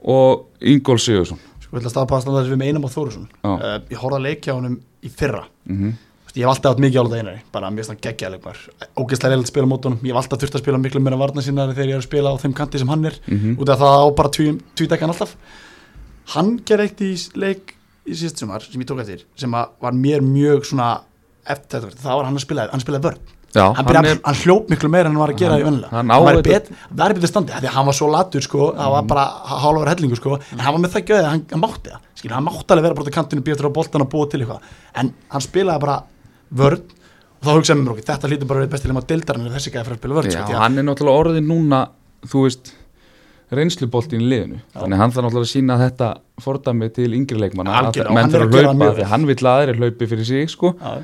og 0.00 0.46
Ingól 0.60 0.98
Sigursson 1.02 1.40
Sko, 1.68 1.76
ég 1.76 1.82
ætla 1.82 1.90
að 1.90 1.94
staða 1.96 2.08
passa 2.08 2.30
þess 2.32 2.46
að 2.46 2.52
við 2.54 2.60
með 2.62 2.68
Einam 2.70 2.86
á 2.88 2.90
Þórusson 2.94 3.24
Já. 3.28 3.50
uh, 3.52 3.80
Ég 3.92 3.98
horfði 4.00 4.18
að 4.18 4.24
leikja 4.28 4.54
honum 4.56 4.76
í 5.04 5.10
fyrra. 5.12 5.42
Mm 5.68 5.96
Þú 6.28 6.30
veist, 6.30 6.38
Ég 6.38 6.44
hef 6.44 6.50
alltaf 6.52 6.74
átt 6.74 6.80
mikið 6.84 7.00
álið 7.02 7.18
einari 7.18 7.42
bara 7.52 7.68
mér 7.72 7.84
finnst 7.84 7.92
hann 7.92 8.00
geggja 8.04 8.28
leikmar 8.32 8.58
Ógeðslega 9.00 9.30
reyðilegt 9.32 9.48
spila 9.52 9.68
mót 9.68 9.84
honum. 9.88 10.00
Ég 10.04 10.12
hef 10.12 10.18
alltaf 10.22 10.40
þurft 10.42 10.56
að 10.58 10.62
spila 10.62 10.80
miklu 10.82 11.00
meira 11.00 11.16
varna 11.20 11.44
sinna 11.44 11.64
þegar 11.72 11.88
ég 11.88 11.96
er 11.96 12.02
að 12.02 12.06
spila 12.08 12.32
á 12.32 12.40
þeim 12.42 12.54
kanti 12.58 12.78
sem 12.82 12.88
hann 12.92 13.04
er. 13.08 13.16
-hmm. 13.28 13.54
út 13.60 13.68
af 13.72 13.80
það 13.80 13.96
á 13.96 14.06
bara 14.18 14.32
tvídekkan 14.76 15.12
alltaf. 15.12 15.32
Hann 16.34 16.50
gerði 16.68 16.84
eitt 16.84 17.00
í 17.00 17.12
leik 17.40 17.74
í 18.08 18.16
síðust 18.18 18.42
sumar 18.42 18.64
sem 18.64 18.82
ég 18.82 18.88
tók 18.88 19.02
eftir 19.04 19.24
sem 19.38 19.54
var 19.56 19.96
mér 19.96 20.24
mjög 20.24 20.66
svona 20.68 20.92
eftir 21.48 21.84
þetta, 21.86 22.00
það 22.04 22.20
var 22.20 22.28
hann 22.28 22.38
að 22.38 22.44
spila 22.44 22.68
hann 22.72 22.84
spilaði 22.84 23.06
vörn, 23.08 23.34
Já, 23.48 23.62
hann, 23.72 23.86
hann, 23.88 24.04
er, 24.04 24.18
hann 24.26 24.36
hljóp 24.42 24.66
miklu 24.68 24.90
meira 24.92 25.08
en 25.08 25.14
hann 25.16 25.22
var 25.22 25.30
að 25.32 25.38
gera 25.40 25.54
Hann- 25.54 25.62
í 25.62 25.64
vennilega 25.64 25.94
hann 25.96 26.10
á 26.12 26.16
var 26.20 26.40
bet, 26.44 26.66
betið 26.92 27.30
standi, 27.30 27.54
því 27.56 27.70
að 27.70 27.76
hann 27.78 27.86
var 27.88 27.96
svo 27.96 28.08
latur 28.12 28.44
sko, 28.44 28.66
það 28.76 28.92
var 28.92 29.06
bara 29.08 29.24
hálfur 29.62 29.88
hellingu 29.88 30.18
sko 30.20 30.34
en 30.36 30.60
hann 30.60 30.76
var 30.76 30.82
með 30.84 30.92
það 30.96 31.06
gjöðið, 31.08 31.28
hann, 31.30 31.44
hann 31.54 31.62
mátti 31.62 31.94
það 31.94 32.02
skilja, 32.20 32.34
hann 32.36 32.44
mátti 32.44 32.76
alveg 32.76 32.86
vera 32.88 33.08
á 33.08 33.16
kantinu, 33.16 33.44
býja 33.46 33.56
á 33.64 33.72
boltan 33.78 34.04
og 34.04 34.10
búa 34.12 34.28
til 34.28 34.42
eitthvað, 34.42 34.68
en 35.00 35.12
hann 35.32 35.46
spilaði 35.48 35.84
bara 35.86 35.96
vörn 36.60 36.84
og 37.38 37.46
þá 37.46 37.52
hugsaði 37.54 37.80
mér 37.80 37.94
okkur, 37.94 38.06
þetta 38.10 38.28
hlýtur 38.28 38.50
bara 38.50 38.60
að 38.60 38.66
vera 38.66 38.74
besti 38.74 38.90
leima 38.90 39.04
dildarinn 39.08 39.48
ef 39.48 39.56
þessi 39.56 39.72
gæði 39.72 39.86
fyrir 39.86 39.96
að 39.96 40.02
spila 40.02 40.18
vörn 40.18 40.28
já, 40.28 40.36
sko, 40.36 40.46
því 40.48 40.58
að 40.58 40.64
hann 40.66 40.78
er 40.82 40.86
náttúrulega 40.88 41.22
orðin 41.22 41.48
núna 41.48 41.80
þú 42.28 42.44
veist 42.44 42.72
reynsluboltin 43.54 44.20
í 44.20 44.28
liðinu, 44.28 44.58
þannig 44.74 44.96
að 44.98 45.02
hann 45.02 45.12
þarf 45.14 45.24
náttúrulega 45.24 45.46
að 45.46 45.52
sína 45.52 45.76
þetta 45.80 46.08
fordæmi 46.44 46.88
til 46.92 47.08
yngri 47.16 47.38
leikmanna 47.40 47.78
að 47.78 48.00
menn 48.12 48.26
hann 48.26 48.34
að 48.34 48.42
að 48.42 48.58
það 48.58 48.82
hlaupa 48.82 49.06
hann 49.12 49.24
vill 49.30 49.38
að 49.40 49.62
aðri 49.62 49.76
hlaupi 49.78 50.08
fyrir 50.10 50.28
sig 50.28 50.52
sko. 50.52 50.74
Já, 50.76 50.98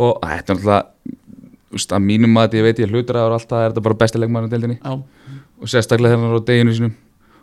og 0.00 0.24
þetta 0.24 0.54
er 0.54 0.62
náttúrulega 0.62 1.98
að 1.98 2.06
mínum 2.06 2.40
að 2.40 2.56
ég 2.58 2.66
veit 2.66 2.80
ég 2.82 2.90
hlutur 2.90 3.20
að 3.20 3.36
alltaf 3.36 3.60
er 3.60 3.68
þetta 3.74 3.84
bara 3.84 3.98
besti 4.00 4.22
leikmann 4.22 4.48
í 4.48 4.52
deildinni. 4.54 4.78
Já, 4.80 5.36
og 5.60 5.70
sérstaklega 5.70 6.14
þegar 6.14 6.24
hann 6.24 6.32
er 6.32 6.40
á 6.40 6.48
deginu 6.48 6.74
sínum. 6.78 6.96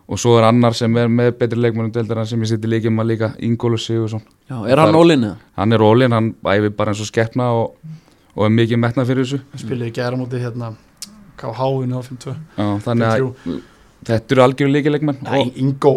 Og 0.07 0.19
svo 0.23 0.37
er 0.39 0.45
annar 0.47 0.71
sem 0.75 0.93
er 0.97 1.09
með 1.11 1.33
betri 1.37 1.59
leikmann 1.59 1.89
í 1.89 1.93
deildina 1.93 2.23
sem 2.25 2.41
ég 2.41 2.47
seti 2.47 2.69
líkjum 2.71 3.01
að 3.03 3.09
líka 3.11 3.31
Ingólu 3.43 3.75
Sigursson 3.75 4.21
Já, 4.47 4.61
er 4.63 4.79
hann 4.79 4.95
ólinn 4.95 5.25
eða? 5.27 5.35
hann 5.59 5.75
er 5.75 5.83
ólinn, 5.83 6.15
hann 6.15 6.29
æfi 6.47 6.71
bara 6.71 6.93
eins 6.93 7.01
og 7.03 7.09
skeppna 7.09 7.49
og, 7.51 7.73
og 8.33 8.45
er 8.47 8.53
mikið 8.55 8.79
metnað 8.79 9.09
fyrir 9.11 9.27
þessu. 9.27 9.41
Hann 9.51 9.63
spilaði 9.65 9.91
gæra 9.99 10.19
mútið 10.19 10.45
hérna 10.47 10.71
KH-inu 11.37 11.99
á 11.99 12.01
52 12.07 13.57
Þetta 14.07 14.37
eru 14.37 14.43
Nei, 15.27 15.41
og 15.41 15.57
Ingo, 15.59 15.93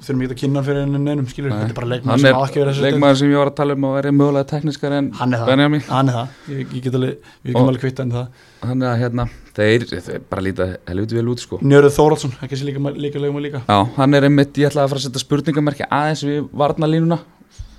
þurfum 0.00 0.22
ekki 0.24 0.34
að 0.34 0.40
kynna 0.40 0.60
hann 0.60 0.66
fyrir 0.66 0.84
henni 0.84 1.00
neinum, 1.02 1.26
skilur, 1.28 1.52
þetta 1.52 1.72
er 1.72 1.76
bara 1.76 1.88
leikmann 1.90 2.12
hann 2.14 2.22
sem 2.22 2.28
er 2.30 2.36
á 2.36 2.42
verið 2.44 2.70
þessu 2.70 2.84
leikmann 2.84 3.16
sem 3.20 3.30
ég 3.30 3.40
var 3.40 3.50
að 3.50 3.56
tala 3.58 3.76
um 3.76 3.86
að 3.88 3.96
vera 3.98 4.12
mögulega 4.16 4.48
tekniskar 4.52 4.94
en 4.96 5.10
hann 5.18 5.34
er 5.34 5.42
það, 5.42 5.50
Benjamin. 5.50 5.82
Hann 5.88 6.10
er 6.10 6.16
það. 6.16 6.38
Ég, 6.52 6.60
ég 6.76 6.84
get 6.86 6.96
alveg, 6.98 7.32
við 7.42 7.52
getum 7.52 7.70
alveg 7.72 7.84
kvitt 7.84 8.02
en 8.04 8.14
það. 8.14 8.46
Þannig 8.62 8.88
að 8.90 9.02
hérna, 9.02 9.26
þeir, 9.58 9.86
þeir 9.90 10.24
bara 10.32 10.44
líta 10.46 10.68
helviti 10.88 11.18
vel 11.18 11.26
út 11.34 11.44
sko. 11.44 11.60
Njörður 11.64 11.94
Þóraldsson, 11.98 12.36
ekki 12.46 12.60
sé 12.60 12.68
líka, 12.68 12.94
líka 13.06 13.24
leikmann 13.24 13.46
líka. 13.46 13.64
Já, 13.66 13.78
hann 13.98 14.16
er 14.16 14.28
einmitt, 14.28 14.54
ég 14.56 14.70
ætlaði 14.70 14.86
að 14.86 14.94
fara 14.94 15.02
að 15.02 15.06
setja 15.08 15.24
spurningamerki 15.24 15.90
aðeins 15.90 16.24
við 16.30 16.48
varnalínuna 16.62 17.20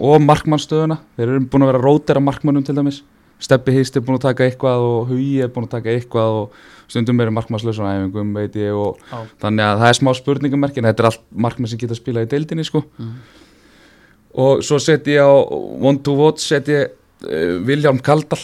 og 0.01 0.21
markmannstöðuna, 0.25 1.01
þeir 1.17 1.27
eru 1.27 1.47
búin 1.49 1.65
að 1.65 1.73
vera 1.73 1.83
rótera 1.85 2.23
markmannum 2.23 2.65
til 2.67 2.77
dæmis 2.77 3.01
Steppi 3.41 3.73
Hist 3.73 3.95
er 3.97 4.03
búin 4.05 4.19
að 4.19 4.25
taka 4.29 4.45
eitthvað 4.45 4.83
og 4.85 5.09
Hugi 5.09 5.41
er 5.41 5.49
búin 5.53 5.65
að 5.65 5.73
taka 5.75 5.89
eitthvað 5.95 6.35
og 6.43 6.57
stundum 6.91 7.21
eru 7.23 7.31
markmannslaus 7.33 7.79
á 7.81 7.85
æfingum 7.89 8.33
veit 8.37 8.55
ég 8.59 8.75
og 8.77 8.99
Já. 9.09 9.21
þannig 9.41 9.65
að 9.65 9.79
það 9.81 9.89
er 9.93 9.97
smá 9.97 10.11
spurningamerki 10.19 10.81
en 10.83 10.89
þetta 10.91 11.03
er 11.05 11.09
allt 11.09 11.23
markmann 11.45 11.71
sem 11.71 11.79
geta 11.81 11.95
að 11.95 12.01
spila 12.03 12.23
í 12.25 12.29
deildinni 12.29 12.65
sko 12.67 12.83
Mhm. 12.99 13.13
og 14.45 14.61
svo 14.63 14.79
set 14.79 15.07
ég 15.11 15.19
á 15.23 15.31
one 15.81 15.99
to 16.03 16.13
watch 16.15 16.43
set 16.47 16.67
ég 16.71 16.91
uh, 16.91 17.57
Viljálm 17.67 17.99
Kaldal 18.03 18.39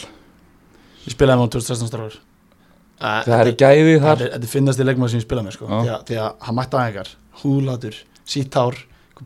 ég 1.08 1.14
spilaði 1.14 1.38
með 1.38 1.45
hann 1.45 1.54
2016 1.56 1.88
strafur 1.91 2.18
uh, 2.18 3.22
það 3.28 3.38
er 3.43 3.52
gæði 3.62 3.95
þar 4.04 4.24
þetta 4.26 4.41
er 4.43 4.52
finnast 4.52 4.82
í 4.84 4.88
leikmann 4.88 5.12
sem 5.14 5.22
ég 5.22 5.28
spilaði 5.28 5.48
með 5.48 5.58
sko. 5.60 5.68
Já. 5.70 5.78
því, 5.84 5.93
að, 5.93 6.02
því 6.10 6.20
að 6.24 6.32
hann 6.48 6.58
mætti 6.58 6.80
aðeins 6.82 7.14
húðlatur, 7.43 8.00
síttár 8.28 8.80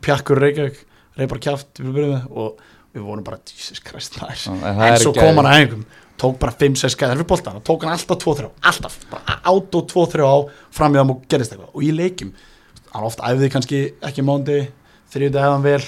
pjakkur 0.04 0.38
reykjavík, 0.42 0.82
reypar 1.16 1.40
kjaft 1.42 1.80
við 1.80 1.94
byrjuðum 1.96 2.18
með 2.18 2.42
og 2.42 2.60
við 2.92 3.04
vorum 3.06 3.24
bara 3.26 3.40
Jesus 3.48 3.80
Christ, 3.84 4.18
það 4.20 4.32
er 4.32 4.40
Já, 4.42 4.86
en 4.88 5.02
svo 5.02 5.14
kom 5.16 5.40
hann 5.40 5.48
að 5.48 5.58
æfingum 5.62 5.84
tók 6.22 6.38
bara 6.38 6.54
5-6 6.54 6.94
skæðar 6.94 7.18
fyrir 7.18 7.28
boltan 7.32 7.58
og 7.58 7.64
tók 7.66 7.86
hann 7.86 7.96
alltaf 7.96 8.20
2-3 8.22 8.50
alltaf, 8.70 8.98
bara 9.10 9.38
át 9.42 9.78
og 9.78 9.88
2-3 9.90 10.28
á 10.28 10.36
framjöðum 10.76 11.16
og 11.16 11.24
gerist 11.30 11.54
eitthvað. 11.54 11.72
Og 11.72 11.86
í 11.86 11.90
leikjum 11.96 12.30
hann 12.92 13.08
oft 13.08 13.22
æfði 13.24 13.50
kannski 13.52 13.82
ekki 14.04 14.24
mándi 14.26 14.60
þriðjudegi 15.12 15.42
æfði 15.42 15.52
hann 15.54 15.66
vel 15.66 15.82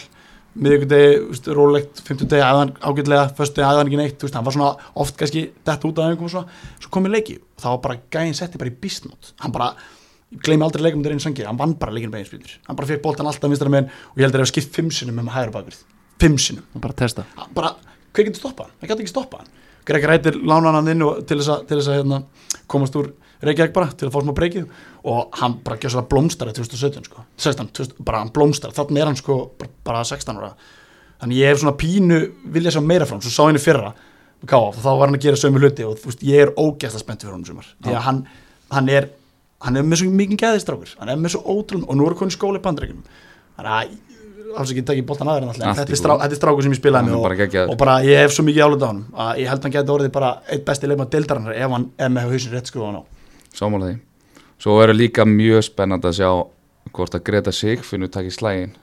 miðvíkudegi, 0.55 1.55
rólegt, 1.57 2.03
hann 2.07 2.73
ágætlega, 2.79 3.25
föstudegi 3.35 3.67
æfði 3.67 3.81
hann 3.81 3.91
ekki 3.91 4.01
neitt 4.01 4.23
veist, 4.23 4.37
hann 4.39 4.47
var 4.47 4.55
svona 4.55 4.71
oft 5.03 5.19
kannski 5.19 5.49
dett 5.67 5.87
út 5.89 5.99
af 5.99 6.13
æfingum 6.13 6.29
og 6.29 6.35
svona, 6.35 6.61
svo 6.79 6.93
kom 6.95 7.09
í 7.09 7.15
leiki 7.15 7.41
og 7.41 7.65
það 7.65 7.75
var 7.75 7.83
bara 7.89 7.99
gæðin 8.15 8.39
setti 8.39 8.61
bara 8.63 8.71
í 8.71 8.77
bísnót 8.85 9.33
hann 9.43 9.55
bara, 9.55 9.73
gleymi 10.47 10.67
aldrei 10.67 10.87
leikum 10.87 11.03
þegar 11.03 11.17
einn 11.17 11.25
sangir, 11.27 11.49
hann 11.51 11.59
vann 11.59 11.75
bara 11.81 11.97
leikinu 11.97 12.15
beginspilur 12.15 12.55
hann 12.69 12.79
bara 12.79 12.91
fekk 12.93 13.03
boltan 13.03 13.31
alltaf 13.31 13.51
vinstra 13.51 13.73
megin 13.75 13.91
og 13.91 14.23
ég 14.23 14.29
held 14.29 14.39
að 14.39 14.45
það 14.45 14.53
skipt 14.53 14.79
fimm 14.79 14.95
sinnum 14.95 15.19
með 15.19 15.35
hægra 15.35 15.57
bakgrið 15.59 15.83
fimm 16.23 16.39
sinnum. 16.41 16.65
Bara 16.81 16.97
testa. 16.97 17.27
Hann 17.39 17.53
bara, 17.57 17.75
hver 18.15 18.29
getur 18.29 18.43
stoppað 18.43 18.69
hann? 18.69 18.79
Það 18.81 18.91
getur 18.93 19.05
ekki 19.05 19.13
stoppað 19.13 19.45
hann. 19.45 19.53
Greg 19.85 20.07
Rættir 20.09 20.39
lánaði 20.41 20.79
hann 20.79 20.93
inn 20.95 21.05
til 21.29 21.39
þess 21.41 21.53
að, 21.53 21.67
til 21.69 21.79
þess 21.79 21.91
að 21.93 21.99
hérna, 22.01 22.23
komast 22.73 22.97
úr 22.97 23.11
Reykjavík 23.45 23.75
bara 23.75 23.91
til 23.93 24.09
að 24.09 24.15
fá 24.15 24.23
smá 24.25 24.33
breykið. 24.39 24.71
Og 25.13 25.37
hann 25.41 25.59
bara 25.67 25.77
gjör 25.83 25.93
svo 25.93 26.01
að 26.01 26.09
blómstara 26.15 26.55
2017 26.57 27.11
sko, 27.11 27.27
16, 27.37 27.69
20, 27.77 27.99
bara 28.09 28.23
hann 28.23 28.33
blómstara. 28.33 28.73
Þannig 28.77 29.03
er 29.03 29.11
hann 29.11 29.21
sko 29.21 29.37
bara, 29.61 29.73
bara 29.85 30.05
16 30.09 30.41
ára. 30.41 30.55
Þannig 31.21 31.43
ég 31.43 31.53
hef 31.53 31.61
svona 31.61 31.77
pínu 31.77 32.21
vilja 32.55 32.73
sjá 32.73 32.81
meira 32.85 33.09
frá 33.09 33.19
hann, 33.19 33.27
svo 33.27 33.35
sá 33.35 33.45
henni 33.51 33.61
fyrra 33.61 33.93
KF, 34.45 34.81
þá 34.81 34.89
var 34.89 35.07
hann 35.07 35.17
að 35.17 35.25
gera 35.25 35.41
sömu 35.41 35.61
hluti 35.61 35.85
og 35.89 36.01
veist, 36.05 36.25
ég 36.25 36.43
er 36.45 36.51
ógæsla 36.61 37.01
spennt 37.01 37.23
fyrir 37.25 37.33
honum 37.33 37.47
sumar. 37.49 37.69
Því 37.85 37.95
að 37.95 38.03
hann, 38.05 38.19
hann 38.73 38.91
er 38.93 39.07
hann 39.65 39.79
er 39.81 39.87
með 39.87 40.03
svo 40.03 40.11
mikið 40.13 40.41
gæðistrákur 40.43 40.97
hann 41.01 41.13
er 41.13 41.21
með 41.21 41.35
svo 41.35 41.43
ótrúlega, 41.45 41.89
og 41.89 41.99
nú 41.99 42.09
er 42.09 42.17
konið 42.19 42.37
skóla 42.37 42.61
í 42.61 42.65
bandreikunum 42.65 43.07
þannig 43.57 43.77
að 43.79 43.95
ekki 44.63 44.85
tekið 44.91 45.13
en 45.15 45.29
Allt 45.35 45.59
í 45.59 45.65
þetta 45.65 45.85
er, 45.85 45.99
strá, 45.99 46.15
þetta 46.23 46.35
er 46.35 46.41
strákur 46.41 46.67
sem 46.67 46.75
ég 46.75 46.81
spilaði 46.81 47.11
er 47.11 47.15
með 47.15 47.25
bara 47.25 47.35
og, 47.35 47.41
geggjaður. 47.43 47.73
og 47.75 47.79
bara 47.81 47.99
ég 48.07 48.23
hef 48.23 48.35
svo 48.37 48.45
mikið 48.47 48.67
álut 48.67 48.85
á 48.85 48.89
hann 48.89 49.03
að 49.13 49.41
ég 49.43 49.51
held 49.51 49.61
að 49.61 49.69
hann 49.69 49.77
geti 49.77 49.95
orðið 49.95 50.13
bara 50.15 50.31
eitt 50.49 50.65
besti 50.69 50.91
leikmann 50.91 51.13
deildarinnar 51.13 51.59
ef 51.59 51.75
hann 51.77 51.87
er 51.99 52.13
með 52.15 52.31
hausin 52.31 52.55
rétt 52.55 52.71
skrúan 52.71 52.99
á. 52.99 53.03
Sámála 53.55 53.91
því. 53.91 53.99
Svo 54.63 54.79
verður 54.79 54.99
líka 54.99 55.27
mjög 55.29 55.67
spennandi 55.67 56.11
að 56.11 56.19
sjá 56.21 56.31
hvort 56.95 57.17
að 57.17 57.25
Greta 57.27 57.53
Sigfinnur 57.55 58.11
takir 58.13 58.35
slægin 58.35 58.75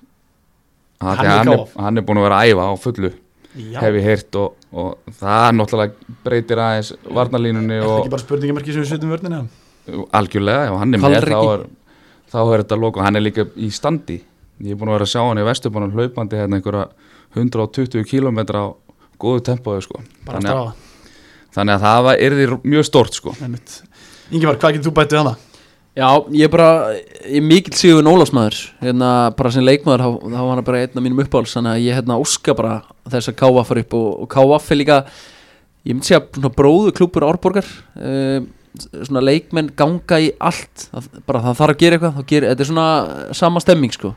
Hann 1.02 1.18
hann, 1.18 1.28
er 1.50 1.66
hann, 1.82 1.98
er, 1.98 2.02
er 2.02 2.06
búin 2.06 2.20
að 2.22 2.28
vera 2.28 2.40
að 2.42 2.52
æfa 2.52 2.66
á 2.70 2.74
fullu 2.78 3.12
Já, 3.52 3.82
hef 3.84 3.98
ég 3.98 4.06
heyrt 4.06 4.38
og, 4.40 4.54
og 4.72 5.16
það 5.20 5.46
náttúrulega 5.58 6.18
breytir 6.24 6.60
aðeins 6.64 6.92
varnalínunni 7.04 7.76
er 7.76 7.82
það 7.84 7.90
og 7.92 7.98
ekki 8.00 8.14
bara 8.14 8.24
spurningamarki 8.24 8.76
sem 8.76 8.84
við 8.84 8.92
setjum 8.94 9.12
vörnina? 9.12 9.40
Algjörlega, 10.16 10.70
ef 10.70 10.78
hann 10.80 10.96
er 10.96 11.02
með 11.04 11.18
þá 11.26 11.40
er, 11.42 11.66
þá 12.32 12.40
er 12.44 12.64
þetta 12.64 12.78
lók 12.80 13.00
og 13.00 13.04
hann 13.04 13.20
er 13.20 13.26
líka 13.26 13.48
í 13.60 13.68
standi 13.76 14.22
ég 14.62 14.74
er 14.74 14.80
búin 14.80 14.92
að 14.92 14.98
vera 15.00 15.08
að 15.08 15.14
sjá 15.14 15.22
hann 15.26 15.42
í 15.42 15.46
Vesturbánum 15.48 15.96
hlaupandi 15.98 16.40
hérna 16.40 16.60
einhverja 16.60 16.88
120 17.36 18.08
km 18.10 18.40
á 18.54 18.66
góðu 19.22 19.44
tempóðu 19.48 19.86
sko. 19.86 20.02
Bara 20.26 20.42
þannig, 20.42 20.52
að 20.58 21.56
þannig 21.56 21.78
að 21.78 21.86
það 21.86 22.04
var, 22.08 22.20
er 22.26 22.36
því 22.38 22.60
mjög 22.74 22.88
stort 22.90 23.18
sko. 23.18 23.36
Ingemar, 24.32 24.60
hvað 24.60 24.78
getur 24.78 24.90
þú 24.90 24.96
bætið 25.00 25.22
hana? 25.22 25.34
Já, 25.92 26.08
ég 26.32 26.48
er 26.48 26.52
bara, 26.54 26.70
ég 27.28 27.42
er 27.42 27.44
mikill 27.44 27.76
Sigur 27.76 28.08
Ólafsmaður. 28.08 28.62
Hérna, 28.80 29.10
bara 29.36 29.52
sem 29.52 29.66
leikmaður 29.66 30.06
þá, 30.06 30.38
var 30.38 30.54
hann 30.54 30.64
bara 30.70 30.84
einn 30.86 30.96
af 30.96 31.04
mínum 31.04 31.20
uppáhalds 31.26 31.58
þannig 31.58 31.74
að 31.74 31.84
ég 31.84 31.98
hérna 32.00 32.20
óska 32.22 32.56
bara 32.56 32.78
þess 33.12 33.32
að 33.34 33.38
KVF 33.42 33.68
fara 33.68 33.84
upp 33.84 33.96
og, 34.00 34.08
og 34.24 34.30
KVF 34.32 34.72
er 34.72 34.80
líka 34.80 35.00
ég 35.84 35.98
myndi 35.98 36.08
segja 36.08 36.52
bróðu 36.56 36.94
klúpur 36.96 37.28
Árborgar. 37.28 37.68
Uh, 38.00 38.48
svona 38.80 39.22
leikmenn 39.24 39.70
ganga 39.78 40.18
í 40.24 40.30
allt. 40.40 40.86
Það, 40.94 41.08
bara 41.28 41.42
það 41.44 41.58
þarf 41.60 41.74
að 41.76 41.80
gera 41.82 41.98
eitthvað, 41.98 42.14
þá 42.22 42.28
gera, 42.32 42.52
þetta 42.54 42.64
er 42.66 42.70
svona 42.70 42.86
sama 43.42 43.64
stemming 43.64 43.96
sko. 43.96 44.14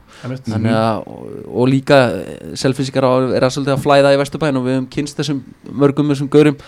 Þannig 0.55 0.77
að, 0.79 1.01
og, 1.11 1.33
og 1.63 1.71
líka 1.73 1.99
selfinsíkar 2.63 3.07
er 3.35 3.47
að 3.49 3.55
svolítið 3.57 3.75
að 3.75 3.83
flæða 3.87 4.13
í 4.15 4.21
Vesturbæn 4.23 4.61
og 4.61 4.67
við 4.69 4.77
höfum 4.79 4.91
kynst 4.95 5.19
þessum 5.21 5.43
mörgum 5.83 6.13
þessum 6.15 6.31
gaurum 6.33 6.59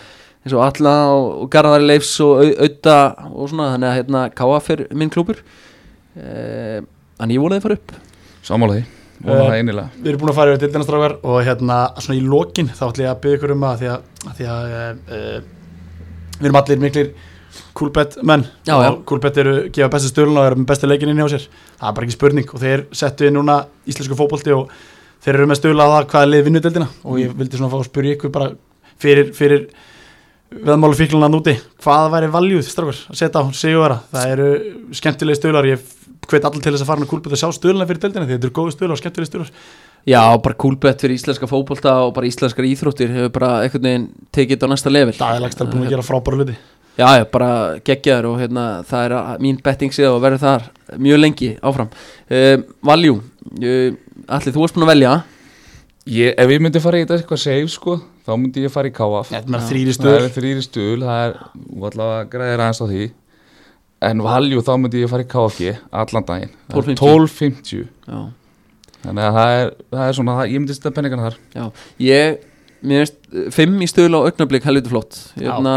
eins 0.43 0.53
og 0.55 0.65
Alla 0.67 0.95
og, 1.15 1.29
og 1.45 1.49
Garðari 1.55 1.87
Leifs 1.87 2.11
og 2.23 2.43
Au- 2.43 2.57
Auda 2.67 2.97
og 3.31 3.49
svona. 3.51 3.71
Þannig 3.75 3.89
að 3.93 3.97
hérna 4.01 4.25
KF 4.41 4.69
er 4.75 4.85
minn 4.99 5.11
klúpur 5.13 5.39
eh, 6.17 6.81
en 7.23 7.33
ég 7.33 7.41
vonaði 7.41 7.61
að 7.63 7.65
fara 7.67 7.79
upp. 7.79 7.95
Því, 9.17 9.31
vona 9.31 9.47
Eh, 9.89 10.03
Við 10.03 10.11
erum 10.11 10.21
búin 10.21 10.29
að 10.29 10.37
fara 10.37 10.51
yfir 10.53 10.61
dildinastrákar 10.67 11.15
og 11.25 11.39
hérna 11.47 11.77
svona 11.97 12.19
í 12.19 12.25
lokin 12.29 12.67
þá 12.69 12.83
ætlum 12.91 13.05
ég 13.07 13.09
að 13.15 13.21
byggja 13.23 13.37
ykkur 13.39 13.53
um 13.55 13.63
að 13.65 13.79
því 13.81 13.87
að, 13.89 14.03
að, 14.27 14.35
því 14.37 14.45
að 14.53 14.75
e, 14.77 14.83
e, 15.17 15.21
við 16.37 16.45
erum 16.51 16.59
allir 16.61 16.83
miklir 16.83 17.09
Coolbet 17.77 18.17
menn 18.25 18.45
Já, 18.65 18.73
já. 18.73 18.89
og 18.91 19.01
Coolbet 19.09 19.37
eru 19.41 19.55
gefa 19.73 19.89
bestu 19.93 20.09
stölun 20.11 20.39
og 20.41 20.47
eru 20.49 20.61
með 20.61 20.69
bestu 20.71 20.89
leikin 20.89 21.11
inn 21.13 21.19
hjá 21.21 21.27
sér. 21.35 21.47
Það 21.77 21.89
er 21.89 21.97
bara 21.97 22.07
ekki 22.07 22.15
spurning 22.17 22.53
og 22.53 22.63
þeir 22.63 22.85
settu 23.01 23.27
inn 23.27 23.37
núna 23.37 23.57
íslensku 23.89 24.17
fótbolti 24.17 24.55
og 24.55 24.71
þeir 25.25 25.37
eru 25.39 25.49
með 25.51 25.59
stöla 25.61 25.85
á 25.85 25.89
það 25.93 26.07
hvaða 26.13 26.31
lið 26.31 26.47
vinnu 26.47 26.63
dildina 26.65 26.87
og 27.03 27.21
ég 27.21 27.35
vildi 27.37 27.59
svona 27.59 27.71
fá 27.73 27.77
að 27.79 27.89
spyrja 27.89 28.17
ykkur 28.17 28.33
bara 28.33 28.49
fyrir, 29.01 29.31
fyrir 29.37 29.67
veðmálu 30.51 30.97
fíklunna 30.97 31.29
núti 31.31 31.57
hvað 31.83 32.09
væri 32.15 32.31
valjúð 32.33 32.65
strákar? 32.69 33.01
Að 33.11 33.19
setja 33.21 33.43
á 33.43 33.45
sigurvera 33.51 33.99
það 34.13 34.33
eru 34.35 34.49
skemmtilegi 34.97 35.41
stölar 35.41 35.67
ég 35.67 35.83
hvet 36.27 36.47
allir 36.47 36.63
til 36.63 36.73
þess 36.73 36.83
að 36.83 36.89
fara 36.91 37.03
með 37.03 37.11
Coolbet 37.11 37.35
að 37.35 37.41
sjá 37.43 37.51
stöluna 37.55 37.87
fyrir 37.87 38.01
dildina 38.03 38.25
því 38.25 38.37
þetta 38.37 38.47
eru 38.49 38.55
góðu 38.57 38.75
stölar 38.75 38.95
og 38.95 39.01
skemmtilegi 39.01 39.31
stölar 39.31 39.51
Já, 40.07 40.21
bara 40.39 40.55
coolbett 40.55 41.01
fyrir 41.03 41.17
íslenska 41.19 41.49
fótbolta 41.51 41.91
og 42.05 42.13
bara 42.15 42.29
íslenskar 42.29 42.63
íþróttir 42.63 43.11
hefur 43.11 43.31
bara 43.35 43.49
einhvern 43.65 43.83
veginn 43.83 44.05
tekið 44.31 44.53
þetta 44.53 44.69
á 44.69 44.71
næsta 44.71 44.93
level. 44.93 45.15
Dæðilegst 45.17 45.63
er 45.63 45.67
búin 45.67 45.83
að 45.83 45.91
gera 45.91 46.05
frábæra 46.07 46.37
hluti 46.39 46.55
Já, 46.97 47.07
já, 47.19 47.23
bara 47.29 47.49
geggjaður 47.85 48.31
og 48.31 48.39
hérna, 48.41 48.65
það 48.89 49.05
er 49.05 49.13
að- 49.19 49.41
mín 49.45 49.59
betting 49.63 49.91
síðan 49.93 50.15
og 50.17 50.21
verður 50.23 50.41
þar 50.41 50.63
mjög 50.97 51.19
lengi 51.21 51.49
áfram. 51.61 51.89
Uh, 52.31 52.57
Valjú, 52.83 53.19
uh, 53.61 53.91
allir 54.27 54.53
þú 54.55 54.63
varst 54.63 54.73
búin 54.77 54.87
að 54.87 54.93
velja. 54.95 55.11
Ég, 56.07 56.33
ef 56.39 56.49
ég 56.49 56.61
myndi 56.63 56.79
fara 56.81 56.97
í 56.97 57.03
þetta 57.05 57.19
eitthvað 57.19 57.41
save 57.43 57.67
sko 57.69 57.97
þá 58.27 58.31
myndi 58.39 58.63
ég 58.63 58.71
fara 58.71 58.87
í 58.87 58.93
KF 58.95 59.29
Þetta 59.31 59.51
með 59.51 59.65
þrýri 59.67 59.93
er 60.07 60.27
þrýri 60.35 60.63
stuðul 60.63 61.03
það 61.03 61.21
er 61.25 61.37
allavega 61.89 62.29
græðir 62.31 62.63
aðeins 62.63 62.81
á 62.81 62.87
því. 62.87 63.07
En 64.07 64.21
valjú 64.23 64.61
þá 64.63 64.73
myndi 64.79 65.01
ég 65.03 65.11
fara 65.11 65.25
í 65.25 65.29
KFG 65.31 65.71
allan 65.91 66.27
daginn. 66.27 66.53
Það 66.71 66.77
er 66.77 66.99
12.50. 67.01 67.01
12.50 67.01 67.87
Já, 68.07 68.19
þannig 69.03 69.27
að 69.27 69.37
það 69.39 69.55
er, 69.61 69.71
það 69.95 70.03
er 70.07 70.17
svona 70.19 70.35
ég 70.47 70.61
myndi 70.61 70.77
stæða 70.77 70.95
penningan 70.97 71.25
þar. 71.27 71.37
Já 71.57 71.65
Ég, 72.07 72.37
mér 72.87 73.03
veist, 73.03 73.19
fimm 73.55 73.79
í 73.83 73.89
stöðul 73.89 74.21
á 74.21 74.27
augnablík 74.29 74.67
helviti 74.67 74.93
flott. 74.93 75.19
Já. 75.35 75.49
Hérna, 75.57 75.75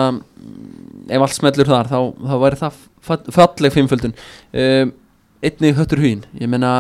ef 1.10 1.24
allt 1.26 1.36
smellur 1.36 1.68
þar 1.70 1.90
þá, 1.90 1.98
þá 2.30 2.34
væri 2.44 2.58
það 2.60 2.80
fa- 3.10 3.22
falleg 3.36 3.74
fimmföldun. 3.76 4.14
Um, 4.54 4.92
Einnig 5.40 5.76
höttur 5.78 6.00
hugin 6.02 6.24
Ég 6.36 6.50
meina 6.52 6.70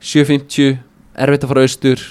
7.50, 0.00 0.78
erfitt 1.20 1.44
að 1.44 1.50
fara 1.52 1.64
austur 1.66 2.04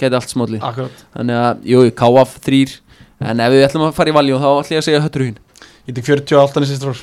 Gæti 0.00 0.16
allt 0.16 0.32
Akkurat. 0.64 1.02
Þannig 1.16 1.36
að, 1.36 1.64
jú, 1.68 1.82
káaf 2.00 2.36
þrýr 2.46 2.76
En 3.20 3.42
ef 3.44 3.52
við 3.52 3.66
ætlum 3.66 3.84
að 3.90 3.96
fara 3.98 4.12
í 4.12 4.16
valjó 4.16 4.38
þá 4.40 4.48
ætlum 4.54 4.76
ég 4.78 4.80
að 4.80 4.86
segja 4.88 5.02
höttur 5.04 5.26
hugin 5.26 5.40
Ég 5.88 5.96
tek 5.98 6.08
48 6.08 6.64
í 6.64 6.70
sýstur 6.70 7.02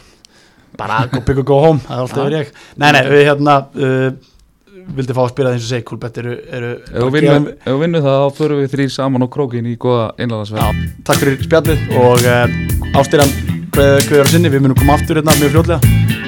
Bara 0.77 1.03
go 1.11 1.21
big 1.25 1.43
og 1.43 1.47
go 1.49 1.59
home 1.61 1.83
Það 1.85 1.93
er 1.97 2.01
alltaf 2.03 2.25
verið 2.25 2.41
ég. 2.41 2.49
Nei, 2.81 2.89
nei, 2.95 3.03
við 3.13 3.23
hérna 3.29 3.57
uh, 3.77 4.09
Vildi 4.95 5.15
fá 5.17 5.23
að 5.25 5.33
spila 5.33 5.53
segi 5.59 5.85
Kúlbett 5.87 6.19
eru, 6.21 6.37
eru 6.53 6.71
ef 6.77 7.09
við 7.09 7.27
vinnum, 7.81 8.01
það 8.05 8.21
þá 8.23 8.37
förum 8.39 8.61
við 8.61 8.71
þrýr 8.75 8.93
saman 8.93 9.25
á 9.25 9.27
krókin 9.33 9.67
í 9.67 9.75
góða 9.81 10.07
einlaðarsverð 10.21 10.85
Takk 11.07 11.23
fyrir 11.23 11.43
spjallið 11.43 11.99
og 11.99 12.23
uh, 12.23 12.97
ástýran 13.01 13.35
hver, 13.75 13.99
hver 14.07 14.21
er 14.21 14.25
að 14.25 14.33
sinni 14.35 14.53
Við 14.53 14.63
munum 14.63 14.79
koma 14.79 14.97
aftur 14.97 15.21
hérna 15.21 15.35
mjög 15.41 15.57
fljótlega 15.57 16.26